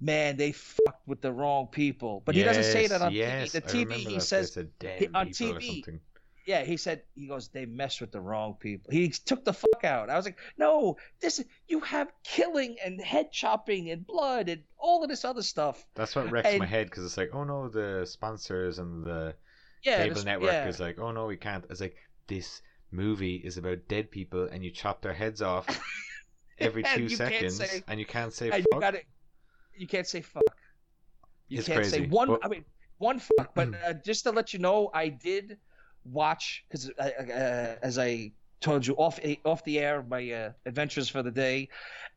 "Man, 0.00 0.36
they 0.36 0.52
fucked 0.52 1.08
with 1.08 1.20
the 1.20 1.32
wrong 1.32 1.66
people." 1.66 2.22
But 2.24 2.36
he 2.36 2.44
doesn't 2.44 2.70
say 2.76 2.86
that 2.86 3.02
on 3.02 3.12
yes, 3.12 3.48
TV. 3.48 3.52
The 3.52 3.62
TV 3.62 3.92
he 3.94 4.20
says 4.20 4.54
They 4.54 4.60
said, 4.60 4.70
damn 4.78 4.98
he- 4.98 5.08
on 5.12 5.28
TV. 5.30 6.00
Yeah, 6.46 6.64
he 6.64 6.76
said 6.76 7.02
he 7.14 7.26
goes, 7.26 7.48
they 7.48 7.66
messed 7.66 8.00
with 8.00 8.10
the 8.12 8.20
wrong 8.20 8.54
people. 8.58 8.90
He 8.92 9.08
took 9.10 9.44
the 9.44 9.52
fuck 9.52 9.84
out. 9.84 10.10
I 10.10 10.16
was 10.16 10.24
like, 10.24 10.38
no, 10.58 10.96
this 11.20 11.42
you 11.68 11.80
have 11.80 12.12
killing 12.24 12.76
and 12.84 13.00
head 13.00 13.30
chopping 13.32 13.90
and 13.90 14.06
blood 14.06 14.48
and 14.48 14.62
all 14.78 15.02
of 15.04 15.08
this 15.08 15.24
other 15.24 15.42
stuff. 15.42 15.84
That's 15.94 16.14
what 16.16 16.30
wrecks 16.30 16.58
my 16.58 16.66
head 16.66 16.88
because 16.90 17.04
it's 17.04 17.16
like, 17.16 17.30
oh 17.32 17.44
no, 17.44 17.68
the 17.68 18.04
sponsors 18.06 18.78
and 18.78 19.04
the 19.04 19.34
Yeah, 19.84 20.04
cable 20.04 20.24
network 20.24 20.52
yeah. 20.52 20.68
is 20.68 20.80
like, 20.80 20.98
oh 20.98 21.12
no, 21.12 21.26
we 21.26 21.36
can't. 21.36 21.64
It's 21.70 21.80
like 21.80 21.96
this 22.26 22.60
movie 22.90 23.36
is 23.36 23.56
about 23.56 23.78
dead 23.88 24.10
people 24.10 24.44
and 24.50 24.64
you 24.64 24.70
chop 24.70 25.00
their 25.02 25.14
heads 25.14 25.42
off 25.42 25.66
every 26.58 26.84
And 26.84 26.98
two 26.98 27.08
seconds 27.08 27.56
say- 27.56 27.82
and 27.88 27.98
you 28.00 28.06
can't 28.06 28.32
say 28.32 28.50
fuck. 28.50 28.60
you 28.72 28.80
got 28.80 28.94
it. 28.94 29.06
You 29.76 29.86
can't 29.86 30.06
say 30.06 30.20
fuck. 30.20 30.42
You 31.48 31.58
It's 31.58 31.68
can't 31.68 31.84
say 31.86 31.98
crazy, 32.00 32.10
one. 32.10 32.28
but- 32.28 32.44
I 32.44 32.48
mean, 32.48 32.64
one 32.98 33.18
fuck. 33.18 33.54
But 33.54 33.68
uh, 33.86 33.94
just 34.04 34.24
to 34.24 34.30
let 34.30 34.52
you 34.52 34.58
know, 34.58 34.90
I 34.92 35.08
did 35.08 35.58
watch 36.04 36.64
because 36.68 36.90
uh, 36.98 37.76
as 37.82 37.98
I 37.98 38.32
told 38.60 38.86
you 38.86 38.94
off 38.94 39.20
off 39.44 39.64
the 39.64 39.78
air, 39.78 40.02
my 40.02 40.30
uh, 40.30 40.52
adventures 40.66 41.08
for 41.08 41.22
the 41.22 41.30
day, 41.30 41.68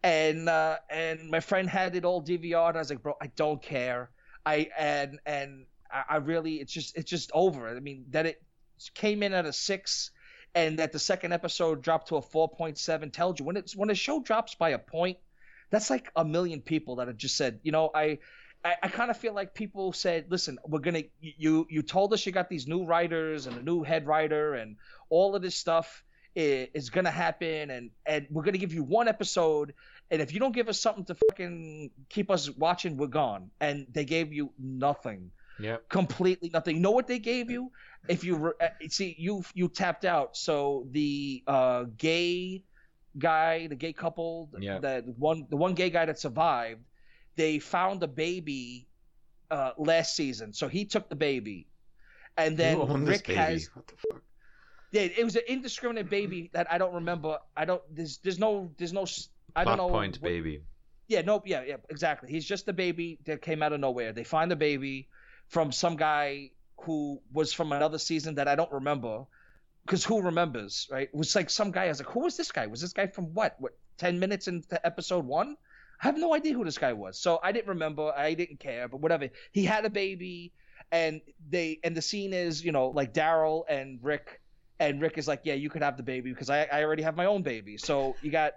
and 0.04 0.48
uh, 0.48 0.78
and 0.90 1.30
my 1.30 1.40
friend 1.40 1.70
had 1.70 1.96
it 1.96 2.06
all 2.06 2.24
DVR'd. 2.24 2.76
I 2.76 2.80
was 2.80 2.90
like, 2.90 3.02
bro, 3.02 3.16
I 3.22 3.28
don't 3.36 3.62
care. 3.62 4.10
I 4.46 4.70
and 4.78 5.20
and 5.26 5.66
I, 5.92 6.04
I 6.10 6.16
really, 6.18 6.56
it's 6.56 6.72
just 6.72 6.98
it's 6.98 7.10
just 7.10 7.32
over. 7.34 7.68
I 7.68 7.80
mean, 7.80 8.06
that 8.12 8.26
it 8.26 8.42
came 8.94 9.24
in 9.24 9.34
at 9.34 9.46
a 9.46 9.54
six. 9.54 10.12
And 10.58 10.80
that 10.80 10.94
the 10.94 11.00
second 11.00 11.34
episode 11.34 11.82
dropped 11.82 12.08
to 12.08 12.16
a 12.16 12.22
4.7 12.22 13.12
tells 13.12 13.38
you 13.38 13.46
when 13.46 13.58
it's 13.58 13.76
when 13.76 13.90
a 13.90 13.94
show 13.94 14.22
drops 14.22 14.56
by 14.56 14.70
a 14.70 14.80
point, 14.80 15.18
that's 15.70 15.90
like 15.90 16.10
a 16.16 16.24
million 16.24 16.62
people 16.62 16.96
that 16.96 17.10
have 17.10 17.18
just 17.18 17.36
said, 17.36 17.60
you 17.62 17.74
know, 17.74 17.92
I 17.94 18.20
I, 18.66 18.76
I 18.84 18.88
kind 18.88 19.12
of 19.12 19.18
feel 19.18 19.34
like 19.34 19.54
people 19.54 19.94
said, 19.94 20.26
listen, 20.30 20.58
we're 20.68 20.80
gonna 20.80 21.04
you 21.22 21.68
you 21.70 21.82
told 21.84 22.14
us 22.14 22.26
you 22.26 22.32
got 22.32 22.50
these 22.50 22.68
new 22.68 22.86
writers 22.86 23.46
and 23.48 23.58
a 23.58 23.62
new 23.62 23.84
head 23.84 24.08
writer 24.08 24.56
and 24.56 24.78
all 25.10 25.36
of 25.36 25.42
this 25.44 25.56
stuff 25.56 26.04
is, 26.36 26.68
is 26.74 26.90
gonna 26.90 27.12
happen 27.12 27.70
and 27.70 27.92
and 28.06 28.28
we're 28.32 28.44
gonna 28.44 28.58
give 28.58 28.74
you 28.74 28.84
one 28.84 29.08
episode 29.08 29.74
and 30.12 30.22
if 30.22 30.34
you 30.34 30.40
don't 30.40 30.54
give 30.54 30.68
us 30.68 30.80
something 30.80 31.06
to 31.06 31.16
fucking 31.16 31.92
keep 32.10 32.30
us 32.30 32.50
watching, 32.50 32.96
we're 32.98 33.08
gone. 33.08 33.50
And 33.60 33.88
they 33.92 34.06
gave 34.06 34.32
you 34.34 34.52
nothing, 34.60 35.32
Yeah. 35.60 35.78
completely 35.90 36.50
nothing. 36.54 36.76
You 36.76 36.82
know 36.82 36.92
what 36.92 37.08
they 37.08 37.18
gave 37.20 37.50
you? 37.50 37.72
If 38.08 38.24
you 38.24 38.36
re- 38.36 38.52
uh, 38.62 38.68
see 38.90 39.16
you 39.18 39.44
you 39.56 39.68
tapped 39.68 40.06
out, 40.06 40.38
so 40.38 40.86
the 40.92 41.44
uh, 41.48 41.86
gay 41.98 42.64
guy, 43.18 43.68
the 43.68 43.76
gay 43.76 43.94
couple, 43.94 44.50
Yeah. 44.60 44.80
the 44.80 45.14
one 45.18 45.48
the 45.50 45.58
one 45.58 45.74
gay 45.74 45.90
guy 45.90 46.06
that 46.06 46.20
survived 46.20 46.82
they 47.36 47.60
found 47.60 48.02
a 48.04 48.08
baby 48.08 48.88
uh, 49.52 49.72
last 49.78 50.16
season, 50.16 50.54
so 50.54 50.68
he 50.68 50.86
took 50.86 51.10
the 51.10 51.16
baby, 51.16 51.68
and 52.38 52.58
then 52.58 52.78
Who 52.78 52.84
owned 52.84 53.08
this 53.08 53.18
Rick 53.20 53.28
baby? 53.28 53.40
has 53.40 53.70
What 53.74 53.88
the 53.88 53.94
fuck? 53.98 54.22
yeah, 54.92 55.02
it 55.02 55.24
was 55.24 55.36
an 55.36 55.44
indiscriminate 55.48 56.10
baby 56.10 56.50
that 56.54 56.72
I 56.72 56.78
don't 56.78 56.94
remember. 56.94 57.38
I 57.56 57.66
don't 57.66 57.82
there's 57.94 58.18
there's 58.20 58.40
no 58.40 58.72
there's 58.78 58.94
no 58.94 59.06
I 59.56 59.64
Plot 59.64 59.78
don't 59.78 59.88
know 59.88 59.94
point, 59.94 60.16
what- 60.18 60.30
baby. 60.30 60.62
yeah, 61.08 61.22
Nope. 61.22 61.44
yeah, 61.46 61.64
yeah, 61.64 61.78
exactly. 61.90 62.30
He's 62.30 62.46
just 62.46 62.68
a 62.68 62.74
baby 62.74 63.20
that 63.26 63.42
came 63.42 63.62
out 63.64 63.72
of 63.74 63.80
nowhere. 63.80 64.12
They 64.14 64.24
find 64.24 64.50
the 64.50 64.56
baby 64.56 65.08
from 65.48 65.72
some 65.72 65.96
guy 65.96 66.52
who 66.82 67.22
was 67.32 67.54
from 67.54 67.72
another 67.72 67.98
season 67.98 68.36
that 68.36 68.48
I 68.48 68.56
don't 68.56 68.72
remember. 68.72 69.26
because 69.86 70.04
who 70.04 70.22
remembers, 70.22 70.88
right? 70.92 71.10
It 71.14 71.16
was 71.16 71.36
like 71.36 71.50
some 71.50 71.72
guy. 71.72 71.86
I 71.86 71.88
was 71.90 72.00
like, 72.00 72.10
who 72.10 72.22
was 72.22 72.36
this 72.38 72.52
guy? 72.52 72.66
Was 72.68 72.82
this 72.82 72.94
guy 72.94 73.08
from 73.08 73.34
what? 73.34 73.56
What? 73.60 73.74
Ten 73.98 74.20
minutes 74.20 74.48
into 74.48 74.84
episode 74.86 75.26
one? 75.26 75.56
I 76.02 76.08
have 76.08 76.18
no 76.18 76.34
idea 76.34 76.54
who 76.54 76.64
this 76.64 76.78
guy 76.78 76.94
was. 76.94 77.18
So 77.18 77.40
I 77.42 77.52
didn't 77.52 77.70
remember. 77.70 78.12
I 78.16 78.34
didn't 78.34 78.60
care. 78.60 78.88
But 78.88 79.00
whatever. 79.02 79.30
He 79.52 79.66
had 79.66 79.86
a 79.86 79.90
baby, 79.90 80.52
and 80.92 81.22
they 81.50 81.80
and 81.84 81.96
the 81.96 82.02
scene 82.02 82.34
is 82.34 82.64
you 82.64 82.72
know 82.72 82.90
like 82.90 83.14
Daryl 83.14 83.64
and 83.70 84.00
Rick, 84.04 84.42
and 84.80 85.02
Rick 85.02 85.18
is 85.18 85.28
like, 85.28 85.42
yeah, 85.44 85.54
you 85.54 85.70
could 85.70 85.84
have 85.84 85.98
the 85.98 86.04
baby 86.04 86.32
because 86.32 86.50
I 86.50 86.64
I 86.72 86.84
already 86.84 87.04
have 87.04 87.16
my 87.16 87.26
own 87.26 87.42
baby. 87.44 87.78
So 87.78 88.16
you 88.22 88.32
got. 88.32 88.54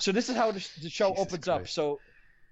So 0.00 0.10
this 0.10 0.28
is 0.28 0.36
how 0.36 0.50
the, 0.50 0.66
the 0.82 0.90
show 0.90 1.10
Jesus 1.10 1.26
opens 1.26 1.48
up. 1.48 1.68
So. 1.68 2.00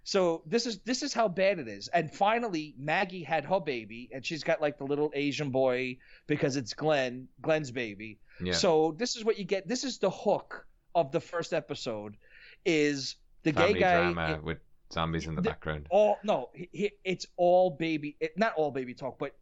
So 0.05 0.43
this 0.47 0.67
is 0.67 0.81
this 0.81 1.05
is 1.05 1.15
how 1.15 1.29
bad 1.29 1.61
it 1.61 1.69
is. 1.69 1.87
And 1.87 2.13
finally, 2.13 2.75
Maggie 2.77 3.23
had 3.23 3.45
her 3.45 3.61
baby, 3.61 4.11
and 4.13 4.27
she's 4.27 4.43
got 4.43 4.61
like 4.61 4.77
the 4.77 4.85
little 4.85 5.13
Asian 5.15 5.51
boy 5.51 5.99
because 6.27 6.57
it's 6.57 6.75
Glenn, 6.75 7.29
Glenn's 7.41 7.71
baby. 7.71 8.19
Yeah. 8.43 8.53
So 8.53 8.97
this 8.99 9.15
is 9.15 9.25
what 9.25 9.39
you 9.39 9.45
get. 9.45 9.69
This 9.69 9.85
is 9.85 9.99
the 9.99 10.11
hook 10.11 10.67
of 10.95 11.13
the 11.13 11.21
first 11.21 11.53
episode, 11.53 12.17
is 12.65 13.15
the 13.43 13.53
Family 13.53 13.75
gay 13.75 13.81
guy. 13.81 14.13
drama 14.13 14.41
with 14.43 14.59
zombies 14.93 15.27
in 15.27 15.35
the, 15.35 15.43
the- 15.43 15.51
background. 15.51 15.87
all 15.91 16.19
no, 16.25 16.51
he, 16.55 16.69
he- 16.73 16.93
it's 17.05 17.27
all 17.37 17.71
baby. 17.71 18.17
It, 18.21 18.37
not 18.37 18.55
all 18.55 18.71
baby 18.71 18.95
talk, 18.95 19.19
but 19.19 19.35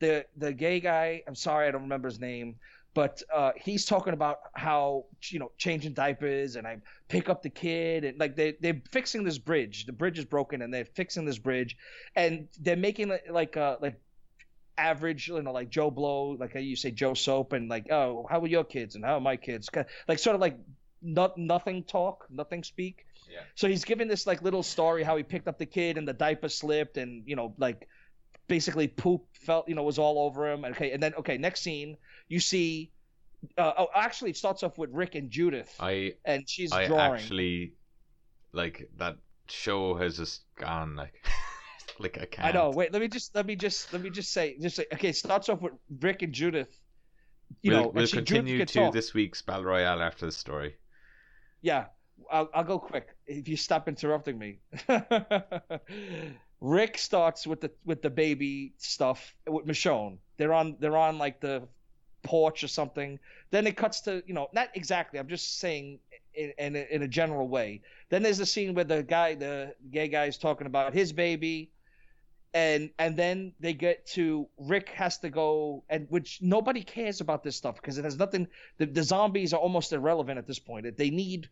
the 0.00 0.24
the 0.36 0.52
gay 0.52 0.80
guy. 0.80 1.22
I'm 1.26 1.34
sorry, 1.34 1.66
I 1.66 1.70
don't 1.70 1.82
remember 1.82 2.08
his 2.08 2.20
name, 2.20 2.56
but 2.94 3.22
uh, 3.34 3.52
he's 3.56 3.84
talking 3.84 4.12
about 4.12 4.38
how 4.54 5.06
you 5.30 5.38
know 5.40 5.50
changing 5.58 5.92
diapers 5.94 6.56
and 6.56 6.66
I 6.66 6.78
pick 7.08 7.28
up 7.28 7.42
the 7.42 7.50
kid 7.50 8.04
and 8.04 8.18
like 8.18 8.36
they 8.36 8.56
they're 8.60 8.80
fixing 8.92 9.24
this 9.24 9.38
bridge. 9.38 9.86
The 9.86 9.92
bridge 9.92 10.18
is 10.18 10.24
broken 10.24 10.62
and 10.62 10.72
they're 10.72 10.84
fixing 10.84 11.24
this 11.24 11.38
bridge, 11.38 11.76
and 12.14 12.46
they're 12.60 12.76
making 12.76 13.12
like 13.30 13.56
uh 13.56 13.76
like 13.80 14.00
average, 14.76 15.26
you 15.26 15.42
know, 15.42 15.50
like 15.52 15.70
Joe 15.70 15.90
Blow, 15.90 16.36
like 16.38 16.54
you 16.54 16.76
say 16.76 16.92
Joe 16.92 17.14
Soap, 17.14 17.52
and 17.52 17.68
like, 17.68 17.90
oh, 17.90 18.26
how 18.30 18.40
are 18.40 18.46
your 18.46 18.62
kids 18.64 18.94
and 18.94 19.04
how 19.04 19.14
are 19.14 19.20
my 19.20 19.36
kids? 19.36 19.68
Like 20.06 20.18
sort 20.20 20.34
of 20.36 20.40
like 20.40 20.56
not 21.02 21.36
nothing 21.36 21.82
talk, 21.84 22.26
nothing 22.30 22.62
speak. 22.62 23.04
Yeah. 23.30 23.40
So 23.54 23.68
he's 23.68 23.84
giving 23.84 24.08
this 24.08 24.26
like 24.26 24.42
little 24.42 24.62
story 24.62 25.02
how 25.02 25.16
he 25.16 25.22
picked 25.22 25.48
up 25.48 25.58
the 25.58 25.66
kid 25.66 25.98
and 25.98 26.06
the 26.06 26.12
diaper 26.12 26.48
slipped 26.48 26.96
and 26.96 27.22
you 27.26 27.36
know 27.36 27.54
like 27.58 27.88
basically 28.48 28.88
poop 28.88 29.26
felt 29.34 29.68
you 29.68 29.74
know 29.74 29.82
was 29.82 29.98
all 29.98 30.26
over 30.26 30.50
him. 30.50 30.64
Okay, 30.64 30.92
and 30.92 31.02
then 31.02 31.14
okay, 31.14 31.38
next 31.38 31.60
scene 31.60 31.96
you 32.28 32.40
see. 32.40 32.90
Uh, 33.56 33.72
oh, 33.78 33.86
actually, 33.94 34.30
it 34.30 34.36
starts 34.36 34.64
off 34.64 34.78
with 34.78 34.90
Rick 34.92 35.14
and 35.14 35.30
Judith, 35.30 35.72
I 35.78 36.14
and 36.24 36.48
she's 36.48 36.72
I 36.72 36.88
drawing. 36.88 37.20
actually 37.20 37.74
like 38.52 38.90
that 38.96 39.16
show 39.48 39.94
has 39.94 40.16
just 40.16 40.42
gone 40.56 40.96
like 40.96 41.14
like 42.00 42.18
I 42.20 42.26
can't. 42.26 42.48
I 42.48 42.52
know. 42.52 42.70
Wait, 42.70 42.92
let 42.92 43.00
me 43.00 43.08
just 43.08 43.34
let 43.34 43.46
me 43.46 43.54
just 43.54 43.92
let 43.92 44.02
me 44.02 44.10
just 44.10 44.32
say 44.32 44.56
just 44.60 44.76
say 44.76 44.86
okay. 44.92 45.10
It 45.10 45.16
starts 45.16 45.48
off 45.48 45.60
with 45.60 45.74
Rick 46.00 46.22
and 46.22 46.32
Judith. 46.32 46.68
You 47.62 47.72
we'll 47.72 47.82
know, 47.82 47.88
we'll 47.88 48.08
continue 48.08 48.64
to 48.64 48.66
talk. 48.66 48.92
this 48.92 49.14
week's 49.14 49.40
battle 49.42 49.64
royale 49.64 50.02
after 50.02 50.26
the 50.26 50.32
story. 50.32 50.74
Yeah, 51.62 51.86
I'll, 52.30 52.50
I'll 52.54 52.64
go 52.64 52.78
quick 52.78 53.08
if 53.26 53.48
you 53.48 53.56
stop 53.56 53.88
interrupting 53.88 54.38
me. 54.38 54.58
Rick 56.60 56.98
starts 56.98 57.46
with 57.46 57.60
the 57.60 57.70
with 57.84 58.02
the 58.02 58.10
baby 58.10 58.74
stuff 58.78 59.34
with 59.46 59.66
Michonne. 59.66 60.18
They're 60.36 60.52
on 60.52 60.76
they're 60.80 60.96
on 60.96 61.18
like 61.18 61.40
the 61.40 61.62
porch 62.24 62.64
or 62.64 62.68
something. 62.68 63.18
Then 63.50 63.66
it 63.66 63.76
cuts 63.76 64.00
to 64.02 64.22
you 64.26 64.34
know 64.34 64.48
not 64.52 64.68
exactly. 64.74 65.18
I'm 65.18 65.28
just 65.28 65.58
saying 65.58 66.00
in 66.34 66.52
in 66.58 66.76
a, 66.76 66.86
in 66.90 67.02
a 67.02 67.08
general 67.08 67.48
way. 67.48 67.82
Then 68.08 68.22
there's 68.22 68.40
a 68.40 68.46
scene 68.46 68.74
where 68.74 68.84
the 68.84 69.02
guy 69.02 69.34
the 69.34 69.74
gay 69.90 70.08
guy 70.08 70.24
is 70.24 70.36
talking 70.36 70.66
about 70.66 70.94
his 70.94 71.12
baby. 71.12 71.70
And 72.54 72.90
and 72.98 73.16
then 73.16 73.52
they 73.60 73.74
get 73.74 74.06
to 74.14 74.48
Rick 74.56 74.88
has 74.90 75.18
to 75.18 75.28
go 75.28 75.84
and 75.90 76.06
which 76.08 76.40
nobody 76.40 76.82
cares 76.82 77.20
about 77.20 77.44
this 77.44 77.56
stuff 77.56 77.76
because 77.76 77.98
it 77.98 78.04
has 78.04 78.18
nothing 78.18 78.48
the, 78.78 78.86
the 78.86 79.02
zombies 79.02 79.52
are 79.52 79.60
almost 79.60 79.92
irrelevant 79.92 80.38
at 80.38 80.46
this 80.46 80.58
point. 80.58 80.96
They 80.96 81.10
need 81.10 81.50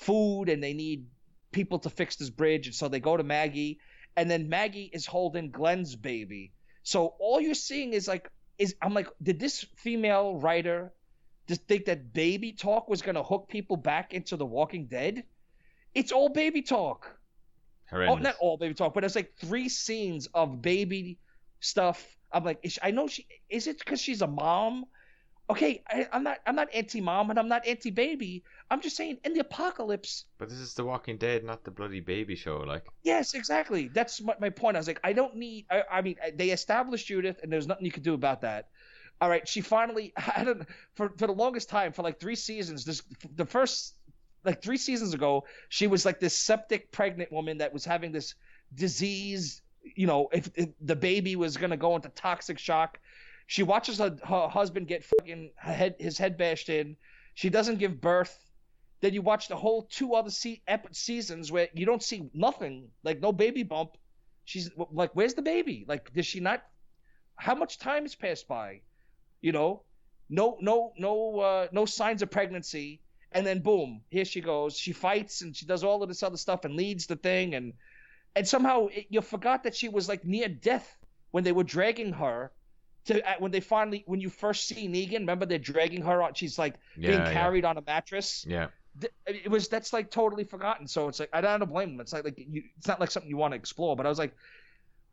food 0.00 0.48
and 0.48 0.62
they 0.62 0.72
need 0.72 1.06
people 1.52 1.78
to 1.80 1.90
fix 1.90 2.16
this 2.16 2.30
bridge, 2.30 2.66
and 2.66 2.74
so 2.74 2.88
they 2.88 3.00
go 3.00 3.16
to 3.16 3.22
Maggie, 3.22 3.78
and 4.16 4.30
then 4.30 4.48
Maggie 4.48 4.90
is 4.92 5.06
holding 5.06 5.50
Glenn's 5.50 5.96
baby. 5.96 6.52
So 6.82 7.14
all 7.18 7.40
you're 7.40 7.54
seeing 7.54 7.92
is 7.92 8.06
like 8.06 8.30
is 8.58 8.74
I'm 8.80 8.94
like, 8.94 9.08
did 9.22 9.38
this 9.38 9.64
female 9.76 10.36
writer 10.36 10.92
just 11.48 11.66
think 11.66 11.86
that 11.86 12.12
baby 12.12 12.52
talk 12.52 12.88
was 12.88 13.02
gonna 13.02 13.22
hook 13.22 13.48
people 13.48 13.76
back 13.76 14.14
into 14.14 14.36
The 14.36 14.46
Walking 14.46 14.86
Dead? 14.86 15.24
It's 15.94 16.12
all 16.12 16.28
baby 16.28 16.62
talk. 16.62 17.10
Oh, 18.10 18.16
not 18.16 18.36
all 18.40 18.56
baby 18.56 18.74
talk, 18.74 18.94
but 18.94 19.04
it's 19.04 19.16
like 19.16 19.32
three 19.40 19.68
scenes 19.68 20.26
of 20.34 20.60
baby 20.60 21.18
stuff. 21.60 22.04
I'm 22.32 22.44
like, 22.44 22.58
is 22.62 22.72
she, 22.72 22.80
I 22.82 22.90
know 22.90 23.06
she 23.06 23.26
is 23.48 23.66
it 23.66 23.78
because 23.78 24.00
she's 24.00 24.22
a 24.22 24.26
mom? 24.26 24.84
Okay, 25.48 25.82
I, 25.88 26.08
I'm 26.12 26.24
not 26.24 26.38
I'm 26.44 26.56
not 26.56 26.68
anti-mom 26.74 27.30
and 27.30 27.38
I'm 27.38 27.48
not 27.48 27.66
anti-baby. 27.66 28.42
I'm 28.70 28.80
just 28.80 28.96
saying 28.96 29.18
in 29.24 29.32
the 29.32 29.40
apocalypse. 29.40 30.24
But 30.38 30.48
this 30.48 30.58
is 30.58 30.74
The 30.74 30.84
Walking 30.84 31.18
Dead, 31.18 31.44
not 31.44 31.62
the 31.62 31.70
bloody 31.70 32.00
baby 32.00 32.34
show. 32.34 32.58
Like, 32.58 32.84
Yes, 33.04 33.34
exactly. 33.34 33.88
That's 33.88 34.20
my, 34.20 34.34
my 34.40 34.50
point. 34.50 34.76
I 34.76 34.80
was 34.80 34.88
like, 34.88 35.00
I 35.04 35.12
don't 35.12 35.36
need. 35.36 35.66
I, 35.70 35.82
I 35.90 36.02
mean, 36.02 36.16
they 36.34 36.50
established 36.50 37.06
Judith, 37.06 37.38
and 37.42 37.52
there's 37.52 37.68
nothing 37.68 37.84
you 37.84 37.92
can 37.92 38.02
do 38.02 38.14
about 38.14 38.40
that. 38.40 38.68
All 39.20 39.28
right, 39.28 39.46
she 39.46 39.60
finally. 39.60 40.12
I 40.36 40.42
don't 40.42 40.66
for 40.94 41.10
for 41.16 41.26
the 41.28 41.32
longest 41.32 41.68
time, 41.68 41.92
for 41.92 42.02
like 42.02 42.18
three 42.18 42.36
seasons. 42.36 42.84
This 42.84 43.02
the 43.36 43.46
first 43.46 43.94
like 44.44 44.62
three 44.62 44.76
seasons 44.76 45.14
ago, 45.14 45.44
she 45.68 45.86
was 45.86 46.04
like 46.04 46.18
this 46.18 46.36
septic 46.36 46.90
pregnant 46.90 47.30
woman 47.30 47.58
that 47.58 47.72
was 47.72 47.84
having 47.84 48.12
this 48.12 48.34
disease. 48.74 49.62
You 49.94 50.08
know, 50.08 50.28
if, 50.32 50.50
if 50.56 50.70
the 50.80 50.96
baby 50.96 51.36
was 51.36 51.56
gonna 51.56 51.76
go 51.76 51.94
into 51.94 52.08
toxic 52.08 52.58
shock, 52.58 52.98
she 53.46 53.62
watches 53.62 53.98
her, 53.98 54.18
her 54.24 54.48
husband 54.48 54.88
get 54.88 55.04
fucking 55.04 55.52
head 55.56 55.96
his 55.98 56.18
head 56.18 56.36
bashed 56.36 56.68
in. 56.68 56.96
She 57.34 57.48
doesn't 57.48 57.78
give 57.78 58.00
birth. 58.00 58.36
Then 59.00 59.14
you 59.14 59.22
watch 59.22 59.48
the 59.48 59.56
whole 59.56 59.82
two 59.82 60.14
other 60.14 60.30
se- 60.30 60.62
seasons 60.92 61.52
where 61.52 61.68
you 61.74 61.86
don't 61.86 62.02
see 62.02 62.30
nothing, 62.34 62.90
like 63.04 63.20
no 63.20 63.32
baby 63.32 63.62
bump. 63.62 63.96
She's 64.44 64.70
like, 64.76 65.14
"Where's 65.14 65.34
the 65.34 65.42
baby? 65.42 65.84
Like, 65.86 66.12
does 66.12 66.26
she 66.26 66.40
not? 66.40 66.64
How 67.36 67.54
much 67.54 67.78
time 67.78 68.02
has 68.02 68.14
passed 68.14 68.48
by? 68.48 68.80
You 69.40 69.52
know, 69.52 69.84
no, 70.28 70.56
no, 70.60 70.92
no, 70.98 71.38
uh, 71.40 71.68
no 71.72 71.84
signs 71.84 72.22
of 72.22 72.30
pregnancy." 72.30 73.02
And 73.32 73.46
then 73.46 73.60
boom, 73.60 74.02
here 74.08 74.24
she 74.24 74.40
goes. 74.40 74.78
She 74.78 74.92
fights 74.92 75.42
and 75.42 75.54
she 75.54 75.66
does 75.66 75.84
all 75.84 76.02
of 76.02 76.08
this 76.08 76.22
other 76.22 76.38
stuff 76.38 76.64
and 76.64 76.74
leads 76.74 77.06
the 77.06 77.16
thing 77.16 77.54
and 77.54 77.74
and 78.34 78.46
somehow 78.48 78.86
it, 78.86 79.06
you 79.10 79.20
forgot 79.20 79.64
that 79.64 79.74
she 79.74 79.88
was 79.88 80.08
like 80.08 80.24
near 80.24 80.48
death 80.48 80.96
when 81.32 81.44
they 81.44 81.52
were 81.52 81.64
dragging 81.64 82.12
her 82.14 82.52
to 83.06 83.26
uh, 83.28 83.34
when 83.38 83.50
they 83.52 83.60
finally 83.60 84.02
when 84.06 84.20
you 84.20 84.28
first 84.30 84.66
see 84.68 84.88
Negan. 84.88 85.20
Remember 85.20 85.46
they're 85.46 85.58
dragging 85.58 86.02
her 86.02 86.22
on. 86.22 86.34
She's 86.34 86.58
like 86.58 86.74
being 86.98 87.12
Yeah, 87.12 87.24
yeah. 87.26 87.32
carried 87.32 87.64
on 87.64 87.76
a 87.78 87.82
mattress 87.86 88.44
yeah, 88.48 88.68
it 89.26 89.50
was 89.50 89.68
that's 89.68 89.92
like 89.92 90.10
totally 90.10 90.44
forgotten. 90.44 90.86
So 90.86 91.08
it's 91.08 91.20
like 91.20 91.30
I 91.32 91.40
don't 91.40 91.64
blame 91.68 91.90
them. 91.92 92.00
It's 92.00 92.12
like 92.12 92.24
like 92.24 92.38
you, 92.38 92.62
it's 92.78 92.86
not 92.88 92.98
like 93.00 93.10
something 93.10 93.28
you 93.30 93.36
want 93.36 93.52
to 93.52 93.56
explore. 93.56 93.94
But 93.96 94.06
I 94.06 94.08
was 94.08 94.18
like, 94.18 94.34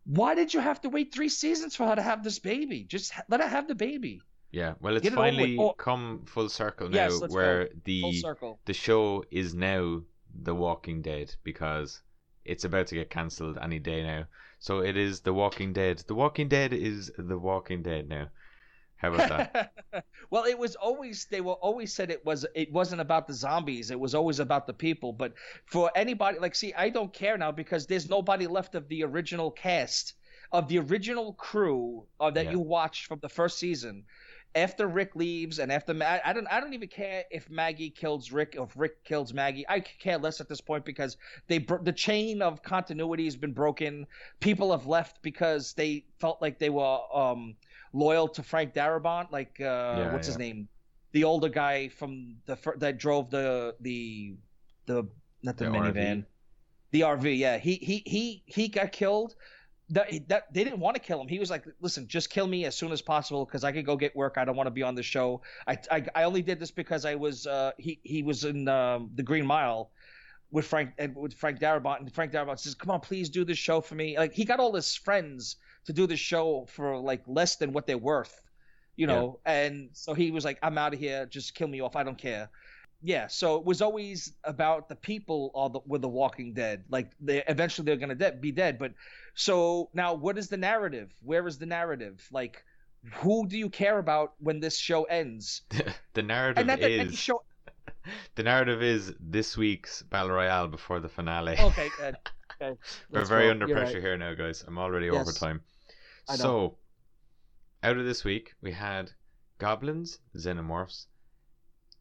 why 0.05 0.35
did 0.35 0.53
you 0.53 0.59
have 0.59 0.81
to 0.81 0.89
wait 0.89 1.13
three 1.13 1.29
seasons 1.29 1.75
for 1.75 1.85
her 1.87 1.95
to 1.95 2.01
have 2.01 2.23
this 2.23 2.39
baby? 2.39 2.83
Just 2.83 3.11
ha- 3.11 3.23
let 3.29 3.41
her 3.41 3.47
have 3.47 3.67
the 3.67 3.75
baby. 3.75 4.21
yeah. 4.51 4.73
Well, 4.81 4.95
it's 4.95 5.03
Get 5.03 5.13
it 5.13 5.15
finally 5.15 5.57
Oh. 5.59 5.73
come 5.73 6.23
full 6.25 6.49
circle 6.49 6.89
now, 6.89 6.95
Yes, 7.09 7.21
where 7.29 7.65
go. 7.65 7.71
The 7.85 8.23
the 8.65 8.73
show 8.73 9.23
is 9.31 9.53
now 9.53 10.01
The 10.43 10.55
Walking 10.55 11.01
Dead 11.01 11.35
because 11.43 12.01
it's 12.45 12.65
about 12.65 12.87
to 12.87 12.95
get 12.95 13.09
cancelled 13.09 13.57
any 13.61 13.79
day 13.79 14.03
now. 14.03 14.25
So 14.63 14.79
it 14.79 14.95
is 14.95 15.19
The 15.19 15.33
Walking 15.33 15.73
Dead. 15.73 15.97
The 16.07 16.15
Walking 16.15 16.47
Dead 16.47 16.71
is 16.71 17.11
The 17.17 17.37
Walking 17.37 17.83
Dead 17.83 18.07
now. 18.07 18.29
How 18.95 19.13
about 19.13 19.27
that? 19.27 20.05
well, 20.29 20.45
it 20.45 20.57
was 20.57 20.77
always 20.77 21.25
they 21.25 21.41
were 21.41 21.55
always 21.67 21.91
said 21.93 22.09
it 22.09 22.25
was 22.25 22.45
it 22.55 22.71
wasn't 22.71 23.01
about 23.01 23.27
the 23.27 23.33
zombies. 23.33 23.91
It 23.91 23.99
was 23.99 24.15
always 24.15 24.39
about 24.39 24.65
the 24.65 24.73
people. 24.73 25.11
But 25.11 25.33
for 25.65 25.91
anybody 25.93 26.39
like, 26.39 26.55
see, 26.55 26.73
I 26.73 26.87
don't 26.87 27.11
care 27.11 27.37
now 27.37 27.51
because 27.51 27.87
there's 27.87 28.09
nobody 28.09 28.47
left 28.47 28.73
of 28.75 28.87
the 28.87 29.03
original 29.03 29.51
cast 29.51 30.13
of 30.53 30.69
the 30.69 30.79
original 30.79 31.33
crew 31.33 32.05
uh, 32.21 32.31
that 32.31 32.45
Yeah. 32.45 32.51
you 32.51 32.59
watched 32.59 33.07
from 33.07 33.19
the 33.19 33.27
first 33.27 33.59
season. 33.59 34.05
After 34.55 34.87
Rick 34.87 35.15
leaves 35.15 35.57
and 35.57 35.71
after 35.71 35.93
Ma- 35.95 36.19
I 36.23 36.31
don't 36.31 36.45
I 36.47 36.59
don't 36.59 36.73
even 36.73 36.87
care 36.87 37.23
if 37.31 37.49
Maggie 37.49 37.89
kills 37.89 38.31
Rick 38.31 38.55
or 38.57 38.65
if 38.65 38.73
Rick 38.77 39.03
kills 39.03 39.33
Maggie. 39.33 39.65
I 39.67 39.79
care 39.79 40.17
less 40.19 40.39
at 40.41 40.47
this 40.47 40.61
point 40.61 40.85
because 40.85 41.17
they 41.47 41.57
bro- 41.57 41.81
the 41.81 41.91
chain 41.91 42.41
of 42.41 42.61
continuity 42.61 43.25
has 43.25 43.35
been 43.35 43.53
broken. 43.53 44.05
People 44.39 44.71
have 44.71 44.85
left 44.85 45.21
because 45.23 45.73
they 45.73 46.05
felt 46.19 46.39
like 46.41 46.59
they 46.59 46.69
were 46.69 46.99
um, 47.11 47.55
loyal 47.93 48.27
to 48.27 48.43
Frank 48.43 48.73
Darabont, 48.75 49.31
like 49.31 49.59
uh, 49.59 50.09
what's 50.11 50.27
his 50.27 50.37
name, 50.37 50.67
the 51.13 51.23
older 51.23 51.49
guy 51.49 51.87
from 51.87 52.35
the 52.45 52.55
fir- 52.55 52.77
that 52.77 52.99
drove 52.99 53.31
the 53.31 53.75
the 53.81 54.35
the 54.85 55.07
not 55.41 55.57
the, 55.57 55.65
The 55.65 55.71
minivan, 55.71 56.17
RV. 56.19 56.25
the 56.91 57.01
RV. 57.01 57.37
Yeah, 57.37 57.57
he 57.57 57.75
he 57.75 58.03
he 58.05 58.43
he 58.45 58.67
got 58.67 58.91
killed. 58.91 59.35
That, 59.89 60.27
that 60.29 60.53
they 60.53 60.63
didn't 60.63 60.79
want 60.79 60.95
to 60.95 61.01
kill 61.01 61.21
him. 61.21 61.27
He 61.27 61.39
was 61.39 61.49
like, 61.49 61.65
"Listen, 61.81 62.07
just 62.07 62.29
kill 62.29 62.47
me 62.47 62.65
as 62.65 62.75
soon 62.75 62.91
as 62.91 63.01
possible 63.01 63.45
because 63.45 63.63
I 63.63 63.71
could 63.71 63.85
go 63.85 63.97
get 63.97 64.15
work. 64.15 64.37
I 64.37 64.45
don't 64.45 64.55
want 64.55 64.67
to 64.67 64.71
be 64.71 64.81
on 64.81 64.95
the 64.95 65.03
show. 65.03 65.41
I, 65.67 65.77
I 65.91 66.05
I 66.15 66.23
only 66.23 66.41
did 66.41 66.59
this 66.59 66.71
because 66.71 67.05
I 67.05 67.15
was 67.15 67.45
uh 67.45 67.71
he 67.77 67.99
he 68.03 68.23
was 68.23 68.43
in 68.45 68.67
um, 68.67 69.11
the 69.15 69.23
Green 69.23 69.45
Mile." 69.45 69.91
With 70.51 70.67
Frank 70.67 70.91
and 70.99 71.15
with 71.15 71.33
Frank 71.33 71.59
Darabont, 71.59 72.01
and 72.01 72.13
Frank 72.13 72.31
Darabont 72.31 72.59
says, 72.59 72.75
"Come 72.75 72.91
on, 72.91 72.99
please 72.99 73.29
do 73.29 73.43
this 73.43 73.57
show 73.57 73.81
for 73.81 73.95
me." 73.95 74.17
Like 74.17 74.33
he 74.33 74.45
got 74.45 74.59
all 74.59 74.73
his 74.75 74.95
friends 74.95 75.55
to 75.85 75.93
do 75.93 76.05
this 76.05 76.19
show 76.19 76.65
for 76.69 76.97
like 76.97 77.23
less 77.25 77.55
than 77.55 77.73
what 77.73 77.87
they're 77.87 77.97
worth, 77.97 78.39
you 78.95 79.07
know. 79.07 79.39
And 79.45 79.89
so 79.93 80.13
he 80.13 80.29
was 80.29 80.45
like, 80.45 80.59
"I'm 80.61 80.77
out 80.77 80.93
of 80.93 80.99
here. 80.99 81.25
Just 81.25 81.55
kill 81.55 81.67
me 81.67 81.81
off. 81.81 81.95
I 81.95 82.03
don't 82.03 82.17
care." 82.19 82.51
Yeah. 83.05 83.27
So 83.27 83.57
it 83.57 83.65
was 83.65 83.81
always 83.81 84.33
about 84.45 84.87
the 84.87 84.95
people 84.95 85.51
or 85.53 85.69
the 85.69 85.81
with 85.85 86.01
the 86.01 86.07
Walking 86.09 86.53
Dead. 86.53 86.85
Like 86.89 87.11
they 87.19 87.43
eventually 87.47 87.85
they're 87.85 87.97
gonna 87.97 88.15
de- 88.15 88.31
be 88.31 88.51
dead. 88.51 88.79
But 88.79 88.93
so 89.35 89.89
now, 89.93 90.13
what 90.13 90.37
is 90.37 90.47
the 90.47 90.57
narrative? 90.57 91.13
Where 91.21 91.45
is 91.47 91.57
the 91.57 91.65
narrative? 91.65 92.25
Like, 92.31 92.63
who 93.15 93.45
do 93.47 93.57
you 93.57 93.69
care 93.69 93.99
about 93.99 94.33
when 94.39 94.59
this 94.61 94.77
show 94.77 95.03
ends? 95.03 95.63
the 96.13 96.21
narrative 96.23 96.61
And 96.61 96.69
that, 96.69 96.79
that, 96.79 96.87
that 96.97 97.07
is 97.07 97.17
show. 97.17 97.43
the 98.35 98.43
narrative 98.43 98.81
is 98.81 99.13
this 99.19 99.57
week's 99.57 100.01
battle 100.03 100.31
royale 100.31 100.67
before 100.69 100.99
the 101.01 101.09
finale. 101.09 101.57
Okay. 101.59 101.89
Good. 101.99 102.15
Okay. 102.61 102.77
We're 103.09 103.19
Let's 103.19 103.29
very 103.29 103.45
go. 103.45 103.49
under 103.51 103.67
You're 103.67 103.77
pressure 103.77 103.95
right. 103.95 104.03
here 104.03 104.17
now, 104.17 104.35
guys. 104.35 104.63
I'm 104.65 104.77
already 104.77 105.07
Yes. 105.07 105.15
over 105.15 105.31
time. 105.31 105.61
I 106.29 106.33
know. 106.33 106.43
So, 106.43 106.77
out 107.81 107.97
of 107.97 108.05
this 108.05 108.23
week, 108.23 108.53
we 108.61 108.71
had 108.71 109.09
goblins, 109.57 110.19
xenomorphs, 110.37 111.07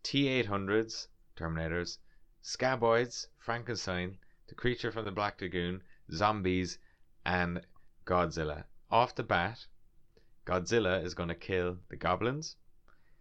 T800s, 0.04 1.06
Terminators, 1.36 1.98
graboids, 2.44 3.26
Frankenstein, 3.38 4.16
the 4.48 4.54
creature 4.54 4.92
from 4.92 5.04
the 5.04 5.10
Black 5.12 5.40
Lagoon, 5.40 5.80
zombies, 6.12 6.78
and 7.24 7.60
Godzilla. 8.06 8.64
Off 8.90 9.14
the 9.14 9.22
bat, 9.22 9.64
Godzilla 10.46 11.02
is 11.04 11.14
going 11.14 11.28
to 11.28 11.34
kill 11.34 11.78
the 11.88 11.96
goblins. 11.96 12.56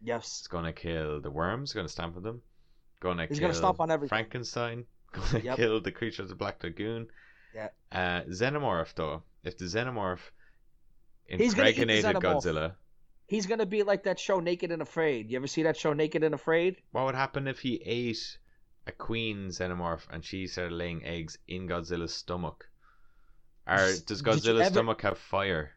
Yes. 0.04 0.40
It's 0.40 0.48
going 0.48 0.66
to 0.66 0.74
kill 0.74 1.22
the 1.22 1.30
worms. 1.32 1.74
Going 1.74 1.86
to 1.86 1.92
stamp 1.92 2.18
on 2.18 2.24
them. 2.24 2.42
Going 3.00 3.18
to 3.18 3.26
He's 3.28 3.40
kill 3.40 3.48
gonna 3.50 3.54
stomp 3.58 3.80
on 3.80 3.92
everything. 3.92 4.10
Frankenstein. 4.10 4.86
Going 5.14 5.28
to 5.30 5.42
Yep. 5.44 5.58
kill 5.58 5.82
the 5.82 5.92
creature 5.92 6.22
of 6.24 6.30
the 6.30 6.36
Black 6.36 6.64
Lagoon. 6.64 7.08
Yeah. 7.54 7.68
Uh, 7.92 8.22
Xenomorph 8.30 8.94
though, 8.96 9.24
if 9.44 9.58
the 9.58 9.66
Xenomorph 9.66 10.20
He's 11.26 11.54
gonna 11.54 11.70
eat 11.70 11.76
the 11.76 11.82
impregnated 11.82 12.16
Xenomorph. 12.16 12.22
Godzilla, 12.44 12.76
He's 13.32 13.46
gonna 13.48 13.66
be 13.66 13.84
like 13.84 14.04
that 14.04 14.20
show 14.20 14.42
Naked 14.42 14.72
and 14.74 14.82
Afraid. 14.82 15.32
You 15.32 15.38
ever 15.38 15.48
see 15.48 15.64
that 15.64 15.78
show 15.78 15.94
Naked 15.94 16.22
and 16.24 16.36
Afraid? 16.36 16.76
what 16.92 17.06
would 17.06 17.16
happen 17.16 17.48
if 17.48 17.60
he 17.60 17.82
ate 17.86 18.38
a 18.88 18.92
queen 18.92 19.48
Xenomorph 19.48 20.02
and 20.12 20.22
she 20.24 20.48
started 20.48 20.74
laying 20.76 21.06
eggs 21.06 21.38
in 21.48 21.66
Godzilla's 21.66 22.14
stomach? 22.14 22.68
Or 23.66 23.78
does 24.06 24.22
Godzilla's 24.22 24.68
ever- 24.68 24.74
stomach 24.74 25.02
have 25.04 25.18
fire? 25.18 25.72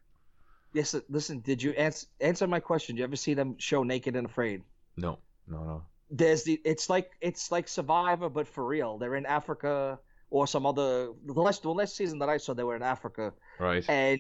Yes. 0.73 0.95
Uh, 0.97 1.01
listen, 1.09 1.39
did 1.41 1.63
you 1.63 1.71
answer 1.73 2.09
answer 2.21 2.49
my 2.49 2.59
question? 2.59 2.97
Did 2.97 3.03
you 3.03 3.05
ever 3.05 3.15
see 3.17 3.35
them 3.35 3.55
show 3.59 3.85
Naked 3.85 4.17
and 4.17 4.27
Afraid? 4.27 4.65
No, 4.97 5.21
no, 5.47 5.63
no. 5.63 5.83
There's 6.11 6.43
the. 6.43 6.61
It's 6.65 6.91
like 6.91 7.13
it's 7.21 7.53
like 7.53 7.69
Survivor, 7.69 8.29
but 8.29 8.49
for 8.49 8.67
real. 8.67 8.99
They're 8.99 9.15
in 9.15 9.27
Africa 9.27 10.01
or 10.31 10.49
some 10.49 10.67
other. 10.67 11.11
The 11.25 11.41
last 11.41 11.63
the 11.63 11.71
last 11.71 11.95
season 11.95 12.19
that 12.19 12.29
I 12.29 12.39
saw, 12.39 12.55
they 12.55 12.65
were 12.65 12.75
in 12.75 12.83
Africa, 12.83 13.33
Right. 13.61 13.85
and 13.89 14.19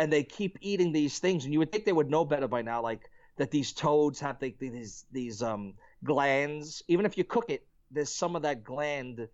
and 0.00 0.10
they 0.10 0.24
keep 0.24 0.56
eating 0.62 0.92
these 0.92 1.18
things, 1.18 1.44
and 1.44 1.52
you 1.52 1.58
would 1.58 1.70
think 1.70 1.84
they 1.84 1.92
would 1.92 2.10
know 2.10 2.24
better 2.24 2.48
by 2.48 2.62
now, 2.62 2.80
like 2.80 3.10
that 3.36 3.50
these 3.50 3.72
toads 3.74 4.18
have 4.20 4.40
the, 4.40 4.54
these 4.58 5.04
these 5.12 5.42
um 5.42 5.74
glands. 6.02 6.82
Even 6.88 7.04
if 7.04 7.18
you 7.18 7.24
cook 7.24 7.50
it, 7.50 7.66
there's 7.90 8.08
some 8.08 8.34
of 8.34 8.42
that 8.42 8.64
gland. 8.64 9.28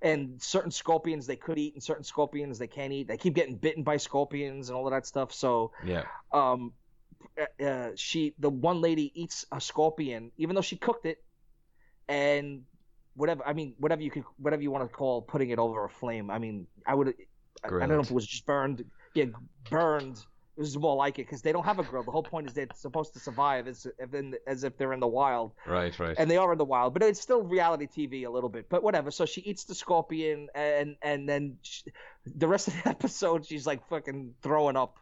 And 0.00 0.42
certain 0.42 0.72
scorpions 0.72 1.26
they 1.26 1.36
could 1.36 1.58
eat, 1.58 1.74
and 1.74 1.82
certain 1.82 2.04
scorpions 2.04 2.58
they 2.58 2.68
can't 2.68 2.92
eat. 2.92 3.08
They 3.08 3.16
keep 3.16 3.34
getting 3.34 3.56
bitten 3.56 3.82
by 3.82 3.96
scorpions 3.98 4.68
and 4.68 4.76
all 4.76 4.86
of 4.86 4.92
that 4.92 5.06
stuff. 5.06 5.32
So 5.32 5.72
Yeah. 5.84 6.04
um 6.32 6.72
uh, 7.40 7.64
uh, 7.64 7.90
she 7.96 8.34
the 8.38 8.50
one 8.50 8.80
lady 8.80 9.12
eats 9.20 9.46
a 9.52 9.60
scorpion 9.60 10.32
even 10.36 10.54
though 10.54 10.62
she 10.62 10.76
cooked 10.76 11.06
it 11.06 11.18
and 12.08 12.62
whatever 13.14 13.46
i 13.46 13.52
mean 13.52 13.74
whatever 13.78 14.02
you 14.02 14.10
could 14.10 14.24
whatever 14.38 14.62
you 14.62 14.70
want 14.70 14.88
to 14.88 14.92
call 14.94 15.22
putting 15.22 15.50
it 15.50 15.58
over 15.58 15.84
a 15.84 15.88
flame 15.90 16.30
i 16.30 16.38
mean 16.38 16.66
i 16.86 16.94
would 16.94 17.14
I, 17.64 17.68
I 17.68 17.86
don't 17.86 17.90
know 17.90 18.00
if 18.00 18.10
it 18.10 18.14
was 18.14 18.26
just 18.26 18.46
burned 18.46 18.84
yeah 19.14 19.26
burned 19.70 20.18
is 20.58 20.76
more 20.76 20.94
like 20.96 21.18
it 21.18 21.22
because 21.26 21.40
they 21.40 21.50
don't 21.50 21.64
have 21.64 21.78
a 21.78 21.82
grill 21.82 22.02
the 22.02 22.10
whole 22.10 22.22
point 22.22 22.46
is 22.46 22.52
they're 22.52 22.66
supposed 22.74 23.14
to 23.14 23.18
survive 23.18 23.66
as 23.66 23.86
if, 23.98 24.12
in, 24.12 24.34
as 24.46 24.64
if 24.64 24.76
they're 24.76 24.92
in 24.92 25.00
the 25.00 25.06
wild 25.08 25.52
Right, 25.66 25.98
right. 25.98 26.14
and 26.18 26.30
they 26.30 26.36
are 26.36 26.52
in 26.52 26.58
the 26.58 26.64
wild, 26.64 26.92
but 26.92 27.02
it's 27.02 27.20
still 27.20 27.42
reality 27.42 27.86
TV 27.86 28.26
a 28.26 28.30
little 28.30 28.50
bit. 28.50 28.68
But 28.68 28.82
whatever. 28.82 29.10
So 29.10 29.24
she 29.24 29.40
eats 29.40 29.64
the 29.64 29.74
scorpion, 29.74 30.48
and 30.54 30.96
and 31.00 31.26
then 31.28 31.56
sh 31.62 31.82
the 32.26 32.46
rest 32.46 32.68
of 32.68 32.74
the 32.74 32.88
episode, 32.96 33.46
she's 33.46 33.66
like 33.66 33.88
fucking 33.88 34.34
throwing 34.42 34.76
up, 34.76 34.98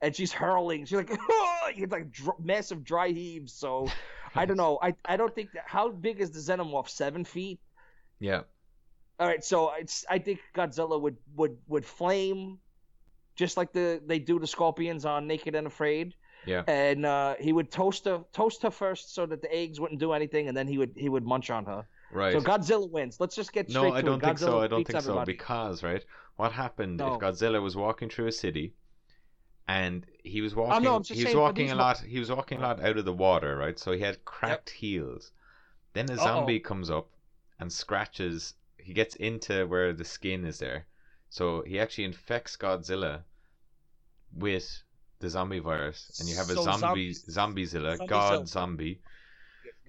and 0.00 0.16
she's 0.16 0.32
hurling. 0.32 0.86
She's 0.86 0.96
like, 0.96 1.10
you 1.74 1.80
get 1.80 1.92
like 1.92 2.10
dr- 2.10 2.40
massive 2.42 2.82
dry 2.82 3.08
heaves. 3.10 3.52
So 3.52 3.88
I 4.34 4.46
don't 4.46 4.56
know. 4.56 4.78
I 4.82 4.94
I 5.04 5.18
don't 5.18 5.34
think 5.34 5.52
that. 5.52 5.64
How 5.66 5.90
big 5.90 6.20
is 6.20 6.30
the 6.30 6.40
xenomorph? 6.40 6.88
Seven 6.88 7.24
feet. 7.24 7.60
yeah. 8.20 8.42
All 9.20 9.26
right. 9.28 9.44
So 9.44 9.72
it's. 9.78 10.04
I 10.08 10.18
think 10.18 10.40
Godzilla 10.56 10.98
would 11.00 11.18
would 11.36 11.58
would 11.68 11.84
flame, 11.84 12.58
just 13.36 13.56
like 13.56 13.72
the 13.72 14.00
they 14.06 14.18
do 14.18 14.38
the 14.38 14.46
scorpions 14.46 15.04
on 15.04 15.26
Naked 15.26 15.54
and 15.54 15.66
Afraid 15.66 16.14
Yeah. 16.46 16.62
and 16.68 17.04
uh, 17.06 17.34
he 17.40 17.52
would 17.52 17.70
toast 17.70 18.04
her 18.04 18.24
toast 18.32 18.62
her 18.62 18.70
first 18.70 19.14
so 19.14 19.26
that 19.26 19.40
the 19.42 19.52
eggs 19.54 19.80
wouldn't 19.80 20.00
do 20.00 20.12
anything, 20.12 20.48
and 20.48 20.56
then 20.56 20.66
he 20.68 20.78
would 20.78 20.92
he 20.96 21.08
would 21.08 21.24
munch 21.24 21.50
on 21.50 21.64
her. 21.66 21.86
Right. 22.12 22.32
So 22.32 22.40
Godzilla 22.40 22.88
wins. 22.90 23.18
Let's 23.18 23.34
just 23.34 23.52
get 23.52 23.70
straight 23.70 23.82
no, 23.88 23.94
I 23.94 24.00
to 24.00 24.06
don't 24.06 24.20
think 24.22 24.38
so. 24.38 24.60
I 24.60 24.68
don't 24.68 24.86
think 24.86 25.02
so 25.02 25.24
because 25.24 25.82
right, 25.82 26.04
what 26.36 26.52
happened 26.52 26.98
No. 26.98 27.14
if 27.14 27.20
Godzilla 27.20 27.60
was 27.62 27.74
walking 27.76 28.08
through 28.08 28.28
a 28.28 28.32
city, 28.32 28.74
and 29.66 30.06
he 30.22 30.40
was 30.40 30.54
walking, 30.54 30.86
Oh, 30.86 30.98
no, 30.98 31.02
he 31.02 31.14
was 31.14 31.32
saying, 31.32 31.38
walking 31.38 31.70
a 31.70 31.74
lot. 31.74 31.98
He 32.00 32.18
was 32.18 32.30
walking 32.30 32.58
a 32.58 32.62
lot 32.62 32.82
out 32.82 32.98
of 32.98 33.04
the 33.04 33.12
water, 33.12 33.56
right? 33.56 33.78
So 33.78 33.92
he 33.92 34.00
had 34.00 34.24
cracked 34.24 34.70
heels. 34.70 35.32
Then 35.94 36.10
a 36.10 36.16
zombie 36.16 36.60
comes 36.60 36.90
up 36.90 37.08
and 37.58 37.72
scratches. 37.72 38.54
He 38.78 38.92
gets 38.92 39.14
into 39.16 39.66
where 39.66 39.92
the 39.92 40.04
skin 40.04 40.44
is 40.44 40.58
there, 40.58 40.86
so 41.34 41.62
he 41.66 41.80
actually 41.80 42.04
infects 42.04 42.56
Godzilla 42.56 43.22
with 44.32 44.66
the 45.18 45.28
zombie 45.28 45.58
virus, 45.58 46.16
and 46.20 46.28
you 46.28 46.36
have 46.36 46.48
a 46.48 46.54
So 46.54 46.62
zombie 46.62 47.10
zombiezilla, 47.12 47.96
Zombiezilla. 47.98 48.08
God 48.08 48.48
zombie. 48.48 49.00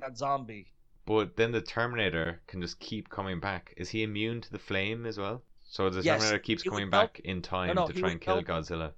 Got 0.01 0.17
zombie. 0.17 0.65
But 1.05 1.35
then 1.35 1.51
the 1.51 1.61
Terminator 1.61 2.41
can 2.47 2.61
just 2.61 2.79
keep 2.79 3.09
coming 3.09 3.39
back. 3.39 3.75
Is 3.77 3.89
he 3.89 4.01
immune 4.01 4.41
to 4.41 4.51
the 4.51 4.57
flame 4.57 5.05
as 5.05 5.19
well? 5.19 5.43
So 5.67 5.91
the 5.91 6.01
Yes, 6.01 6.19
Terminator 6.21 6.39
keeps 6.39 6.63
coming 6.63 6.89
melt- 6.89 7.13
back 7.13 7.19
in 7.19 7.43
time 7.43 7.75
no, 7.75 7.85
to 7.85 7.93
try 7.93 8.09
and 8.09 8.19
kill 8.19 8.41
melt- 8.41 8.47
Godzilla. 8.47 8.93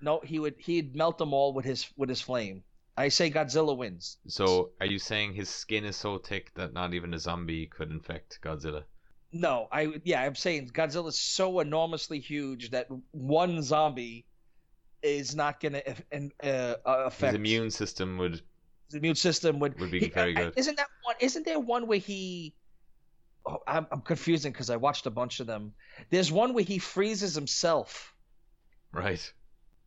No, 0.00 0.20
he 0.20 0.38
would 0.38 0.54
he'd 0.58 0.94
melt 0.94 1.18
them 1.18 1.34
all 1.34 1.52
with 1.52 1.64
his 1.64 1.90
with 1.96 2.08
his 2.08 2.20
flame. 2.20 2.62
I 2.96 3.08
say 3.08 3.32
Godzilla 3.32 3.76
wins. 3.76 4.18
So 4.28 4.70
are 4.80 4.86
you 4.86 5.00
saying 5.00 5.32
his 5.34 5.48
skin 5.48 5.84
is 5.84 5.96
so 5.96 6.18
thick 6.18 6.54
that 6.54 6.72
not 6.72 6.94
even 6.94 7.14
a 7.14 7.18
zombie 7.18 7.66
could 7.66 7.90
infect 7.90 8.38
Godzilla? 8.42 8.84
No, 9.32 9.68
I 9.70 9.92
yeah, 10.04 10.22
I'm 10.22 10.34
saying 10.34 10.70
Godzilla's 10.74 11.18
so 11.18 11.60
enormously 11.60 12.18
huge 12.20 12.70
that 12.70 12.88
one 13.12 13.62
zombie 13.62 14.26
is 15.02 15.34
not 15.36 15.60
gonna 15.60 15.82
uh, 16.12 16.16
uh, 16.44 16.74
affect 16.84 17.32
His 17.32 17.34
immune 17.36 17.70
system 17.70 18.18
would 18.18 18.42
his 18.86 18.94
immune 18.94 19.14
system 19.14 19.60
would 19.60 19.78
would 19.78 19.90
be 19.90 20.00
He- 20.00 20.08
very 20.08 20.36
I- 20.36 20.42
good. 20.42 20.54
Isn't 20.56 20.76
that 20.76 20.88
one? 21.04 21.14
Isn't 21.20 21.44
there 21.46 21.60
one 21.60 21.86
where 21.86 21.98
he? 21.98 22.54
Oh, 23.46 23.58
I'm 23.66 23.86
I'm 23.92 24.00
confusing 24.00 24.52
because 24.52 24.68
I 24.68 24.76
watched 24.76 25.06
a 25.06 25.10
bunch 25.10 25.38
of 25.40 25.46
them. 25.46 25.72
There's 26.10 26.32
one 26.32 26.52
where 26.52 26.64
he 26.64 26.78
freezes 26.78 27.34
himself. 27.34 28.12
Right. 28.92 29.32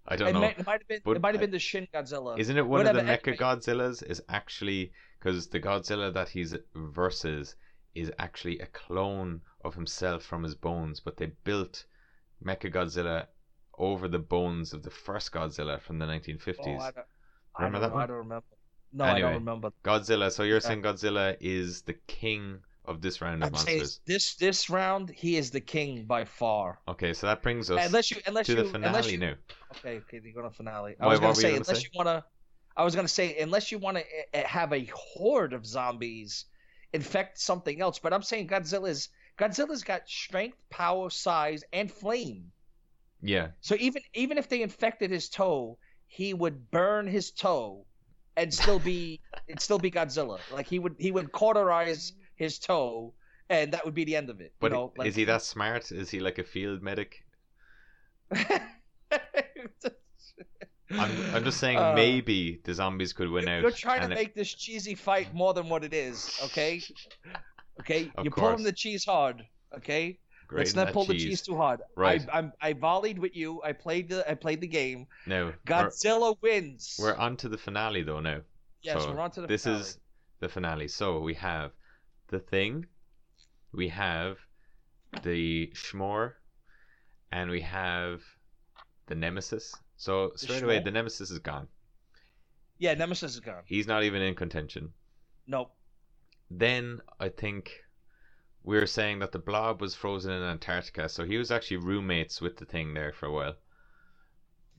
I 0.08 0.16
don't 0.16 0.30
It, 0.30 0.34
know. 0.34 0.44
it 0.44 0.66
might 0.66 0.80
have 0.82 0.88
been. 0.88 1.02
But 1.04 1.18
it 1.18 1.22
might 1.22 1.34
have 1.34 1.42
been 1.42 1.52
the 1.52 1.60
Shin 1.60 1.88
Godzilla. 1.94 2.40
Isn't 2.40 2.58
it 2.58 2.62
one 2.66 2.80
Whatever, 2.86 3.00
of 3.00 3.06
the. 3.06 3.12
Mecha 3.12 3.38
Godzillas 3.38 4.04
is 4.10 4.22
actually 4.30 4.92
because 5.20 5.48
the 5.48 5.60
Godzilla 5.60 6.14
that 6.14 6.30
he's 6.30 6.56
versus 6.76 7.56
is 7.96 8.12
actually 8.20 8.60
a 8.60 8.66
clone 8.68 9.42
of 9.64 9.76
himself 9.76 10.24
from 10.24 10.44
his 10.44 10.56
bones, 10.56 11.00
but 11.00 11.18
they 11.18 11.32
built 11.44 11.86
Mecha 12.44 12.74
Godzilla 12.74 13.28
over 13.78 14.08
the 14.08 14.20
bones 14.20 14.74
of 14.74 14.84
the 14.84 14.90
first 14.90 15.32
Godzilla 15.32 15.80
from 15.82 16.00
the 16.00 16.06
1950s. 16.06 16.58
Oh, 16.60 16.78
I 16.80 16.92
don't, 16.92 17.06
I 17.56 17.64
Remember 17.64 17.80
don't, 17.80 17.82
that 17.82 17.94
one? 17.94 18.04
I 18.04 18.08
don't 18.08 18.18
remember. 18.18 18.46
No, 18.94 19.06
I 19.06 19.20
don't 19.20 19.34
remember. 19.34 19.72
Godzilla. 19.84 20.32
So 20.32 20.44
you're 20.44 20.60
saying 20.60 20.84
Godzilla 20.84 21.36
is 21.40 21.82
the 21.82 21.94
king 22.08 22.60
of 22.86 23.02
this 23.02 23.22
round 23.22 23.42
of 23.42 23.48
I'm 23.48 23.54
monsters? 23.54 24.02
this 24.06 24.36
this 24.36 24.70
round 24.70 25.10
he 25.10 25.38
is 25.38 25.50
the 25.52 25.62
king 25.62 26.04
by 26.06 26.26
far. 26.26 26.80
Okay, 26.88 27.14
so 27.14 27.28
that 27.28 27.42
brings 27.42 27.72
us 27.72 27.86
Unless 27.86 28.12
you 28.12 28.18
unless 28.28 28.46
to 28.48 28.52
you 28.52 28.64
the 28.64 28.66
finale 28.66 28.88
unless 28.88 29.12
you, 29.12 29.18
now. 29.18 29.34
Okay, 29.78 29.98
okay, 29.98 30.20
you're 30.24 30.34
going 30.34 30.50
to 30.50 30.56
finale. 30.56 30.96
I 31.00 31.08
Wait, 31.08 31.12
was 31.12 31.20
going 31.20 31.34
to 31.34 31.42
say, 31.42 31.56
unless 31.56 31.80
say? 31.80 31.90
you 31.92 31.98
want 31.98 32.08
to. 32.08 32.24
I 32.76 32.84
was 32.84 32.94
going 32.96 33.08
to 33.08 33.14
say 33.14 33.38
unless 33.40 33.72
you 33.72 33.80
want 33.80 33.98
to 33.98 34.04
eh, 34.04 34.42
eh, 34.42 34.48
have 34.48 34.74
a 34.74 34.86
horde 34.94 35.54
of 35.54 35.66
zombies 35.66 36.46
infect 36.94 37.40
something 37.40 37.82
else, 37.82 38.00
but 38.00 38.14
I'm 38.14 38.24
saying 38.24 38.48
Godzilla's 38.48 39.10
Godzilla's 39.38 39.84
got 39.84 40.08
strength, 40.08 40.58
power, 40.70 41.10
size, 41.10 41.64
and 41.74 41.92
flame. 41.92 42.52
Yeah, 43.26 43.48
So 43.62 43.76
even 43.80 44.02
even 44.14 44.38
if 44.38 44.50
they 44.50 44.62
infected 44.62 45.10
his 45.10 45.30
toe, 45.30 45.78
he 46.08 46.34
would 46.34 46.70
burn 46.70 47.08
his 47.08 47.32
toe, 47.32 47.86
and 48.36 48.54
still 48.54 48.80
be 48.80 49.22
it'd 49.48 49.62
still 49.62 49.80
be 49.80 49.90
Godzilla. 49.92 50.40
Like 50.52 50.68
he 50.68 50.78
would 50.80 50.96
he 51.00 51.12
would 51.12 51.32
cauterize 51.32 52.14
his 52.36 52.60
toe, 52.60 53.14
and 53.50 53.72
that 53.72 53.86
would 53.86 53.94
be 53.94 54.04
the 54.04 54.16
end 54.18 54.30
of 54.30 54.42
it. 54.42 54.54
but 54.60 54.72
you 54.72 54.78
know, 54.78 54.94
like, 54.98 55.08
is 55.08 55.16
he 55.16 55.24
that 55.26 55.42
smart? 55.42 55.92
Is 55.92 56.10
he 56.10 56.20
like 56.20 56.38
a 56.38 56.44
field 56.44 56.82
medic? 56.84 57.24
I'm, 60.92 61.36
I'm 61.36 61.44
just 61.44 61.60
saying 61.60 61.78
Uh, 61.78 61.94
maybe 61.96 62.60
the 62.64 62.74
zombies 62.74 63.14
could 63.14 63.30
win 63.30 63.48
out. 63.48 63.62
You're 63.62 63.72
trying 63.72 64.02
to 64.02 64.12
it- 64.12 64.16
make 64.16 64.36
this 64.36 64.54
cheesy 64.54 64.96
fight 64.96 65.34
more 65.34 65.54
than 65.54 65.70
what 65.70 65.84
it 65.84 65.94
is, 65.94 66.40
okay? 66.46 66.82
Okay, 67.80 68.12
Of 68.16 68.24
you're 68.26 68.32
pulling 68.32 68.64
the 68.64 68.72
cheese 68.72 69.04
hard, 69.04 69.44
okay? 69.76 70.20
Let's 70.52 70.76
not 70.76 70.94
pull 70.94 71.06
the 71.06 71.14
cheese. 71.16 71.24
cheese 71.24 71.42
too 71.42 71.58
hard. 71.58 71.82
Right. 71.96 72.24
I, 72.32 72.38
I'm, 72.38 72.54
I 72.62 72.74
volleyed 72.74 73.18
with 73.18 73.36
you. 73.36 73.64
I 73.64 73.72
played 73.72 74.10
the 74.10 74.30
I 74.30 74.36
played 74.36 74.62
the 74.62 74.68
game. 74.68 75.08
We're, 75.26 75.56
Godzilla 75.66 76.36
wins. 76.44 76.98
we're 77.02 77.16
on 77.16 77.36
to 77.38 77.50
the 77.50 77.58
finale 77.58 78.04
though 78.04 78.20
now. 78.20 78.42
Yes, 78.84 79.02
So 79.02 79.12
we're 79.12 79.20
on 79.22 79.32
to 79.32 79.42
the 79.42 79.48
this 79.48 79.64
finale. 79.64 79.82
is 79.82 79.98
the 80.40 80.50
finale. 80.50 80.88
So 80.88 81.20
we 81.22 81.34
have 81.34 81.72
the 82.28 82.38
thing, 82.40 82.86
we 83.72 83.88
have 83.88 84.38
the 85.24 85.72
Schmore, 85.74 86.34
and 87.32 87.50
we 87.50 87.62
have 87.62 88.22
the 89.08 89.16
Nemesis. 89.16 89.74
So 89.98 90.32
straight 90.36 90.64
away, 90.64 90.80
the 90.80 90.92
Nemesis 90.92 91.32
is 91.32 91.40
gone. 91.40 91.68
Yeah, 92.78 92.94
Nemesis 92.96 93.34
is 93.36 93.40
gone. 93.40 93.64
He's 93.66 93.88
not 93.88 94.04
even 94.04 94.22
in 94.22 94.36
contention. 94.36 94.92
Nope. 95.48 95.72
Then 96.50 97.02
I 97.20 97.30
think 97.30 97.72
we 98.64 98.78
were 98.78 98.88
saying 98.88 99.20
that 99.20 99.32
the 99.32 99.40
Blob 99.40 99.82
was 99.82 99.96
frozen 99.96 100.32
in 100.32 100.44
Antarctica, 100.44 101.10
so 101.10 101.26
he 101.26 101.38
was 101.38 101.52
actually 101.52 101.78
roommates 101.78 102.42
with 102.42 102.58
the 102.58 102.66
thing 102.66 102.94
there 102.94 103.14
for 103.14 103.28
a 103.28 103.32
while. 103.32 103.56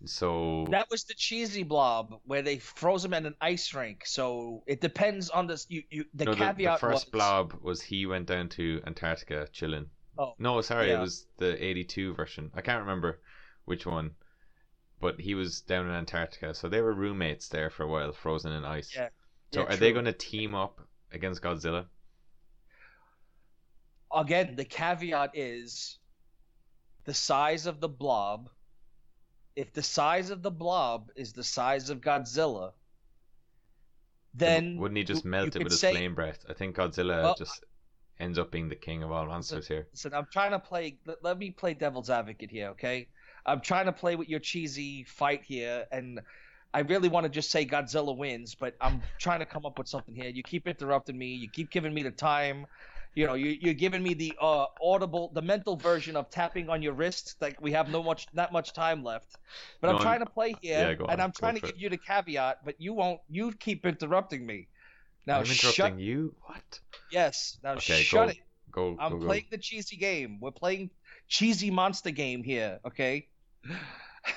So 0.07 0.67
That 0.71 0.91
was 0.91 1.05
the 1.05 1.15
cheesy 1.15 1.63
blob 1.63 2.21
where 2.27 2.43
they 2.43 2.59
froze 2.59 3.05
him 3.05 3.15
in 3.15 3.27
an 3.27 3.35
ice 3.41 3.73
rink. 3.73 4.05
So 4.07 4.63
it 4.67 4.81
depends 4.81 5.31
on 5.31 5.47
this. 5.47 5.67
You, 5.69 5.83
you 5.89 6.05
the 6.15 6.27
no, 6.27 6.33
the, 6.33 6.37
caveat 6.45 6.81
the 6.81 6.87
first 6.87 7.07
was, 7.07 7.11
Blob 7.11 7.55
was 7.63 7.81
he 7.81 8.07
went 8.07 8.27
down 8.27 8.49
to 8.51 8.83
Antarctica 8.87 9.49
chilling. 9.53 9.87
Oh, 10.19 10.35
No, 10.39 10.61
sorry, 10.61 10.89
yeah. 10.89 10.99
it 10.99 11.01
was 11.01 11.27
the 11.39 11.63
82 11.65 12.15
version. 12.15 12.51
I 12.55 12.61
can't 12.61 12.81
remember 12.81 13.21
which 13.65 13.87
one. 13.87 14.11
But 15.05 15.21
he 15.21 15.35
was 15.35 15.61
down 15.61 15.87
in 15.87 15.93
Antarctica, 15.93 16.55
so 16.55 16.67
they 16.67 16.81
were 16.81 16.95
roommates 16.95 17.49
there 17.49 17.69
for 17.69 17.83
a 17.83 17.87
while, 17.87 18.11
frozen 18.13 18.53
in 18.53 18.65
ice. 18.65 18.91
Yeah. 18.97 19.11
So 19.53 19.61
Yeah, 19.61 19.67
are 19.67 19.77
they 19.77 19.93
going 19.93 20.07
to 20.07 20.15
team 20.15 20.55
up 20.55 20.81
against 21.13 21.43
Godzilla? 21.43 21.85
again, 24.11 24.57
the 24.57 24.65
caveat 24.65 25.33
is 25.35 25.99
the 27.05 27.13
size 27.13 27.67
of 27.67 27.81
the 27.81 27.89
blob. 27.89 28.49
If 29.55 29.75
the 29.75 29.83
size 29.83 30.31
of 30.31 30.41
the 30.41 30.51
blob 30.51 31.11
is 31.17 31.35
the 31.35 31.45
size 31.45 31.91
of 31.91 32.01
Godzilla, 32.01 32.73
then 34.33 34.79
Wouldn't 34.79 34.97
he 34.97 35.05
just 35.05 35.27
melt 35.27 35.55
it 35.55 35.65
with 35.65 35.73
his 35.73 35.81
say- 35.81 35.93
flame 35.93 36.15
breath? 36.15 36.47
I 36.49 36.55
think 36.55 36.77
Godzilla 36.77 37.23
Well, 37.23 37.35
just 37.35 37.63
ends 38.19 38.39
up 38.39 38.51
being 38.51 38.71
the 38.71 38.75
king 38.75 39.03
of 39.03 39.13
all 39.13 39.27
monsters 39.27 39.69
here. 39.69 39.87
Listen, 39.93 40.15
I'm 40.15 40.29
trying 40.33 40.53
to 40.53 40.59
play. 40.59 40.97
Let, 41.05 41.23
let 41.23 41.39
me 41.39 41.51
play 41.51 41.75
devil's 41.75 42.09
advocate 42.09 42.51
here, 42.51 42.69
okay? 42.69 43.09
I'm 43.47 43.61
trying 43.61 43.87
to 43.87 43.93
play 43.93 44.17
with 44.17 44.29
your 44.29 44.41
cheesy 44.41 45.05
fight 45.05 45.43
here, 45.45 45.87
and 45.93 46.21
I 46.73 46.81
really 46.81 47.09
want 47.09 47.25
to 47.25 47.31
just 47.31 47.51
say 47.51 47.65
Godzilla 47.65 48.17
wins, 48.17 48.55
but 48.55 48.75
I'm 48.81 49.03
trying 49.19 49.41
to 49.41 49.47
come 49.47 49.65
up 49.65 49.79
with 49.79 49.89
something 49.89 50.15
here. 50.15 50.29
You 50.31 50.43
keep 50.43 50.67
interrupting 50.67 51.17
me. 51.17 51.35
You 51.35 51.49
keep 51.49 51.71
giving 51.71 51.95
me 51.95 52.03
the 52.03 52.11
time. 52.11 52.67
You 53.15 53.29
know, 53.29 53.35
you, 53.35 53.57
you're 53.61 53.75
giving 53.75 54.03
me 54.03 54.15
the 54.15 54.35
uh, 54.41 54.67
audible, 54.83 55.31
the 55.33 55.43
mental 55.43 55.77
version 55.77 56.17
of 56.17 56.31
tapping 56.31 56.69
on 56.69 56.83
your 56.83 56.95
wrist. 56.95 57.37
Like 57.41 57.61
we 57.61 57.71
have 57.73 57.89
no 57.89 58.03
much, 58.03 58.27
not 58.33 58.53
much 58.53 58.73
time 58.73 59.05
left. 59.05 59.37
But 59.81 59.91
I'm 59.91 60.01
trying 60.01 60.19
to 60.21 60.27
play 60.27 60.57
here, 60.61 60.97
yeah, 60.99 61.07
and 61.09 61.23
I'm 61.23 61.31
go 61.31 61.39
trying 61.39 61.55
to 61.55 61.61
give 61.61 61.77
it. 61.77 61.81
you 61.81 61.89
the 61.91 61.97
caveat, 61.97 62.65
but 62.65 62.75
you 62.81 62.93
won't. 62.93 63.21
You 63.31 63.53
keep 63.53 63.87
interrupting 63.87 64.45
me. 64.45 64.67
Now 65.27 65.37
I'm 65.37 65.43
interrupting 65.43 65.73
shut. 65.73 65.99
you. 65.99 66.35
What? 66.43 66.81
Yes. 67.13 67.57
Now 67.63 67.75
Okay, 67.75 68.03
shut 68.03 68.27
go, 68.27 68.31
it. 68.31 68.39
Go. 68.73 68.97
I'm 68.99 69.21
playing 69.21 69.47
the 69.51 69.59
cheesy 69.59 69.97
game. 69.97 70.41
We're 70.41 70.51
playing 70.51 70.91
cheesy 71.29 71.71
monster 71.71 72.11
game 72.11 72.43
here, 72.43 72.81
okay? 72.85 73.29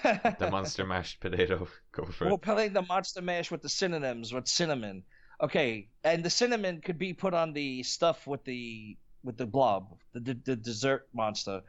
The 0.04 0.48
monster 0.52 0.86
mashed 0.86 1.20
potato. 1.20 1.68
Go 1.92 2.06
for 2.06 2.26
We're 2.28 2.34
it. 2.34 2.42
playing 2.42 2.74
the 2.74 2.82
monster 2.82 3.22
mash 3.22 3.52
with 3.52 3.62
the 3.62 3.70
synonyms 3.70 4.34
with 4.34 4.48
cinnamon. 4.48 5.04
Okay, 5.42 5.90
and 6.04 6.24
the 6.24 6.30
cinnamon 6.30 6.82
could 6.82 6.98
be 6.98 7.14
put 7.14 7.34
on 7.34 7.54
the 7.54 7.84
stuff 7.84 8.26
with 8.26 8.44
the 8.44 8.98
with 9.24 9.38
the 9.38 9.46
blob, 9.46 9.98
the, 10.14 10.20
the, 10.20 10.34
the 10.46 10.56
dessert 10.56 11.08
monster. 11.14 11.62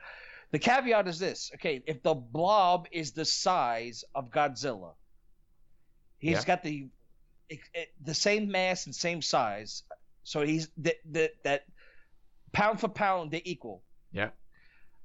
The 0.52 0.58
caveat 0.58 1.06
is 1.08 1.18
this: 1.18 1.50
okay, 1.56 1.82
if 1.86 2.02
the 2.02 2.14
blob 2.14 2.86
is 2.90 3.12
the 3.12 3.24
size 3.24 4.04
of 4.14 4.30
Godzilla, 4.30 4.94
he's 6.18 6.38
Yeah. 6.38 6.44
got 6.44 6.62
the 6.62 6.88
it, 7.50 7.58
it, 7.74 7.88
the 8.02 8.14
same 8.14 8.50
mass 8.50 8.86
and 8.86 8.94
same 8.94 9.20
size, 9.20 9.82
so 10.24 10.42
he's 10.42 10.68
that 10.78 10.96
that 11.12 11.32
that 11.44 11.62
pound 12.52 12.80
for 12.80 12.88
pound 12.88 13.30
they're 13.30 13.40
equal. 13.44 13.82
Yeah. 14.12 14.30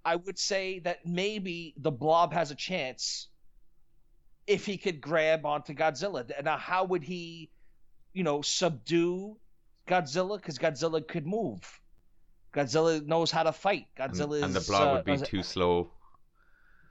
I 0.05 0.15
would 0.17 0.38
say 0.38 0.80
that 0.80 1.05
maybe 1.05 1.73
the 1.77 1.91
blob 1.91 2.34
has 2.34 2.51
a 2.51 2.55
chance 2.55 3.27
if 4.47 4.65
he 4.65 4.77
could 4.77 4.99
grab 4.99 5.45
onto 5.45 5.73
Godzilla. 5.73 6.30
Now, 6.43 6.57
how 6.57 6.84
would 6.84 7.03
he, 7.03 7.49
you 8.13 8.23
know, 8.23 8.41
subdue 8.41 9.38
Godzilla? 9.88 10.38
Because 10.38 10.57
Godzilla 10.59 11.07
could 11.07 11.25
move. 11.25 11.61
Godzilla 12.53 13.05
knows 13.05 13.31
how 13.31 13.43
to 13.43 13.51
fight. 13.51 13.88
Godzilla 13.97 14.43
and 14.43 14.53
the 14.53 14.61
blob 14.61 14.88
uh, 14.88 14.93
would 14.95 15.05
be 15.05 15.17
knows- 15.17 15.27
too 15.27 15.43
slow. 15.43 15.91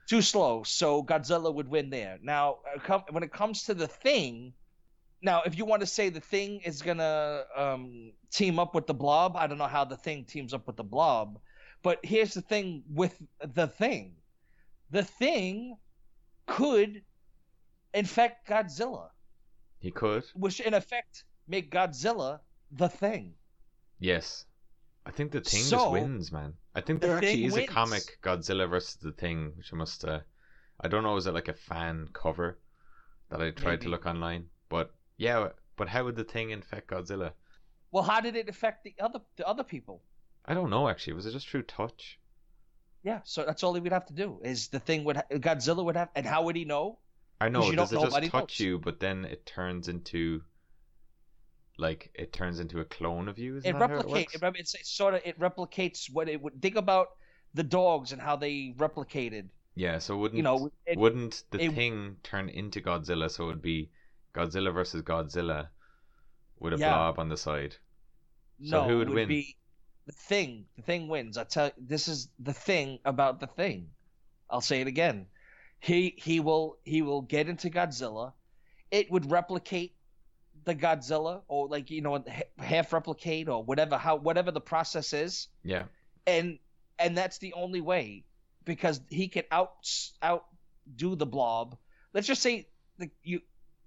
too 0.09 0.23
slow, 0.23 0.63
so 0.65 1.03
Godzilla 1.03 1.55
would 1.55 1.69
win 1.69 1.91
there. 1.91 2.19
Now, 2.23 2.59
uh, 2.89 3.01
when 3.11 3.23
it 3.23 3.33
comes 3.33 3.65
to 3.65 3.75
the 3.75 3.87
thing, 3.87 4.55
now 5.21 5.43
if 5.43 5.57
you 5.57 5.65
want 5.65 5.81
to 5.81 5.87
say 5.87 6.09
the 6.09 6.21
thing 6.21 6.61
is 6.65 6.83
gonna 6.83 7.45
um, 7.55 8.13
team 8.31 8.59
up 8.59 8.75
with 8.75 8.87
the 8.87 8.95
blob, 8.95 9.37
I 9.37 9.47
don't 9.47 9.59
know 9.59 9.67
how 9.67 9.85
the 9.85 9.97
thing 9.97 10.25
teams 10.25 10.53
up 10.53 10.67
with 10.67 10.77
the 10.77 10.85
blob, 10.85 11.39
but 11.83 12.01
here's 12.05 12.35
the 12.35 12.43
thing 12.43 12.83
with 12.89 13.21
the 13.55 13.67
thing: 13.67 14.17
the 14.91 15.05
thing 15.05 15.77
could 16.47 17.03
infect 17.95 18.49
Godzilla, 18.49 19.11
He 19.81 19.91
could. 19.91 20.25
which 20.35 20.61
in 20.61 20.75
effect 20.75 21.25
make 21.47 21.71
Godzilla 21.71 22.41
the 22.71 22.89
thing. 22.89 23.35
Yes. 23.99 24.47
I 25.05 25.11
think 25.11 25.33
the 25.33 25.41
thing 25.41 25.65
just 25.69 25.91
wins, 25.91 26.31
man. 26.31 26.55
I 26.75 26.81
think 26.81 27.01
the 27.01 27.09
there 27.09 27.17
actually 27.17 27.37
Thing 27.37 27.45
is 27.45 27.57
a 27.57 27.67
comic 27.67 28.19
Godzilla 28.23 28.69
versus 28.69 28.95
the 28.97 29.11
Thing, 29.13 29.53
which 29.57 29.73
I 29.73 29.77
must. 29.77 30.05
Uh, 30.05 30.21
I 30.81 30.89
don't 30.89 31.03
know, 31.03 31.17
is 31.17 31.27
it 31.27 31.35
like 31.35 31.49
a 31.49 31.55
fan 31.55 32.09
cover 32.13 32.59
that 33.31 33.43
I 33.43 33.51
tried 33.51 33.81
to 33.83 33.89
look 33.89 34.07
online? 34.07 34.47
But 34.69 34.95
yeah, 35.17 35.49
but 35.77 35.89
how 35.89 36.05
would 36.05 36.15
the 36.17 36.25
Thing 36.25 36.51
infect 36.51 36.89
Godzilla? 36.91 37.33
Well, 37.91 38.05
how 38.05 38.21
did 38.21 38.37
it 38.37 38.49
affect 38.49 38.85
the 38.85 38.95
other 39.01 39.21
the 39.37 39.47
other 39.47 39.65
people? 39.65 40.03
I 40.47 40.55
don't 40.55 40.71
know 40.71 40.89
actually. 40.89 41.15
Was 41.15 41.27
it 41.27 41.33
just 41.33 41.49
through 41.49 41.63
touch? 41.63 42.19
Yeah, 43.05 43.21
so 43.25 43.45
that's 43.45 43.63
all 43.65 43.75
he 43.75 43.81
would 43.81 43.93
have 43.93 44.07
to 44.07 44.13
do. 44.13 44.41
Is 44.45 44.69
the 44.69 44.79
thing 44.79 45.05
would 45.05 45.17
ha- 45.17 45.25
Godzilla 45.33 45.85
would 45.85 45.97
have, 45.97 46.09
and 46.15 46.25
how 46.25 46.45
would 46.45 46.55
he 46.57 46.65
know? 46.65 46.99
I 47.41 47.49
know. 47.49 47.65
you 47.69 47.75
Does 47.75 47.93
it 47.93 48.01
just 48.01 48.31
touch 48.31 48.33
knows. 48.33 48.61
you, 48.61 48.79
but 48.79 49.01
then 49.01 49.25
it 49.25 49.45
turns 49.45 49.89
into 49.89 50.43
like 51.79 52.11
it 52.15 52.33
turns 52.33 52.61
into 52.61 52.81
a 52.81 52.85
clone 52.85 53.29
of 53.29 53.39
you? 53.39 53.57
It 53.57 53.75
replicates. 53.75 54.35
It, 54.35 54.55
it's, 54.57 54.75
it's 54.75 54.91
sort 54.91 55.15
of 55.15 55.23
it 55.25 55.39
replicates 55.41 56.13
what 56.13 56.29
it 56.29 56.41
would. 56.41 56.61
Think 56.63 56.77
about 56.77 57.09
the 57.55 57.65
dogs 57.65 58.13
and 58.13 58.21
how 58.21 58.37
they 58.37 58.75
replicated. 58.77 59.49
Yeah. 59.75 59.99
So 59.99 60.17
wouldn't 60.17 60.37
you 60.37 60.43
know, 60.45 60.71
it- 60.87 60.99
wouldn't 60.99 61.43
the 61.51 61.63
it- 61.65 61.75
Thing 61.75 62.17
turn 62.23 62.49
into 62.49 62.81
Godzilla? 62.81 63.31
So 63.31 63.45
it 63.45 63.47
would 63.49 63.63
be 63.63 63.91
Godzilla 64.35 64.73
versus 64.73 65.03
Godzilla 65.03 65.69
with 66.61 66.75
a 66.75 66.79
Yeah. 66.79 66.91
blob 66.93 67.19
on 67.19 67.29
the 67.29 67.37
side. 67.37 67.75
So 68.65 68.83
no, 68.83 68.89
who 68.89 68.99
would 68.99 69.09
it 69.09 69.11
would 69.11 69.15
win? 69.17 69.29
Be 69.29 69.57
the 70.07 70.13
thing. 70.13 70.67
The 70.77 70.83
thing 70.83 71.09
wins. 71.09 71.37
I 71.39 71.45
tell. 71.45 71.71
This 71.79 72.09
is 72.09 72.29
the 72.39 72.53
thing 72.53 72.99
about 73.05 73.41
the 73.41 73.47
thing. 73.47 73.89
I'll 74.51 74.61
say 74.61 74.81
it 74.81 74.87
again. 74.87 75.27
He 75.81 76.15
he 76.17 76.41
will 76.41 76.79
he 76.85 77.03
will 77.03 77.23
get 77.23 77.49
into 77.49 77.71
Godzilla. 77.71 78.33
It 78.91 79.11
would 79.11 79.31
replicate 79.31 79.95
the 80.65 80.75
Godzilla, 80.75 81.43
or 81.49 81.69
like 81.69 81.91
you 81.91 82.03
know, 82.03 82.25
half 82.59 82.93
replicate, 82.93 83.49
or 83.49 83.63
whatever 83.65 83.97
how 83.97 84.17
whatever 84.17 84.51
the 84.51 84.61
process 84.61 85.13
is. 85.13 85.49
Yeah. 85.65 85.85
and 86.27 86.59
and 86.99 87.17
that's 87.17 87.39
the 87.39 87.53
only 87.55 87.81
way 87.81 88.25
because 88.65 89.01
he 89.11 89.29
can 89.29 89.45
out 89.51 89.89
out 90.23 90.47
do 90.97 91.17
the 91.17 91.27
blob. 91.27 91.77
Let's 92.13 92.27
just 92.27 92.43
say 92.43 92.69
the, 92.99 93.11
you 93.23 93.41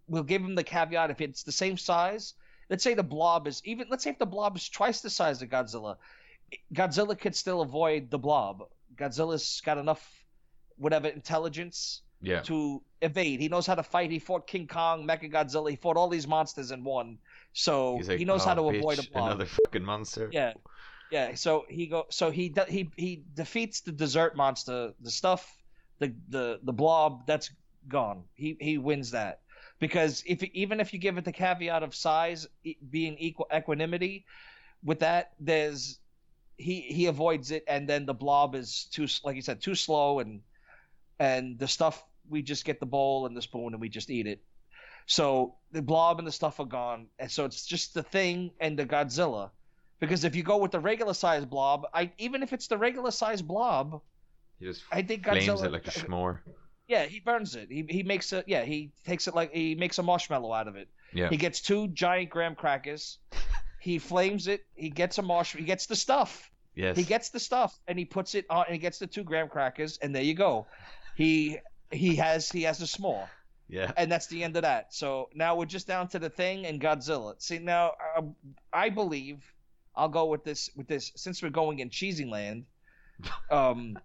we'll 0.07 0.23
give 0.23 0.41
him 0.41 0.55
the 0.55 0.63
caveat 0.63 1.11
if 1.11 1.21
it's 1.21 1.43
the 1.43 1.51
same 1.51 1.77
size. 1.77 2.33
Let's 2.69 2.83
say 2.83 2.93
the 2.93 3.03
blob 3.03 3.47
is 3.47 3.61
even. 3.65 3.87
Let's 3.89 4.03
say 4.03 4.09
if 4.09 4.19
the 4.19 4.25
blob 4.25 4.55
is 4.55 4.69
twice 4.69 5.01
the 5.01 5.09
size 5.09 5.41
of 5.41 5.49
Godzilla, 5.49 5.97
Godzilla 6.73 7.17
could 7.17 7.35
still 7.35 7.61
avoid 7.61 8.09
the 8.09 8.17
blob. 8.17 8.63
Godzilla's 8.95 9.61
got 9.63 9.77
enough 9.77 10.03
whatever 10.77 11.07
intelligence 11.07 12.01
Yeah. 12.21 12.41
to 12.41 12.81
evade. 13.01 13.39
He 13.39 13.49
knows 13.49 13.67
how 13.67 13.75
to 13.75 13.83
fight. 13.83 14.09
He 14.11 14.19
fought 14.19 14.47
King 14.47 14.67
Kong, 14.67 15.07
Mecha 15.07 15.31
Godzilla. 15.31 15.69
He 15.69 15.75
fought 15.75 15.97
all 15.97 16.09
these 16.09 16.27
monsters 16.27 16.71
in 16.71 16.83
one. 16.83 17.19
So 17.53 17.95
like, 17.95 18.17
he 18.17 18.25
knows 18.25 18.43
how 18.43 18.53
oh, 18.53 18.55
to 18.55 18.61
"Oh, 18.61 18.79
avoid 18.79 18.99
a 18.99 19.03
blob. 19.11 19.25
Another 19.27 19.45
fucking 19.45 19.83
monster. 19.83 20.29
Yeah, 20.31 20.53
yeah. 21.11 21.35
So 21.35 21.65
he 21.69 21.87
go. 21.87 22.05
So 22.09 22.31
he 22.31 22.49
de- 22.49 22.71
he 22.71 22.89
he 22.97 23.23
defeats 23.35 23.81
the 23.81 23.91
dessert 23.91 24.35
monster. 24.35 24.93
The 25.01 25.11
stuff, 25.11 25.55
the 25.99 26.13
the 26.29 26.59
the 26.63 26.73
blob. 26.73 27.27
That's 27.27 27.51
gone. 27.87 28.23
He 28.33 28.57
he 28.59 28.77
wins 28.77 29.11
that 29.11 29.41
because 29.85 30.23
if 30.25 30.41
even 30.43 30.79
if 30.79 30.93
you 30.93 30.99
give 30.99 31.19
it 31.19 31.25
the 31.25 31.31
caveat 31.31 31.83
of 31.83 31.93
size 31.93 32.47
being 32.89 33.15
equal 33.19 33.47
equanimity, 33.55 34.25
with 34.83 34.99
that 35.01 35.33
there's 35.39 35.99
he 36.57 36.81
he 36.81 37.05
avoids 37.05 37.51
it 37.51 37.63
and 37.67 37.87
then 37.87 38.07
the 38.07 38.13
blob 38.13 38.55
is 38.55 38.87
too 38.91 39.05
like 39.23 39.35
you 39.35 39.43
said 39.43 39.61
too 39.61 39.75
slow 39.75 40.19
and 40.21 40.41
and 41.19 41.59
the 41.59 41.67
stuff 41.67 42.03
we 42.27 42.41
just 42.41 42.65
get 42.65 42.79
the 42.79 42.85
bowl 42.87 43.27
and 43.27 43.37
the 43.37 43.43
spoon 43.43 43.73
and 43.73 43.79
we 43.79 43.87
just 43.87 44.09
eat 44.09 44.25
it. 44.25 44.41
So 45.05 45.53
the 45.71 45.83
blob 45.83 46.17
and 46.17 46.27
the 46.27 46.31
stuff 46.31 46.59
are 46.59 46.65
gone, 46.65 47.05
and 47.19 47.29
so 47.29 47.45
it's 47.45 47.63
just 47.63 47.93
the 47.93 48.01
thing 48.01 48.51
and 48.59 48.79
the 48.79 48.87
Godzilla. 48.87 49.51
Because 49.99 50.23
if 50.23 50.35
you 50.35 50.41
go 50.41 50.57
with 50.57 50.71
the 50.71 50.79
regular 50.79 51.13
size 51.13 51.45
blob, 51.45 51.85
I 51.93 52.11
even 52.17 52.41
if 52.41 52.53
it's 52.53 52.65
the 52.67 52.77
regular 52.79 53.11
size 53.11 53.43
blob, 53.43 54.01
He 54.59 54.65
just 54.65 54.81
I 54.91 55.03
think 55.03 55.23
flames 55.23 55.45
Godzilla- 55.45 55.65
it 55.65 55.71
like 55.73 55.87
a 55.87 55.91
schmore. 55.91 56.39
Yeah, 56.87 57.05
he 57.05 57.19
burns 57.19 57.55
it. 57.55 57.69
He 57.69 57.85
he 57.89 58.03
makes 58.03 58.31
it. 58.33 58.45
Yeah, 58.47 58.63
he 58.63 58.91
takes 59.05 59.27
it 59.27 59.35
like 59.35 59.51
he 59.53 59.75
makes 59.75 59.97
a 59.97 60.03
marshmallow 60.03 60.53
out 60.53 60.67
of 60.67 60.75
it. 60.75 60.87
Yeah. 61.13 61.29
He 61.29 61.37
gets 61.37 61.61
two 61.61 61.87
giant 61.89 62.29
graham 62.29 62.55
crackers. 62.55 63.17
He 63.79 63.99
flames 63.99 64.47
it. 64.47 64.65
He 64.75 64.89
gets 64.89 65.17
a 65.17 65.21
marsh. 65.21 65.55
He 65.55 65.63
gets 65.63 65.85
the 65.85 65.95
stuff. 65.95 66.51
Yes. 66.75 66.97
He 66.97 67.03
gets 67.03 67.29
the 67.29 67.39
stuff 67.39 67.79
and 67.87 67.97
he 67.97 68.05
puts 68.05 68.35
it 68.35 68.45
on. 68.49 68.65
And 68.67 68.73
he 68.73 68.79
gets 68.79 68.99
the 68.99 69.07
two 69.07 69.23
graham 69.23 69.47
crackers, 69.47 69.97
and 70.01 70.13
there 70.13 70.23
you 70.23 70.33
go. 70.33 70.67
He 71.15 71.57
he 71.91 72.15
has 72.17 72.51
he 72.51 72.63
has 72.63 72.81
a 72.81 72.85
s'more, 72.85 73.27
yeah. 73.67 73.91
and 73.97 74.11
that's 74.11 74.27
the 74.27 74.43
end 74.43 74.55
of 74.55 74.63
that. 74.63 74.93
So 74.93 75.29
now 75.33 75.55
we're 75.55 75.65
just 75.65 75.87
down 75.87 76.07
to 76.09 76.19
the 76.19 76.29
thing 76.29 76.65
and 76.65 76.81
Godzilla. 76.81 77.41
See 77.41 77.59
now, 77.59 77.93
uh, 78.17 78.21
I 78.73 78.89
believe 78.89 79.43
I'll 79.95 80.09
go 80.09 80.25
with 80.25 80.43
this 80.43 80.69
with 80.75 80.87
this 80.87 81.11
since 81.15 81.41
we're 81.41 81.49
going 81.49 81.79
in 81.79 81.89
cheesy 81.89 82.25
land. 82.25 82.65
Um, 83.49 83.97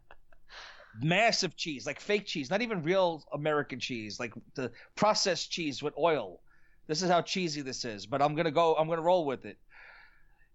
massive 1.00 1.56
cheese, 1.56 1.86
like 1.86 2.00
fake 2.00 2.26
cheese, 2.26 2.50
not 2.50 2.62
even 2.62 2.82
real 2.82 3.22
American 3.32 3.80
cheese, 3.80 4.18
like 4.18 4.32
the 4.54 4.70
processed 4.96 5.50
cheese 5.50 5.82
with 5.82 5.94
oil. 5.98 6.40
This 6.86 7.02
is 7.02 7.10
how 7.10 7.22
cheesy 7.22 7.62
this 7.62 7.84
is, 7.84 8.06
but 8.06 8.20
I'm 8.20 8.34
gonna 8.34 8.50
go. 8.50 8.74
I'm 8.74 8.88
gonna 8.88 9.02
roll 9.02 9.24
with 9.24 9.44
it. 9.44 9.58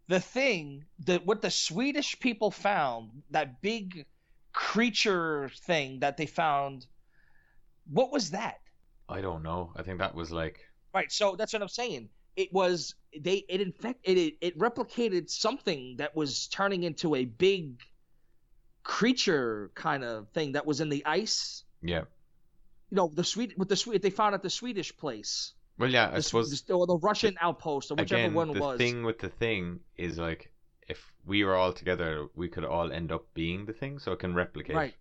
The 0.07 0.19
thing 0.19 0.85
that 1.05 1.25
what 1.25 1.41
the 1.41 1.51
Swedish 1.51 2.19
people 2.19 2.51
found, 2.51 3.23
that 3.31 3.61
big 3.61 4.05
creature 4.51 5.49
thing 5.65 5.99
that 5.99 6.17
they 6.17 6.25
found, 6.25 6.85
what 7.89 8.11
was 8.11 8.31
that? 8.31 8.59
I 9.07 9.21
don't 9.21 9.43
know. 9.43 9.71
I 9.75 9.83
think 9.83 9.99
that 9.99 10.15
was 10.15 10.31
like 10.31 10.59
Right. 10.95 11.11
So 11.11 11.35
that's 11.35 11.51
what 11.51 11.61
I'm 11.61 11.67
saying. 11.67 12.07
It 12.37 12.53
was 12.53 12.95
they 13.19 13.43
it 13.49 13.59
infect 13.59 13.99
it 14.03 14.17
it, 14.17 14.33
it 14.39 14.57
replicated 14.57 15.29
something 15.29 15.95
that 15.97 16.15
was 16.15 16.47
turning 16.47 16.83
into 16.83 17.15
a 17.15 17.25
big 17.25 17.81
creature 18.85 19.71
kind 19.75 20.03
of 20.03 20.29
thing 20.29 20.53
that 20.53 20.65
was 20.65 20.79
in 20.79 20.89
the 20.89 21.03
ice. 21.05 21.65
yeah. 21.81 22.03
You 22.91 22.97
know, 22.97 23.11
the 23.13 23.23
sweet 23.23 23.57
with 23.57 23.67
the 23.67 23.75
sweet 23.75 24.01
they 24.03 24.11
found 24.11 24.35
at 24.35 24.43
the 24.43 24.49
Swedish 24.49 24.95
place. 24.95 25.53
Well, 25.79 25.89
yeah. 25.89 26.07
I 26.13 26.17
The, 26.17 26.21
suppose 26.21 26.57
Swe- 26.59 26.75
or 26.75 26.85
the 26.85 26.97
Russian 26.97 27.35
outpost 27.41 27.89
or 27.91 27.95
whichever 27.95 28.21
again 28.21 28.33
one 28.35 28.53
the 28.53 28.59
was. 28.61 28.77
thing 28.77 29.03
with 29.03 29.17
the 29.19 29.29
thing 29.29 29.79
is 29.97 30.17
like 30.19 30.51
if 30.87 31.11
we 31.25 31.43
were 31.43 31.55
all 31.55 31.73
together, 31.73 32.27
we 32.35 32.47
could 32.47 32.63
all 32.63 32.91
end 32.91 33.11
up 33.11 33.25
being 33.33 33.65
the 33.65 33.73
thing, 33.73 33.97
so 33.97 34.11
it 34.13 34.19
can 34.19 34.35
replicate. 34.35 34.75
Right. 34.75 34.93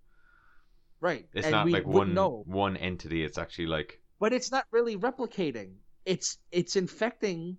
Right. 1.00 1.28
It's 1.34 1.46
and 1.46 1.52
not 1.52 1.68
like 1.70 1.86
one 1.86 2.14
know. 2.14 2.42
one 2.46 2.78
entity. 2.78 3.22
It's 3.22 3.36
actually 3.36 3.66
like 3.66 4.00
but 4.18 4.32
it's 4.32 4.50
not 4.50 4.64
really 4.70 4.96
replicating. 4.96 5.74
It's 6.06 6.38
it's 6.50 6.76
infecting 6.76 7.58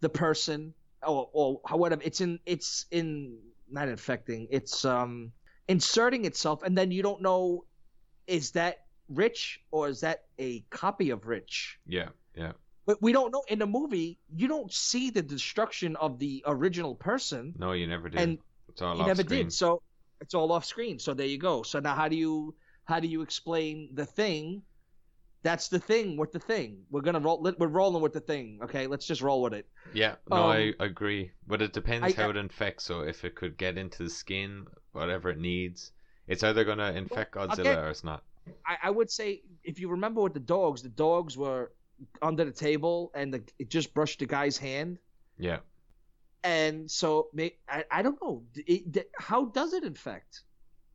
the 0.00 0.08
person 0.08 0.74
or 1.02 1.28
or 1.32 1.60
whatever. 1.72 2.02
It's 2.04 2.20
in 2.20 2.38
it's 2.46 2.86
in 2.92 3.36
not 3.68 3.88
infecting. 3.88 4.46
It's 4.50 4.84
um 4.84 5.32
inserting 5.70 6.24
itself, 6.24 6.62
and 6.64 6.76
then 6.76 6.90
you 6.90 7.02
don't 7.02 7.22
know 7.22 7.64
is 8.26 8.50
that 8.52 8.74
Rich 9.08 9.60
or 9.70 9.88
is 9.88 10.00
that 10.00 10.24
a 10.38 10.60
copy 10.70 11.10
of 11.10 11.26
Rich? 11.26 11.78
yeah, 11.86 12.08
yeah, 12.36 12.52
But 12.86 13.00
we 13.02 13.12
don't 13.12 13.32
know 13.32 13.42
in 13.48 13.58
the 13.58 13.66
movie. 13.66 14.18
You 14.34 14.46
don't 14.48 14.72
see 14.72 15.10
the 15.10 15.22
destruction 15.22 15.96
of 15.96 16.18
the 16.18 16.42
original 16.46 16.94
person, 16.94 17.54
no, 17.58 17.72
you 17.72 17.86
never 17.86 18.08
did. 18.08 18.20
and 18.20 18.38
it's 18.68 18.82
all 18.82 18.96
you 18.98 19.06
never 19.06 19.22
screen. 19.22 19.44
did. 19.46 19.52
So 19.52 19.82
it's 20.20 20.34
all 20.34 20.50
off 20.52 20.64
screen. 20.64 20.98
So 20.98 21.14
there 21.14 21.26
you 21.26 21.38
go. 21.38 21.62
So 21.62 21.80
now 21.80 21.94
how 21.94 22.08
do 22.08 22.16
you 22.16 22.54
how 22.84 22.98
do 23.00 23.08
you 23.08 23.22
explain 23.22 23.90
the 23.94 24.06
thing? 24.06 24.62
That's 25.42 25.68
the 25.68 25.78
thing 25.78 26.16
with 26.18 26.32
the 26.32 26.38
thing. 26.38 26.82
We're 26.90 27.00
gonna 27.00 27.20
roll. 27.20 27.40
We're 27.58 27.66
rolling 27.68 28.02
with 28.02 28.12
the 28.12 28.20
thing. 28.20 28.58
Okay, 28.62 28.86
let's 28.86 29.06
just 29.06 29.22
roll 29.22 29.40
with 29.42 29.54
it. 29.54 29.66
Yeah, 29.94 30.16
no, 30.28 30.36
I 30.36 30.68
Um, 30.68 30.74
agree. 30.80 31.32
But 31.46 31.62
it 31.62 31.72
depends 31.72 32.06
I- 32.06 32.22
how 32.22 32.28
it 32.30 32.36
infects. 32.36 32.84
So 32.84 33.00
if 33.00 33.24
it 33.24 33.34
could 33.34 33.56
get 33.56 33.78
into 33.78 34.02
the 34.04 34.10
skin, 34.10 34.66
whatever 34.92 35.30
it 35.30 35.38
needs, 35.38 35.92
it's 36.26 36.42
either 36.42 36.64
gonna 36.64 36.92
infect 36.92 37.36
I'll 37.36 37.48
Godzilla 37.48 37.62
get- 37.64 37.78
or 37.78 37.88
it's 37.88 38.04
not. 38.04 38.22
I, 38.66 38.76
I 38.84 38.90
would 38.90 39.10
say 39.10 39.42
if 39.64 39.80
you 39.80 39.88
remember 39.88 40.20
with 40.20 40.34
the 40.34 40.40
dogs, 40.40 40.82
the 40.82 40.88
dogs 40.90 41.36
were 41.38 41.72
under 42.20 42.44
the 42.44 42.52
table 42.52 43.10
and 43.14 43.32
the, 43.32 43.42
it 43.58 43.70
just 43.70 43.94
brushed 43.94 44.18
the 44.18 44.26
guy's 44.26 44.58
hand. 44.58 44.98
Yeah. 45.38 45.60
And 46.42 46.90
so 46.90 47.28
may- 47.32 47.56
I, 47.68 47.84
I 47.90 48.02
don't 48.02 48.20
know. 48.20 48.44
It, 48.54 48.94
it- 48.96 49.10
how 49.18 49.46
does 49.46 49.72
it 49.72 49.84
infect? 49.84 50.42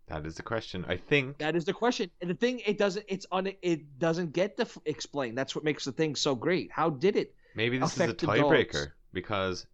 That 0.08 0.26
is 0.26 0.36
the 0.36 0.44
question. 0.44 0.86
I 0.88 0.98
think 0.98 1.40
That 1.40 1.56
is 1.56 1.66
the 1.66 1.74
question. 1.74 2.12
And 2.22 2.30
the 2.30 2.36
thing, 2.36 2.60
it 2.66 2.78
doesn't. 2.78 3.06
It's 3.08 3.26
on. 3.32 3.48
It 3.62 3.98
doesn't 4.00 4.34
get 4.34 4.56
the 4.56 4.68
explained. 4.86 5.38
That's 5.38 5.56
what 5.56 5.64
makes 5.64 5.86
the 5.86 5.92
thing 5.92 6.16
so 6.16 6.36
great. 6.36 6.72
How 6.72 6.90
did 6.90 7.16
it? 7.16 7.34
maybe 7.56 7.78
this 7.78 7.94
is 7.94 8.00
a 8.02 8.14
tiebreaker 8.14 8.92
because 9.14 9.66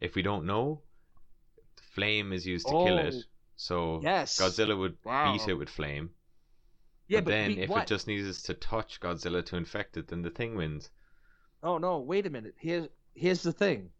if 0.00 0.14
we 0.14 0.22
don't 0.22 0.46
know, 0.46 0.80
the 1.76 1.82
flame 1.94 2.32
is 2.32 2.46
used 2.46 2.66
to 2.68 2.72
kill 2.72 2.98
it. 2.98 3.14
Oh, 3.16 3.22
So 3.56 4.00
yes. 4.02 4.38
Godzilla 4.40 4.78
would 4.78 4.96
Wow. 5.04 5.32
beat 5.32 5.48
it 5.48 5.54
with 5.54 5.68
flame. 5.68 6.10
Yeah, 7.08 7.20
but, 7.20 7.24
but 7.26 7.30
then 7.30 7.58
if 7.58 7.70
what? 7.70 7.82
it 7.82 7.88
just 7.88 8.06
needs 8.06 8.42
to 8.44 8.54
touch 8.54 9.00
Godzilla 9.00 9.44
to 9.46 9.56
infect 9.56 9.96
it, 9.96 10.08
then 10.08 10.22
the 10.22 10.30
thing 10.30 10.54
wins. 10.54 10.90
Oh 11.62 11.76
no! 11.78 11.98
Wait 11.98 12.24
a 12.26 12.30
minute. 12.30 12.54
Here's 12.58 12.88
here's 13.14 13.42
the 13.42 13.52
thing. 13.52 13.90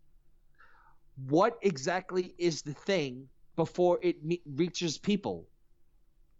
What 1.27 1.59
exactly 1.63 2.35
is 2.39 2.63
the 2.63 2.75
thing 2.75 3.29
before 3.57 3.99
it 4.03 4.25
me- 4.25 4.43
reaches 4.47 4.97
people? 4.99 5.49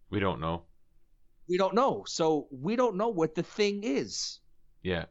We 0.09 0.19
don't 0.19 0.39
know. 0.39 0.63
We 1.47 1.57
don't 1.57 1.73
know. 1.73 2.03
So 2.07 2.47
we 2.51 2.75
don't 2.75 2.95
know 2.95 3.09
what 3.09 3.35
the 3.35 3.43
thing 3.43 3.83
is. 3.83 4.39
Yeah. 4.83 5.05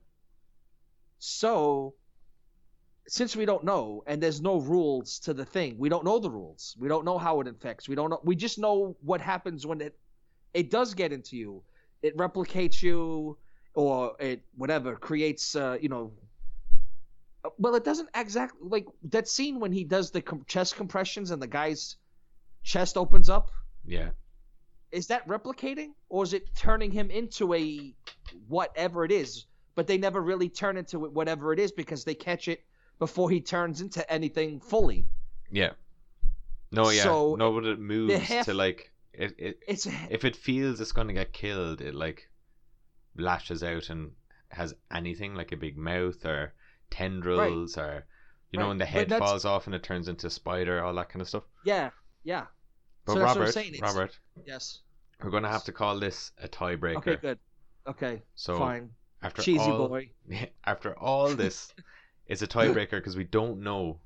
So 1.19 1.95
since 3.09 3.35
we 3.35 3.45
don't 3.45 3.65
know 3.65 4.03
and 4.07 4.23
there's 4.23 4.41
no 4.41 4.61
rules 4.61 5.19
to 5.21 5.35
the 5.35 5.45
thing, 5.45 5.77
we 5.79 5.89
don't 5.89 6.05
know 6.05 6.19
the 6.19 6.31
rules. 6.31 6.77
We 6.79 6.89
don't 6.89 7.05
know 7.05 7.19
how 7.19 7.41
it 7.41 7.49
infects. 7.49 7.89
We 7.89 7.95
don't 7.95 8.11
know. 8.11 8.21
We 8.23 8.37
just 8.37 8.59
know 8.59 8.97
what 9.01 9.21
happens 9.21 9.67
when 9.67 9.81
it 9.81 9.99
it 10.55 10.71
does 10.71 10.95
get 10.95 11.13
into 11.13 11.37
you. 11.37 11.63
It 12.03 12.17
replicates 12.17 12.83
you 12.83 13.39
or 13.75 14.15
it 14.19 14.43
whatever 14.57 14.97
creates 14.97 15.55
uh, 15.55 15.79
you 15.81 15.89
know 15.89 16.13
well 17.59 17.75
it 17.75 17.85
doesn't 17.85 18.09
exactly 18.15 18.59
like 18.63 18.87
that 19.05 19.29
scene 19.29 19.61
when 19.61 19.73
he 19.73 19.85
does 19.85 20.11
the 20.11 20.21
com- 20.21 20.45
chest 20.47 20.77
compressions 20.77 21.31
and 21.31 21.41
the 21.41 21.47
guy's 21.47 21.97
chest 22.63 22.97
opens 22.97 23.29
up 23.29 23.51
Yeah. 23.87 24.11
Is 24.93 25.07
that 25.09 25.27
replicating 25.29 25.89
or 26.09 26.23
is 26.25 26.33
it 26.33 26.55
turning 26.57 26.91
him 26.91 27.11
into 27.11 27.53
a 27.55 27.95
whatever 28.49 29.05
it 29.05 29.13
is 29.13 29.47
but 29.75 29.87
they 29.87 29.99
never 29.99 30.21
really 30.21 30.49
turn 30.49 30.77
into 30.77 31.05
it 31.05 31.13
whatever 31.13 31.53
it 31.53 31.59
is 31.59 31.71
because 31.73 32.05
they 32.05 32.15
catch 32.15 32.49
it 32.49 32.65
before 32.99 33.31
he 33.31 33.41
turns 33.41 33.81
into 33.81 34.11
anything 34.13 34.61
fully 34.61 35.05
Yeah. 35.51 35.73
No, 36.71 36.91
yeah. 36.91 37.05
So, 37.05 37.35
no, 37.37 37.53
but 37.53 37.65
it 37.65 37.79
moves 37.79 38.15
have- 38.15 38.45
to 38.47 38.55
like 38.55 38.93
it, 39.15 39.35
it. 39.39 39.59
it's 39.67 39.87
If 40.11 40.25
it 40.25 40.37
feels 40.37 40.81
it's 40.81 40.93
gonna 40.93 41.13
get 41.15 41.33
killed, 41.33 41.81
it 41.81 41.95
like 41.95 42.29
lashes 43.17 43.63
out 43.65 43.89
and 43.91 44.13
has 44.51 44.75
anything 44.95 45.35
like 45.35 45.51
a 45.53 45.57
big 45.57 45.77
mouth 45.79 46.25
or 46.27 46.53
tendrils 46.91 47.77
or 47.79 48.05
you 48.51 48.59
know 48.59 48.65
Right, 48.65 48.69
when 48.69 48.79
the 48.79 48.85
head 48.87 49.09
falls 49.11 49.45
off 49.45 49.67
and 49.67 49.75
it 49.75 49.83
turns 49.83 50.09
into 50.09 50.27
a 50.27 50.31
spider, 50.31 50.83
all 50.83 50.95
that 50.95 51.09
kind 51.09 51.21
of 51.23 51.29
stuff. 51.29 51.45
yeah 51.65 51.91
yeah 52.25 52.47
But 53.09 53.15
So 53.15 53.19
that's 53.21 53.29
what 53.29 53.37
I'm 53.37 53.41
Robert, 53.41 53.53
saying, 53.53 53.79
Robert, 53.81 54.19
yes 54.47 54.81
we're 55.23 55.31
gonna 55.31 55.49
have 55.49 55.65
to 55.65 55.73
call 55.73 55.99
this 55.99 56.31
a 56.43 56.47
tiebreaker. 56.49 56.99
okay 56.99 57.17
good 57.17 57.39
okay 57.87 58.23
So 58.35 58.59
fine 58.59 58.91
after 59.23 59.43
cheesy 59.43 59.71
all, 59.71 59.89
boy 59.89 60.11
after 60.65 60.97
all 60.99 61.29
this, 61.35 61.73
it's 62.27 62.43
a 62.43 62.47
tiebreaker 62.47 62.93
because 62.93 63.17
we 63.17 63.25
don't 63.25 63.61
know. 63.63 63.99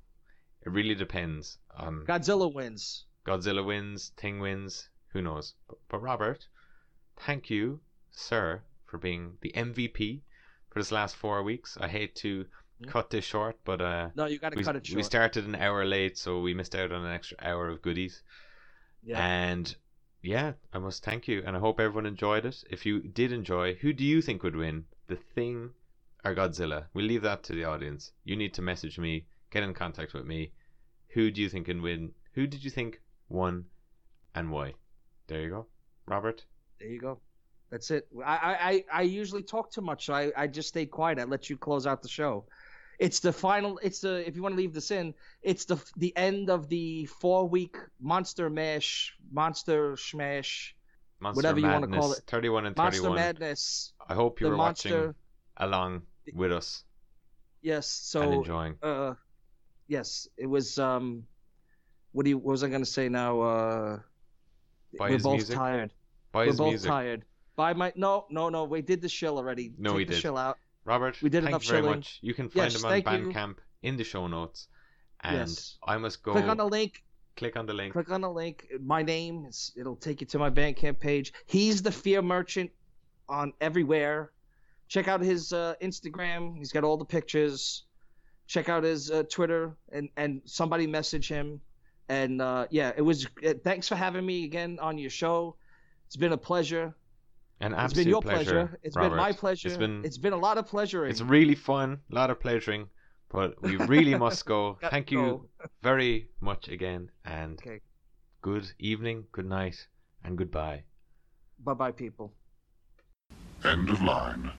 It 0.65 0.70
really 0.70 0.95
depends 0.95 1.59
on 1.77 2.05
godzilla 2.07 2.53
wins 2.53 3.07
Godzilla 3.27 3.65
wins, 3.65 4.12
Thing 4.16 4.39
wins, 4.41 4.89
who 5.12 5.20
knows? 5.23 5.55
But, 5.69 5.79
but 5.89 6.03
Robert, 6.03 6.47
thank 7.16 7.51
you, 7.51 7.81
sir, 8.11 8.62
for 8.87 8.99
being 8.99 9.39
the 9.41 9.53
MVP 9.55 10.23
for 10.70 10.79
this 10.79 10.93
last 10.93 11.16
four 11.16 11.43
weeks. 11.43 11.77
I 11.81 11.89
hate 11.89 12.15
to 12.16 12.47
cut 12.89 13.11
this 13.11 13.24
short, 13.24 13.57
but 13.65 13.81
uh, 13.81 14.11
no 14.15 14.27
you 14.27 14.39
gotta 14.39 14.62
cut 14.62 14.77
it 14.77 14.87
short 14.87 14.97
we 14.97 15.03
started 15.03 15.47
an 15.47 15.55
hour 15.55 15.85
late, 15.85 16.16
so 16.19 16.41
we 16.41 16.55
missed 16.55 16.74
out 16.74 16.93
on 16.93 17.05
an 17.05 17.12
extra 17.12 17.37
hour 17.43 17.69
of 17.69 17.83
goodies. 17.83 18.23
Yeah 19.03 19.19
And 19.20 19.74
yeah, 20.23 20.53
I 20.73 20.79
must 20.79 21.05
thank 21.05 21.27
you, 21.27 21.43
and 21.45 21.57
I 21.57 21.59
hope 21.61 21.81
everyone 21.81 22.07
enjoyed 22.07 22.45
it. 22.47 22.62
If 22.70 22.87
you 22.87 23.01
did 23.01 23.33
enjoy, 23.33 23.74
who 23.74 23.93
do 23.93 24.05
you 24.05 24.23
think 24.23 24.43
would 24.45 24.55
win, 24.57 24.85
the 25.09 25.16
Thing 25.16 25.70
or 26.24 26.35
Godzilla? 26.35 26.87
We'll 26.95 27.07
leave 27.07 27.23
that 27.23 27.43
to 27.45 27.53
the 27.55 27.65
audience. 27.65 28.12
You 28.24 28.37
need 28.37 28.55
to 28.55 28.62
message 28.62 28.99
me, 28.99 29.27
get 29.51 29.65
in 29.65 29.74
contact 29.74 30.15
with 30.15 30.24
me. 30.24 30.53
Who 31.09 31.31
do 31.33 31.43
you 31.43 31.49
think 31.49 31.66
can 31.66 31.83
win? 31.83 32.12
Who 32.35 32.47
did 32.47 32.62
you 32.65 32.70
think 32.70 33.01
won, 33.29 33.65
and 34.35 34.51
why? 34.51 34.74
There 35.27 35.41
you 35.43 35.51
go, 35.51 35.66
Robert. 36.07 36.45
there 36.79 36.89
you 36.89 37.01
go 37.01 37.19
that's 37.70 37.91
it 37.91 38.07
i 38.24 38.85
i 38.93 38.99
i 39.01 39.03
usually 39.03 39.43
talk 39.43 39.70
too 39.73 39.81
much 39.81 40.05
so 40.07 40.12
i 40.15 40.31
i 40.37 40.47
just 40.47 40.69
stay 40.69 40.85
quiet 40.85 41.19
i 41.19 41.24
let 41.24 41.49
you 41.49 41.57
close 41.57 41.87
out 41.87 42.03
the 42.03 42.09
show 42.09 42.45
it's 43.07 43.20
the 43.20 43.33
final 43.33 43.79
it's 43.83 44.01
the 44.01 44.15
if 44.29 44.37
you 44.37 44.43
want 44.43 44.53
to 44.55 44.61
leave 44.62 44.73
this 44.79 44.91
in 44.91 45.15
it's 45.43 45.65
the 45.70 45.77
the 45.97 46.12
end 46.16 46.51
of 46.57 46.69
the 46.69 47.07
four 47.20 47.49
week 47.49 47.77
monster 48.01 48.49
mash 48.51 49.15
monster 49.31 49.97
smash 49.97 50.77
Monster 51.20 51.39
Whatever 51.39 51.61
you 51.61 51.66
wanna 51.66 51.87
call 52.01 52.12
it. 52.12 52.23
thirty-one 52.27 52.66
and 52.66 52.74
thirty 52.77 52.99
one. 53.01 53.11
monster 53.11 53.24
madness 53.27 53.93
I 54.09 54.15
hope 54.15 54.41
you 54.41 54.47
the 54.47 54.51
were 54.53 54.57
watching 54.59 55.15
along 55.57 56.03
with 56.35 56.53
us 56.53 56.85
yes 57.61 57.87
So 57.89 58.23
and 58.23 58.35
enjoying. 58.35 58.74
uh 58.83 59.15
yes, 59.89 60.27
it 60.37 60.47
was. 60.47 60.79
Um, 60.79 61.27
what 62.12 62.24
do 62.24 62.31
you? 62.31 62.39
What 62.39 62.53
was 62.53 62.62
I 62.65 62.69
gonna 62.70 62.85
say 62.99 63.09
now? 63.09 63.41
Uh, 63.41 63.99
Buy 64.99 65.11
we're 65.11 65.19
both 65.19 65.39
music? 65.39 65.57
tired. 65.57 65.91
Buy 66.33 66.47
we're 66.47 66.55
both 66.55 66.69
music. 66.74 66.89
tired. 66.91 67.24
Buy 67.57 67.73
my 67.74 67.93
no, 67.95 68.27
no, 68.31 68.49
no. 68.49 68.65
We 68.65 68.83
did 68.83 69.01
the 69.01 69.09
shill 69.09 69.37
already. 69.39 69.74
No, 69.79 69.91
Take 69.91 69.97
we 69.97 70.05
the 70.05 70.12
did. 70.15 70.20
Shill 70.20 70.39
out. 70.39 70.59
Robert, 70.84 71.20
We 71.22 71.30
did 71.30 71.42
thank 71.44 71.50
enough 71.50 71.64
you 71.64 71.70
very 71.70 71.82
shilling. 71.82 71.96
much. 71.98 72.18
You 72.22 72.34
can 72.34 72.48
find 72.48 72.72
Yes, 72.72 72.76
him 72.80 72.84
on 72.86 72.90
thank 72.90 73.06
you. 73.06 73.32
Bandcamp 73.32 73.56
in 73.82 73.96
the 73.96 74.04
show 74.04 74.26
notes. 74.26 74.68
And 75.20 75.36
Yes. 75.48 75.78
I 75.86 75.96
must 75.98 76.22
go 76.22 76.32
Click 76.32 76.46
on 76.46 76.56
the 76.56 76.66
link. 76.66 77.02
click 77.36 77.56
on 77.56 77.66
the 77.66 77.72
link. 77.72 77.92
Click 77.92 78.10
on 78.10 78.20
the 78.20 78.30
link. 78.30 78.66
My 78.80 79.02
name. 79.02 79.44
It's, 79.46 79.72
it'll 79.76 79.96
take 79.96 80.20
you 80.20 80.26
to 80.28 80.38
my 80.38 80.50
Bandcamp 80.50 80.98
page. 80.98 81.32
He's 81.46 81.82
the 81.82 81.92
Fear 81.92 82.22
Merchant 82.22 82.70
on 83.28 83.52
everywhere. 83.60 84.32
Check 84.88 85.09
out 85.09 85.20
his 85.22 85.52
uh, 85.52 85.74
Instagram. 85.80 86.59
He's 86.59 86.72
got 86.72 86.84
all 86.84 86.96
the 86.96 87.04
pictures. 87.04 87.84
Check 88.48 88.68
out 88.68 88.82
his 88.82 89.10
uh, 89.10 89.22
Twitter 89.30 89.74
and 89.92 90.09
and 90.16 90.42
somebody 90.44 90.86
message 90.86 91.28
him. 91.28 91.60
And 92.09 92.42
uh, 92.42 92.66
yeah, 92.70 92.92
it 92.96 93.00
was. 93.00 93.26
Uh, 93.46 93.54
thanks 93.64 93.88
for 93.88 93.94
having 93.94 94.26
me 94.26 94.44
again 94.44 94.78
on 94.82 94.98
your 94.98 95.09
show. 95.09 95.56
It's 96.06 96.16
been 96.16 96.32
a 96.32 96.36
pleasure. 96.36 96.94
An 97.62 97.72
It's 97.72 97.82
absolute 97.84 98.05
been 98.05 98.10
your 98.10 98.22
pleasure. 98.22 98.51
pleasure. 98.51 98.78
It's 98.82 98.97
been 98.97 99.16
my 99.16 99.32
pleasure. 99.32 99.68
It's 99.68 99.76
been 99.76 100.01
it's 100.05 100.18
been 100.18 100.32
a 100.32 100.36
lot 100.36 100.59
of 100.59 100.66
pleasuring. 100.66 101.10
it's 101.10 101.20
really 101.22 101.55
fun, 101.55 102.01
a 102.10 102.14
lot 102.14 102.28
of 102.30 102.40
pleasuring, 102.40 102.89
but 103.30 103.62
we 103.62 103.76
really 103.76 104.14
must 104.16 104.44
go. 104.47 104.78
Thank 104.90 105.09
to 105.09 105.14
you 105.14 105.22
go. 105.60 105.66
very 105.82 106.28
much 106.40 106.68
again, 106.68 107.10
and 107.24 107.60
Okay. 107.60 107.80
good 108.43 108.66
evening, 108.80 109.24
good 109.30 109.47
night, 109.47 109.86
and 110.24 110.36
goodbye. 110.36 110.82
Bye 111.64 111.74
bye, 111.74 111.93
people. 111.93 112.32
End 113.64 113.89
of 113.90 114.02
line. 114.02 114.51